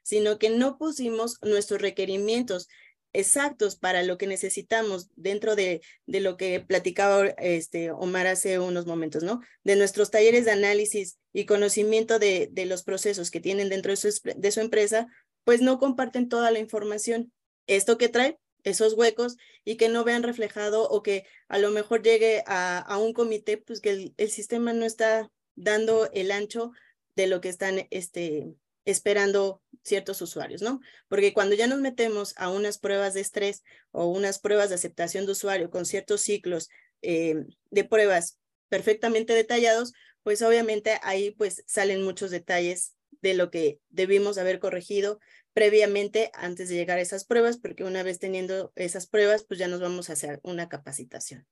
sino 0.02 0.38
que 0.38 0.50
no 0.50 0.76
pusimos 0.76 1.38
nuestros 1.42 1.80
requerimientos 1.80 2.68
exactos 3.14 3.76
para 3.76 4.02
lo 4.02 4.18
que 4.18 4.26
necesitamos 4.26 5.08
dentro 5.16 5.56
de, 5.56 5.80
de 6.04 6.20
lo 6.20 6.36
que 6.36 6.60
platicaba 6.60 7.26
este 7.38 7.90
Omar 7.90 8.26
hace 8.26 8.58
unos 8.58 8.84
momentos, 8.84 9.22
¿no? 9.22 9.40
De 9.64 9.76
nuestros 9.76 10.10
talleres 10.10 10.44
de 10.44 10.50
análisis 10.50 11.18
y 11.32 11.46
conocimiento 11.46 12.18
de, 12.18 12.50
de 12.52 12.66
los 12.66 12.82
procesos 12.82 13.30
que 13.30 13.40
tienen 13.40 13.70
dentro 13.70 13.92
de 13.92 13.96
su, 13.96 14.20
de 14.36 14.50
su 14.50 14.60
empresa, 14.60 15.08
pues 15.44 15.62
no 15.62 15.78
comparten 15.78 16.28
toda 16.28 16.50
la 16.50 16.58
información. 16.58 17.32
¿Esto 17.66 17.96
que 17.96 18.08
trae? 18.08 18.38
Esos 18.64 18.94
huecos 18.94 19.36
y 19.64 19.76
que 19.76 19.88
no 19.88 20.04
vean 20.04 20.22
reflejado 20.22 20.88
o 20.88 21.02
que 21.02 21.24
a 21.48 21.58
lo 21.58 21.70
mejor 21.70 22.02
llegue 22.02 22.42
a, 22.46 22.78
a 22.78 22.98
un 22.98 23.12
comité, 23.12 23.56
pues 23.58 23.80
que 23.80 23.90
el, 23.90 24.14
el, 24.16 24.30
sistema 24.30 24.72
no 24.72 24.84
está 24.84 25.30
dando 25.54 26.10
el 26.12 26.30
ancho 26.30 26.72
de 27.16 27.26
lo 27.26 27.40
que 27.40 27.48
están 27.48 27.86
este, 27.90 28.54
esperando 28.84 29.62
ciertos 29.82 30.22
usuarios, 30.22 30.62
¿no? 30.62 30.80
Porque 31.08 31.32
cuando 31.32 31.54
ya 31.54 31.66
nos 31.66 31.80
metemos 31.80 32.34
a 32.36 32.50
unas 32.50 32.78
pruebas 32.78 33.14
de 33.14 33.20
estrés 33.20 33.62
o 33.90 34.06
unas 34.06 34.38
pruebas 34.38 34.68
de 34.68 34.76
aceptación 34.76 35.26
de 35.26 35.32
usuario 35.32 35.70
con 35.70 35.84
ciertos 35.84 36.22
ciclos 36.22 36.68
eh, 37.02 37.44
de 37.70 37.84
pruebas 37.84 38.38
perfectamente 38.68 39.34
detallados, 39.34 39.92
pues 40.22 40.42
obviamente 40.42 40.98
ahí 41.02 41.30
pues 41.30 41.64
salen 41.66 42.02
muchos 42.02 42.30
detalles 42.30 42.94
de 43.22 43.34
lo 43.34 43.50
que 43.50 43.80
debimos 43.88 44.38
haber 44.38 44.58
corregido 44.58 45.20
previamente 45.52 46.30
antes 46.34 46.68
de 46.68 46.76
llegar 46.76 46.98
a 46.98 47.02
esas 47.02 47.24
pruebas, 47.24 47.58
porque 47.58 47.84
una 47.84 48.02
vez 48.02 48.18
teniendo 48.18 48.72
esas 48.76 49.06
pruebas, 49.06 49.44
pues 49.44 49.58
ya 49.58 49.68
nos 49.68 49.80
vamos 49.80 50.08
a 50.08 50.12
hacer 50.12 50.40
una 50.42 50.68
capacitación. 50.68 51.46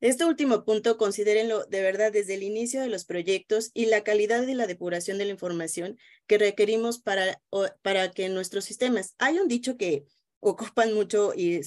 Este 0.00 0.26
último 0.26 0.64
punto, 0.64 0.98
considérenlo 0.98 1.64
de 1.64 1.80
verdad 1.80 2.12
desde 2.12 2.34
el 2.34 2.42
inicio 2.42 2.82
de 2.82 2.88
los 2.88 3.06
proyectos 3.06 3.70
y 3.72 3.86
la 3.86 4.04
calidad 4.04 4.44
de 4.44 4.54
la 4.54 4.66
depuración 4.66 5.16
de 5.16 5.24
la 5.24 5.30
información 5.30 5.96
que 6.26 6.36
requerimos 6.36 6.98
para, 6.98 7.40
para 7.80 8.10
que 8.10 8.28
nuestros 8.28 8.66
sistemas. 8.66 9.14
Hay 9.16 9.38
un 9.38 9.48
dicho 9.48 9.78
que 9.78 10.04
ocupan 10.44 10.92
mucho 10.92 11.32
y 11.34 11.60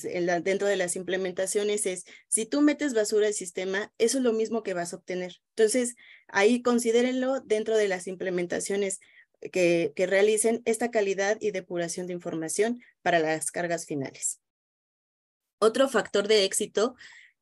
dentro 0.43 0.67
de 0.67 0.75
las 0.75 0.95
implementaciones 0.95 1.87
es, 1.87 2.05
si 2.27 2.45
tú 2.45 2.61
metes 2.61 2.93
basura 2.93 3.25
al 3.25 3.33
sistema, 3.33 3.91
eso 3.97 4.19
es 4.19 4.23
lo 4.23 4.33
mismo 4.33 4.61
que 4.61 4.75
vas 4.75 4.93
a 4.93 4.97
obtener. 4.97 5.37
Entonces, 5.55 5.95
ahí 6.27 6.61
considérenlo 6.61 7.39
dentro 7.41 7.75
de 7.75 7.87
las 7.87 8.05
implementaciones 8.07 8.99
que, 9.51 9.93
que 9.95 10.05
realicen 10.05 10.61
esta 10.65 10.91
calidad 10.91 11.37
y 11.41 11.49
depuración 11.51 12.05
de 12.05 12.13
información 12.13 12.79
para 13.01 13.19
las 13.19 13.49
cargas 13.49 13.87
finales. 13.87 14.41
Otro 15.59 15.89
factor 15.89 16.27
de 16.27 16.45
éxito 16.45 16.95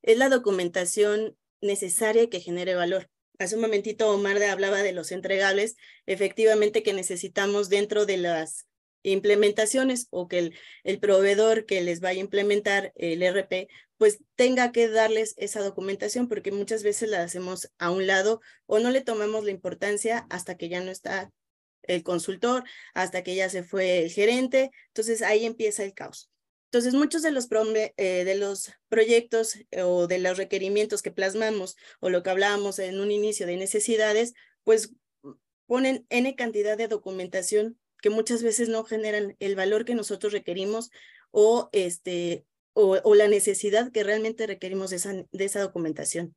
es 0.04 0.18
la 0.18 0.30
documentación 0.30 1.36
necesaria 1.60 2.30
que 2.30 2.40
genere 2.40 2.76
valor. 2.76 3.10
Hace 3.40 3.56
un 3.56 3.62
momentito 3.62 4.10
Omar 4.10 4.42
hablaba 4.44 4.82
de 4.84 4.94
los 4.94 5.12
entregables, 5.12 5.76
efectivamente 6.06 6.82
que 6.82 6.94
necesitamos 6.94 7.68
dentro 7.68 8.06
de 8.06 8.16
las 8.16 8.68
implementaciones 9.12 10.08
o 10.10 10.28
que 10.28 10.40
el, 10.40 10.56
el, 10.84 11.00
proveedor 11.00 11.66
que 11.66 11.82
les 11.82 12.00
vaya 12.00 12.20
a 12.20 12.24
implementar 12.24 12.92
el 12.96 13.24
RP, 13.24 13.68
pues 13.98 14.20
tenga 14.36 14.72
que 14.72 14.88
darles 14.90 15.34
esa 15.38 15.62
documentación 15.62 16.28
porque 16.28 16.52
muchas 16.52 16.84
veces 16.84 17.10
la 17.10 17.24
hacemos 17.24 17.72
a 17.78 17.92
un 17.92 18.08
lado 18.08 18.42
o 18.66 18.80
no 18.80 18.92
le 18.92 19.02
tomamos 19.02 19.46
la 19.46 19.52
importancia 19.52 20.26
hasta 20.30 20.58
que 20.58 20.70
ya 20.70 20.82
no 20.82 20.92
está 20.92 21.32
el 21.84 22.04
consultor, 22.04 22.64
hasta 22.94 23.24
que 23.24 23.36
ya 23.36 23.50
se 23.50 23.64
fue 23.64 24.04
el 24.04 24.12
gerente. 24.12 24.72
Entonces 24.88 25.22
ahí 25.22 25.46
empieza 25.46 25.84
el 25.84 25.94
caos. 25.94 26.30
Entonces, 26.76 26.94
muchos 26.94 27.22
de 27.22 27.32
los, 27.32 27.48
eh, 27.96 28.26
de 28.26 28.36
los 28.36 28.74
proyectos 28.90 29.56
eh, 29.72 29.84
o 29.84 30.08
de 30.08 30.20
los 30.20 30.38
requerimientos 30.38 31.02
que 31.02 31.12
plasmamos 31.12 31.78
o 32.02 32.10
lo 32.10 32.22
que 32.22 32.32
hablábamos 32.32 32.80
en 32.80 33.00
un 33.00 33.12
inicio 33.12 33.48
de 33.48 33.56
necesidades, 33.56 34.34
pues 34.66 34.92
ponen 35.68 36.06
N 36.10 36.36
cantidad 36.36 36.78
de 36.78 36.90
documentación 36.90 37.80
que 38.06 38.12
muchas 38.12 38.44
veces 38.44 38.70
no 38.70 38.84
generan 38.84 39.36
el 39.40 39.56
valor 39.56 39.84
que 39.84 39.96
nosotros 39.96 40.32
requerimos 40.32 40.92
o, 41.32 41.70
este, 41.72 42.46
o, 42.74 43.16
la 43.16 43.28
necesidad 43.28 43.92
que 43.92 44.04
realmente 44.04 44.46
requerimos 44.46 44.92
de 44.92 44.98
esa, 44.98 45.12
de 45.32 45.44
esa 45.44 45.60
documentación. 45.60 46.36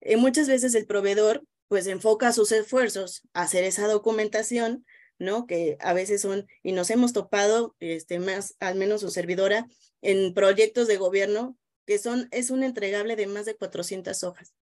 Eh, 0.00 0.16
muchas 0.16 0.48
veces 0.48 0.74
el 0.74 0.84
proveedor 0.84 1.44
pues 1.68 1.86
enfoca 1.86 2.32
sus 2.32 2.50
esfuerzos 2.50 3.22
a 3.34 3.42
hacer 3.42 3.62
esa 3.62 3.86
documentación 3.86 4.84
¿no? 5.20 5.46
Que 5.46 5.76
a 5.78 5.92
veces 5.92 6.22
son, 6.22 6.48
y 6.64 6.72
nos 6.72 6.90
hemos 6.90 7.12
topado, 7.12 7.76
este, 7.78 8.18
más, 8.18 8.56
al 8.58 8.74
menos 8.74 9.02
su 9.02 9.10
servidora, 9.10 9.68
en 10.02 10.34
proyectos 10.34 10.88
de 10.88 10.96
gobierno 10.96 11.56
que 11.86 11.98
son, 12.00 12.26
es 12.32 12.50
un 12.50 12.64
entregable 12.64 13.14
de 13.14 13.28
más 13.28 13.46
de 13.46 13.54
400 13.54 14.24
hojas. 14.24 14.54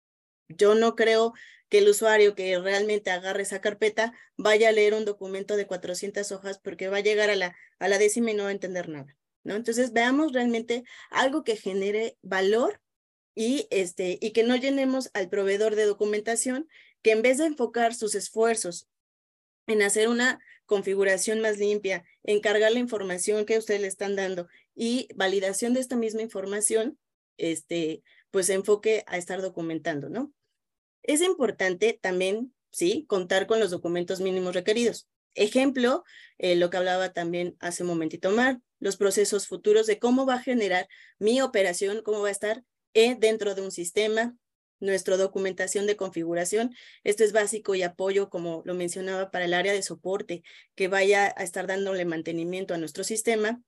Yo 0.48 0.74
no 0.74 0.96
creo 0.96 1.34
que 1.72 1.78
el 1.78 1.88
usuario 1.88 2.34
que 2.34 2.58
realmente 2.58 3.10
agarre 3.10 3.44
esa 3.44 3.62
carpeta 3.62 4.12
vaya 4.36 4.68
a 4.68 4.72
leer 4.72 4.92
un 4.92 5.06
documento 5.06 5.56
de 5.56 5.66
400 5.66 6.30
hojas 6.30 6.58
porque 6.58 6.88
va 6.88 6.98
a 6.98 7.00
llegar 7.00 7.30
a 7.30 7.34
la, 7.34 7.56
a 7.78 7.88
la 7.88 7.96
décima 7.96 8.30
y 8.30 8.34
no 8.34 8.42
va 8.42 8.50
a 8.50 8.52
entender 8.52 8.90
nada, 8.90 9.16
¿no? 9.42 9.54
Entonces 9.54 9.94
veamos 9.94 10.34
realmente 10.34 10.84
algo 11.08 11.44
que 11.44 11.56
genere 11.56 12.18
valor 12.20 12.82
y, 13.34 13.68
este, 13.70 14.18
y 14.20 14.32
que 14.32 14.42
no 14.42 14.54
llenemos 14.56 15.08
al 15.14 15.30
proveedor 15.30 15.74
de 15.74 15.86
documentación 15.86 16.68
que 17.00 17.12
en 17.12 17.22
vez 17.22 17.38
de 17.38 17.46
enfocar 17.46 17.94
sus 17.94 18.14
esfuerzos 18.14 18.86
en 19.66 19.80
hacer 19.80 20.10
una 20.10 20.40
configuración 20.66 21.40
más 21.40 21.56
limpia, 21.56 22.04
en 22.22 22.40
cargar 22.40 22.72
la 22.72 22.80
información 22.80 23.46
que 23.46 23.56
ustedes 23.56 23.80
le 23.80 23.86
están 23.86 24.14
dando 24.14 24.46
y 24.74 25.08
validación 25.14 25.72
de 25.72 25.80
esta 25.80 25.96
misma 25.96 26.20
información, 26.20 26.98
este, 27.38 28.02
pues 28.30 28.50
enfoque 28.50 29.04
a 29.06 29.16
estar 29.16 29.40
documentando, 29.40 30.10
¿no? 30.10 30.34
Es 31.02 31.20
importante 31.20 31.98
también, 32.00 32.54
sí, 32.70 33.04
contar 33.08 33.46
con 33.46 33.60
los 33.60 33.70
documentos 33.70 34.20
mínimos 34.20 34.54
requeridos. 34.54 35.08
Ejemplo, 35.34 36.04
eh, 36.38 36.56
lo 36.56 36.70
que 36.70 36.76
hablaba 36.76 37.12
también 37.12 37.56
hace 37.60 37.82
un 37.82 37.88
momentito 37.88 38.30
Mar, 38.30 38.60
los 38.78 38.96
procesos 38.96 39.46
futuros 39.46 39.86
de 39.86 39.98
cómo 39.98 40.26
va 40.26 40.34
a 40.34 40.42
generar 40.42 40.88
mi 41.18 41.40
operación, 41.40 42.02
cómo 42.02 42.20
va 42.20 42.28
a 42.28 42.32
estar 42.32 42.64
eh, 42.94 43.16
dentro 43.18 43.54
de 43.54 43.62
un 43.62 43.70
sistema, 43.70 44.36
nuestra 44.80 45.16
documentación 45.16 45.86
de 45.86 45.96
configuración. 45.96 46.74
Esto 47.04 47.24
es 47.24 47.32
básico 47.32 47.74
y 47.74 47.82
apoyo, 47.82 48.28
como 48.28 48.62
lo 48.66 48.74
mencionaba, 48.74 49.30
para 49.30 49.46
el 49.46 49.54
área 49.54 49.72
de 49.72 49.82
soporte, 49.82 50.42
que 50.74 50.88
vaya 50.88 51.32
a 51.36 51.44
estar 51.44 51.66
dándole 51.66 52.04
mantenimiento 52.04 52.74
a 52.74 52.78
nuestro 52.78 53.04
sistema. 53.04 53.62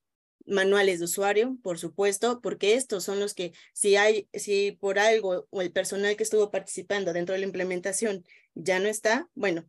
Manuales 0.47 0.99
de 0.99 1.07
usuario, 1.07 1.57
por 1.63 1.79
supuesto, 1.79 2.41
porque 2.41 2.75
estos 2.75 3.05
son 3.05 3.21
los 3.21 3.35
que, 3.35 3.53
si 3.73 3.97
hay, 3.97 4.29
si 4.35 4.73
por 4.73 4.99
algo 4.99 5.47
o 5.51 5.63
el 5.63 5.73
personal 5.73 6.17
que 6.17 6.23
estuvo 6.23 6.51
participando 6.51 7.13
dentro 7.13 7.33
de 7.33 7.41
la 7.41 7.47
implementación 7.47 8.25
ya 8.55 8.79
no 8.79 8.89
está, 8.89 9.29
bueno, 9.35 9.69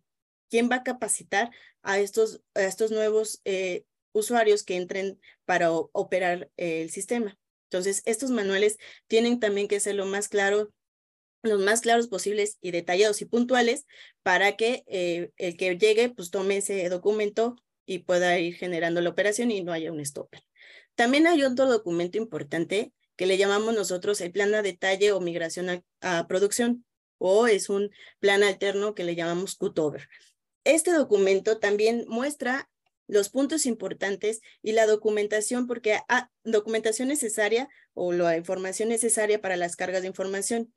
¿quién 0.49 0.69
va 0.69 0.77
a 0.77 0.84
capacitar 0.84 1.52
a 1.81 1.99
estos, 1.99 2.41
a 2.53 2.64
estos 2.64 2.91
nuevos 2.91 3.41
eh, 3.45 3.85
usuarios 4.11 4.64
que 4.64 4.76
entren 4.76 5.19
para 5.45 5.72
operar 5.72 6.49
el 6.57 6.89
sistema? 6.89 7.38
Entonces, 7.69 8.02
estos 8.06 8.31
manuales 8.31 8.77
tienen 9.07 9.39
también 9.39 9.68
que 9.68 9.80
ser 9.80 9.95
lo 9.95 10.06
más 10.06 10.27
claro 10.27 10.72
los 11.45 11.61
más 11.61 11.81
claros 11.81 12.07
posibles 12.07 12.57
y 12.61 12.72
detallados 12.72 13.22
y 13.22 13.26
puntuales 13.26 13.85
para 14.23 14.56
que 14.56 14.84
eh, 14.88 15.31
el 15.38 15.57
que 15.57 15.77
llegue 15.77 16.10
pues 16.10 16.31
tome 16.31 16.57
ese 16.57 16.89
documento 16.89 17.56
y 17.85 17.99
pueda 17.99 18.39
ir 18.39 18.56
generando 18.56 19.02
la 19.02 19.10
operación 19.10 19.52
y 19.52 19.64
no 19.64 19.72
haya 19.72 19.91
un 19.91 20.03
stopper. 20.03 20.41
También 20.95 21.27
hay 21.27 21.43
otro 21.43 21.67
documento 21.67 22.17
importante 22.17 22.93
que 23.15 23.26
le 23.26 23.38
llamamos 23.38 23.73
nosotros 23.73 24.19
el 24.22 24.31
plan 24.31 24.51
de 24.51 24.61
detalle 24.61 25.11
o 25.11 25.22
migración 25.22 25.84
a, 26.01 26.27
producción 26.27 26.85
o 27.17 27.47
es 27.47 27.69
un 27.69 27.91
plan 28.19 28.43
alterno 28.43 28.93
que 28.93 29.03
le 29.03 29.15
llamamos 29.15 29.55
cutover. 29.55 30.09
Este 30.63 30.91
documento 30.91 31.59
también 31.59 32.05
muestra 32.07 32.69
los 33.07 33.30
puntos 33.30 33.65
importantes 33.65 34.41
y 34.61 34.72
la 34.72 34.88
documentación, 34.88 35.67
porque 35.67 35.99
ah, 36.09 36.30
documentación 36.43 37.07
necesaria 37.07 37.69
o 37.93 38.11
la 38.13 38.35
información 38.35 38.89
necesaria 38.89 39.41
para 39.41 39.57
las 39.57 39.76
cargas 39.76 40.01
de 40.01 40.07
información. 40.07 40.73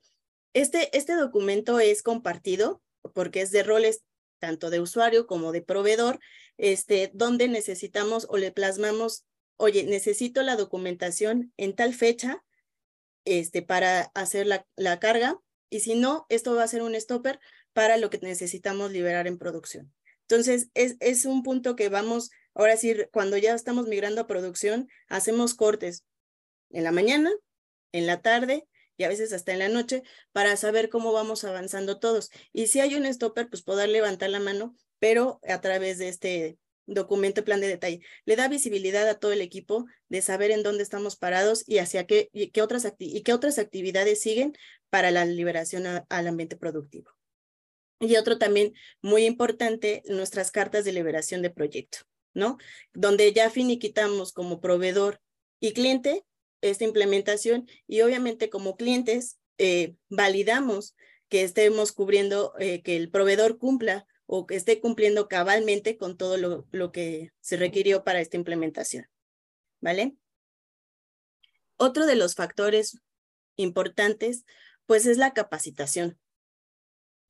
Este, 0.52 0.96
este 0.96 1.14
documento 1.14 1.80
es 1.80 2.02
compartido 2.02 2.82
porque 3.14 3.40
es 3.40 3.50
de 3.50 3.62
roles 3.62 4.02
tanto 4.38 4.70
de 4.70 4.80
usuario 4.80 5.26
como 5.26 5.52
de 5.52 5.62
proveedor, 5.62 6.20
este, 6.56 7.10
donde 7.14 7.48
necesitamos 7.48 8.26
o 8.30 8.36
le 8.36 8.52
plasmamos, 8.52 9.24
oye, 9.58 9.84
necesito 9.84 10.42
la 10.42 10.56
documentación 10.56 11.52
en 11.58 11.74
tal 11.74 11.92
fecha 11.92 12.42
este, 13.24 13.60
para 13.60 14.10
hacer 14.14 14.46
la, 14.46 14.66
la 14.76 14.98
carga, 14.98 15.38
y 15.68 15.80
si 15.80 15.94
no, 15.94 16.24
esto 16.30 16.54
va 16.54 16.62
a 16.62 16.68
ser 16.68 16.80
un 16.80 16.98
stopper 16.98 17.38
para 17.74 17.98
lo 17.98 18.08
que 18.08 18.18
necesitamos 18.22 18.90
liberar 18.90 19.26
en 19.26 19.36
producción. 19.36 19.92
Entonces, 20.22 20.70
es, 20.74 20.96
es 21.00 21.26
un 21.26 21.42
punto 21.42 21.76
que 21.76 21.90
vamos, 21.90 22.30
ahora 22.54 22.76
sí, 22.76 22.94
cuando 23.12 23.36
ya 23.36 23.54
estamos 23.54 23.86
migrando 23.86 24.22
a 24.22 24.26
producción, 24.26 24.88
hacemos 25.08 25.54
cortes 25.54 26.04
en 26.70 26.84
la 26.84 26.92
mañana, 26.92 27.30
en 27.92 28.06
la 28.06 28.20
tarde 28.22 28.66
y 28.96 29.04
a 29.04 29.08
veces 29.08 29.32
hasta 29.32 29.52
en 29.52 29.58
la 29.58 29.68
noche 29.68 30.02
para 30.32 30.56
saber 30.56 30.88
cómo 30.88 31.12
vamos 31.12 31.44
avanzando 31.44 31.98
todos. 31.98 32.30
Y 32.52 32.66
si 32.66 32.80
hay 32.80 32.94
un 32.94 33.12
stopper, 33.12 33.48
pues 33.48 33.62
poder 33.62 33.88
levantar 33.88 34.30
la 34.30 34.40
mano, 34.40 34.74
pero 34.98 35.40
a 35.48 35.60
través 35.60 35.98
de 35.98 36.08
este 36.08 36.58
documento 36.88 37.44
plan 37.44 37.60
de 37.60 37.68
detalle. 37.68 38.00
Le 38.24 38.36
da 38.36 38.48
visibilidad 38.48 39.08
a 39.08 39.18
todo 39.18 39.32
el 39.32 39.40
equipo 39.40 39.86
de 40.08 40.22
saber 40.22 40.50
en 40.50 40.62
dónde 40.62 40.82
estamos 40.82 41.16
parados 41.16 41.62
y 41.66 41.78
hacia 41.78 42.06
qué, 42.06 42.30
y 42.32 42.50
qué, 42.50 42.62
otras, 42.62 42.92
y 42.98 43.22
qué 43.22 43.32
otras 43.32 43.58
actividades 43.58 44.20
siguen 44.20 44.56
para 44.90 45.10
la 45.10 45.24
liberación 45.24 45.86
al 46.08 46.26
ambiente 46.26 46.56
productivo. 46.56 47.10
Y 48.00 48.16
otro 48.16 48.38
también 48.38 48.74
muy 49.02 49.24
importante, 49.24 50.02
nuestras 50.06 50.50
cartas 50.50 50.84
de 50.84 50.92
liberación 50.92 51.42
de 51.42 51.50
proyecto, 51.50 51.98
¿no? 52.32 52.58
Donde 52.94 53.32
ya 53.32 53.50
finiquitamos 53.50 54.32
como 54.32 54.60
proveedor 54.60 55.20
y 55.60 55.72
cliente 55.72 56.24
esta 56.60 56.84
implementación 56.84 57.68
y 57.86 58.00
obviamente 58.00 58.50
como 58.50 58.76
clientes 58.76 59.38
eh, 59.58 59.94
validamos 60.08 60.94
que 61.28 61.42
estemos 61.42 61.92
cubriendo, 61.92 62.54
eh, 62.58 62.82
que 62.82 62.96
el 62.96 63.10
proveedor 63.10 63.58
cumpla 63.58 64.06
o 64.28 64.46
que 64.46 64.54
esté 64.54 64.80
cumpliendo 64.80 65.26
cabalmente 65.26 65.96
con 65.96 66.16
todo 66.16 66.36
lo, 66.36 66.66
lo 66.70 66.92
que 66.92 67.32
se 67.40 67.56
requirió 67.56 68.04
para 68.04 68.20
esta 68.20 68.36
implementación. 68.36 69.06
¿Vale? 69.80 70.16
Otro 71.76 72.06
de 72.06 72.14
los 72.14 72.34
factores 72.34 72.98
importantes, 73.56 74.44
pues 74.86 75.06
es 75.06 75.18
la 75.18 75.32
capacitación. 75.32 76.18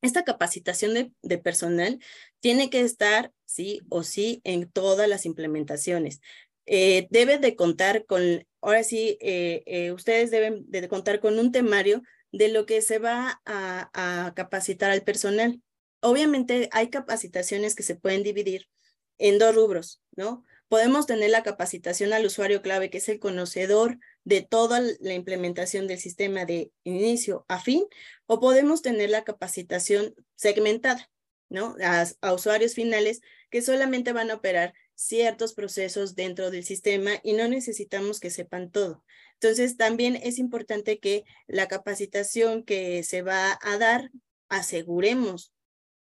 Esta 0.01 0.23
capacitación 0.23 0.93
de, 0.93 1.11
de, 1.21 1.37
personal 1.37 1.99
tiene 2.39 2.69
que 2.69 2.81
estar 2.81 3.33
sí 3.45 3.81
o 3.89 4.03
sí 4.03 4.41
en 4.43 4.69
todas 4.69 5.09
las 5.09 5.25
implementaciones. 5.25 6.21
Eh, 6.65 7.07
debe 7.09 7.37
de 7.37 7.55
contar 7.55 8.05
con 8.05 8.45
ahora 8.61 8.83
sí, 8.83 9.17
eh, 9.21 9.63
eh, 9.65 9.91
ustedes 9.91 10.31
deben 10.31 10.69
de 10.69 10.87
contar 10.87 11.19
con 11.19 11.39
un 11.39 11.51
temario 11.51 12.03
de 12.31 12.49
lo 12.49 12.65
que 12.65 12.81
se 12.81 12.99
va 12.99 13.41
a, 13.45 14.33
capacitar 14.35 14.91
al 14.91 15.03
personal. 15.03 15.61
Obviamente 16.01 16.69
hay 16.71 16.89
capacitaciones 16.89 17.75
que 17.75 17.83
se 17.83 17.95
pueden 17.95 18.23
dividir 18.23 18.69
en 19.17 19.37
dos 19.37 19.53
rubros, 19.53 20.01
¿no? 20.15 20.43
Podemos 20.69 21.07
tener 21.07 21.31
la 21.31 21.43
capacitación 21.43 22.13
al 22.13 22.25
usuario 22.25 22.61
clave, 22.61 22.89
que 22.89 22.99
es 22.99 23.09
el 23.09 23.19
conocedor 23.19 23.97
de 24.23 24.41
toda 24.41 24.81
la 24.99 25.13
implementación 25.13 25.87
del 25.87 25.99
sistema 25.99 26.45
de 26.45 26.71
inicio 26.83 27.43
a 27.47 27.59
fin, 27.59 27.85
o 28.27 28.39
podemos 28.39 28.83
tener 28.83 29.09
la 29.09 29.23
capacitación 29.23 30.13
segmentada, 30.35 31.09
¿no? 31.49 31.75
a 32.21 32.33
usuarios 32.33 32.75
finales 32.75 33.21
que 33.49 33.63
solamente 33.63 34.13
van 34.13 34.29
a 34.29 34.35
operar 34.35 34.75
ciertos 34.93 35.53
procesos 35.53 36.13
dentro 36.13 36.51
del 36.51 36.63
sistema 36.63 37.13
y 37.23 37.33
no 37.33 37.47
necesitamos 37.47 38.19
que 38.19 38.29
sepan 38.29 38.69
todo. 38.69 39.03
Entonces, 39.33 39.77
también 39.77 40.17
es 40.17 40.37
importante 40.37 40.99
que 40.99 41.23
la 41.47 41.67
capacitación 41.67 42.63
que 42.63 43.03
se 43.03 43.21
va 43.21 43.57
a 43.61 43.77
dar, 43.77 44.11
aseguremos 44.49 45.53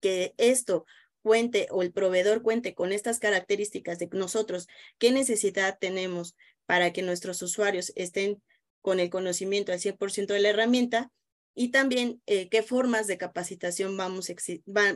que 0.01 0.35
esto 0.36 0.85
cuente 1.23 1.66
o 1.70 1.82
el 1.82 1.93
proveedor 1.93 2.43
cuente 2.43 2.74
con 2.74 2.93
estas 2.93 3.18
características 3.18 3.98
de 3.98 4.09
nosotros, 4.12 4.68
qué 4.98 5.10
necesidad 5.10 5.77
tenemos 5.81 6.36
para 6.66 6.93
que 6.93 7.02
nuestros 7.02 7.43
usuarios 7.43 7.93
estén 7.97 8.43
con 8.81 9.01
el 9.01 9.10
conocimiento 9.10 9.73
al 9.73 9.81
100% 9.81 10.35
de 10.35 10.40
la 10.40 10.51
herramienta 10.51 11.10
y 11.59 11.70
también 11.70 12.23
eh, 12.27 12.48
qué 12.51 12.62
formas 12.62 13.06
de 13.06 13.16
capacitación 13.16 13.97
vamos 13.97 14.31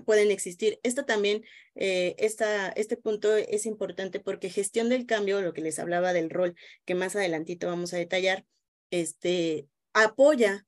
pueden 0.05 0.31
existir. 0.31 0.79
Esto 0.83 1.07
también, 1.07 1.43
eh, 1.75 2.15
este 2.19 2.97
punto 2.99 3.35
es 3.35 3.65
importante 3.67 4.21
porque 4.21 4.51
gestión 4.51 4.91
del 4.91 5.07
cambio, 5.07 5.41
lo 5.41 5.55
que 5.55 5.63
les 5.63 5.79
hablaba 5.79 6.13
del 6.13 6.29
rol, 6.29 6.55
que 6.85 6.95
más 6.95 7.17
adelantito 7.17 7.67
vamos 7.67 7.95
a 7.95 7.97
detallar, 7.97 8.45
este, 8.91 9.67
apoya 9.95 10.67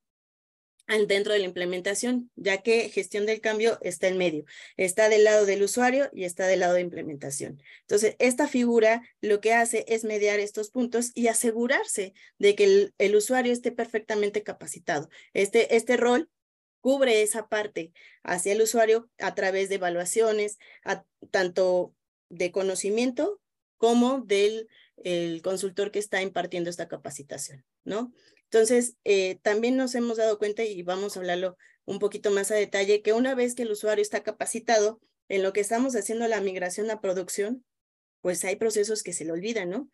dentro 1.09 1.33
de 1.33 1.39
la 1.39 1.45
implementación, 1.45 2.31
ya 2.37 2.63
que 2.63 2.89
gestión 2.89 3.27
del 3.27 3.41
cambio 3.41 3.79
está 3.83 4.09
en 4.09 4.19
medio, 4.19 4.45
está 4.77 5.09
del 5.09 5.25
lado 5.25 5.47
del 5.47 5.63
usuario 5.63 6.11
y 6.13 6.25
está 6.25 6.47
del 6.47 6.61
lado 6.61 6.75
de 6.75 6.81
implementación. 6.81 7.63
Entonces, 7.83 8.17
esta 8.19 8.49
figura 8.49 9.03
lo 9.21 9.41
que 9.41 9.55
hace 9.55 9.85
es 9.89 10.05
mediar 10.05 10.41
estos 10.41 10.71
puntos 10.71 11.11
y 11.15 11.29
asegurarse 11.29 12.15
de 12.39 12.55
que 12.55 12.93
el, 12.99 13.17
usuario 13.17 13.53
esté 13.53 13.73
perfectamente 13.73 14.43
capacitado. 14.43 15.09
Este, 15.33 15.77
este 15.77 15.97
rol 15.97 16.29
cubre 16.81 17.23
esa 17.23 17.49
parte 17.49 17.93
hacia 18.23 18.53
el 18.53 18.63
usuario 18.63 19.09
a 19.19 19.35
través 19.35 19.69
de 19.69 19.77
evaluaciones, 19.77 20.59
tanto 21.31 21.95
de 22.29 22.51
conocimiento 22.51 23.41
como 23.77 24.21
del 24.21 24.69
el 25.05 25.43
consultor 25.43 25.91
que 25.91 25.99
está 25.99 26.23
impartiendo 26.23 26.71
esta 26.71 26.89
capacitación, 26.89 27.65
¿no? 27.85 28.13
Entonces, 28.53 28.97
eh, 29.05 29.39
también 29.41 29.79
nos 29.79 29.95
hemos 29.95 30.19
dado 30.19 30.37
cuenta 30.37 30.62
y 30.62 30.83
vamos 30.83 31.16
a 31.16 31.20
hablarlo 31.20 31.57
un 31.87 31.99
poquito 31.99 32.31
más 32.31 32.51
a 32.51 32.55
detalle, 32.55 33.01
que 33.01 33.15
una 33.15 33.35
vez 33.35 33.55
que 33.55 33.62
el 33.62 33.70
usuario 33.70 34.03
está 34.03 34.23
capacitado 34.23 35.01
en 35.31 35.43
lo 35.43 35.55
que 35.55 35.61
estamos 35.61 35.97
haciendo 35.97 36.29
la 36.29 36.43
migración 36.43 36.91
a 36.91 37.01
producción, 37.01 37.65
pues 38.20 38.45
hay 38.45 38.57
procesos 38.57 39.03
que 39.03 39.15
se 39.15 39.24
le 39.24 39.33
olvidan, 39.33 39.70
¿no? 39.70 39.89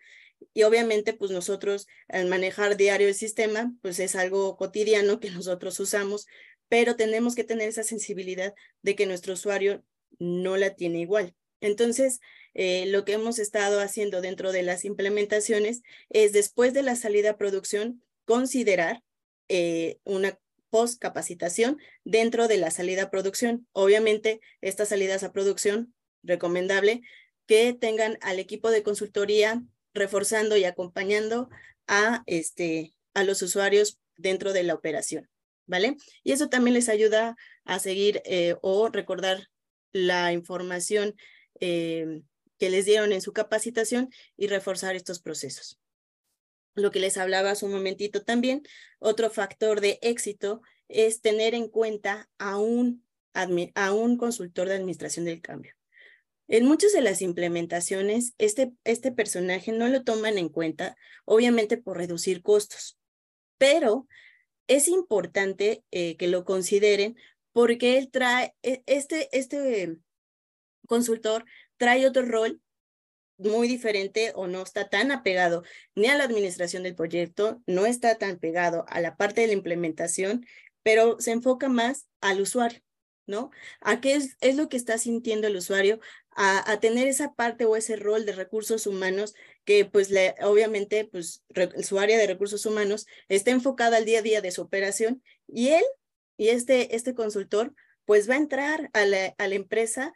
Y 0.55 0.65
obviamente, 0.65 1.13
pues 1.15 1.31
nosotros 1.31 1.87
al 2.09 2.27
manejar 2.27 2.77
diario 2.77 3.07
el 3.07 3.15
sistema, 3.15 3.73
pues 3.81 4.01
es 4.01 4.17
algo 4.17 4.57
cotidiano 4.57 5.21
que 5.21 5.31
nosotros 5.31 5.79
usamos, 5.79 6.27
pero 6.69 6.97
tenemos 6.97 7.37
que 7.37 7.45
tener 7.45 7.69
esa 7.69 7.85
sensibilidad 7.85 8.55
de 8.83 8.97
que 8.97 9.07
nuestro 9.07 9.35
usuario 9.35 9.85
no 10.19 10.57
la 10.57 10.75
tiene 10.75 10.99
igual. 10.99 11.37
Entonces, 11.61 12.19
eh, 12.55 12.87
lo 12.87 13.05
que 13.05 13.13
hemos 13.13 13.39
estado 13.39 13.81
haciendo 13.81 14.21
dentro 14.21 14.51
de 14.51 14.65
las 14.65 14.85
implementaciones 14.85 15.83
es 16.11 16.33
después 16.33 16.75
de 16.75 16.83
la 16.83 16.97
salida 16.97 17.31
a 17.31 17.37
producción, 17.37 18.03
considerar 18.29 19.03
eh, 19.49 20.01
una 20.05 20.39
post 20.69 21.01
capacitación 21.01 21.79
dentro 22.05 22.47
de 22.47 22.59
la 22.59 22.71
salida 22.71 23.05
a 23.05 23.11
producción. 23.11 23.67
Obviamente, 23.73 24.43
estas 24.61 24.91
salidas 24.91 25.23
a 25.23 25.33
producción, 25.33 25.95
recomendable 26.23 27.01
que 27.47 27.73
tengan 27.73 28.19
al 28.21 28.39
equipo 28.39 28.71
de 28.71 28.83
consultoría 28.83 29.63
reforzando 29.95 30.59
y 30.59 30.65
acompañando 30.65 31.49
a, 31.87 32.23
este, 32.27 32.93
a 33.15 33.25
los 33.25 33.41
usuarios 33.41 33.99
dentro 34.19 34.53
de 34.53 34.63
la 34.63 34.75
operación, 34.75 35.27
¿vale? 35.67 35.97
Y 36.23 36.33
eso 36.33 36.51
también 36.51 36.75
les 36.75 36.91
ayuda 36.91 37.35
a 37.65 37.79
seguir 37.79 38.21
eh, 38.27 38.57
o 38.61 38.91
recordar 38.91 39.49
la 39.93 40.35
información 40.35 41.15
eh, 41.61 42.21
que 42.59 42.69
les 42.69 42.85
dieron 42.85 43.15
en 43.15 43.23
su 43.23 43.33
capacitación 43.33 44.11
y 44.37 44.49
reforzar 44.49 44.97
estos 44.97 45.19
procesos 45.19 45.79
lo 46.79 46.91
que 46.91 47.01
les 47.01 47.17
hablaba 47.17 47.51
hace 47.51 47.65
un 47.65 47.73
momentito 47.73 48.23
también, 48.23 48.63
otro 48.99 49.31
factor 49.31 49.81
de 49.81 49.99
éxito 50.03 50.63
es 50.89 51.21
tener 51.21 51.55
en 51.55 51.69
cuenta 51.69 52.29
a 52.39 52.59
un, 52.59 53.05
a 53.33 53.93
un 53.93 54.17
consultor 54.17 54.69
de 54.69 54.75
administración 54.75 55.25
del 55.25 55.41
cambio. 55.41 55.75
En 56.49 56.65
muchas 56.65 56.93
de 56.93 57.03
las 57.03 57.21
implementaciones, 57.21 58.33
este, 58.39 58.73
este 58.85 59.13
personaje 59.13 59.71
no 59.71 59.87
lo 59.89 60.03
toman 60.03 60.39
en 60.39 60.49
cuenta, 60.49 60.97
obviamente 61.27 61.77
por 61.77 61.99
reducir 61.99 62.43
costos, 62.43 62.99
pero 63.59 64.09
es 64.67 64.89
importante 64.89 65.85
eh, 65.91 66.17
que 66.17 66.27
lo 66.29 66.45
consideren 66.45 67.17
porque 67.53 67.99
él 67.99 68.11
trae, 68.11 68.55
e, 68.63 68.83
este, 68.87 69.29
este 69.37 69.99
consultor 70.87 71.45
trae 71.77 72.07
otro 72.07 72.23
rol 72.23 72.63
muy 73.39 73.69
diferente 73.69 74.33
o 74.35 74.47
no 74.47 74.63
está 74.63 74.89
tan 74.89 75.11
apegado 75.11 75.63
ni 75.95 76.09
a 76.09 76.17
la 76.17 76.25
administración 76.25 76.83
del 76.83 76.95
proyecto, 76.95 77.63
no 77.67 77.87
está 77.87 78.17
tan 78.17 78.39
pegado 78.39 78.85
a 78.89 79.01
la 79.01 79.17
parte 79.17 79.41
de 79.41 79.47
la 79.49 79.53
implementación, 79.55 80.45
pero 80.83 81.21
se 81.21 81.33
enfoca 81.33 81.69
más 81.69 82.07
al 82.21 82.41
usuario, 82.41 82.81
¿no? 83.27 83.51
A 83.81 84.01
qué 84.01 84.15
es, 84.15 84.37
es 84.41 84.57
lo 84.57 84.69
que 84.69 84.77
está 84.77 84.99
sintiendo 84.99 85.47
el 85.47 85.57
usuario, 85.57 86.01
a, 86.31 86.71
a, 86.71 86.81
tener 86.81 87.09
esa 87.09 87.35
parte 87.35 87.65
o 87.65 87.77
ese 87.77 87.97
rol 87.97 88.25
de 88.25 88.33
recursos 88.33 88.87
humanos 88.87 89.35
que 89.65 89.85
pues 89.85 90.11
obviamente 90.43 91.05
pues 91.05 91.43
su 91.83 91.99
área 91.99 92.17
de 92.17 92.27
recursos 92.27 92.65
humanos 92.65 93.07
está 93.29 93.51
enfocada 93.51 93.97
al 93.97 94.05
día 94.05 94.21
a 94.21 94.23
día 94.23 94.41
de 94.41 94.53
su 94.53 94.63
operación 94.63 95.23
y 95.49 95.69
él 95.71 95.85
y 96.37 96.49
este, 96.49 96.95
este 96.95 97.15
consultor 97.15 97.75
pues 98.07 98.31
va 98.31 98.35
a 98.35 98.39
entrar 98.39 98.89
a 98.95 99.05
la, 99.05 99.35
a 99.37 99.49
la 99.49 99.55
empresa 99.57 100.15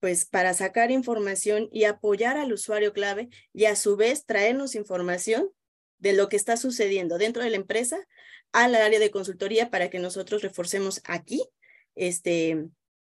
pues 0.00 0.26
para 0.26 0.54
sacar 0.54 0.90
información 0.90 1.68
y 1.72 1.84
apoyar 1.84 2.36
al 2.36 2.52
usuario 2.52 2.92
clave 2.92 3.28
y 3.52 3.64
a 3.64 3.76
su 3.76 3.96
vez 3.96 4.24
traernos 4.26 4.74
información 4.74 5.50
de 5.98 6.12
lo 6.12 6.28
que 6.28 6.36
está 6.36 6.56
sucediendo 6.56 7.18
dentro 7.18 7.42
de 7.42 7.50
la 7.50 7.56
empresa 7.56 7.98
al 8.52 8.74
área 8.74 8.98
de 8.98 9.10
consultoría 9.10 9.70
para 9.70 9.90
que 9.90 9.98
nosotros 9.98 10.42
reforcemos 10.42 11.00
aquí 11.04 11.42
este, 11.94 12.68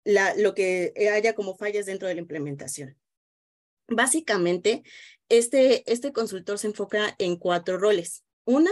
la, 0.04 0.34
lo 0.36 0.54
que 0.54 0.94
haya 1.14 1.36
como 1.36 1.56
fallas 1.56 1.86
dentro 1.86 2.08
de 2.08 2.16
la 2.16 2.22
implementación. 2.22 2.98
Básicamente, 3.88 4.84
este, 5.30 5.90
este 5.92 6.14
consultor 6.14 6.60
se 6.60 6.68
enfoca 6.68 7.16
en 7.18 7.36
cuatro 7.38 7.78
roles. 7.78 8.24
Una 8.46 8.72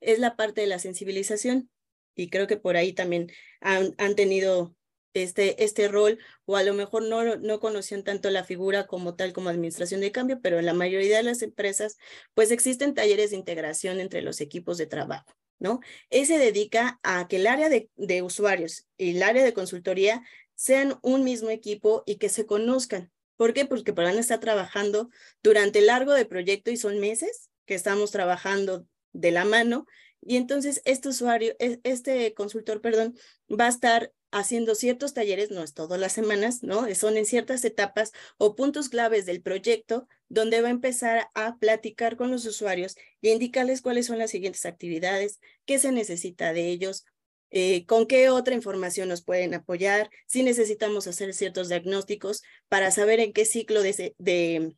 es 0.00 0.18
la 0.18 0.36
parte 0.36 0.60
de 0.60 0.66
la 0.66 0.78
sensibilización 0.78 1.70
y 2.14 2.30
creo 2.30 2.46
que 2.46 2.56
por 2.56 2.76
ahí 2.76 2.92
también 2.92 3.30
han, 3.60 3.94
han 3.98 4.14
tenido 4.14 4.74
este, 5.14 5.64
este 5.64 5.88
rol 5.88 6.18
o 6.44 6.56
a 6.56 6.62
lo 6.62 6.74
mejor 6.74 7.02
no, 7.02 7.36
no 7.36 7.60
conocían 7.60 8.04
tanto 8.04 8.30
la 8.30 8.44
figura 8.44 8.86
como 8.86 9.14
tal 9.14 9.32
como 9.32 9.48
administración 9.48 10.00
de 10.00 10.12
cambio, 10.12 10.40
pero 10.40 10.58
en 10.58 10.66
la 10.66 10.74
mayoría 10.74 11.16
de 11.16 11.22
las 11.22 11.42
empresas 11.42 11.96
pues 12.34 12.50
existen 12.50 12.94
talleres 12.94 13.30
de 13.30 13.36
integración 13.36 14.00
entre 14.00 14.22
los 14.22 14.40
equipos 14.40 14.78
de 14.78 14.86
trabajo. 14.86 15.34
¿no? 15.58 15.80
Ese 16.10 16.38
dedica 16.38 17.00
a 17.02 17.26
que 17.26 17.36
el 17.36 17.46
área 17.46 17.68
de, 17.68 17.90
de 17.96 18.22
usuarios 18.22 18.86
y 18.96 19.16
el 19.16 19.22
área 19.22 19.42
de 19.44 19.54
consultoría 19.54 20.22
sean 20.54 20.98
un 21.02 21.24
mismo 21.24 21.50
equipo 21.50 22.02
y 22.06 22.16
que 22.16 22.28
se 22.28 22.46
conozcan. 22.46 23.10
¿Por 23.36 23.54
qué? 23.54 23.64
Porque 23.64 23.92
van 23.92 24.16
a 24.16 24.20
estar 24.20 24.40
trabajando 24.40 25.10
durante 25.42 25.80
largo 25.80 26.12
de 26.12 26.26
proyecto 26.26 26.70
y 26.70 26.76
son 26.76 26.98
meses 26.98 27.50
que 27.66 27.74
estamos 27.74 28.10
trabajando 28.10 28.86
de 29.12 29.30
la 29.30 29.44
mano 29.44 29.86
y 30.20 30.36
entonces 30.36 30.82
este 30.84 31.08
usuario, 31.08 31.54
e, 31.58 31.80
este 31.84 32.34
consultor, 32.34 32.80
perdón, 32.80 33.16
va 33.48 33.66
a 33.66 33.70
estar 33.70 34.12
haciendo 34.30 34.74
ciertos 34.74 35.14
talleres, 35.14 35.50
no 35.50 35.62
es 35.62 35.74
todas 35.74 35.98
las 35.98 36.12
semanas, 36.12 36.62
¿no? 36.62 36.92
Son 36.94 37.16
en 37.16 37.26
ciertas 37.26 37.64
etapas 37.64 38.12
o 38.36 38.54
puntos 38.54 38.88
claves 38.88 39.26
del 39.26 39.42
proyecto 39.42 40.06
donde 40.28 40.60
va 40.60 40.68
a 40.68 40.72
empezar 40.72 41.28
a 41.34 41.56
platicar 41.58 42.16
con 42.16 42.30
los 42.30 42.44
usuarios 42.44 42.96
y 43.20 43.30
indicarles 43.30 43.82
cuáles 43.82 44.06
son 44.06 44.18
las 44.18 44.30
siguientes 44.30 44.66
actividades, 44.66 45.40
qué 45.64 45.78
se 45.78 45.92
necesita 45.92 46.52
de 46.52 46.68
ellos, 46.68 47.06
eh, 47.50 47.86
con 47.86 48.06
qué 48.06 48.28
otra 48.28 48.54
información 48.54 49.08
nos 49.08 49.22
pueden 49.22 49.54
apoyar, 49.54 50.10
si 50.26 50.42
necesitamos 50.42 51.06
hacer 51.06 51.32
ciertos 51.32 51.68
diagnósticos 51.68 52.42
para 52.68 52.90
saber 52.90 53.20
en 53.20 53.32
qué 53.32 53.46
ciclo 53.46 53.82
de, 53.82 54.14
de, 54.18 54.76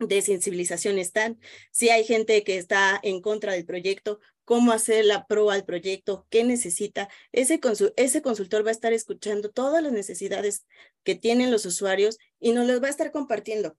de 0.00 0.22
sensibilización 0.22 0.98
están, 0.98 1.38
si 1.70 1.90
hay 1.90 2.04
gente 2.04 2.42
que 2.42 2.56
está 2.56 2.98
en 3.04 3.20
contra 3.20 3.52
del 3.52 3.64
proyecto, 3.64 4.18
cómo 4.44 4.72
hacer 4.72 5.04
la 5.04 5.26
pro 5.26 5.50
al 5.50 5.64
proyecto, 5.64 6.26
qué 6.30 6.44
necesita. 6.44 7.08
Ese, 7.32 7.60
ese 7.96 8.22
consultor 8.22 8.64
va 8.64 8.70
a 8.70 8.72
estar 8.72 8.92
escuchando 8.92 9.50
todas 9.50 9.82
las 9.82 9.92
necesidades 9.92 10.66
que 11.02 11.14
tienen 11.14 11.50
los 11.50 11.66
usuarios 11.66 12.18
y 12.40 12.52
nos 12.52 12.66
las 12.66 12.82
va 12.82 12.88
a 12.88 12.90
estar 12.90 13.10
compartiendo 13.10 13.76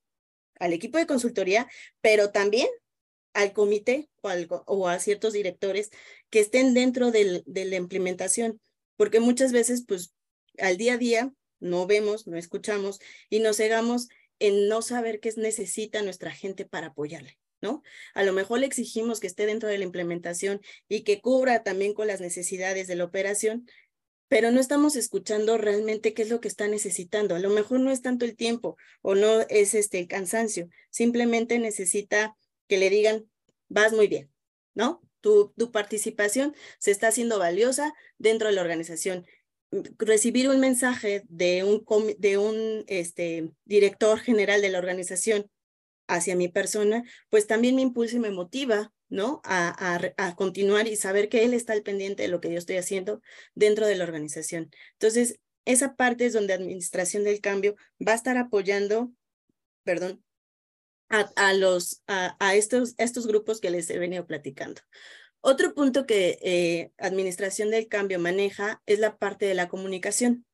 al 0.59 0.73
equipo 0.73 0.97
de 0.97 1.07
consultoría, 1.07 1.67
pero 2.01 2.31
también 2.31 2.67
al 3.33 3.51
comité 3.51 4.09
o, 4.21 4.87
a 4.87 4.99
ciertos 4.99 5.33
directores 5.33 5.91
que 6.29 6.39
estén 6.39 6.73
dentro 6.73 7.11
del, 7.11 7.43
de 7.45 7.65
la 7.65 7.75
implementación, 7.75 8.61
porque 8.95 9.19
muchas 9.19 9.51
veces, 9.51 9.83
pues, 9.85 10.13
al 10.57 10.77
día 10.77 10.93
a 10.93 10.97
día 10.97 11.33
no 11.59 11.85
vemos, 11.85 12.27
no 12.27 12.37
escuchamos 12.37 12.99
y 13.29 13.39
nos 13.39 13.57
cegamos 13.57 14.07
en 14.39 14.69
no 14.69 14.81
saber 14.81 15.19
qué 15.19 15.33
necesita 15.35 16.01
nuestra 16.01 16.31
gente 16.31 16.65
para 16.65 16.87
apoyarle. 16.87 17.37
A 18.13 18.23
lo 18.23 18.33
mejor 18.33 18.59
le 18.59 18.65
exigimos 18.65 19.19
que 19.19 19.27
esté 19.27 19.45
dentro 19.45 19.69
de 19.69 19.77
la 19.77 19.83
implementación 19.83 20.61
y 20.87 21.03
que 21.03 21.21
cubra 21.21 21.63
también 21.63 21.93
con 21.93 22.07
las 22.07 22.21
necesidades 22.21 22.87
de 22.87 22.95
la 22.95 23.05
operación, 23.05 23.67
pero 24.27 24.51
no 24.51 24.59
estamos 24.59 24.95
escuchando 24.95 25.57
realmente 25.57 26.13
qué 26.13 26.23
es 26.23 26.29
lo 26.29 26.41
que 26.41 26.47
está 26.47 26.67
necesitando. 26.67 27.35
A 27.35 27.39
lo 27.39 27.49
mejor 27.49 27.79
no 27.79 27.91
es 27.91 28.01
tanto 28.01 28.25
el 28.25 28.35
tiempo 28.35 28.77
o 29.01 29.15
no 29.15 29.41
es 29.49 29.73
este 29.73 29.99
el 29.99 30.07
cansancio, 30.07 30.69
simplemente 30.89 31.59
necesita 31.59 32.35
que 32.67 32.77
le 32.77 32.89
digan, 32.89 33.29
vas 33.67 33.93
muy 33.93 34.07
bien, 34.07 34.31
¿no? 34.73 35.01
Tu, 35.21 35.53
tu 35.57 35.71
participación 35.71 36.55
se 36.79 36.91
está 36.91 37.07
haciendo 37.07 37.39
valiosa 37.39 37.93
dentro 38.17 38.47
de 38.47 38.55
la 38.55 38.61
organización. 38.61 39.25
Recibir 39.97 40.49
un 40.49 40.59
mensaje 40.59 41.23
de 41.27 41.63
un, 41.63 41.83
de 42.19 42.37
un 42.37 42.83
este, 42.87 43.51
director 43.65 44.19
general 44.19 44.61
de 44.61 44.69
la 44.69 44.79
organización 44.79 45.49
hacia 46.07 46.35
mi 46.35 46.47
persona, 46.47 47.03
pues 47.29 47.47
también 47.47 47.75
me 47.75 47.81
impulsa 47.81 48.17
y 48.17 48.19
me 48.19 48.31
motiva, 48.31 48.93
¿no? 49.09 49.41
A, 49.43 49.99
a, 50.17 50.35
continuar 50.35 50.87
y 50.87 50.95
saber 50.95 51.29
que 51.29 51.43
él 51.43 51.53
está 51.53 51.73
al 51.73 51.83
pendiente 51.83 52.23
de 52.23 52.29
lo 52.29 52.41
que 52.41 52.51
yo 52.51 52.57
estoy 52.57 52.77
haciendo 52.77 53.21
dentro 53.53 53.87
de 53.87 53.95
la 53.95 54.03
organización. 54.03 54.71
Entonces, 54.93 55.39
esa 55.65 55.95
parte 55.95 56.25
es 56.25 56.33
donde 56.33 56.53
Administración 56.53 57.23
del 57.23 57.41
Cambio 57.41 57.75
va 58.05 58.13
a 58.13 58.15
estar 58.15 58.37
apoyando, 58.37 59.11
perdón, 59.83 60.23
a, 61.09 61.31
a 61.35 61.53
los, 61.53 62.03
a, 62.07 62.35
a, 62.39 62.55
estos, 62.55 62.95
estos 62.97 63.27
grupos 63.27 63.59
que 63.59 63.69
les 63.69 63.89
he 63.89 63.99
venido 63.99 64.25
platicando. 64.25 64.81
Otro 65.41 65.75
punto 65.75 66.07
que 66.07 66.39
eh, 66.41 66.91
Administración 66.97 67.69
del 67.69 67.87
Cambio 67.87 68.19
maneja 68.19 68.81
es 68.87 68.99
la 68.99 69.17
parte 69.17 69.45
de 69.45 69.53
la 69.53 69.67
comunicación, 69.67 70.45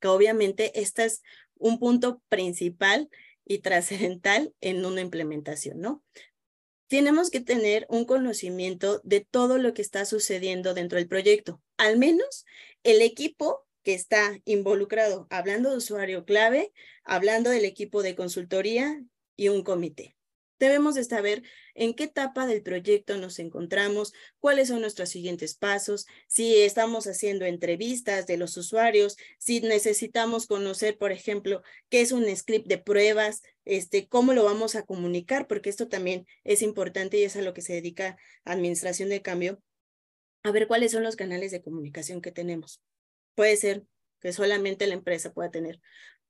que 0.00 0.08
obviamente 0.08 0.80
esta 0.80 1.04
es 1.04 1.22
un 1.56 1.78
punto 1.78 2.22
principal 2.28 3.10
y 3.48 3.58
trascendental 3.60 4.54
en 4.60 4.84
una 4.84 5.00
implementación, 5.00 5.80
¿no? 5.80 6.04
Tenemos 6.86 7.30
que 7.30 7.40
tener 7.40 7.86
un 7.88 8.04
conocimiento 8.04 9.00
de 9.04 9.20
todo 9.20 9.58
lo 9.58 9.74
que 9.74 9.82
está 9.82 10.04
sucediendo 10.04 10.74
dentro 10.74 10.98
del 10.98 11.08
proyecto, 11.08 11.60
al 11.76 11.98
menos 11.98 12.46
el 12.82 13.02
equipo 13.02 13.66
que 13.82 13.94
está 13.94 14.38
involucrado, 14.44 15.26
hablando 15.30 15.70
de 15.70 15.78
usuario 15.78 16.24
clave, 16.24 16.72
hablando 17.04 17.50
del 17.50 17.64
equipo 17.64 18.02
de 18.02 18.14
consultoría 18.14 19.02
y 19.36 19.48
un 19.48 19.62
comité. 19.62 20.17
Debemos 20.58 20.94
de 20.94 21.04
saber 21.04 21.42
en 21.74 21.94
qué 21.94 22.04
etapa 22.04 22.46
del 22.46 22.62
proyecto 22.62 23.16
nos 23.16 23.38
encontramos, 23.38 24.12
cuáles 24.40 24.68
son 24.68 24.80
nuestros 24.80 25.08
siguientes 25.08 25.54
pasos, 25.54 26.06
si 26.26 26.56
estamos 26.56 27.06
haciendo 27.06 27.44
entrevistas 27.44 28.26
de 28.26 28.36
los 28.36 28.56
usuarios, 28.56 29.16
si 29.38 29.60
necesitamos 29.60 30.46
conocer, 30.46 30.98
por 30.98 31.12
ejemplo, 31.12 31.62
qué 31.88 32.00
es 32.00 32.12
un 32.12 32.24
script 32.36 32.66
de 32.66 32.78
pruebas, 32.78 33.42
este, 33.64 34.08
cómo 34.08 34.32
lo 34.32 34.44
vamos 34.44 34.74
a 34.74 34.84
comunicar, 34.84 35.46
porque 35.46 35.70
esto 35.70 35.88
también 35.88 36.26
es 36.44 36.62
importante 36.62 37.18
y 37.18 37.22
es 37.22 37.36
a 37.36 37.42
lo 37.42 37.54
que 37.54 37.62
se 37.62 37.74
dedica 37.74 38.16
Administración 38.44 39.08
de 39.08 39.22
Cambio, 39.22 39.62
a 40.42 40.50
ver 40.50 40.66
cuáles 40.66 40.92
son 40.92 41.02
los 41.02 41.16
canales 41.16 41.50
de 41.50 41.62
comunicación 41.62 42.20
que 42.20 42.32
tenemos. 42.32 42.82
Puede 43.34 43.56
ser 43.56 43.84
que 44.20 44.32
solamente 44.32 44.86
la 44.86 44.94
empresa 44.94 45.32
pueda 45.32 45.50
tener 45.50 45.80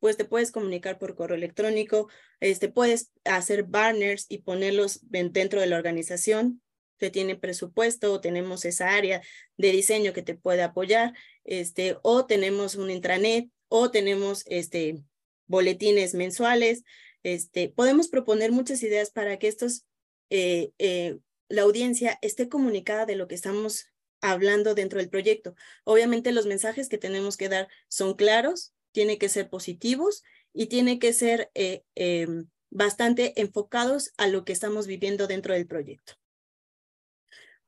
pues 0.01 0.17
te 0.17 0.25
puedes 0.25 0.53
comunicar 0.53 0.99
por 0.99 1.15
correo 1.15 1.37
electrónico, 1.37 2.09
este, 2.41 2.69
puedes 2.69 3.11
hacer 3.25 3.65
banners 3.65 4.27
y 4.29 4.39
ponerlos 4.39 5.01
dentro 5.03 5.61
de 5.61 5.67
la 5.67 5.77
organización. 5.77 6.63
Se 6.99 7.11
tiene 7.11 7.37
presupuesto 7.37 8.21
tenemos 8.21 8.65
esa 8.65 8.95
área 8.95 9.23
de 9.57 9.73
diseño 9.73 10.13
que 10.13 10.23
te 10.23 10.35
puede 10.35 10.63
apoyar, 10.63 11.15
este, 11.45 11.97
o 12.03 12.27
tenemos 12.27 12.75
un 12.75 12.91
intranet, 12.91 13.49
o 13.69 13.91
tenemos 13.91 14.45
este, 14.47 15.03
boletines 15.47 16.15
mensuales. 16.15 16.85
Este, 17.23 17.69
podemos 17.69 18.09
proponer 18.09 18.53
muchas 18.53 18.83
ideas 18.83 19.11
para 19.11 19.39
que 19.39 19.49
estos, 19.49 19.85
eh, 20.31 20.71
eh, 20.79 21.19
la 21.49 21.63
audiencia 21.63 22.19
esté 22.23 22.49
comunicada 22.49 23.07
de 23.07 23.17
lo 23.17 23.29
que 23.29 23.35
estamos 23.35 23.87
hablando 24.21 24.75
dentro 24.75 24.99
del 24.99 25.11
proyecto. 25.11 25.55
Obviamente 25.85 26.33
los 26.33 26.47
mensajes 26.47 26.89
que 26.89 26.99
tenemos 26.99 27.37
que 27.37 27.49
dar 27.49 27.69
son 27.89 28.15
claros, 28.15 28.75
tiene 28.99 29.17
que 29.17 29.29
ser 29.29 29.49
positivos 29.49 30.25
y 30.53 30.67
tiene 30.67 30.99
que 30.99 31.13
ser 31.13 31.53
eh, 31.55 31.85
em, 31.95 32.49
bastante 32.69 33.41
enfocados 33.41 34.11
a 34.17 34.27
lo 34.27 34.45
que 34.45 34.53
estamos 34.53 34.89
viviendo 34.89 35.29
dentro 35.29 35.55
del 35.55 35.69
proyecto. 35.69 36.15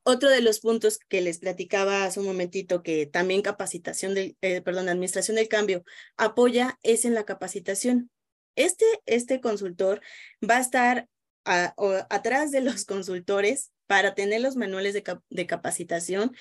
Otro 0.02 0.28
de 0.28 0.40
los 0.40 0.58
puntos 0.58 0.98
que 0.98 1.20
les 1.20 1.38
platicaba 1.38 2.02
hace 2.02 2.18
un 2.18 2.26
momentito 2.26 2.82
que 2.82 3.06
también 3.06 3.42
capacitación 3.42 4.12
del, 4.12 4.36
eh, 4.40 4.60
perdón, 4.60 4.88
administración 4.88 5.36
del 5.36 5.46
cambio 5.46 5.84
apoya 6.16 6.80
es 6.82 7.04
en 7.04 7.14
la 7.14 7.24
capacitación. 7.24 8.10
Este, 8.56 8.84
este 9.06 9.40
consultor 9.40 10.00
va 10.42 10.56
a 10.56 10.62
estar 10.62 11.08
atrás 11.44 12.50
de 12.50 12.60
los 12.60 12.84
consultores 12.86 13.70
para 13.86 14.16
tener 14.16 14.40
los 14.40 14.56
manuales 14.56 14.94
de, 14.94 15.04
de 15.28 15.46
capacitación. 15.46 16.34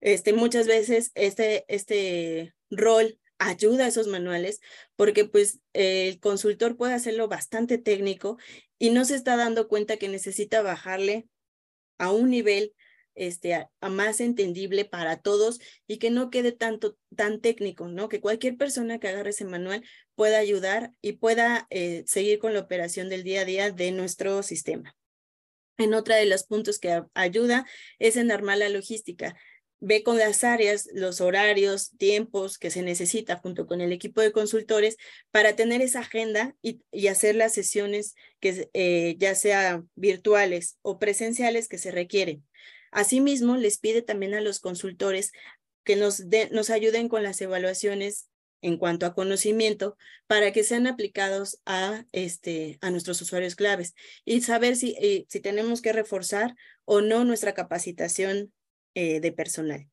Este, 0.00 0.32
muchas 0.32 0.66
veces 0.66 1.12
este, 1.14 1.64
este 1.68 2.52
rol 2.68 3.16
ayuda 3.38 3.84
a 3.84 3.88
esos 3.88 4.06
manuales, 4.06 4.60
porque 4.96 5.24
pues 5.24 5.60
el 5.72 6.20
consultor 6.20 6.76
puede 6.76 6.94
hacerlo 6.94 7.28
bastante 7.28 7.78
técnico 7.78 8.38
y 8.78 8.90
no 8.90 9.04
se 9.04 9.16
está 9.16 9.36
dando 9.36 9.68
cuenta 9.68 9.96
que 9.96 10.08
necesita 10.08 10.62
bajarle 10.62 11.28
a 11.98 12.12
un 12.12 12.30
nivel 12.30 12.74
este, 13.14 13.54
a, 13.54 13.70
más 13.88 14.20
entendible 14.20 14.84
para 14.84 15.20
todos 15.20 15.60
y 15.86 15.98
que 15.98 16.10
no 16.10 16.30
quede 16.30 16.52
tanto 16.52 16.96
tan 17.14 17.40
técnico, 17.40 17.88
¿no? 17.88 18.08
Que 18.08 18.20
cualquier 18.20 18.56
persona 18.56 18.98
que 18.98 19.08
agarre 19.08 19.30
ese 19.30 19.44
manual 19.44 19.84
pueda 20.14 20.38
ayudar 20.38 20.90
y 21.00 21.12
pueda 21.12 21.66
eh, 21.70 22.02
seguir 22.06 22.38
con 22.38 22.54
la 22.54 22.60
operación 22.60 23.08
del 23.08 23.22
día 23.22 23.42
a 23.42 23.44
día 23.44 23.70
de 23.70 23.92
nuestro 23.92 24.42
sistema. 24.42 24.96
En 25.76 25.94
otra 25.94 26.16
de 26.16 26.26
los 26.26 26.44
puntos 26.44 26.78
que 26.78 27.02
ayuda 27.14 27.66
es 27.98 28.16
en 28.16 28.30
armar 28.30 28.58
la 28.58 28.68
logística 28.68 29.36
ve 29.84 30.02
con 30.02 30.16
las 30.16 30.44
áreas 30.44 30.88
los 30.94 31.20
horarios, 31.20 31.90
tiempos 31.98 32.56
que 32.56 32.70
se 32.70 32.82
necesita 32.82 33.36
junto 33.36 33.66
con 33.66 33.82
el 33.82 33.92
equipo 33.92 34.22
de 34.22 34.32
consultores 34.32 34.96
para 35.30 35.56
tener 35.56 35.82
esa 35.82 36.00
agenda 36.00 36.56
y, 36.62 36.80
hacer 37.08 37.34
las 37.34 37.52
sesiones 37.52 38.14
que 38.40 38.70
eh, 38.72 39.16
ya 39.18 39.34
sea 39.34 39.84
virtuales 39.94 40.78
o 40.80 40.98
presenciales 40.98 41.68
que 41.68 41.76
se 41.76 41.90
requieren. 41.90 42.44
Asimismo, 42.92 43.56
les 43.56 43.78
pide 43.78 44.00
también 44.00 44.32
a 44.32 44.40
los 44.40 44.58
consultores 44.58 45.32
que 45.84 45.96
nos, 45.96 46.70
ayuden 46.70 47.10
con 47.10 47.22
las 47.22 47.38
evaluaciones 47.42 48.30
en 48.62 48.78
cuanto 48.78 49.04
a 49.04 49.14
conocimiento 49.14 49.98
para 50.26 50.50
que 50.52 50.64
sean 50.64 50.86
aplicados 50.86 51.60
a, 51.66 52.06
este, 52.12 52.78
a 52.80 52.90
nuestros 52.90 53.20
usuarios 53.20 53.54
claves 53.54 53.94
y 54.24 54.40
saber 54.40 54.76
si, 54.76 54.96
eh, 54.98 55.26
si 55.28 55.40
tenemos 55.40 55.82
que 55.82 55.92
reforzar 55.92 56.54
o 56.86 57.02
no 57.02 57.26
nuestra 57.26 57.52
capacitación 57.52 58.53
eh, 58.94 59.20
de 59.20 59.32
personal. 59.32 59.88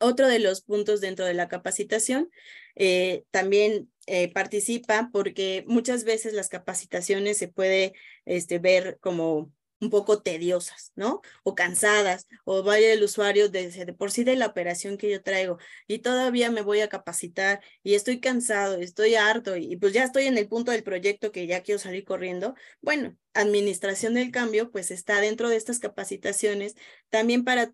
Otro 0.00 0.28
de 0.28 0.38
los 0.38 0.62
puntos 0.62 1.00
dentro 1.00 1.24
de 1.24 1.34
la 1.34 1.48
capacitación 1.48 2.30
eh, 2.76 3.24
también 3.30 3.90
participa 4.32 5.10
porque 5.12 5.64
muchas 5.66 6.04
veces 6.04 6.32
las 6.32 6.48
capacitaciones 6.48 7.36
se 7.36 7.48
puede 7.48 7.92
este, 8.24 8.58
ver 8.58 8.96
como 9.00 9.52
un 9.80 9.90
poco 9.90 10.22
tediosas, 10.22 10.92
¿no? 10.96 11.20
O 11.44 11.54
cansadas, 11.54 12.26
o 12.44 12.62
vaya 12.62 12.92
el 12.92 13.02
usuario 13.02 13.48
de, 13.48 13.70
de, 13.70 13.92
por 13.92 14.10
sí 14.10 14.24
de 14.24 14.36
la 14.36 14.46
operación 14.46 14.96
que 14.98 15.10
yo 15.10 15.22
traigo 15.22 15.58
y 15.86 15.98
todavía 16.00 16.50
me 16.50 16.62
voy 16.62 16.80
a 16.80 16.88
capacitar 16.88 17.60
y 17.82 17.94
estoy 17.94 18.20
cansado, 18.20 18.76
estoy 18.78 19.14
harto 19.14 19.56
y, 19.56 19.72
y 19.72 19.76
pues 19.76 19.92
ya 19.92 20.04
estoy 20.04 20.26
en 20.26 20.38
el 20.38 20.48
punto 20.48 20.72
del 20.72 20.82
proyecto 20.82 21.32
que 21.32 21.46
ya 21.46 21.62
quiero 21.62 21.78
salir 21.78 22.04
corriendo. 22.04 22.54
Bueno, 22.80 23.16
administración 23.34 24.14
del 24.14 24.30
cambio 24.30 24.70
pues 24.70 24.90
está 24.90 25.20
dentro 25.20 25.48
de 25.48 25.56
estas 25.56 25.78
capacitaciones 25.78 26.74
también 27.10 27.44
para 27.44 27.72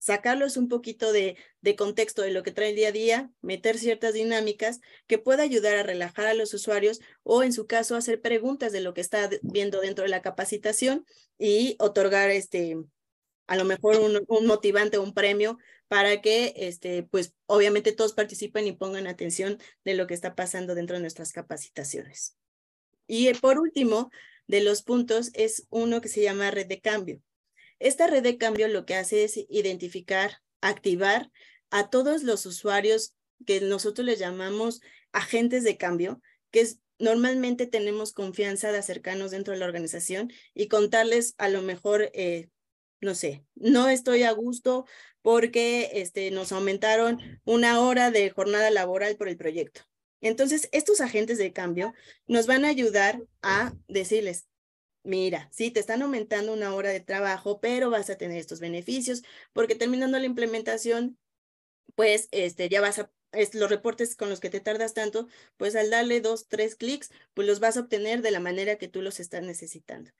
sacarlos 0.00 0.56
un 0.56 0.68
poquito 0.68 1.12
de, 1.12 1.36
de, 1.60 1.76
contexto 1.76 2.22
de 2.22 2.32
lo 2.32 2.42
que 2.42 2.50
trae 2.50 2.70
el 2.70 2.76
día 2.76 2.88
a 2.88 2.92
día, 2.92 3.30
meter 3.42 3.78
ciertas 3.78 4.14
dinámicas 4.14 4.80
que 5.06 5.18
pueda 5.18 5.44
ayudar 5.44 5.76
a 5.76 5.82
relajar 5.84 6.26
a 6.26 6.34
los 6.34 6.52
usuarios 6.54 7.00
o 7.22 7.44
en 7.44 7.52
su 7.52 7.68
caso 7.68 7.94
hacer 7.94 8.20
preguntas 8.20 8.72
de 8.72 8.80
lo 8.80 8.94
que 8.94 9.02
está 9.02 9.30
viendo 9.42 9.80
dentro 9.80 10.02
de 10.02 10.10
la 10.10 10.22
capacitación 10.22 11.06
y 11.38 11.76
otorgar 11.78 12.30
este 12.30 12.76
a 13.46 13.56
lo 13.56 13.64
mejor 13.64 13.98
un, 13.98 14.24
un 14.28 14.46
motivante, 14.46 14.98
un 14.98 15.12
premio 15.12 15.58
para 15.88 16.20
que 16.20 16.54
este 16.56 17.02
pues 17.02 17.34
obviamente 17.46 17.92
todos 17.92 18.12
participen 18.12 18.66
y 18.66 18.72
pongan 18.72 19.06
atención 19.06 19.58
de 19.84 19.94
lo 19.94 20.06
que 20.06 20.14
está 20.14 20.34
pasando 20.34 20.74
dentro 20.74 20.96
de 20.96 21.02
nuestras 21.02 21.32
capacitaciones. 21.32 22.36
Y 23.06 23.26
eh, 23.26 23.34
por 23.34 23.58
último, 23.58 24.10
de 24.46 24.62
los 24.62 24.82
puntos 24.82 25.30
es 25.34 25.66
uno 25.68 26.00
que 26.00 26.08
se 26.08 26.22
llama 26.22 26.50
red 26.50 26.66
de 26.66 26.80
cambio. 26.80 27.20
Esta 27.80 28.06
red 28.06 28.22
de 28.22 28.38
cambio 28.38 28.68
lo 28.68 28.86
que 28.86 28.94
hace 28.94 29.24
es 29.24 29.36
identificar, 29.48 30.38
activar 30.60 31.30
a 31.70 31.90
todos 31.90 32.22
los 32.22 32.46
usuarios 32.46 33.14
que 33.46 33.60
nosotros 33.60 34.06
les 34.06 34.18
llamamos 34.18 34.80
agentes 35.12 35.64
de 35.64 35.76
cambio, 35.76 36.20
que 36.50 36.66
normalmente 36.98 37.66
tenemos 37.66 38.12
confianza 38.12 38.70
de 38.70 38.78
acercarnos 38.78 39.30
dentro 39.30 39.54
de 39.54 39.58
la 39.60 39.66
organización 39.66 40.30
y 40.54 40.68
contarles 40.68 41.34
a 41.38 41.48
lo 41.48 41.62
mejor, 41.62 42.10
eh, 42.12 42.48
no 43.00 43.14
sé, 43.14 43.44
no 43.54 43.88
estoy 43.88 44.22
a 44.22 44.32
gusto 44.32 44.84
porque 45.22 45.90
este, 45.94 46.30
nos 46.30 46.52
aumentaron 46.52 47.18
una 47.44 47.80
hora 47.80 48.10
de 48.10 48.30
jornada 48.30 48.70
laboral 48.70 49.16
por 49.16 49.28
el 49.28 49.36
proyecto. 49.36 49.82
Entonces, 50.20 50.68
estos 50.72 51.00
agentes 51.00 51.38
de 51.38 51.52
cambio 51.52 51.94
nos 52.26 52.46
van 52.46 52.66
a 52.66 52.68
ayudar 52.68 53.22
a 53.40 53.72
decirles, 53.88 54.46
mira, 55.02 55.48
sí, 55.52 55.70
te 55.70 55.80
están 55.80 56.02
aumentando 56.02 56.52
una 56.52 56.74
hora 56.74 56.90
de 56.90 57.00
trabajo, 57.00 57.60
pero 57.60 57.90
vas 57.90 58.10
a 58.10 58.16
tener 58.16 58.38
estos 58.38 58.60
beneficios, 58.60 59.22
porque 59.52 59.74
terminando 59.74 60.18
la 60.18 60.26
implementación, 60.26 61.18
pues 61.94 62.28
este, 62.32 62.68
ya 62.68 62.80
vas 62.80 62.98
a, 62.98 63.10
los 63.54 63.70
reportes 63.70 64.16
con 64.16 64.28
los 64.28 64.40
que 64.40 64.50
te 64.50 64.60
tardas 64.60 64.94
tanto, 64.94 65.28
pues 65.56 65.76
al 65.76 65.90
darle 65.90 66.20
dos, 66.20 66.48
tres 66.48 66.76
clics, 66.76 67.10
pues 67.34 67.46
los 67.46 67.60
vas 67.60 67.76
a 67.76 67.80
obtener 67.80 68.22
de 68.22 68.30
la 68.30 68.40
manera 68.40 68.76
que 68.76 68.88
tú 68.88 69.02
los 69.02 69.20
estás 69.20 69.42
necesitando. 69.42 70.10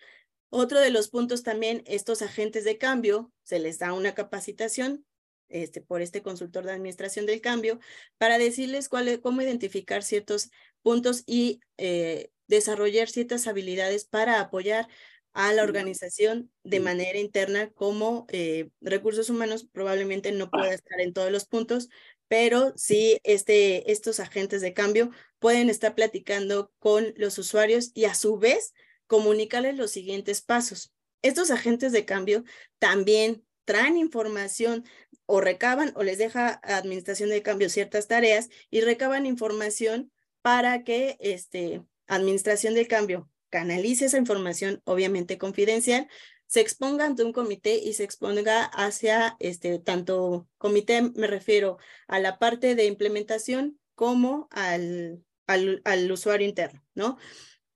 Otro 0.51 0.81
de 0.81 0.91
los 0.91 1.09
puntos 1.11 1.43
también, 1.43 1.83
estos 1.87 2.23
agentes 2.23 2.65
de 2.65 2.79
cambio, 2.79 3.33
se 3.45 3.59
les 3.59 3.79
da 3.79 3.93
una 3.93 4.15
capacitación 4.15 5.05
este, 5.49 5.81
por 5.81 6.03
este 6.03 6.23
consultor 6.23 6.65
de 6.65 6.73
administración 6.73 7.27
del 7.27 7.41
cambio 7.41 7.81
para 8.19 8.39
decirles 8.39 8.89
cuál, 8.89 9.21
cómo 9.21 9.43
identificar 9.43 10.03
ciertos 10.03 10.51
puntos 10.83 11.23
y 11.27 11.61
eh, 11.77 12.31
desarrollar 12.51 13.09
ciertas 13.09 13.47
habilidades 13.47 14.05
para 14.05 14.41
apoyar 14.41 14.89
a 15.33 15.53
la 15.53 15.63
organización 15.63 16.51
de 16.65 16.81
manera 16.81 17.19
interna 17.19 17.71
como 17.71 18.27
eh, 18.29 18.71
recursos 18.81 19.31
humanos 19.31 19.67
probablemente 19.73 20.33
no 20.33 20.51
pueda 20.51 20.75
estar 20.75 21.01
en 21.01 21.13
todos 21.13 21.31
los 21.31 21.47
puntos, 21.47 21.89
pero 22.27 22.73
sí 22.77 23.21
este, 23.23 23.93
estos 23.93 24.19
agentes 24.19 24.61
de 24.61 24.75
cambio 24.75 25.11
pueden 25.39 25.71
estar 25.71 25.95
platicando 25.95 26.73
con 26.81 27.15
los 27.17 27.39
usuarios 27.39 27.93
y 27.95 28.07
a 28.07 28.15
su 28.15 28.39
vez 28.39 28.75
comunicarles 29.07 29.77
los 29.77 29.93
siguientes 29.93 30.43
pasos. 30.43 30.93
Estos 31.23 31.53
agentes 31.53 31.93
de 31.93 32.05
cambio 32.05 32.43
también 32.81 33.45
traen 33.65 33.97
información 33.97 34.85
o 35.27 35.41
recaban 35.41 35.93
o 35.95 36.03
les 36.03 36.19
deja 36.19 36.61
a 36.65 36.77
administración 36.77 37.31
de 37.31 37.43
cambio 37.43 37.71
ciertas 37.71 38.09
tareas 38.09 38.49
y 38.71 38.81
recaban 38.81 39.27
información 39.27 40.11
para 40.43 40.83
que 40.83 41.17
este, 41.21 41.83
administración 42.15 42.75
del 42.75 42.89
cambio 42.89 43.31
canalice 43.51 44.07
esa 44.07 44.19
información, 44.19 44.81
obviamente 44.85 45.37
confidencial, 45.37 46.09
se 46.47 46.61
exponga 46.61 47.05
ante 47.05 47.25
un 47.25 47.33
comité 47.33 47.77
y 47.77 47.93
se 47.93 48.05
exponga 48.05 48.65
hacia 48.65 49.37
este 49.39 49.79
tanto 49.79 50.49
comité, 50.59 51.03
me 51.03 51.27
refiero 51.27 51.79
a 52.09 52.19
la 52.19 52.39
parte 52.39 52.75
de 52.75 52.87
implementación 52.87 53.79
como 53.95 54.49
al, 54.51 55.25
al, 55.47 56.11
usuario 56.11 56.49
interno, 56.49 56.83
¿no? 56.95 57.19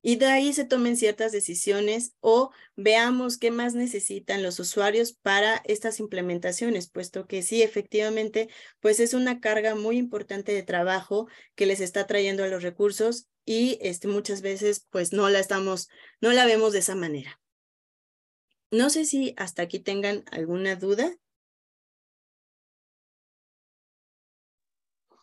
y 0.06 0.16
de 0.16 0.27
ahí 0.27 0.52
se 0.52 0.66
tomen 0.66 0.98
ciertas 0.98 1.32
decisiones 1.32 2.15
o 2.20 2.51
veamos 2.77 3.39
qué 3.39 3.51
más 3.51 3.74
necesitan 3.74 4.43
los 4.43 4.61
usuarios 4.61 5.15
para 5.15 5.62
estas 5.65 5.98
implementaciones, 5.98 6.90
puesto 6.90 7.27
que 7.27 7.43
sí, 7.43 7.62
efectivamente, 7.62 8.51
pues 8.81 9.01
es 9.01 9.15
una 9.15 9.40
carga 9.40 9.74
muy 9.74 9.97
importante 9.97 10.52
de 10.52 10.62
trabajo 10.62 11.27
que 11.55 11.65
les 11.65 11.81
está 11.81 12.06
trayendo 12.06 12.44
a 12.44 12.48
los 12.48 12.62
recursos 12.62 13.28
y 13.44 13.78
este, 13.80 14.08
muchas 14.08 14.42
veces 14.42 14.86
pues 14.90 15.12
no 15.12 15.28
la 15.28 15.38
estamos, 15.38 15.88
no 16.20 16.32
la 16.32 16.46
vemos 16.46 16.72
de 16.72 16.78
esa 16.80 16.94
manera. 16.94 17.40
No 18.70 18.90
sé 18.90 19.04
si 19.04 19.34
hasta 19.36 19.62
aquí 19.62 19.78
tengan 19.78 20.24
alguna 20.32 20.76
duda. 20.76 21.14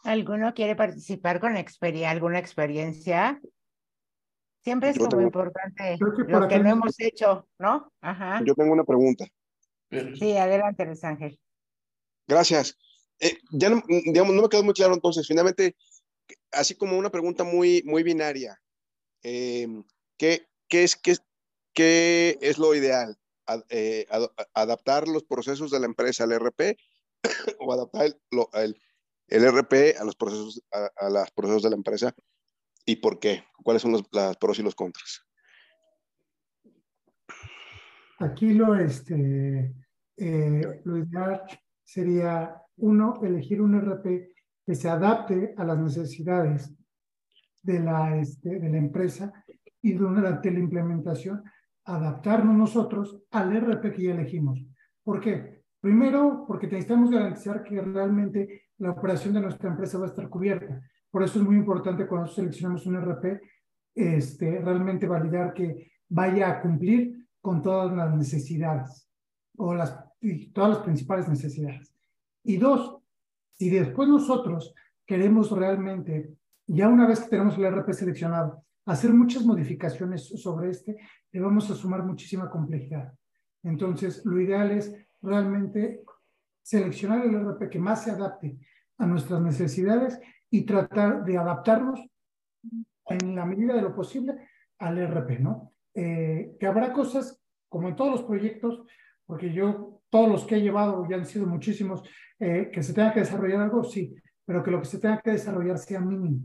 ¿Alguno 0.04 0.54
quiere 0.54 0.76
participar 0.76 1.40
con 1.40 1.58
experiencia, 1.58 2.10
alguna 2.10 2.40
experiencia? 2.40 3.42
Siempre 4.64 4.90
es 4.90 4.98
como 4.98 5.22
importante 5.22 5.98
lo 6.28 6.48
que 6.48 6.60
no 6.60 6.70
hemos 6.70 7.00
hecho, 7.00 7.48
¿no? 7.58 7.92
Ajá. 8.02 8.42
Yo 8.46 8.54
tengo 8.54 8.74
una 8.74 8.84
pregunta. 8.84 9.26
Sí, 9.90 10.38
adelante, 10.38 10.86
Luis 10.86 11.04
Ángel. 11.04 11.40
Gracias. 12.28 12.78
Eh, 13.20 13.38
ya 13.52 13.70
no, 13.70 13.84
digamos, 13.88 14.34
no 14.34 14.44
me 14.44 14.50
quedó 14.50 14.64
muy 14.64 14.74
claro 14.74 14.94
entonces, 14.94 15.28
finalmente, 15.28 15.76
así 16.52 16.76
como 16.76 16.98
una 16.98 17.10
pregunta 17.10 17.44
muy, 17.44 17.84
muy 17.86 18.04
binaria, 18.04 18.62
eh, 19.24 19.68
¿qué, 20.18 20.48
es, 20.70 20.96
qué, 20.96 21.16
qué 21.74 22.38
es 22.42 22.58
lo 22.58 22.76
ideal? 22.76 23.18
Eh, 23.70 24.06
¿Adaptar 24.54 25.08
los 25.08 25.24
procesos 25.24 25.72
de 25.72 25.80
la 25.80 25.86
empresa 25.86 26.24
al 26.24 26.32
RP 26.32 26.78
o 27.60 27.74
adaptar 27.74 28.06
el, 28.06 28.16
el, 28.54 28.82
el 29.28 29.52
RP 29.52 29.98
a 30.00 30.04
los 30.04 30.16
procesos, 30.16 30.62
a, 30.72 31.26
procesos 31.36 31.64
de 31.64 31.70
la 31.70 31.76
empresa? 31.76 32.16
y 32.86 32.98
por 32.98 33.20
qué? 33.20 33.44
¿Cuáles 33.64 33.82
son 33.82 33.92
los 33.92 34.04
las 34.12 34.38
pros 34.38 34.60
y 34.60 34.64
los 34.64 34.76
contras? 34.76 35.26
Aquí 38.20 38.54
lo, 38.54 38.76
este, 38.76 39.74
eh, 40.18 40.82
lo 40.84 40.98
ideal 40.98 41.44
sería, 41.84 42.62
uno, 42.78 43.20
elegir 43.24 43.62
un 43.62 43.76
RP 43.76 44.34
que 44.72 44.76
se 44.76 44.88
adapte 44.88 45.54
a 45.58 45.66
las 45.66 45.78
necesidades 45.78 46.74
de 47.62 47.82
la, 47.82 48.16
este, 48.16 48.58
de 48.58 48.70
la 48.70 48.78
empresa 48.78 49.34
y 49.82 49.92
durante 49.92 50.50
la 50.50 50.60
implementación 50.60 51.44
adaptarnos 51.84 52.56
nosotros 52.56 53.22
al 53.32 53.54
RP 53.54 53.92
que 53.92 54.04
ya 54.04 54.14
elegimos. 54.14 54.66
¿Por 55.04 55.20
qué? 55.20 55.66
Primero, 55.82 56.46
porque 56.48 56.68
necesitamos 56.68 57.12
garantizar 57.12 57.64
que 57.64 57.82
realmente 57.82 58.68
la 58.78 58.92
operación 58.92 59.34
de 59.34 59.42
nuestra 59.42 59.70
empresa 59.70 59.98
va 59.98 60.06
a 60.06 60.08
estar 60.08 60.30
cubierta. 60.30 60.82
Por 61.10 61.24
eso 61.24 61.40
es 61.40 61.46
muy 61.46 61.58
importante 61.58 62.08
cuando 62.08 62.30
seleccionamos 62.30 62.86
un 62.86 62.96
RP, 62.96 63.42
este, 63.94 64.62
realmente 64.62 65.06
validar 65.06 65.54
que 65.54 65.92
vaya 66.08 66.50
a 66.50 66.62
cumplir 66.62 67.28
con 67.42 67.62
todas 67.62 67.94
las 67.94 68.16
necesidades 68.16 69.06
o 69.58 69.76
las, 69.76 70.02
todas 70.54 70.70
las 70.70 70.80
principales 70.80 71.28
necesidades. 71.28 71.94
Y 72.46 72.56
dos, 72.56 73.01
si 73.54 73.70
después 73.70 74.10
nosotros 74.10 74.74
queremos 75.06 75.52
realmente, 75.52 76.34
ya 76.68 76.88
una 76.88 77.08
vez 77.08 77.20
que 77.22 77.30
tenemos 77.30 77.58
el 77.58 77.66
RP 77.66 77.94
seleccionado, 77.94 78.64
hacer 78.86 79.14
muchas 79.14 79.46
modificaciones 79.46 80.28
sobre 80.42 80.72
este, 80.72 80.98
le 81.32 81.40
vamos 81.40 81.70
a 81.70 81.76
sumar 81.76 82.04
muchísima 82.04 82.50
complejidad. 82.50 83.14
Entonces, 83.64 84.26
lo 84.26 84.40
ideal 84.40 84.72
es 84.72 84.96
realmente 85.22 86.04
seleccionar 86.62 87.26
el 87.26 87.36
RP 87.36 87.70
que 87.70 87.80
más 87.80 88.04
se 88.04 88.12
adapte 88.12 88.58
a 88.98 89.06
nuestras 89.06 89.42
necesidades 89.42 90.20
y 90.50 90.66
tratar 90.66 91.24
de 91.24 91.38
adaptarnos 91.38 92.00
en 93.06 93.36
la 93.36 93.46
medida 93.46 93.74
de 93.74 93.82
lo 93.82 93.96
posible 93.96 94.48
al 94.80 94.98
RP, 94.98 95.40
¿no? 95.40 95.74
Eh, 95.94 96.56
que 96.60 96.68
habrá 96.68 96.94
cosas, 96.94 97.44
como 97.70 97.90
en 97.90 97.96
todos 97.96 98.12
los 98.12 98.24
proyectos, 98.24 98.84
porque 99.26 99.54
yo, 99.54 100.01
todos 100.12 100.30
los 100.30 100.46
que 100.46 100.58
he 100.58 100.62
llevado, 100.62 101.08
ya 101.10 101.16
han 101.16 101.26
sido 101.26 101.48
muchísimos, 101.48 102.04
eh, 102.38 102.70
que 102.72 102.84
se 102.84 102.94
tenga 102.94 103.14
que 103.14 103.22
desarrollar 103.22 103.62
algo, 103.62 103.84
sí, 103.84 104.14
pero 104.46 104.62
que 104.62 104.70
lo 104.70 104.80
que 104.80 104.86
se 104.86 105.00
tenga 105.00 105.22
que 105.22 105.32
desarrollar 105.32 105.80
sea 105.80 106.02
mínimo, 106.02 106.42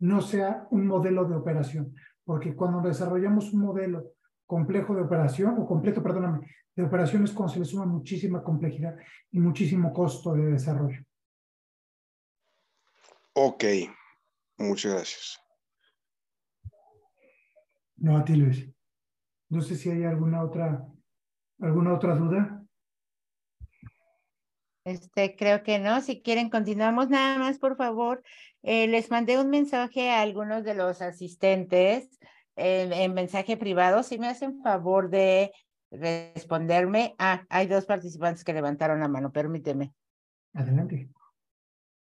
no 0.00 0.20
sea 0.20 0.66
un 0.70 0.86
modelo 0.86 1.24
de 1.24 1.36
operación, 1.36 1.94
porque 2.24 2.54
cuando 2.54 2.86
desarrollamos 2.86 3.52
un 3.52 3.60
modelo 3.60 4.12
complejo 4.46 4.94
de 4.94 5.02
operación, 5.02 5.56
o 5.58 5.66
completo, 5.66 6.02
perdóname, 6.02 6.46
de 6.74 6.82
operaciones 6.82 7.30
cuando 7.32 7.54
se 7.54 7.60
le 7.60 7.64
suma 7.64 7.86
muchísima 7.86 8.42
complejidad 8.42 8.96
y 9.30 9.38
muchísimo 9.38 9.92
costo 9.92 10.34
de 10.34 10.46
desarrollo. 10.52 11.04
Ok, 13.34 13.64
muchas 14.58 14.92
gracias. 14.92 15.40
No, 17.96 18.16
a 18.16 18.24
ti, 18.24 18.34
Luis. 18.34 18.68
No 19.50 19.60
sé 19.60 19.76
si 19.76 19.90
hay 19.90 20.04
alguna 20.04 20.42
otra, 20.42 20.84
alguna 21.60 21.94
otra 21.94 22.16
duda. 22.16 22.63
Este, 24.84 25.34
creo 25.36 25.62
que 25.62 25.78
no. 25.78 26.00
Si 26.00 26.22
quieren, 26.22 26.50
continuamos 26.50 27.08
nada 27.08 27.38
más, 27.38 27.58
por 27.58 27.76
favor. 27.76 28.22
Eh, 28.62 28.86
les 28.86 29.10
mandé 29.10 29.38
un 29.38 29.50
mensaje 29.50 30.10
a 30.10 30.22
algunos 30.22 30.64
de 30.64 30.74
los 30.74 31.02
asistentes 31.02 32.18
en 32.56 33.14
mensaje 33.14 33.56
privado. 33.56 34.02
Si 34.02 34.18
me 34.18 34.28
hacen 34.28 34.62
favor 34.62 35.10
de 35.10 35.52
responderme. 35.90 37.14
Ah, 37.18 37.44
hay 37.48 37.66
dos 37.66 37.86
participantes 37.86 38.44
que 38.44 38.52
levantaron 38.52 39.00
la 39.00 39.08
mano, 39.08 39.32
permíteme. 39.32 39.92
Adelante. 40.52 41.08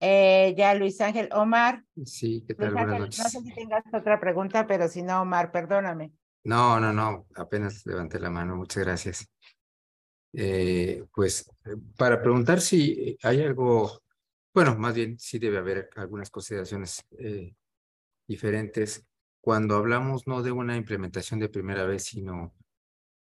Eh, 0.00 0.54
ya, 0.56 0.74
Luis 0.74 1.00
Ángel. 1.00 1.28
Omar. 1.32 1.84
Sí, 2.04 2.44
¿qué 2.46 2.54
tal? 2.54 2.72
Buenas 2.72 2.98
noches. 2.98 3.18
No 3.18 3.30
sé 3.30 3.40
si 3.40 3.54
tengas 3.54 3.82
otra 3.92 4.20
pregunta, 4.20 4.66
pero 4.66 4.88
si 4.88 5.02
no, 5.02 5.22
Omar, 5.22 5.52
perdóname. 5.52 6.12
No, 6.44 6.78
no, 6.78 6.92
no, 6.92 7.26
apenas 7.34 7.84
levanté 7.86 8.20
la 8.20 8.30
mano, 8.30 8.54
muchas 8.54 8.84
gracias. 8.84 9.28
Eh, 10.38 11.02
pues 11.14 11.50
para 11.96 12.20
preguntar 12.20 12.60
si 12.60 13.16
hay 13.22 13.40
algo, 13.42 14.02
bueno, 14.52 14.76
más 14.76 14.94
bien 14.94 15.18
sí 15.18 15.38
debe 15.38 15.56
haber 15.56 15.88
algunas 15.96 16.28
consideraciones 16.28 17.06
eh, 17.18 17.54
diferentes 18.28 19.06
cuando 19.40 19.76
hablamos 19.76 20.26
no 20.26 20.42
de 20.42 20.52
una 20.52 20.76
implementación 20.76 21.40
de 21.40 21.48
primera 21.48 21.86
vez, 21.86 22.04
sino 22.04 22.54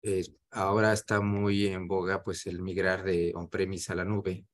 eh, 0.02 0.26
ahora 0.52 0.94
está 0.94 1.22
muy 1.22 1.68
en 1.68 1.88
boga 1.88 2.24
pues 2.24 2.48
el 2.48 2.62
migrar 2.64 3.04
de 3.04 3.32
on-premise 3.36 3.92
a 3.94 3.96
la 3.96 4.06
nube. 4.06 4.48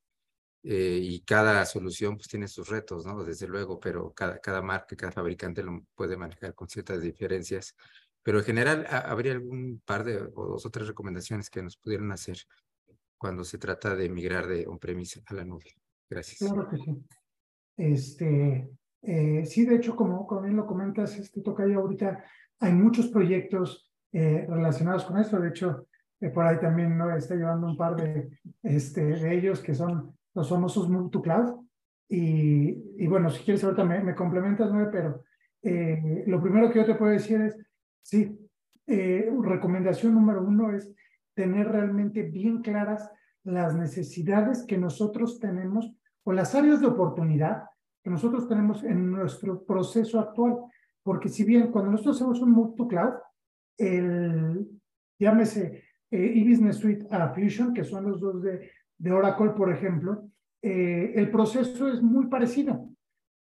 y 0.64 1.22
cada 1.22 1.66
solución 1.66 2.18
pues 2.18 2.28
tiene 2.28 2.48
sus 2.50 2.68
retos, 2.70 3.06
¿no? 3.06 3.24
Desde 3.24 3.48
luego, 3.48 3.80
pero 3.80 4.14
cada 4.14 4.62
marca, 4.62 4.96
cada 4.98 5.14
fabricante 5.14 5.64
lo 5.64 5.86
puede 5.96 6.18
manejar 6.18 6.54
con 6.56 6.68
ciertas 6.70 7.02
diferencias. 7.02 7.76
Pero 8.24 8.40
en 8.40 8.46
general, 8.46 8.86
¿habría 8.90 9.32
algún 9.32 9.82
par 9.86 10.04
de 10.04 10.18
o 10.18 10.46
dos 10.46 10.66
o 10.66 10.70
tres 10.70 10.88
recomendaciones 10.88 11.50
que 11.50 11.64
nos 11.64 11.78
pudieran 11.78 12.12
hacer 12.12 12.38
cuando 13.18 13.44
se 13.44 13.58
trata 13.58 13.96
de 13.96 14.10
migrar 14.10 14.48
de 14.48 14.68
on-premise 14.68 15.22
a 15.26 15.34
la 15.34 15.46
nube? 15.46 15.76
Gracias. 16.10 16.40
Claro 16.40 16.68
que 16.70 16.78
sí. 16.78 17.06
Este, 17.78 18.70
eh, 19.02 19.46
sí, 19.46 19.66
de 19.66 19.76
hecho, 19.76 19.96
como, 19.96 20.28
como 20.28 20.42
bien 20.42 20.58
lo 20.58 20.66
comentas, 20.66 21.18
este 21.18 21.42
Tocayo, 21.42 21.80
ahorita 21.80 22.24
hay 22.60 22.74
muchos 22.74 23.08
proyectos 23.08 23.90
eh, 24.12 24.46
relacionados 24.50 25.06
con 25.06 25.18
esto. 25.18 25.40
De 25.40 25.50
hecho, 25.50 25.88
eh, 26.20 26.30
por 26.30 26.46
ahí 26.46 26.60
también 26.60 26.98
¿no? 26.98 27.16
está 27.16 27.36
llevando 27.36 27.68
un 27.68 27.78
par 27.78 27.96
de, 27.96 28.30
este, 28.64 29.02
de 29.04 29.38
ellos 29.38 29.62
que 29.62 29.74
son 29.74 30.14
los 30.34 30.50
famosos 30.50 30.90
Move 30.90 31.10
to 31.10 31.22
Cloud. 31.22 31.66
Y, 32.10 33.04
y 33.04 33.08
bueno, 33.08 33.30
si 33.30 33.44
quieres 33.44 33.64
ahorita 33.64 33.86
me, 33.86 34.04
me 34.04 34.16
complementas, 34.16 34.74
¿no? 34.74 34.90
pero 34.92 35.24
lo 35.62 36.42
primero 36.42 36.72
que 36.72 36.80
yo 36.80 36.86
te 36.86 36.96
puedo 36.96 37.12
decir 37.12 37.42
es, 37.42 37.58
Sí, 38.02 38.38
eh, 38.88 39.30
recomendación 39.42 40.14
número 40.14 40.44
uno 40.44 40.74
es 40.74 40.92
tener 41.36 41.68
realmente 41.68 42.24
bien 42.24 42.62
claras 42.62 43.10
las 43.44 43.76
necesidades 43.76 44.66
que 44.66 44.78
nosotros 44.78 45.40
tenemos 45.40 45.96
o 46.24 46.34
las 46.34 46.54
áreas 46.56 46.82
de 46.82 46.88
oportunidad 46.88 47.64
que 48.04 48.10
nosotros 48.10 48.48
tenemos 48.48 48.84
en 48.84 49.12
nuestro 49.12 49.64
proceso 49.64 50.20
actual. 50.20 50.58
Porque 51.04 51.30
si 51.30 51.44
bien 51.44 51.72
cuando 51.72 51.92
nosotros 51.92 52.18
hacemos 52.18 52.42
un 52.42 52.52
move 52.52 52.76
to 52.76 52.88
cloud, 52.88 53.14
el, 53.78 54.68
llámese 55.20 55.84
eh, 56.12 56.74
Suite 56.74 57.08
a 57.12 57.34
Fusion, 57.34 57.74
que 57.74 57.84
son 57.84 58.10
los 58.10 58.20
dos 58.20 58.42
de, 58.42 58.72
de 58.98 59.12
Oracle, 59.12 59.52
por 59.52 59.72
ejemplo, 59.72 60.30
eh, 60.62 61.14
el 61.16 61.32
proceso 61.32 61.88
es 61.88 62.02
muy 62.02 62.28
parecido, 62.28 62.90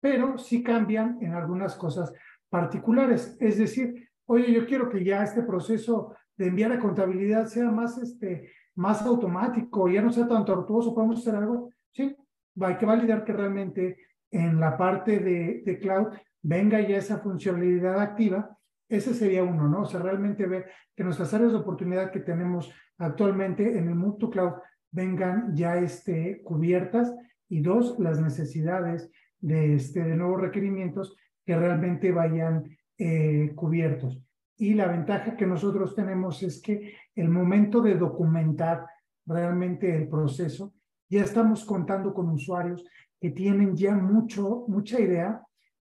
pero 0.01 0.39
sí 0.39 0.63
cambian 0.63 1.19
en 1.21 1.35
algunas 1.35 1.75
cosas 1.77 2.13
particulares. 2.49 3.37
Es 3.41 3.59
decir, 3.59 4.08
oye, 4.29 4.53
yo 4.53 4.67
quiero 4.67 4.89
que 4.89 5.03
ya 5.05 5.23
este 5.23 5.43
proceso 5.43 6.15
de 6.37 6.49
enviar 6.49 6.73
a 6.73 6.79
contabilidad 6.79 7.47
sea 7.47 7.71
más, 7.71 7.99
este, 7.99 8.53
más 8.75 9.03
automático, 9.03 9.89
ya 9.89 10.03
no 10.03 10.13
sea 10.13 10.29
tan 10.29 10.45
tortuoso, 10.45 10.95
podemos 10.95 11.19
hacer 11.19 11.35
algo, 11.35 11.71
sí, 11.93 12.15
hay 12.61 12.77
que 12.77 12.87
validar 12.87 13.25
que 13.25 13.33
realmente 13.33 13.97
en 14.31 14.61
la 14.61 14.77
parte 14.77 15.19
de, 15.19 15.63
de 15.65 15.79
cloud 15.79 16.09
venga 16.43 16.81
ya 16.81 16.99
esa 16.99 17.19
funcionalidad 17.19 18.01
activa, 18.01 18.57
ese 18.89 19.15
sería 19.15 19.43
uno, 19.45 19.69
¿no? 19.69 19.83
O 19.83 19.87
sea, 19.87 20.01
realmente 20.01 20.47
ver 20.47 20.67
que 20.95 21.05
nuestras 21.05 21.33
áreas 21.35 21.53
de 21.53 21.59
oportunidad 21.59 22.11
que 22.11 22.21
tenemos 22.21 22.73
actualmente 22.99 23.79
en 23.79 23.89
el 23.89 23.95
Move 23.95 24.31
Cloud 24.31 24.53
vengan 24.91 25.55
ya 25.55 25.77
este, 25.77 26.43
cubiertas 26.43 27.15
y 27.49 27.61
dos, 27.61 27.99
las 27.99 28.21
necesidades 28.21 29.11
de, 29.41 29.75
este, 29.75 30.03
de 30.03 30.17
nuevos 30.17 30.41
requerimientos 30.41 31.17
que 31.45 31.57
realmente 31.57 32.13
vayan 32.13 32.78
eh, 32.99 33.53
cubiertos. 33.55 34.21
Y 34.57 34.75
la 34.75 34.89
ventaja 34.89 35.37
que 35.37 35.47
nosotros 35.47 35.95
tenemos 35.95 36.43
es 36.43 36.61
que 36.61 36.95
el 37.15 37.29
momento 37.29 37.81
de 37.81 37.95
documentar 37.95 38.85
realmente 39.25 39.95
el 39.95 40.09
proceso, 40.09 40.75
ya 41.09 41.23
estamos 41.23 41.65
contando 41.65 42.13
con 42.13 42.29
usuarios 42.29 42.85
que 43.21 43.31
tienen 43.31 43.77
ya 43.77 43.95
mucho, 43.95 44.65
mucha 44.67 45.01
idea 45.01 45.41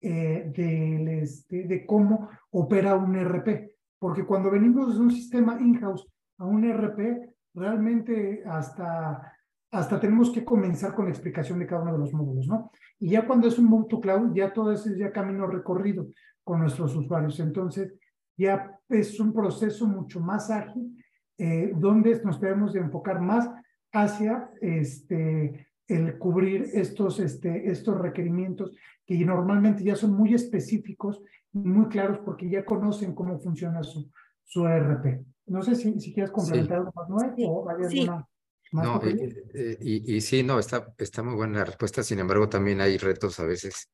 eh, 0.02 0.52
de, 0.56 1.22
este, 1.22 1.64
de, 1.64 1.86
cómo 1.86 2.30
opera 2.52 2.96
un 2.96 3.16
RP. 3.16 3.72
Porque 3.98 4.24
cuando 4.24 4.52
venimos 4.52 4.94
de 4.94 5.02
un 5.02 5.12
sistema 5.12 5.58
in-house 5.60 6.08
a 6.38 6.46
un 6.46 6.64
RP, 6.64 7.34
realmente 7.56 8.44
hasta, 8.46 9.34
hasta 9.72 10.00
tenemos 10.00 10.30
que 10.30 10.46
comenzar 10.46 10.94
con 10.94 11.06
la 11.06 11.12
explicación 11.12 11.58
de 11.58 11.66
cada 11.66 11.82
uno 11.82 11.94
de 11.94 12.00
los 12.00 12.14
módulos, 12.14 12.48
¿no? 12.48 12.72
Y 13.00 13.10
ya 13.10 13.26
cuando 13.26 13.48
es 13.48 13.58
un 13.58 13.88
to 13.88 14.00
cloud, 14.00 14.34
ya 14.34 14.54
todo 14.54 14.72
ese 14.72 14.92
es 14.92 14.98
ya 14.98 15.12
camino 15.12 15.48
recorrido 15.48 16.08
con 16.50 16.62
nuestros 16.62 16.96
usuarios. 16.96 17.40
Entonces, 17.40 17.94
ya 18.36 18.76
es 18.90 19.20
un 19.20 19.32
proceso 19.32 19.86
mucho 19.86 20.20
más 20.20 20.50
ágil, 20.50 20.98
eh, 21.38 21.72
donde 21.76 22.20
nos 22.24 22.42
debemos 22.42 22.74
de 22.74 22.80
enfocar 22.80 23.22
más 23.22 23.48
hacia 23.92 24.50
este, 24.60 25.68
el 25.88 26.18
cubrir 26.18 26.66
estos, 26.74 27.20
este, 27.20 27.70
estos 27.70 27.96
requerimientos 28.00 28.76
que 29.06 29.24
normalmente 29.24 29.84
ya 29.84 29.96
son 29.96 30.14
muy 30.14 30.34
específicos 30.34 31.22
y 31.54 31.60
muy 31.60 31.88
claros 31.88 32.18
porque 32.26 32.50
ya 32.50 32.66
conocen 32.66 33.14
cómo 33.14 33.38
funciona 33.38 33.84
su, 33.84 34.10
su 34.44 34.66
ERP. 34.66 35.24
No 35.46 35.62
sé 35.62 35.76
si, 35.76 36.00
si 36.00 36.12
quieres 36.12 36.32
complementar 36.32 36.80
algo 36.80 36.94
más 36.96 37.10
nuevo 37.10 37.60
o 37.60 37.70
hay 37.70 37.84
alguna... 37.84 38.28
Más 38.72 38.86
no, 38.86 39.04
eh, 39.04 39.44
eh, 39.54 39.78
y, 39.82 40.16
y, 40.16 40.22
sí, 40.22 40.42
no, 40.42 40.58
está, 40.58 40.94
está 40.98 41.22
muy 41.22 41.36
buena 41.36 41.60
la 41.60 41.66
respuesta. 41.66 42.02
Sin 42.02 42.18
embargo, 42.18 42.50
también 42.50 42.82
hay 42.82 42.98
retos 42.98 43.40
a 43.40 43.46
veces 43.46 43.92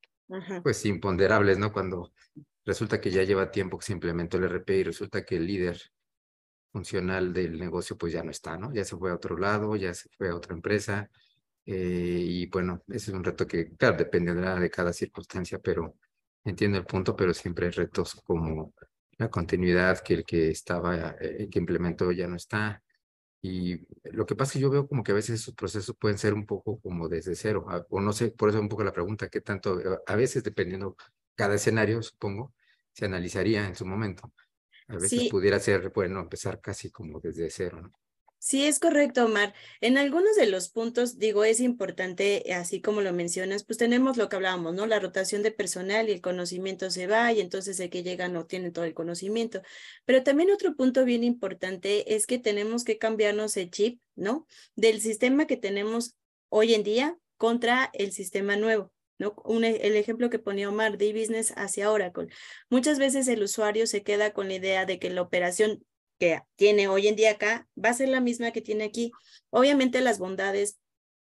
pues 0.64 0.86
imponderables, 0.86 1.58
¿no? 1.58 1.72
Cuando 1.72 2.12
resulta 2.66 3.00
que 3.00 3.12
ya 3.12 3.24
lleva 3.24 3.52
tiempo 3.52 3.78
que 3.78 3.86
se 3.86 3.94
implementó 3.94 4.38
el 4.38 4.46
RP 4.46 4.70
y 4.78 4.84
resulta 4.84 5.24
que 5.24 5.38
el 5.38 5.46
líder 5.46 5.80
funcional 6.72 7.32
del 7.32 7.58
negocio 7.58 7.98
pues 7.98 8.14
ya 8.14 8.24
no 8.24 8.32
está, 8.32 8.58
¿no? 8.58 8.74
Ya 8.74 8.84
se 8.84 8.98
fue 8.98 9.12
a 9.12 9.16
otro 9.16 9.38
lado, 9.38 9.76
ya 9.76 9.94
se 9.94 10.10
fue 10.18 10.30
a 10.30 10.36
otra 10.36 10.54
empresa. 10.54 11.10
Eh, 11.66 12.20
y 12.22 12.48
bueno, 12.48 12.84
ese 12.88 13.12
es 13.12 13.16
un 13.16 13.24
reto 13.24 13.48
que, 13.48 13.76
claro, 13.76 13.98
dependerá 13.98 14.60
de 14.60 14.70
cada 14.70 14.94
circunstancia, 14.94 15.60
pero 15.60 15.96
entiendo 16.44 16.78
el 16.78 16.86
punto, 16.86 17.16
pero 17.16 17.34
siempre 17.34 17.68
hay 17.68 17.72
retos 17.72 18.16
como 18.24 18.74
la 19.18 19.30
continuidad, 19.30 20.00
que 20.02 20.16
el 20.16 20.26
que 20.26 20.50
estaba, 20.50 21.16
eh, 21.20 21.48
que 21.50 21.60
implementó 21.60 22.12
ya 22.12 22.28
no 22.28 22.36
está, 22.36 22.84
y 23.42 23.80
lo 24.04 24.26
que 24.26 24.36
pasa 24.36 24.50
es 24.50 24.54
que 24.54 24.60
yo 24.60 24.70
veo 24.70 24.88
como 24.88 25.04
que 25.04 25.12
a 25.12 25.16
veces 25.16 25.42
esos 25.42 25.54
procesos 25.54 25.96
pueden 25.98 26.18
ser 26.18 26.34
un 26.34 26.46
poco 26.46 26.80
como 26.80 27.08
desde 27.08 27.36
cero, 27.36 27.66
ah, 27.70 27.86
o 27.90 28.02
no 28.02 28.14
sé, 28.14 28.32
por 28.32 28.50
eso 28.50 28.60
un 28.60 28.70
poco 28.70 28.84
la 28.84 28.92
pregunta, 28.94 29.30
¿qué 29.30 29.42
tanto? 29.42 29.80
Eh, 29.80 30.00
a 30.06 30.16
veces 30.16 30.44
dependiendo 30.44 30.96
cada 31.36 31.56
escenario, 31.56 32.02
supongo, 32.02 32.54
se 32.94 33.06
analizaría 33.06 33.68
en 33.68 33.76
su 33.76 33.86
momento. 33.86 34.34
A 34.88 34.96
veces 34.96 35.30
pudiera 35.30 35.60
ser, 35.60 35.90
bueno, 35.90 36.20
empezar 36.20 36.62
casi 36.62 36.92
como 36.92 37.20
desde 37.20 37.50
cero, 37.50 37.82
¿no? 37.82 37.92
Sí, 38.46 38.64
es 38.64 38.78
correcto, 38.80 39.26
Omar. 39.26 39.56
En 39.82 39.98
algunos 39.98 40.36
de 40.36 40.46
los 40.46 40.70
puntos, 40.70 41.18
digo, 41.18 41.44
es 41.44 41.60
importante, 41.60 42.54
así 42.54 42.80
como 42.80 43.02
lo 43.02 43.12
mencionas, 43.12 43.64
pues 43.64 43.80
tenemos 43.80 44.18
lo 44.18 44.30
que 44.30 44.36
hablábamos, 44.36 44.76
¿no? 44.76 44.86
La 44.86 45.00
rotación 45.00 45.42
de 45.42 45.50
personal 45.50 46.10
y 46.10 46.12
el 46.12 46.22
conocimiento 46.22 46.92
se 46.92 47.08
va 47.08 47.34
y 47.34 47.42
entonces 47.42 47.78
de 47.78 47.90
que 47.90 48.04
llegan 48.04 48.34
no 48.34 48.46
tienen 48.46 48.72
todo 48.72 48.86
el 48.86 48.94
conocimiento. 48.94 49.64
Pero 50.06 50.22
también 50.22 50.52
otro 50.52 50.76
punto 50.76 51.06
bien 51.06 51.24
importante 51.24 52.14
es 52.14 52.28
que 52.28 52.38
tenemos 52.38 52.84
que 52.84 53.00
cambiarnos 53.00 53.58
el 53.58 53.72
chip, 53.72 54.00
¿no? 54.14 54.46
Del 54.76 55.02
sistema 55.02 55.48
que 55.48 55.58
tenemos 55.58 56.16
hoy 56.50 56.76
en 56.76 56.84
día 56.84 57.18
contra 57.38 57.90
el 57.94 58.12
sistema 58.12 58.58
nuevo. 58.58 58.94
¿no? 59.18 59.36
E, 59.64 59.88
el 59.88 59.96
ejemplo 59.96 60.30
que 60.30 60.38
ponía 60.38 60.70
Omar 60.70 61.00
de 61.00 61.14
business 61.14 61.52
hacia 61.58 61.92
Oracle. 61.92 62.28
Muchas 62.70 63.00
veces 63.00 63.28
el 63.28 63.42
usuario 63.42 63.88
se 63.88 64.04
queda 64.04 64.34
con 64.34 64.50
la 64.50 64.54
idea 64.54 64.86
de 64.86 65.00
que 65.00 65.10
la 65.10 65.24
operación 65.24 65.84
que 66.18 66.42
tiene 66.56 66.88
hoy 66.88 67.08
en 67.08 67.16
día 67.16 67.32
acá 67.32 67.68
va 67.82 67.90
a 67.90 67.94
ser 67.94 68.10
la 68.10 68.22
misma 68.22 68.52
que 68.52 68.62
tiene 68.62 68.84
aquí. 68.84 69.12
Obviamente 69.50 70.02
las 70.02 70.20
bondades 70.20 70.80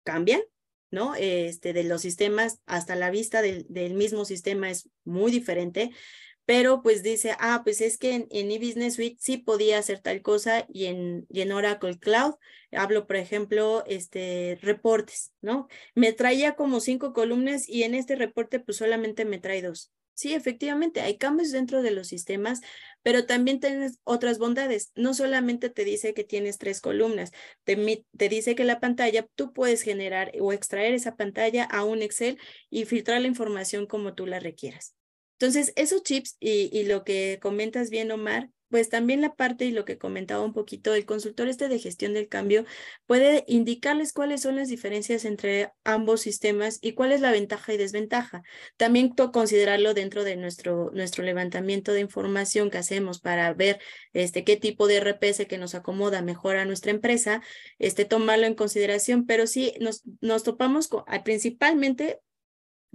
cambian, 0.05 0.43
¿no? 0.91 1.15
Este, 1.15 1.73
de 1.73 1.85
los 1.85 2.03
sistemas 2.03 2.61
hasta 2.67 2.97
la 2.97 3.11
vista 3.11 3.43
del, 3.43 3.67
del 3.69 3.95
mismo 3.95 4.25
sistema 4.25 4.71
es 4.71 4.89
muy 5.05 5.31
diferente, 5.31 5.91
pero 6.45 6.83
pues 6.83 7.05
dice, 7.05 7.37
ah, 7.39 7.61
pues 7.62 7.81
es 7.81 7.97
que 7.97 8.12
en, 8.12 8.27
en 8.31 8.51
eBusiness 8.51 8.95
Suite 8.95 9.19
sí 9.21 9.37
podía 9.37 9.79
hacer 9.79 10.01
tal 10.01 10.21
cosa 10.21 10.67
y 10.69 10.87
en, 10.87 11.27
y 11.29 11.43
en 11.43 11.53
Oracle 11.53 11.99
Cloud 11.99 12.35
hablo, 12.73 13.07
por 13.07 13.17
ejemplo, 13.17 13.85
este, 13.87 14.59
reportes, 14.61 15.33
¿no? 15.41 15.69
Me 15.95 16.12
traía 16.12 16.57
como 16.57 16.81
cinco 16.81 17.12
columnas 17.12 17.69
y 17.69 17.85
en 17.85 17.95
este 17.95 18.17
reporte 18.17 18.59
pues 18.59 18.79
solamente 18.79 19.25
me 19.25 19.39
trae 19.39 19.62
dos. 19.62 19.93
Sí, 20.15 20.35
efectivamente, 20.35 21.01
hay 21.01 21.17
cambios 21.17 21.51
dentro 21.51 21.83
de 21.83 21.93
los 21.93 22.09
sistemas, 22.09 22.61
pero 23.03 23.27
también 23.27 23.61
tienes 23.61 23.99
otras 24.05 24.39
bondades. 24.39 24.93
No 24.95 25.15
solamente 25.15 25.71
te 25.71 25.85
dice 25.85 26.15
que 26.15 26.25
tienes 26.25 26.59
tres 26.59 26.81
columnas, 26.81 27.33
te, 27.65 28.05
te, 28.17 28.29
dice 28.29 28.55
que 28.55 28.65
la 28.65 28.81
pantalla 28.81 29.27
tú 29.35 29.53
puedes 29.53 29.83
generar 29.83 30.33
o 30.41 30.53
extraer 30.53 30.95
esa 30.95 31.17
pantalla 31.17 31.65
a 31.65 31.85
un 31.85 32.03
Excel 32.03 32.39
y 32.69 32.85
filtrar 32.85 33.21
la 33.21 33.29
información 33.29 33.87
como 33.87 34.15
tú 34.15 34.27
la 34.27 34.41
requieras. 34.41 34.95
Entonces, 35.39 35.73
esos 35.77 36.03
chips 36.03 36.37
y, 36.39 36.69
y, 36.77 36.85
lo 36.85 37.03
que 37.03 37.39
comentas 37.41 37.89
bien, 37.89 38.11
Omar, 38.11 38.51
pues 38.71 38.89
también 38.89 39.21
la 39.21 39.35
parte 39.35 39.65
y 39.67 39.73
lo 39.73 39.85
que 39.85 39.99
comentaba 39.99 40.45
un 40.45 40.53
poquito, 40.53 40.95
el 40.95 41.05
consultor 41.05 41.49
este 41.49 41.69
de 41.69 41.79
gestión 41.79 42.15
del 42.15 42.29
cambio 42.29 42.65
puede 43.07 43.45
indicarles 43.47 44.13
cuáles 44.13 44.43
son 44.43 44.57
las 44.57 44.69
diferencias 44.69 45.25
entre 45.25 45.73
ambos 45.85 46.21
sistemas 46.23 46.79
y 46.81 46.93
cuál 46.93 47.13
es 47.13 47.21
la 47.21 47.33
ventaja 47.33 47.73
y 47.75 47.77
desventaja. 47.77 48.43
También 48.77 49.11
considerarlo 49.33 49.93
dentro 49.95 50.25
de 50.25 50.37
nuestro, 50.37 50.91
nuestro 50.95 51.25
levantamiento 51.25 51.93
de 51.93 52.01
información 52.01 52.71
que 52.71 52.79
hacemos 52.79 53.21
para 53.21 53.53
ver 53.53 53.81
este, 54.13 54.45
qué 54.45 54.57
tipo 54.57 54.87
de 54.87 55.01
RPS 55.01 55.47
que 55.47 55.59
nos 55.59 55.75
acomoda 55.75 56.23
mejor 56.23 56.57
a 56.57 56.65
nuestra 56.65 56.91
empresa, 56.91 57.43
este, 57.79 58.05
tomarlo 58.05 58.47
en 58.47 58.55
consideración, 58.55 59.27
pero 59.27 59.47
sí 59.47 59.75
nos, 59.81 60.03
nos 60.21 60.43
topamos 60.43 60.89
con, 60.89 61.05
principalmente 61.25 62.21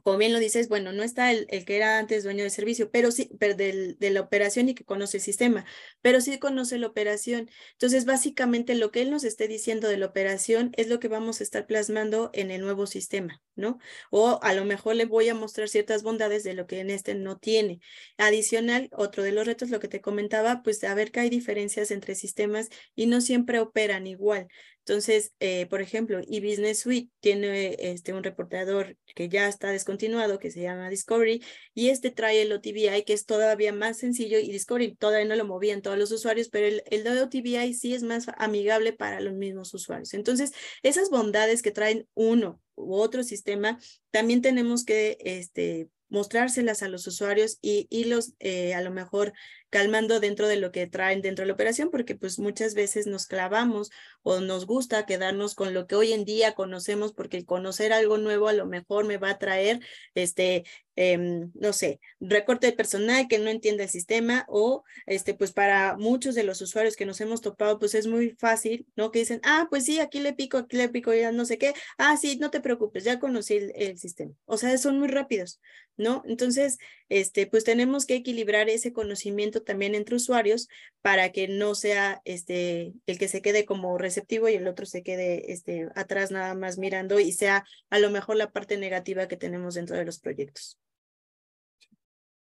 como 0.03 0.17
bien 0.17 0.33
lo 0.33 0.39
dices, 0.39 0.69
bueno, 0.69 0.91
no 0.91 1.03
está 1.03 1.31
el, 1.31 1.47
el, 1.49 1.65
que 1.65 1.77
era 1.77 1.97
antes 1.97 2.23
dueño 2.23 2.43
de 2.43 2.49
servicio, 2.49 2.91
pero 2.91 3.11
sí, 3.11 3.31
pero 3.39 3.55
del, 3.55 3.97
de 3.97 4.09
la 4.11 4.21
operación 4.21 4.69
y 4.69 4.75
que 4.75 4.83
conoce 4.85 5.17
el 5.17 5.23
sistema, 5.23 5.65
pero 6.01 6.21
sí 6.21 6.37
conoce 6.37 6.77
la 6.77 6.87
operación. 6.87 7.49
Entonces, 7.71 8.05
básicamente 8.05 8.75
lo 8.75 8.91
que 8.91 9.01
él 9.01 9.09
nos 9.09 9.23
esté 9.23 9.47
diciendo 9.47 9.87
de 9.87 9.97
la 9.97 10.05
operación 10.05 10.71
es 10.77 10.87
lo 10.89 10.99
que 10.99 11.07
vamos 11.07 11.39
a 11.39 11.43
estar 11.43 11.65
plasmando 11.65 12.29
en 12.33 12.51
el 12.51 12.61
nuevo 12.61 12.85
sistema, 12.87 13.41
¿no? 13.55 13.79
O 14.11 14.39
a 14.43 14.53
lo 14.53 14.65
mejor 14.65 14.95
le 14.95 15.05
voy 15.05 15.29
a 15.29 15.35
mostrar 15.35 15.69
ciertas 15.69 16.03
bondades 16.03 16.43
de 16.43 16.53
lo 16.53 16.67
que 16.67 16.79
en 16.79 16.89
este 16.89 17.15
no 17.15 17.37
tiene. 17.37 17.79
Adicional, 18.17 18.89
otro 18.91 19.23
de 19.23 19.31
los 19.31 19.45
retos, 19.47 19.69
lo 19.69 19.79
que 19.79 19.87
te 19.87 20.01
comentaba, 20.01 20.61
pues 20.63 20.83
a 20.83 20.93
ver 20.93 21.11
que 21.11 21.19
hay 21.21 21.29
diferencias 21.29 21.91
entre 21.91 22.15
sistemas 22.15 22.69
y 22.95 23.07
no 23.07 23.21
siempre 23.21 23.59
operan 23.59 24.07
igual. 24.07 24.47
Entonces, 24.87 25.33
eh, 25.39 25.65
por 25.65 25.81
ejemplo, 25.81 26.19
eBusiness 26.19 26.81
Suite 26.81 27.09
tiene 27.19 27.75
este, 27.79 28.13
un 28.13 28.23
reportador 28.23 28.97
que 29.15 29.29
ya 29.29 29.47
está 29.47 29.71
descontinuado, 29.71 30.37
que 30.37 30.51
se 30.51 30.61
llama 30.61 30.91
Discovery, 30.91 31.43
y 31.73 31.89
este 31.89 32.11
trae 32.11 32.43
el 32.43 32.51
OTBI, 32.51 33.03
que 33.03 33.13
es 33.13 33.25
todavía 33.25 33.73
más 33.73 33.97
sencillo, 33.97 34.37
y 34.37 34.51
Discovery 34.51 34.95
todavía 34.95 35.25
no 35.27 35.35
lo 35.35 35.45
movían 35.45 35.81
todos 35.81 35.97
los 35.97 36.11
usuarios, 36.11 36.49
pero 36.49 36.67
el, 36.67 36.83
el 36.85 37.07
OTBI 37.17 37.73
sí 37.73 37.95
es 37.95 38.03
más 38.03 38.27
amigable 38.37 38.93
para 38.93 39.21
los 39.21 39.33
mismos 39.33 39.73
usuarios. 39.73 40.13
Entonces, 40.13 40.51
esas 40.83 41.09
bondades 41.09 41.63
que 41.63 41.71
traen 41.71 42.07
uno 42.13 42.61
u 42.75 42.93
otro 42.93 43.23
sistema, 43.23 43.79
también 44.11 44.43
tenemos 44.43 44.85
que 44.85 45.17
este, 45.21 45.89
mostrárselas 46.09 46.83
a 46.83 46.89
los 46.89 47.07
usuarios 47.07 47.57
y, 47.61 47.87
y 47.89 48.05
los 48.05 48.33
eh, 48.39 48.73
a 48.73 48.81
lo 48.81 48.91
mejor 48.91 49.33
calmando 49.75 50.21
dentro 50.21 50.47
de 50.47 50.55
lo 50.55 50.71
que 50.71 50.87
traen 50.87 51.21
dentro 51.21 51.43
de 51.43 51.47
la 51.47 51.53
operación, 51.53 51.91
porque 51.91 52.15
pues 52.15 52.39
muchas 52.39 52.75
veces 52.75 53.07
nos 53.07 53.27
clavamos 53.27 53.91
o 54.23 54.39
nos 54.39 54.65
gusta 54.65 55.05
quedarnos 55.05 55.53
con 55.53 55.73
lo 55.73 55.85
que 55.85 55.95
hoy 55.95 56.13
en 56.13 56.23
día 56.23 56.53
conocemos, 56.53 57.11
porque 57.11 57.35
el 57.35 57.45
conocer 57.45 57.91
algo 57.91 58.17
nuevo 58.17 58.47
a 58.47 58.53
lo 58.53 58.65
mejor 58.67 59.05
me 59.05 59.17
va 59.17 59.31
a 59.31 59.37
traer, 59.37 59.81
este, 60.13 60.63
eh, 60.95 61.17
no 61.17 61.73
sé, 61.73 61.99
recorte 62.21 62.67
de 62.67 62.73
personal 62.73 63.27
que 63.27 63.37
no 63.37 63.49
entiende 63.49 63.83
el 63.83 63.89
sistema 63.89 64.45
o, 64.47 64.85
este, 65.07 65.33
pues 65.33 65.51
para 65.51 65.97
muchos 65.97 66.35
de 66.35 66.43
los 66.43 66.61
usuarios 66.61 66.95
que 66.95 67.05
nos 67.05 67.19
hemos 67.19 67.41
topado, 67.41 67.77
pues 67.77 67.95
es 67.95 68.07
muy 68.07 68.29
fácil, 68.39 68.87
¿no? 68.95 69.11
Que 69.11 69.19
dicen, 69.19 69.41
ah, 69.43 69.67
pues 69.69 69.83
sí, 69.83 69.99
aquí 69.99 70.21
le 70.21 70.31
pico, 70.31 70.57
aquí 70.57 70.77
le 70.77 70.87
pico, 70.87 71.13
ya 71.13 71.33
no 71.33 71.43
sé 71.43 71.57
qué, 71.57 71.73
ah, 71.97 72.15
sí, 72.15 72.37
no 72.37 72.49
te 72.49 72.61
preocupes, 72.61 73.03
ya 73.03 73.19
conocí 73.19 73.55
el, 73.55 73.73
el 73.75 73.97
sistema. 73.97 74.31
O 74.45 74.57
sea, 74.57 74.77
son 74.77 74.99
muy 74.99 75.09
rápidos, 75.09 75.59
¿no? 75.97 76.23
Entonces, 76.25 76.77
este, 77.09 77.45
pues 77.45 77.63
tenemos 77.65 78.05
que 78.05 78.15
equilibrar 78.15 78.69
ese 78.69 78.93
conocimiento 78.93 79.63
también 79.65 79.95
entre 79.95 80.15
usuarios 80.15 80.69
para 81.01 81.31
que 81.31 81.47
no 81.47 81.75
sea 81.75 82.21
este, 82.23 82.93
el 83.05 83.17
que 83.17 83.27
se 83.27 83.41
quede 83.41 83.65
como 83.65 83.97
receptivo 83.97 84.47
y 84.47 84.53
el 84.53 84.67
otro 84.67 84.85
se 84.85 85.03
quede 85.03 85.51
este, 85.51 85.89
atrás 85.95 86.31
nada 86.31 86.55
más 86.55 86.77
mirando 86.77 87.19
y 87.19 87.31
sea 87.31 87.65
a 87.89 87.99
lo 87.99 88.09
mejor 88.11 88.37
la 88.37 88.51
parte 88.51 88.77
negativa 88.77 89.27
que 89.27 89.37
tenemos 89.37 89.75
dentro 89.75 89.97
de 89.97 90.05
los 90.05 90.19
proyectos. 90.19 90.79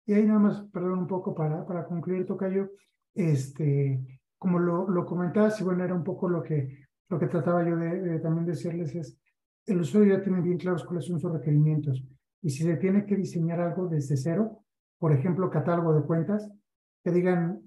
Y 0.05 0.13
ahí 0.13 0.23
nada 0.23 0.39
más, 0.39 0.61
perdón 0.71 0.99
un 0.99 1.07
poco 1.07 1.33
para, 1.33 1.65
para 1.65 1.85
concluir, 1.85 2.25
Tocayo, 2.25 2.71
este, 3.15 3.99
como 4.37 4.59
lo, 4.59 4.87
lo 4.87 5.05
comentabas, 5.05 5.59
y 5.59 5.63
bueno, 5.63 5.83
era 5.83 5.95
un 5.95 6.03
poco 6.03 6.29
lo 6.29 6.43
que, 6.43 6.85
lo 7.09 7.19
que 7.19 7.27
trataba 7.27 7.67
yo 7.67 7.75
de, 7.75 8.01
de 8.01 8.19
también 8.19 8.45
decirles 8.45 8.93
es, 8.93 9.17
el 9.65 9.81
usuario 9.81 10.17
ya 10.17 10.23
tiene 10.23 10.41
bien 10.41 10.57
claros 10.57 10.85
cuáles 10.85 11.05
son 11.05 11.19
sus 11.19 11.31
requerimientos. 11.31 12.03
Y 12.41 12.51
si 12.51 12.63
se 12.63 12.77
tiene 12.77 13.05
que 13.05 13.15
diseñar 13.15 13.59
algo 13.59 13.87
desde 13.87 14.15
cero, 14.15 14.63
por 14.99 15.11
ejemplo, 15.11 15.49
catálogo 15.49 15.93
de 15.93 16.05
cuentas, 16.05 16.49
que 17.05 17.11
digan, 17.11 17.61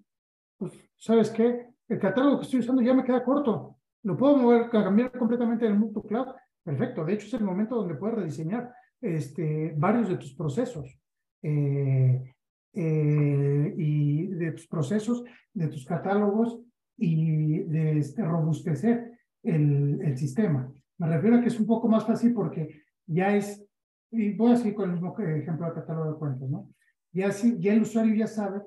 pues, 0.59 0.73
¿sabes 0.97 1.31
qué? 1.31 1.69
El 1.89 2.01
catálogo 2.01 2.39
que 2.39 2.45
estoy 2.45 2.59
usando 2.59 2.83
ya 2.83 2.93
me 2.93 3.05
queda 3.05 3.25
corto. 3.25 3.77
Lo 4.03 4.17
puedo 4.17 4.37
mover, 4.37 4.69
cambiar 4.69 5.17
completamente 5.17 5.65
del 5.65 5.79
mundo 5.79 6.03
cloud. 6.03 6.35
Perfecto. 6.65 7.05
De 7.05 7.13
hecho, 7.13 7.29
es 7.29 7.35
el 7.35 7.45
momento 7.45 7.77
donde 7.77 7.95
puedes 7.95 8.17
rediseñar 8.17 8.75
este, 9.01 9.75
varios 9.77 10.09
de 10.09 10.17
tus 10.17 10.35
procesos. 10.35 11.01
Eh, 11.41 12.35
eh, 12.75 13.75
y 13.77 14.27
de 14.27 14.53
tus 14.53 14.67
procesos, 14.67 15.23
de 15.55 15.69
tus 15.69 15.87
catálogos 15.87 16.61
y 16.97 17.61
de 17.61 17.99
este, 18.01 18.25
robustecer 18.25 19.21
el, 19.45 20.01
el 20.03 20.19
sistema. 20.19 20.69
Me 20.99 21.07
refiero 21.07 21.37
a 21.37 21.41
que 21.41 21.49
es 21.49 21.61
un 21.61 21.67
poco 21.67 21.89
más 21.89 22.05
fácil 22.05 22.35
porque 22.35 22.83
ya 23.07 23.37
es, 23.37 23.65
y 24.11 24.33
voy 24.35 24.53
a 24.53 24.57
seguir 24.57 24.75
con 24.75 24.87
el 24.87 24.97
mismo 24.97 25.17
ejemplo 25.17 25.67
del 25.67 25.75
catálogo 25.77 26.13
de 26.13 26.19
cuentas, 26.19 26.51
¿no? 26.51 26.69
Ya, 27.13 27.31
ya 27.31 27.73
el 27.73 27.83
usuario 27.83 28.15
ya 28.17 28.27
sabe 28.27 28.61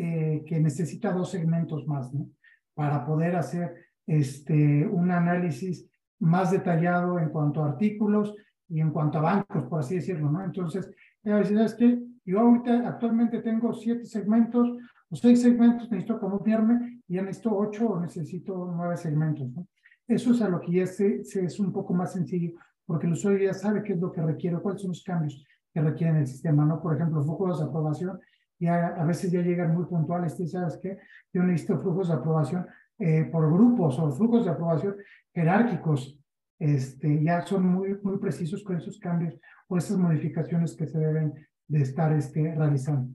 eh, 0.00 0.44
que 0.46 0.60
necesita 0.60 1.12
dos 1.12 1.32
segmentos 1.32 1.84
más, 1.88 2.14
¿no? 2.14 2.30
Para 2.72 3.04
poder 3.04 3.34
hacer 3.34 3.74
este, 4.06 4.86
un 4.86 5.10
análisis 5.10 5.90
más 6.20 6.52
detallado 6.52 7.18
en 7.18 7.30
cuanto 7.30 7.64
a 7.64 7.70
artículos 7.70 8.32
y 8.68 8.80
en 8.80 8.92
cuanto 8.92 9.18
a 9.18 9.22
bancos, 9.22 9.64
por 9.64 9.80
así 9.80 9.96
decirlo, 9.96 10.30
¿no? 10.30 10.44
Entonces, 10.44 10.88
¿sabes 11.24 11.74
qué? 11.74 12.00
Yo 12.24 12.38
ahorita 12.38 12.88
actualmente 12.88 13.42
tengo 13.42 13.72
siete 13.72 14.04
segmentos 14.04 14.68
o 15.10 15.16
seis 15.16 15.42
segmentos, 15.42 15.90
necesito 15.90 16.20
cambiarme 16.20 17.02
y 17.08 17.14
ya 17.14 17.22
necesito 17.22 17.58
ocho 17.58 17.88
o 17.88 18.00
necesito 18.00 18.72
nueve 18.76 18.96
segmentos, 18.96 19.50
¿no? 19.50 19.66
Eso 20.06 20.30
es 20.30 20.40
a 20.42 20.48
lo 20.48 20.60
que 20.60 20.74
ya 20.74 20.86
se, 20.86 21.24
se 21.24 21.44
es 21.44 21.58
un 21.58 21.72
poco 21.72 21.92
más 21.92 22.12
sencillo, 22.12 22.52
porque 22.86 23.08
el 23.08 23.14
usuario 23.14 23.48
ya 23.48 23.52
sabe 23.52 23.82
qué 23.82 23.94
es 23.94 24.00
lo 24.00 24.12
que 24.12 24.22
requiere, 24.22 24.60
cuáles 24.60 24.80
son 24.80 24.90
los 24.90 25.02
cambios 25.02 25.44
que 25.74 25.80
requiere 25.80 26.20
el 26.20 26.26
sistema, 26.28 26.64
¿no? 26.64 26.80
Por 26.80 26.94
ejemplo, 26.94 27.20
flujos 27.20 27.58
de 27.58 27.64
aprobación 27.64 28.20
ya 28.58 28.88
a 28.88 29.04
veces 29.04 29.30
ya 29.30 29.40
llegan 29.40 29.74
muy 29.74 29.86
puntuales, 29.86 30.38
y 30.40 30.46
sabes 30.46 30.78
que 30.78 30.98
yo 31.32 31.42
necesito 31.42 31.80
flujos 31.80 32.08
de 32.08 32.14
aprobación 32.14 32.66
eh, 32.98 33.24
por 33.24 33.52
grupos 33.52 33.98
o 33.98 34.10
flujos 34.12 34.44
de 34.44 34.50
aprobación 34.50 34.96
jerárquicos, 35.32 36.18
este, 36.58 37.22
ya 37.22 37.46
son 37.46 37.66
muy, 37.66 37.98
muy 38.02 38.18
precisos 38.18 38.64
con 38.64 38.76
esos 38.76 38.98
cambios 38.98 39.38
o 39.68 39.76
esas 39.76 39.96
modificaciones 39.96 40.74
que 40.74 40.86
se 40.86 40.98
deben 40.98 41.48
de 41.68 41.82
estar 41.82 42.12
este, 42.12 42.54
realizando. 42.54 43.14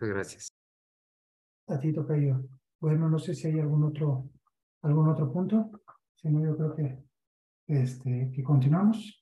Muchas 0.00 0.08
gracias. 0.14 0.48
A 1.66 1.78
ti 1.78 1.92
toca 1.92 2.16
yo. 2.16 2.40
Bueno, 2.80 3.08
no 3.08 3.18
sé 3.18 3.34
si 3.34 3.48
hay 3.48 3.58
algún 3.58 3.82
otro, 3.82 4.30
algún 4.82 5.08
otro 5.08 5.32
punto. 5.32 5.70
Si 6.14 6.28
no, 6.28 6.44
yo 6.44 6.56
creo 6.56 6.74
que, 6.76 7.04
este, 7.66 8.30
que 8.32 8.42
continuamos. 8.44 9.17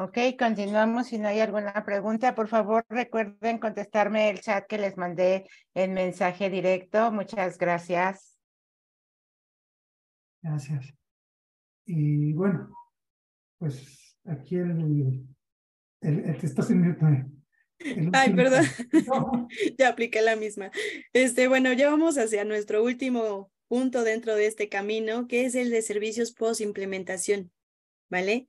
Ok, 0.00 0.16
continuamos. 0.38 1.08
Si 1.08 1.18
no 1.18 1.26
hay 1.26 1.40
alguna 1.40 1.84
pregunta, 1.84 2.36
por 2.36 2.46
favor 2.46 2.86
recuerden 2.88 3.58
contestarme 3.58 4.30
el 4.30 4.40
chat 4.40 4.64
que 4.68 4.78
les 4.78 4.96
mandé 4.96 5.48
en 5.74 5.92
mensaje 5.92 6.48
directo. 6.50 7.10
Muchas 7.10 7.58
gracias. 7.58 8.38
Gracias. 10.40 10.94
Y 11.84 12.32
bueno, 12.32 12.72
pues 13.58 14.16
aquí 14.24 14.54
el, 14.54 15.26
el, 16.00 16.20
el, 16.26 16.44
estás 16.44 16.70
en 16.70 16.82
mute. 16.82 17.26
Ay, 18.12 18.34
perdón. 18.34 18.66
ya 19.78 19.88
apliqué 19.88 20.22
la 20.22 20.36
misma. 20.36 20.70
Este, 21.12 21.48
bueno, 21.48 21.72
ya 21.72 21.90
vamos 21.90 22.18
hacia 22.18 22.44
nuestro 22.44 22.84
último 22.84 23.50
punto 23.66 24.04
dentro 24.04 24.36
de 24.36 24.46
este 24.46 24.68
camino, 24.68 25.26
que 25.26 25.44
es 25.44 25.56
el 25.56 25.70
de 25.70 25.82
servicios 25.82 26.30
post 26.30 26.60
implementación. 26.60 27.50
¿Vale? 28.08 28.46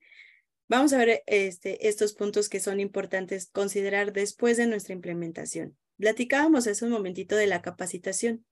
Vamos 0.70 0.94
a 0.94 1.00
ver 1.00 1.24
este, 1.26 1.88
estos 1.88 2.14
puntos 2.14 2.48
que 2.48 2.60
son 2.60 2.80
importantes 2.80 3.50
considerar 3.52 4.14
después 4.14 4.56
de 4.56 4.68
nuestra 4.68 4.94
implementación. 4.94 5.76
Platicábamos 5.98 6.68
hace 6.68 6.86
un 6.86 6.92
momentito 6.92 7.36
de 7.36 7.48
la 7.48 7.64
capacitación. 7.64 8.46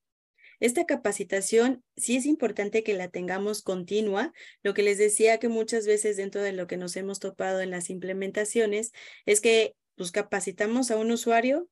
esta 0.60 0.88
capacitación 0.88 1.84
sí 1.96 2.18
es 2.18 2.26
importante 2.26 2.84
que 2.84 2.96
la 2.96 3.10
tengamos 3.10 3.62
continua. 3.62 4.34
Lo 4.64 4.74
que 4.74 4.82
les 4.82 4.98
decía 4.98 5.38
que 5.38 5.48
muchas 5.48 5.86
veces 5.86 6.18
dentro 6.18 6.42
de 6.42 6.54
lo 6.54 6.66
que 6.66 6.78
nos 6.78 6.96
hemos 6.96 7.20
topado 7.20 7.62
en 7.62 7.70
las 7.70 7.92
implementaciones 7.92 8.94
es 9.28 9.40
que 9.40 9.76
pues 9.96 10.12
capacitamos 10.12 10.90
a 10.90 10.98
un 10.98 11.12
usuario, 11.12 11.70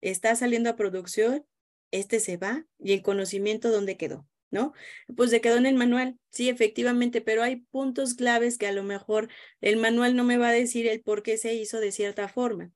está 0.00 0.36
saliendo 0.36 0.70
a 0.70 0.76
producción, 0.76 1.44
este 1.90 2.20
se 2.20 2.36
va 2.36 2.64
y 2.78 2.92
el 2.92 3.02
conocimiento 3.02 3.72
dónde 3.72 3.96
quedó. 3.96 4.29
¿No? 4.50 4.72
Pues 5.16 5.30
se 5.30 5.40
quedó 5.40 5.56
en 5.56 5.66
el 5.66 5.74
manual, 5.74 6.18
sí, 6.30 6.48
efectivamente, 6.48 7.20
pero 7.20 7.42
hay 7.42 7.56
puntos 7.56 8.14
claves 8.14 8.58
que 8.58 8.66
a 8.66 8.72
lo 8.72 8.82
mejor 8.82 9.28
el 9.60 9.76
manual 9.76 10.16
no 10.16 10.24
me 10.24 10.36
va 10.36 10.48
a 10.48 10.52
decir 10.52 10.86
el 10.86 11.02
por 11.02 11.22
qué 11.22 11.36
se 11.38 11.54
hizo 11.54 11.80
de 11.80 11.92
cierta 11.92 12.28
forma. 12.28 12.72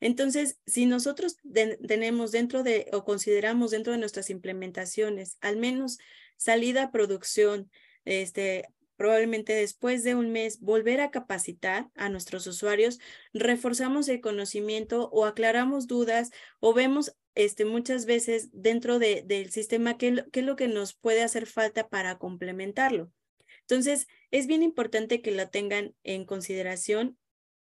Entonces, 0.00 0.58
si 0.66 0.86
nosotros 0.86 1.36
tenemos 1.86 2.30
dentro 2.30 2.62
de 2.62 2.88
o 2.92 3.04
consideramos 3.04 3.70
dentro 3.70 3.92
de 3.92 3.98
nuestras 3.98 4.28
implementaciones 4.28 5.38
al 5.40 5.56
menos 5.56 5.98
salida 6.36 6.84
a 6.84 6.92
producción, 6.92 7.70
este, 8.04 8.66
probablemente 8.96 9.54
después 9.54 10.04
de 10.04 10.14
un 10.14 10.30
mes, 10.30 10.60
volver 10.60 11.00
a 11.00 11.10
capacitar 11.10 11.90
a 11.94 12.08
nuestros 12.08 12.46
usuarios, 12.46 13.00
reforzamos 13.32 14.08
el 14.08 14.20
conocimiento 14.20 15.08
o 15.10 15.24
aclaramos 15.24 15.86
dudas 15.86 16.30
o 16.60 16.74
vemos 16.74 17.16
este, 17.34 17.64
muchas 17.64 18.06
veces 18.06 18.48
dentro 18.52 18.98
de, 18.98 19.22
del 19.22 19.50
sistema 19.50 19.96
qué, 19.98 20.24
qué 20.32 20.40
es 20.40 20.46
lo 20.46 20.56
que 20.56 20.68
nos 20.68 20.94
puede 20.94 21.22
hacer 21.22 21.46
falta 21.46 21.88
para 21.88 22.18
complementarlo. 22.18 23.10
Entonces, 23.60 24.08
es 24.30 24.46
bien 24.46 24.62
importante 24.62 25.22
que 25.22 25.30
lo 25.30 25.48
tengan 25.48 25.94
en 26.02 26.24
consideración 26.24 27.18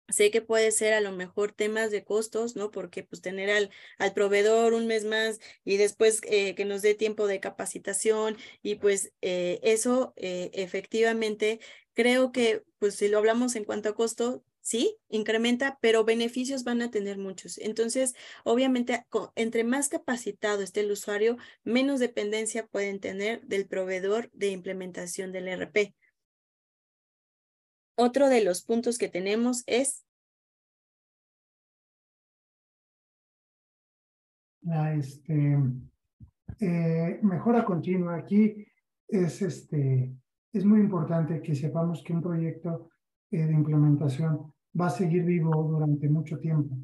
Sé 0.08 0.30
que 0.30 0.40
puede 0.40 0.70
ser 0.70 0.92
a 0.92 1.00
lo 1.00 1.10
mejor 1.10 1.50
temas 1.50 1.90
de 1.90 2.04
costos, 2.04 2.54
¿no? 2.54 2.70
Porque 2.70 3.02
pues 3.02 3.20
tener 3.22 3.50
al, 3.50 3.70
al 3.98 4.14
proveedor 4.14 4.72
un 4.72 4.86
mes 4.86 5.04
más 5.04 5.40
y 5.64 5.78
después 5.78 6.20
eh, 6.24 6.54
que 6.54 6.64
nos 6.64 6.82
dé 6.82 6.94
tiempo 6.94 7.26
de 7.26 7.40
capacitación 7.40 8.36
y 8.62 8.76
pues 8.76 9.12
eh, 9.20 9.58
eso 9.64 10.12
eh, 10.16 10.50
efectivamente 10.52 11.58
creo 11.94 12.30
que 12.30 12.62
pues 12.78 12.94
si 12.94 13.08
lo 13.08 13.18
hablamos 13.18 13.56
en 13.56 13.64
cuanto 13.64 13.88
a 13.88 13.94
costo, 13.96 14.44
sí, 14.66 14.98
incrementa, 15.08 15.78
pero 15.80 16.04
beneficios 16.04 16.64
van 16.64 16.82
a 16.82 16.90
tener 16.90 17.18
muchos. 17.18 17.56
Entonces, 17.58 18.16
obviamente, 18.42 19.06
entre 19.36 19.62
más 19.62 19.88
capacitado 19.88 20.60
esté 20.60 20.80
el 20.80 20.90
usuario, 20.90 21.36
menos 21.62 22.00
dependencia 22.00 22.66
pueden 22.66 22.98
tener 22.98 23.46
del 23.46 23.68
proveedor 23.68 24.28
de 24.32 24.48
implementación 24.48 25.30
del 25.30 25.46
RP. 25.46 25.94
Otro 27.94 28.28
de 28.28 28.42
los 28.42 28.62
puntos 28.62 28.98
que 28.98 29.08
tenemos 29.08 29.62
es 29.68 30.04
la 34.62 34.94
este, 34.94 35.58
eh, 36.58 37.20
mejora 37.22 37.64
continua. 37.64 38.16
Aquí 38.16 38.66
es, 39.06 39.42
este, 39.42 40.12
es 40.52 40.64
muy 40.64 40.80
importante 40.80 41.40
que 41.40 41.54
sepamos 41.54 42.02
que 42.02 42.12
un 42.12 42.20
proyecto 42.20 42.90
eh, 43.30 43.46
de 43.46 43.52
implementación 43.52 44.52
va 44.78 44.86
a 44.86 44.90
seguir 44.90 45.24
vivo 45.24 45.62
durante 45.64 46.08
mucho 46.08 46.38
tiempo. 46.38 46.76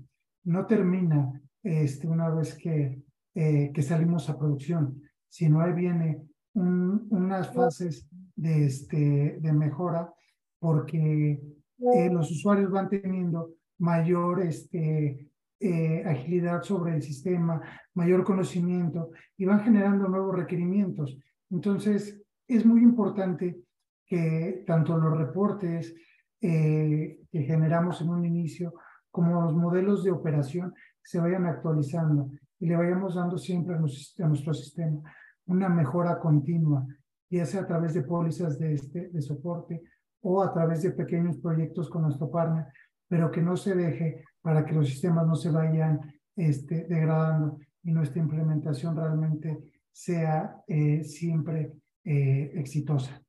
No 0.45 0.67
termina 0.67 1.41
este, 1.63 2.09
una 2.09 2.31
vez 2.31 2.55
que, 2.55 3.03
eh, 3.35 3.71
que 3.73 3.83
salimos 3.83 4.29
a 4.29 4.39
producción, 4.39 5.01
sino 5.29 5.61
ahí 5.61 5.73
viene 5.73 6.23
unas 6.55 7.53
fases 7.55 8.07
de, 8.37 8.67
este, 8.67 9.39
de 9.41 9.53
mejora 9.53 10.13
porque 10.59 11.41
eh, 11.79 12.11
los 12.13 12.31
usuarios 12.31 12.71
van 12.71 12.89
teniendo 12.89 13.55
mayor 13.79 14.43
este, 14.43 15.31
eh, 15.59 16.03
agilidad 16.05 16.63
sobre 16.63 16.97
el 16.97 17.03
sistema, 17.03 17.61
mayor 17.95 18.25
conocimiento 18.25 19.11
y 19.37 19.45
van 19.45 19.61
generando 19.61 20.09
nuevos 20.09 20.37
requerimientos. 20.37 21.17
Entonces, 21.51 22.23
es 22.47 22.67
muy 22.67 22.83
importante 22.83 23.61
que 24.07 24.65
tanto 24.67 24.97
los 24.97 25.17
reportes 25.17 25.95
eh, 26.43 27.21
que 27.31 27.43
generamos 27.43 28.01
en 28.01 28.09
un 28.09 28.27
inicio 28.27 28.75
como 29.13 29.41
los 29.43 29.55
modelos 29.55 30.03
de 30.03 30.11
operación 30.11 30.75
se 31.01 31.21
vayan 31.21 31.47
actualizando 31.47 32.31
y 32.59 32.67
le 32.67 32.77
vayamos 32.77 33.15
dando 33.15 33.39
siempre 33.39 33.77
a, 33.77 33.79
nuestro 34.27 34.53
sistema 34.53 35.01
una 35.47 35.69
mejora 35.69 36.19
continua, 36.19 36.85
ya 37.31 37.47
sea 37.47 37.63
a 37.63 37.67
través 37.67 37.95
de 37.95 38.03
pólizas 38.03 38.59
de, 38.59 38.75
este, 38.75 39.09
de 39.11 39.23
soporte 39.23 39.83
o 40.23 40.43
a 40.43 40.53
través 40.53 40.83
de 40.83 40.91
pequeños 40.91 41.39
proyectos 41.39 41.89
con 41.89 42.03
nuestro 42.03 42.31
partner, 42.31 42.67
pero 43.07 43.31
que 43.31 43.41
no 43.41 43.57
se 43.57 43.75
deje 43.77 44.25
para 44.41 44.65
que 44.65 44.75
los 44.75 44.89
sistemas 44.89 45.27
no 45.27 45.37
se 45.37 45.51
vayan 45.51 46.01
este, 46.35 46.87
degradando 46.89 47.59
y 47.85 47.93
nuestra 47.93 48.21
implementación 48.21 48.97
realmente 48.97 49.59
sea 49.93 50.57
eh, 50.67 51.05
siempre 51.05 51.73
eh, 52.05 52.51
exitosa. 52.55 53.22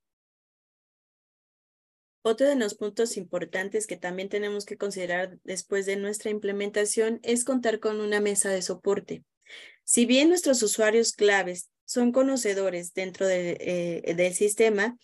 Otro 2.25 2.47
de 2.47 2.55
los 2.55 2.73
puntos 2.73 3.17
importantes 3.17 3.85
que 3.85 3.97
también 3.97 4.29
tenemos 4.29 4.65
que 4.65 4.77
considerar 4.77 5.37
después 5.43 5.85
de 5.85 5.97
nuestra 5.97 6.31
implementación 6.31 7.19
es 7.21 7.43
contar 7.43 7.81
con 7.81 7.99
una 7.99 8.21
mesa 8.21 8.49
de 8.49 8.61
soporte. 8.61 9.23
Si 9.83 10.05
bien 10.05 10.29
nuestros 10.29 10.63
usuarios 10.63 11.11
claves 11.11 11.69
son 11.83 12.13
conocedores 12.13 12.93
dentro 12.93 13.27
de, 13.27 13.57
eh, 13.59 14.13
del 14.15 14.33
sistema, 14.33 14.97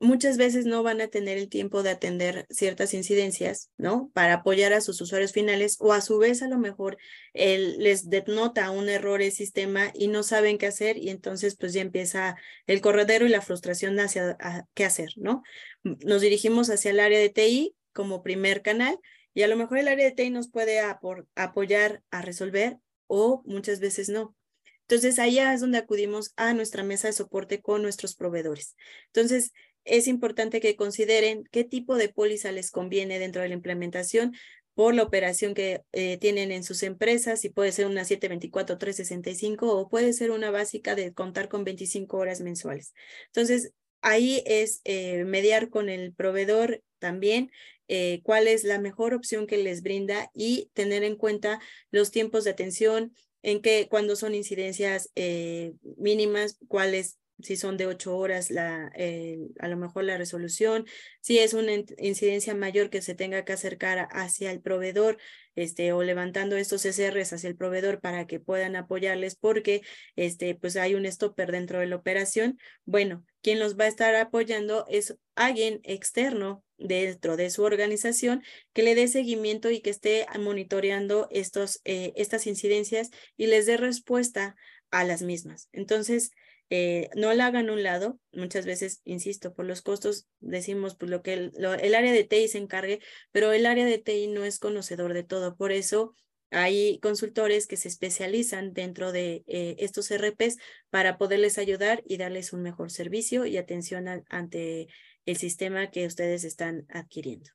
muchas 0.00 0.38
veces 0.38 0.64
no 0.64 0.82
van 0.82 1.00
a 1.02 1.08
tener 1.08 1.36
el 1.36 1.50
tiempo 1.50 1.82
de 1.82 1.90
atender 1.90 2.46
ciertas 2.48 2.94
incidencias, 2.94 3.70
¿no? 3.76 4.10
Para 4.14 4.34
apoyar 4.34 4.72
a 4.72 4.80
sus 4.80 5.00
usuarios 5.00 5.32
finales 5.32 5.76
o 5.78 5.92
a 5.92 6.00
su 6.00 6.18
vez 6.18 6.42
a 6.42 6.48
lo 6.48 6.58
mejor 6.58 6.96
les 7.34 8.08
denota 8.08 8.70
un 8.70 8.88
error 8.88 9.20
el 9.20 9.30
sistema 9.30 9.92
y 9.94 10.08
no 10.08 10.22
saben 10.22 10.56
qué 10.56 10.66
hacer 10.66 10.96
y 10.96 11.10
entonces 11.10 11.54
pues 11.54 11.74
ya 11.74 11.82
empieza 11.82 12.36
el 12.66 12.80
corredero 12.80 13.26
y 13.26 13.28
la 13.28 13.42
frustración 13.42 14.00
hacia 14.00 14.38
qué 14.74 14.86
hacer, 14.86 15.10
¿no? 15.16 15.42
Nos 15.82 16.22
dirigimos 16.22 16.70
hacia 16.70 16.90
el 16.90 17.00
área 17.00 17.18
de 17.18 17.28
TI 17.28 17.76
como 17.92 18.22
primer 18.22 18.62
canal 18.62 18.98
y 19.34 19.42
a 19.42 19.48
lo 19.48 19.56
mejor 19.56 19.78
el 19.78 19.88
área 19.88 20.06
de 20.06 20.12
TI 20.12 20.30
nos 20.30 20.50
puede 20.50 20.80
apoyar 20.80 22.02
a 22.10 22.22
resolver 22.22 22.78
o 23.06 23.42
muchas 23.44 23.80
veces 23.80 24.08
no. 24.08 24.34
Entonces, 24.90 25.20
ahí 25.20 25.38
es 25.38 25.60
donde 25.60 25.78
acudimos 25.78 26.32
a 26.34 26.52
nuestra 26.52 26.82
mesa 26.82 27.06
de 27.06 27.12
soporte 27.12 27.60
con 27.60 27.80
nuestros 27.80 28.16
proveedores. 28.16 28.74
Entonces, 29.06 29.52
es 29.84 30.08
importante 30.08 30.60
que 30.60 30.76
consideren 30.76 31.44
qué 31.50 31.64
tipo 31.64 31.96
de 31.96 32.08
póliza 32.08 32.52
les 32.52 32.70
conviene 32.70 33.18
dentro 33.18 33.42
de 33.42 33.48
la 33.48 33.54
implementación 33.54 34.34
por 34.74 34.94
la 34.94 35.02
operación 35.02 35.52
que 35.52 35.82
eh, 35.92 36.16
tienen 36.18 36.52
en 36.52 36.64
sus 36.64 36.82
empresas, 36.82 37.40
si 37.40 37.50
puede 37.50 37.70
ser 37.70 37.86
una 37.86 38.04
724 38.04 38.78
365 38.78 39.76
o 39.76 39.88
puede 39.90 40.14
ser 40.14 40.30
una 40.30 40.50
básica 40.50 40.94
de 40.94 41.12
contar 41.12 41.48
con 41.48 41.64
25 41.64 42.16
horas 42.16 42.40
mensuales. 42.40 42.94
Entonces, 43.26 43.74
ahí 44.00 44.42
es 44.46 44.80
eh, 44.84 45.24
mediar 45.24 45.68
con 45.68 45.90
el 45.90 46.14
proveedor 46.14 46.82
también 46.98 47.50
eh, 47.88 48.20
cuál 48.22 48.48
es 48.48 48.64
la 48.64 48.78
mejor 48.78 49.12
opción 49.12 49.46
que 49.46 49.58
les 49.58 49.82
brinda 49.82 50.30
y 50.32 50.70
tener 50.72 51.04
en 51.04 51.16
cuenta 51.16 51.60
los 51.90 52.10
tiempos 52.10 52.44
de 52.44 52.52
atención, 52.52 53.12
en 53.42 53.60
que 53.60 53.86
cuando 53.90 54.16
son 54.16 54.34
incidencias 54.34 55.10
mínimas, 55.96 56.58
cuáles 56.68 57.19
si 57.42 57.56
son 57.56 57.76
de 57.76 57.86
ocho 57.86 58.16
horas, 58.16 58.50
la, 58.50 58.92
a 59.58 59.68
lo 59.68 59.76
mejor 59.76 60.04
la 60.04 60.16
resolución, 60.16 60.86
si 61.20 61.38
es 61.38 61.54
una 61.54 61.72
incidencia 61.98 62.54
mayor 62.54 62.90
que 62.90 63.02
se 63.02 63.14
tenga 63.14 63.44
que 63.44 63.52
acercar 63.52 64.08
hacia 64.12 64.50
el 64.50 64.60
proveedor 64.60 65.18
este, 65.56 65.92
o 65.92 66.02
levantando 66.02 66.56
estos 66.56 66.84
SRs 66.84 67.32
hacia 67.32 67.48
el 67.48 67.56
proveedor 67.56 68.00
para 68.00 68.26
que 68.26 68.40
puedan 68.40 68.76
apoyarles 68.76 69.36
porque 69.36 69.82
este, 70.16 70.54
pues 70.54 70.76
hay 70.76 70.94
un 70.94 71.10
stopper 71.10 71.52
dentro 71.52 71.80
de 71.80 71.86
la 71.86 71.96
operación. 71.96 72.58
Bueno, 72.84 73.24
quien 73.42 73.58
los 73.58 73.78
va 73.78 73.84
a 73.84 73.88
estar 73.88 74.14
apoyando 74.14 74.86
es 74.88 75.16
alguien 75.34 75.80
externo 75.84 76.64
dentro 76.78 77.36
de 77.36 77.50
su 77.50 77.62
organización 77.62 78.42
que 78.72 78.82
le 78.82 78.94
dé 78.94 79.08
seguimiento 79.08 79.70
y 79.70 79.80
que 79.80 79.90
esté 79.90 80.26
monitoreando 80.38 81.28
estos, 81.30 81.80
eh, 81.84 82.12
estas 82.16 82.46
incidencias 82.46 83.10
y 83.36 83.46
les 83.46 83.66
dé 83.66 83.76
respuesta 83.76 84.56
a 84.90 85.04
las 85.04 85.22
mismas. 85.22 85.68
Entonces, 85.72 86.30
eh, 86.70 87.10
no 87.16 87.34
la 87.34 87.46
hagan 87.46 87.68
a 87.68 87.72
un 87.72 87.82
lado. 87.82 88.18
Muchas 88.32 88.64
veces, 88.64 89.02
insisto, 89.04 89.52
por 89.52 89.66
los 89.66 89.82
costos 89.82 90.28
decimos 90.38 90.94
pues, 90.96 91.10
lo 91.10 91.22
que 91.22 91.34
el, 91.34 91.94
área 91.94 92.12
de 92.12 92.24
TI 92.24 92.48
se 92.48 92.58
encargue, 92.58 93.00
pero 93.32 93.52
el 93.52 93.66
área 93.66 93.84
de 93.84 93.98
TI 93.98 94.28
no 94.28 94.44
es 94.44 94.60
conocedor 94.60 95.12
de 95.12 95.24
todo. 95.24 95.56
Por 95.56 95.72
eso 95.72 96.14
hay 96.50 97.00
consultores 97.00 97.66
que 97.66 97.76
se 97.76 97.88
especializan 97.88 98.72
dentro 98.72 99.10
de 99.12 99.44
eh, 99.46 99.76
estos 99.80 100.10
RPs 100.10 100.58
para 100.90 101.18
poderles 101.18 101.58
ayudar 101.58 102.02
y 102.06 102.16
darles 102.16 102.52
un 102.52 102.62
mejor 102.62 102.90
servicio 102.90 103.46
y 103.46 103.56
atención 103.56 104.06
ante 104.28 104.88
el 105.26 105.36
sistema 105.36 105.90
que 105.90 106.06
ustedes 106.06 106.44
están 106.44 106.86
adquiriendo. 106.88 107.50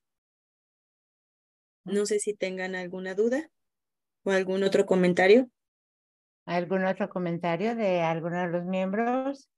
No 1.86 2.06
sé 2.06 2.20
si 2.20 2.34
tengan 2.34 2.76
alguna 2.76 3.16
duda 3.16 3.50
o 4.24 4.32
algún 4.32 4.64
otro 4.64 4.86
comentario. 4.86 5.50
¿Algún 6.46 6.86
otro 6.86 7.10
comentario 7.10 7.76
de 7.76 8.02
alguno 8.02 8.38
de 8.38 8.48
los 8.48 8.66
miembros? 8.66 9.50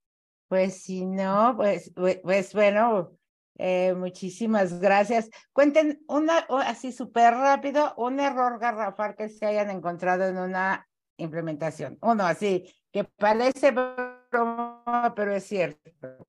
Pues 0.48 0.84
si 0.84 1.06
no, 1.06 1.56
pues, 1.58 1.92
pues 2.24 2.54
bueno, 2.54 3.12
eh, 3.58 3.94
muchísimas 3.94 4.80
gracias. 4.80 5.30
Cuenten 5.52 6.00
una, 6.08 6.46
así 6.66 6.92
súper 6.92 7.34
rápido, 7.34 7.94
un 7.98 8.20
error 8.20 8.60
garrafal 8.60 9.16
que 9.16 9.30
se 9.30 9.46
hayan 9.46 9.70
encontrado 9.70 10.26
en 10.26 10.38
una 10.38 10.88
implementación. 11.18 11.98
Uno 12.02 12.26
así, 12.26 12.72
que 12.92 13.04
parece 13.04 13.72
broma, 13.72 15.14
pero 15.16 15.34
es 15.34 15.44
cierto. 15.44 16.26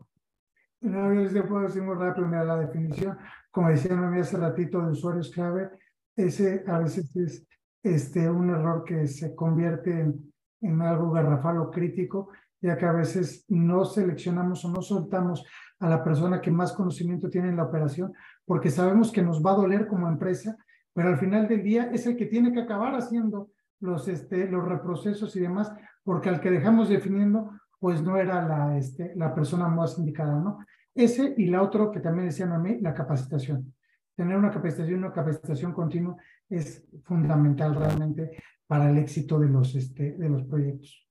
No, 0.81 1.13
yo 1.23 1.47
puedo 1.47 1.63
decir 1.63 1.83
muy 1.83 1.97
rápido, 1.97 2.27
mira, 2.27 2.45
la 2.45 2.57
definición, 2.57 3.19
como 3.51 3.69
decía 3.69 3.95
Noemí 3.95 4.21
hace 4.21 4.37
ratito, 4.37 4.81
de 4.81 4.93
usuarios 4.93 5.31
clave, 5.31 5.71
ese 6.17 6.65
a 6.67 6.79
veces 6.79 7.15
es 7.17 7.47
este, 7.83 8.31
un 8.31 8.51
error 8.51 8.85
que 8.85 9.07
se 9.07 9.35
convierte 9.35 9.91
en, 9.91 10.28
en 10.61 10.81
algo 10.83 11.11
garrafal 11.11 11.59
o 11.59 11.71
crítico, 11.71 12.31
ya 12.61 12.77
que 12.77 12.87
a 12.87 12.93
veces 12.93 13.45
no 13.49 13.85
seleccionamos 13.85 14.65
o 14.65 14.71
no 14.71 14.83
soltamos 14.83 15.45
a 15.79 15.89
la 15.89 16.03
persona 16.03 16.41
que 16.41 16.51
más 16.51 16.73
conocimiento 16.73 17.31
tiene 17.31 17.49
en 17.49 17.57
la 17.57 17.65
operación, 17.65 18.13
porque 18.45 18.71
sabemos 18.71 19.13
que 19.13 19.23
nos 19.23 19.45
va 19.45 19.53
a 19.53 19.57
doler 19.57 19.87
como 19.87 20.09
empresa, 20.09 20.57
pero 20.93 21.09
al 21.11 21.19
final 21.19 21.47
del 21.47 21.63
día 21.63 21.91
es 21.93 22.07
el 22.07 22.17
que 22.17 22.27
tiene 22.27 22.53
que 22.53 22.61
acabar 22.61 22.95
haciendo 22.95 23.51
los, 23.81 24.09
este, 24.09 24.49
los 24.49 24.67
reprocesos 24.67 25.37
y 25.37 25.41
demás, 25.41 25.73
porque 26.03 26.29
al 26.29 26.41
que 26.41 26.51
dejamos 26.51 26.89
definiendo, 26.89 27.51
pues 27.79 28.03
no 28.03 28.17
era 28.17 28.47
la, 28.47 28.77
este, 28.77 29.13
la 29.15 29.35
persona 29.35 29.69
más 29.69 29.99
indicada, 29.99 30.41
¿no? 30.41 30.59
Ese 30.95 31.35
y 31.37 31.47
la 31.47 31.63
otra 31.63 31.93
que 31.93 32.01
también 32.01 32.27
decían 32.27 32.53
a 32.53 32.59
mí, 32.59 32.81
la 32.81 32.93
capacitación. 32.93 33.73
Tener 34.17 34.37
una 34.37 34.51
capacitación, 34.51 34.99
una 34.99 35.13
capacitación 35.13 35.73
continua 35.73 36.17
es 36.49 36.85
fundamental 37.05 37.75
realmente 37.75 38.43
para 38.67 38.91
el 38.91 38.99
éxito 38.99 39.39
de 39.39 39.49
los, 39.49 39.75
este, 39.75 40.13
de 40.13 40.29
los 40.29 40.45
proyectos. 40.45 41.07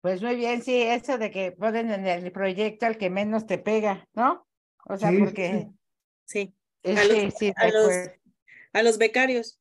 Pues 0.00 0.20
muy 0.20 0.34
bien, 0.34 0.62
sí, 0.62 0.82
eso 0.82 1.16
de 1.16 1.30
que 1.30 1.52
ponen 1.52 1.90
en 1.92 2.06
el 2.06 2.32
proyecto 2.32 2.86
al 2.86 2.98
que 2.98 3.08
menos 3.08 3.46
te 3.46 3.58
pega, 3.58 4.08
¿no? 4.14 4.48
O 4.84 4.96
sea, 4.96 5.12
porque... 5.16 5.68
Sí, 6.24 6.54
a, 6.84 7.04
los, 7.04 7.34
sí, 7.34 7.52
a, 7.54 7.68
los, 7.68 7.92
a 8.72 8.82
los 8.82 8.98
becarios. 8.98 9.60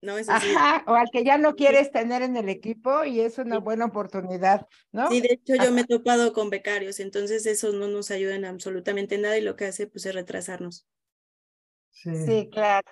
No, 0.00 0.16
es 0.16 0.28
Ajá, 0.28 0.84
o 0.86 0.94
al 0.94 1.10
que 1.10 1.24
ya 1.24 1.38
no 1.38 1.56
quieres 1.56 1.90
tener 1.90 2.22
en 2.22 2.36
el 2.36 2.48
equipo 2.48 3.04
y 3.04 3.20
es 3.20 3.38
una 3.38 3.58
buena 3.58 3.86
oportunidad, 3.86 4.68
¿no? 4.92 5.08
Sí, 5.08 5.20
de 5.20 5.32
hecho 5.32 5.56
yo 5.56 5.72
me 5.72 5.80
he 5.80 5.86
topado 5.86 6.32
con 6.32 6.50
becarios, 6.50 7.00
entonces 7.00 7.46
esos 7.46 7.74
no 7.74 7.88
nos 7.88 8.12
ayudan 8.12 8.44
absolutamente 8.44 9.18
nada 9.18 9.36
y 9.36 9.40
lo 9.40 9.56
que 9.56 9.64
hace 9.64 9.88
pues 9.88 10.06
es 10.06 10.14
retrasarnos. 10.14 10.86
Sí 12.02 12.48
claro. 12.50 12.88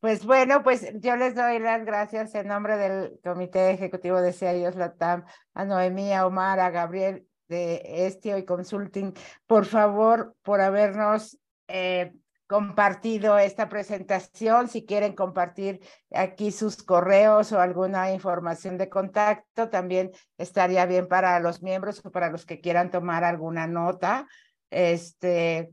Pues 0.00 0.24
bueno, 0.24 0.62
pues 0.62 0.86
yo 1.00 1.16
les 1.16 1.34
doy 1.34 1.58
las 1.58 1.84
gracias 1.84 2.34
en 2.34 2.46
nombre 2.46 2.76
del 2.76 3.18
Comité 3.24 3.70
Ejecutivo 3.70 4.20
de 4.20 4.32
CIOs 4.32 4.76
Latam, 4.76 5.24
a 5.54 5.64
Noemí, 5.64 6.12
a 6.12 6.26
Omar, 6.26 6.60
a 6.60 6.70
Gabriel 6.70 7.26
de 7.48 8.06
Estio 8.06 8.38
y 8.38 8.44
Consulting, 8.44 9.14
por 9.46 9.64
favor, 9.64 10.36
por 10.42 10.60
habernos 10.60 11.38
eh, 11.66 12.12
compartido 12.46 13.38
esta 13.38 13.68
presentación. 13.68 14.68
Si 14.68 14.86
quieren 14.86 15.14
compartir 15.14 15.80
aquí 16.12 16.52
sus 16.52 16.82
correos 16.82 17.52
o 17.52 17.60
alguna 17.60 18.12
información 18.12 18.78
de 18.78 18.88
contacto, 18.88 19.70
también 19.70 20.12
estaría 20.36 20.86
bien 20.86 21.08
para 21.08 21.40
los 21.40 21.62
miembros 21.62 22.04
o 22.04 22.10
para 22.12 22.30
los 22.30 22.46
que 22.46 22.60
quieran 22.60 22.90
tomar 22.90 23.24
alguna 23.24 23.66
nota. 23.66 24.28
Este, 24.70 25.72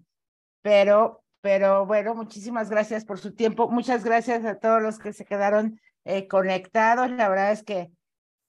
pero 0.61 1.24
pero 1.45 1.85
bueno, 1.85 2.15
muchísimas 2.15 2.71
gracias 2.71 3.05
por 3.05 3.19
su 3.19 3.35
tiempo. 3.35 3.69
Muchas 3.69 4.03
gracias 4.03 4.43
a 4.45 4.57
todos 4.57 4.81
los 4.81 4.97
que 4.97 5.13
se 5.13 5.25
quedaron 5.25 5.79
eh, 6.03 6.27
conectados. 6.27 7.11
La 7.11 7.29
verdad 7.29 7.51
es 7.51 7.61
que 7.61 7.91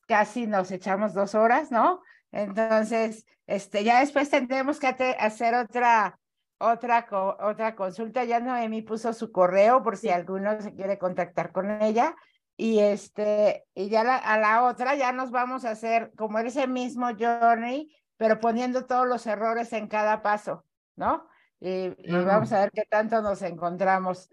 casi 0.07 0.47
nos 0.47 0.71
echamos 0.71 1.13
dos 1.13 1.35
horas, 1.35 1.71
¿no? 1.71 2.01
Entonces, 2.33 3.27
este, 3.47 3.85
ya 3.85 4.01
después 4.01 4.31
tendremos 4.31 4.81
que 4.81 4.87
hacer 4.87 5.55
otra, 5.55 6.19
otra, 6.57 7.07
otra 7.39 7.77
consulta. 7.77 8.25
Ya 8.25 8.41
Noemi 8.41 8.81
puso 8.81 9.13
su 9.13 9.31
correo 9.31 9.83
por 9.83 9.99
si 9.99 10.09
alguno 10.09 10.59
se 10.63 10.73
quiere 10.73 10.97
contactar 10.97 11.53
con 11.53 11.83
ella. 11.83 12.17
Y 12.57 12.79
este, 12.79 13.67
y 13.75 13.91
ya 13.91 14.17
a 14.17 14.39
la 14.39 14.65
otra 14.65 14.95
ya 14.95 15.13
nos 15.13 15.31
vamos 15.31 15.67
a 15.67 15.73
hacer 15.73 16.13
como 16.17 16.39
ese 16.39 16.67
mismo 16.67 17.09
journey, 17.09 17.95
pero 18.17 18.41
poniendo 18.41 18.87
todos 18.87 19.07
los 19.07 19.27
errores 19.27 19.75
en 19.75 19.87
cada 19.87 20.23
paso, 20.23 20.65
¿no? 20.95 21.29
Y, 21.61 21.89
vamos 22.11 22.53
a 22.53 22.61
ver 22.61 22.71
qué 22.73 22.85
tanto 22.89 23.23
nos 23.23 23.43
encontramos. 23.43 24.31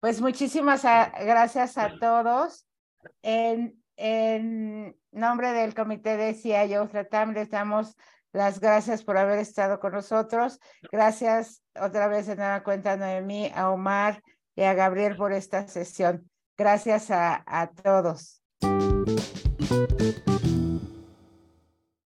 Pues 0.00 0.20
muchísimas 0.20 0.82
gracias 0.82 1.76
a 1.76 1.92
todos. 1.98 2.66
En, 3.22 3.82
en 3.96 4.96
nombre 5.12 5.52
del 5.52 5.74
Comité 5.74 6.16
de 6.16 6.34
CIO 6.34 6.88
Latam 6.92 7.32
les 7.32 7.50
damos 7.50 7.96
las 8.32 8.60
gracias 8.60 9.02
por 9.02 9.18
haber 9.18 9.38
estado 9.38 9.80
con 9.80 9.92
nosotros. 9.92 10.60
Gracias 10.90 11.62
otra 11.74 12.08
vez 12.08 12.28
en 12.28 12.38
nueva 12.38 12.62
cuenta 12.62 12.92
a 12.92 12.96
Noemí, 12.96 13.50
a 13.54 13.70
Omar 13.70 14.22
y 14.54 14.62
a 14.62 14.74
Gabriel 14.74 15.16
por 15.16 15.32
esta 15.32 15.66
sesión. 15.66 16.30
Gracias 16.56 17.10
a, 17.10 17.42
a 17.46 17.70
todos. 17.70 18.42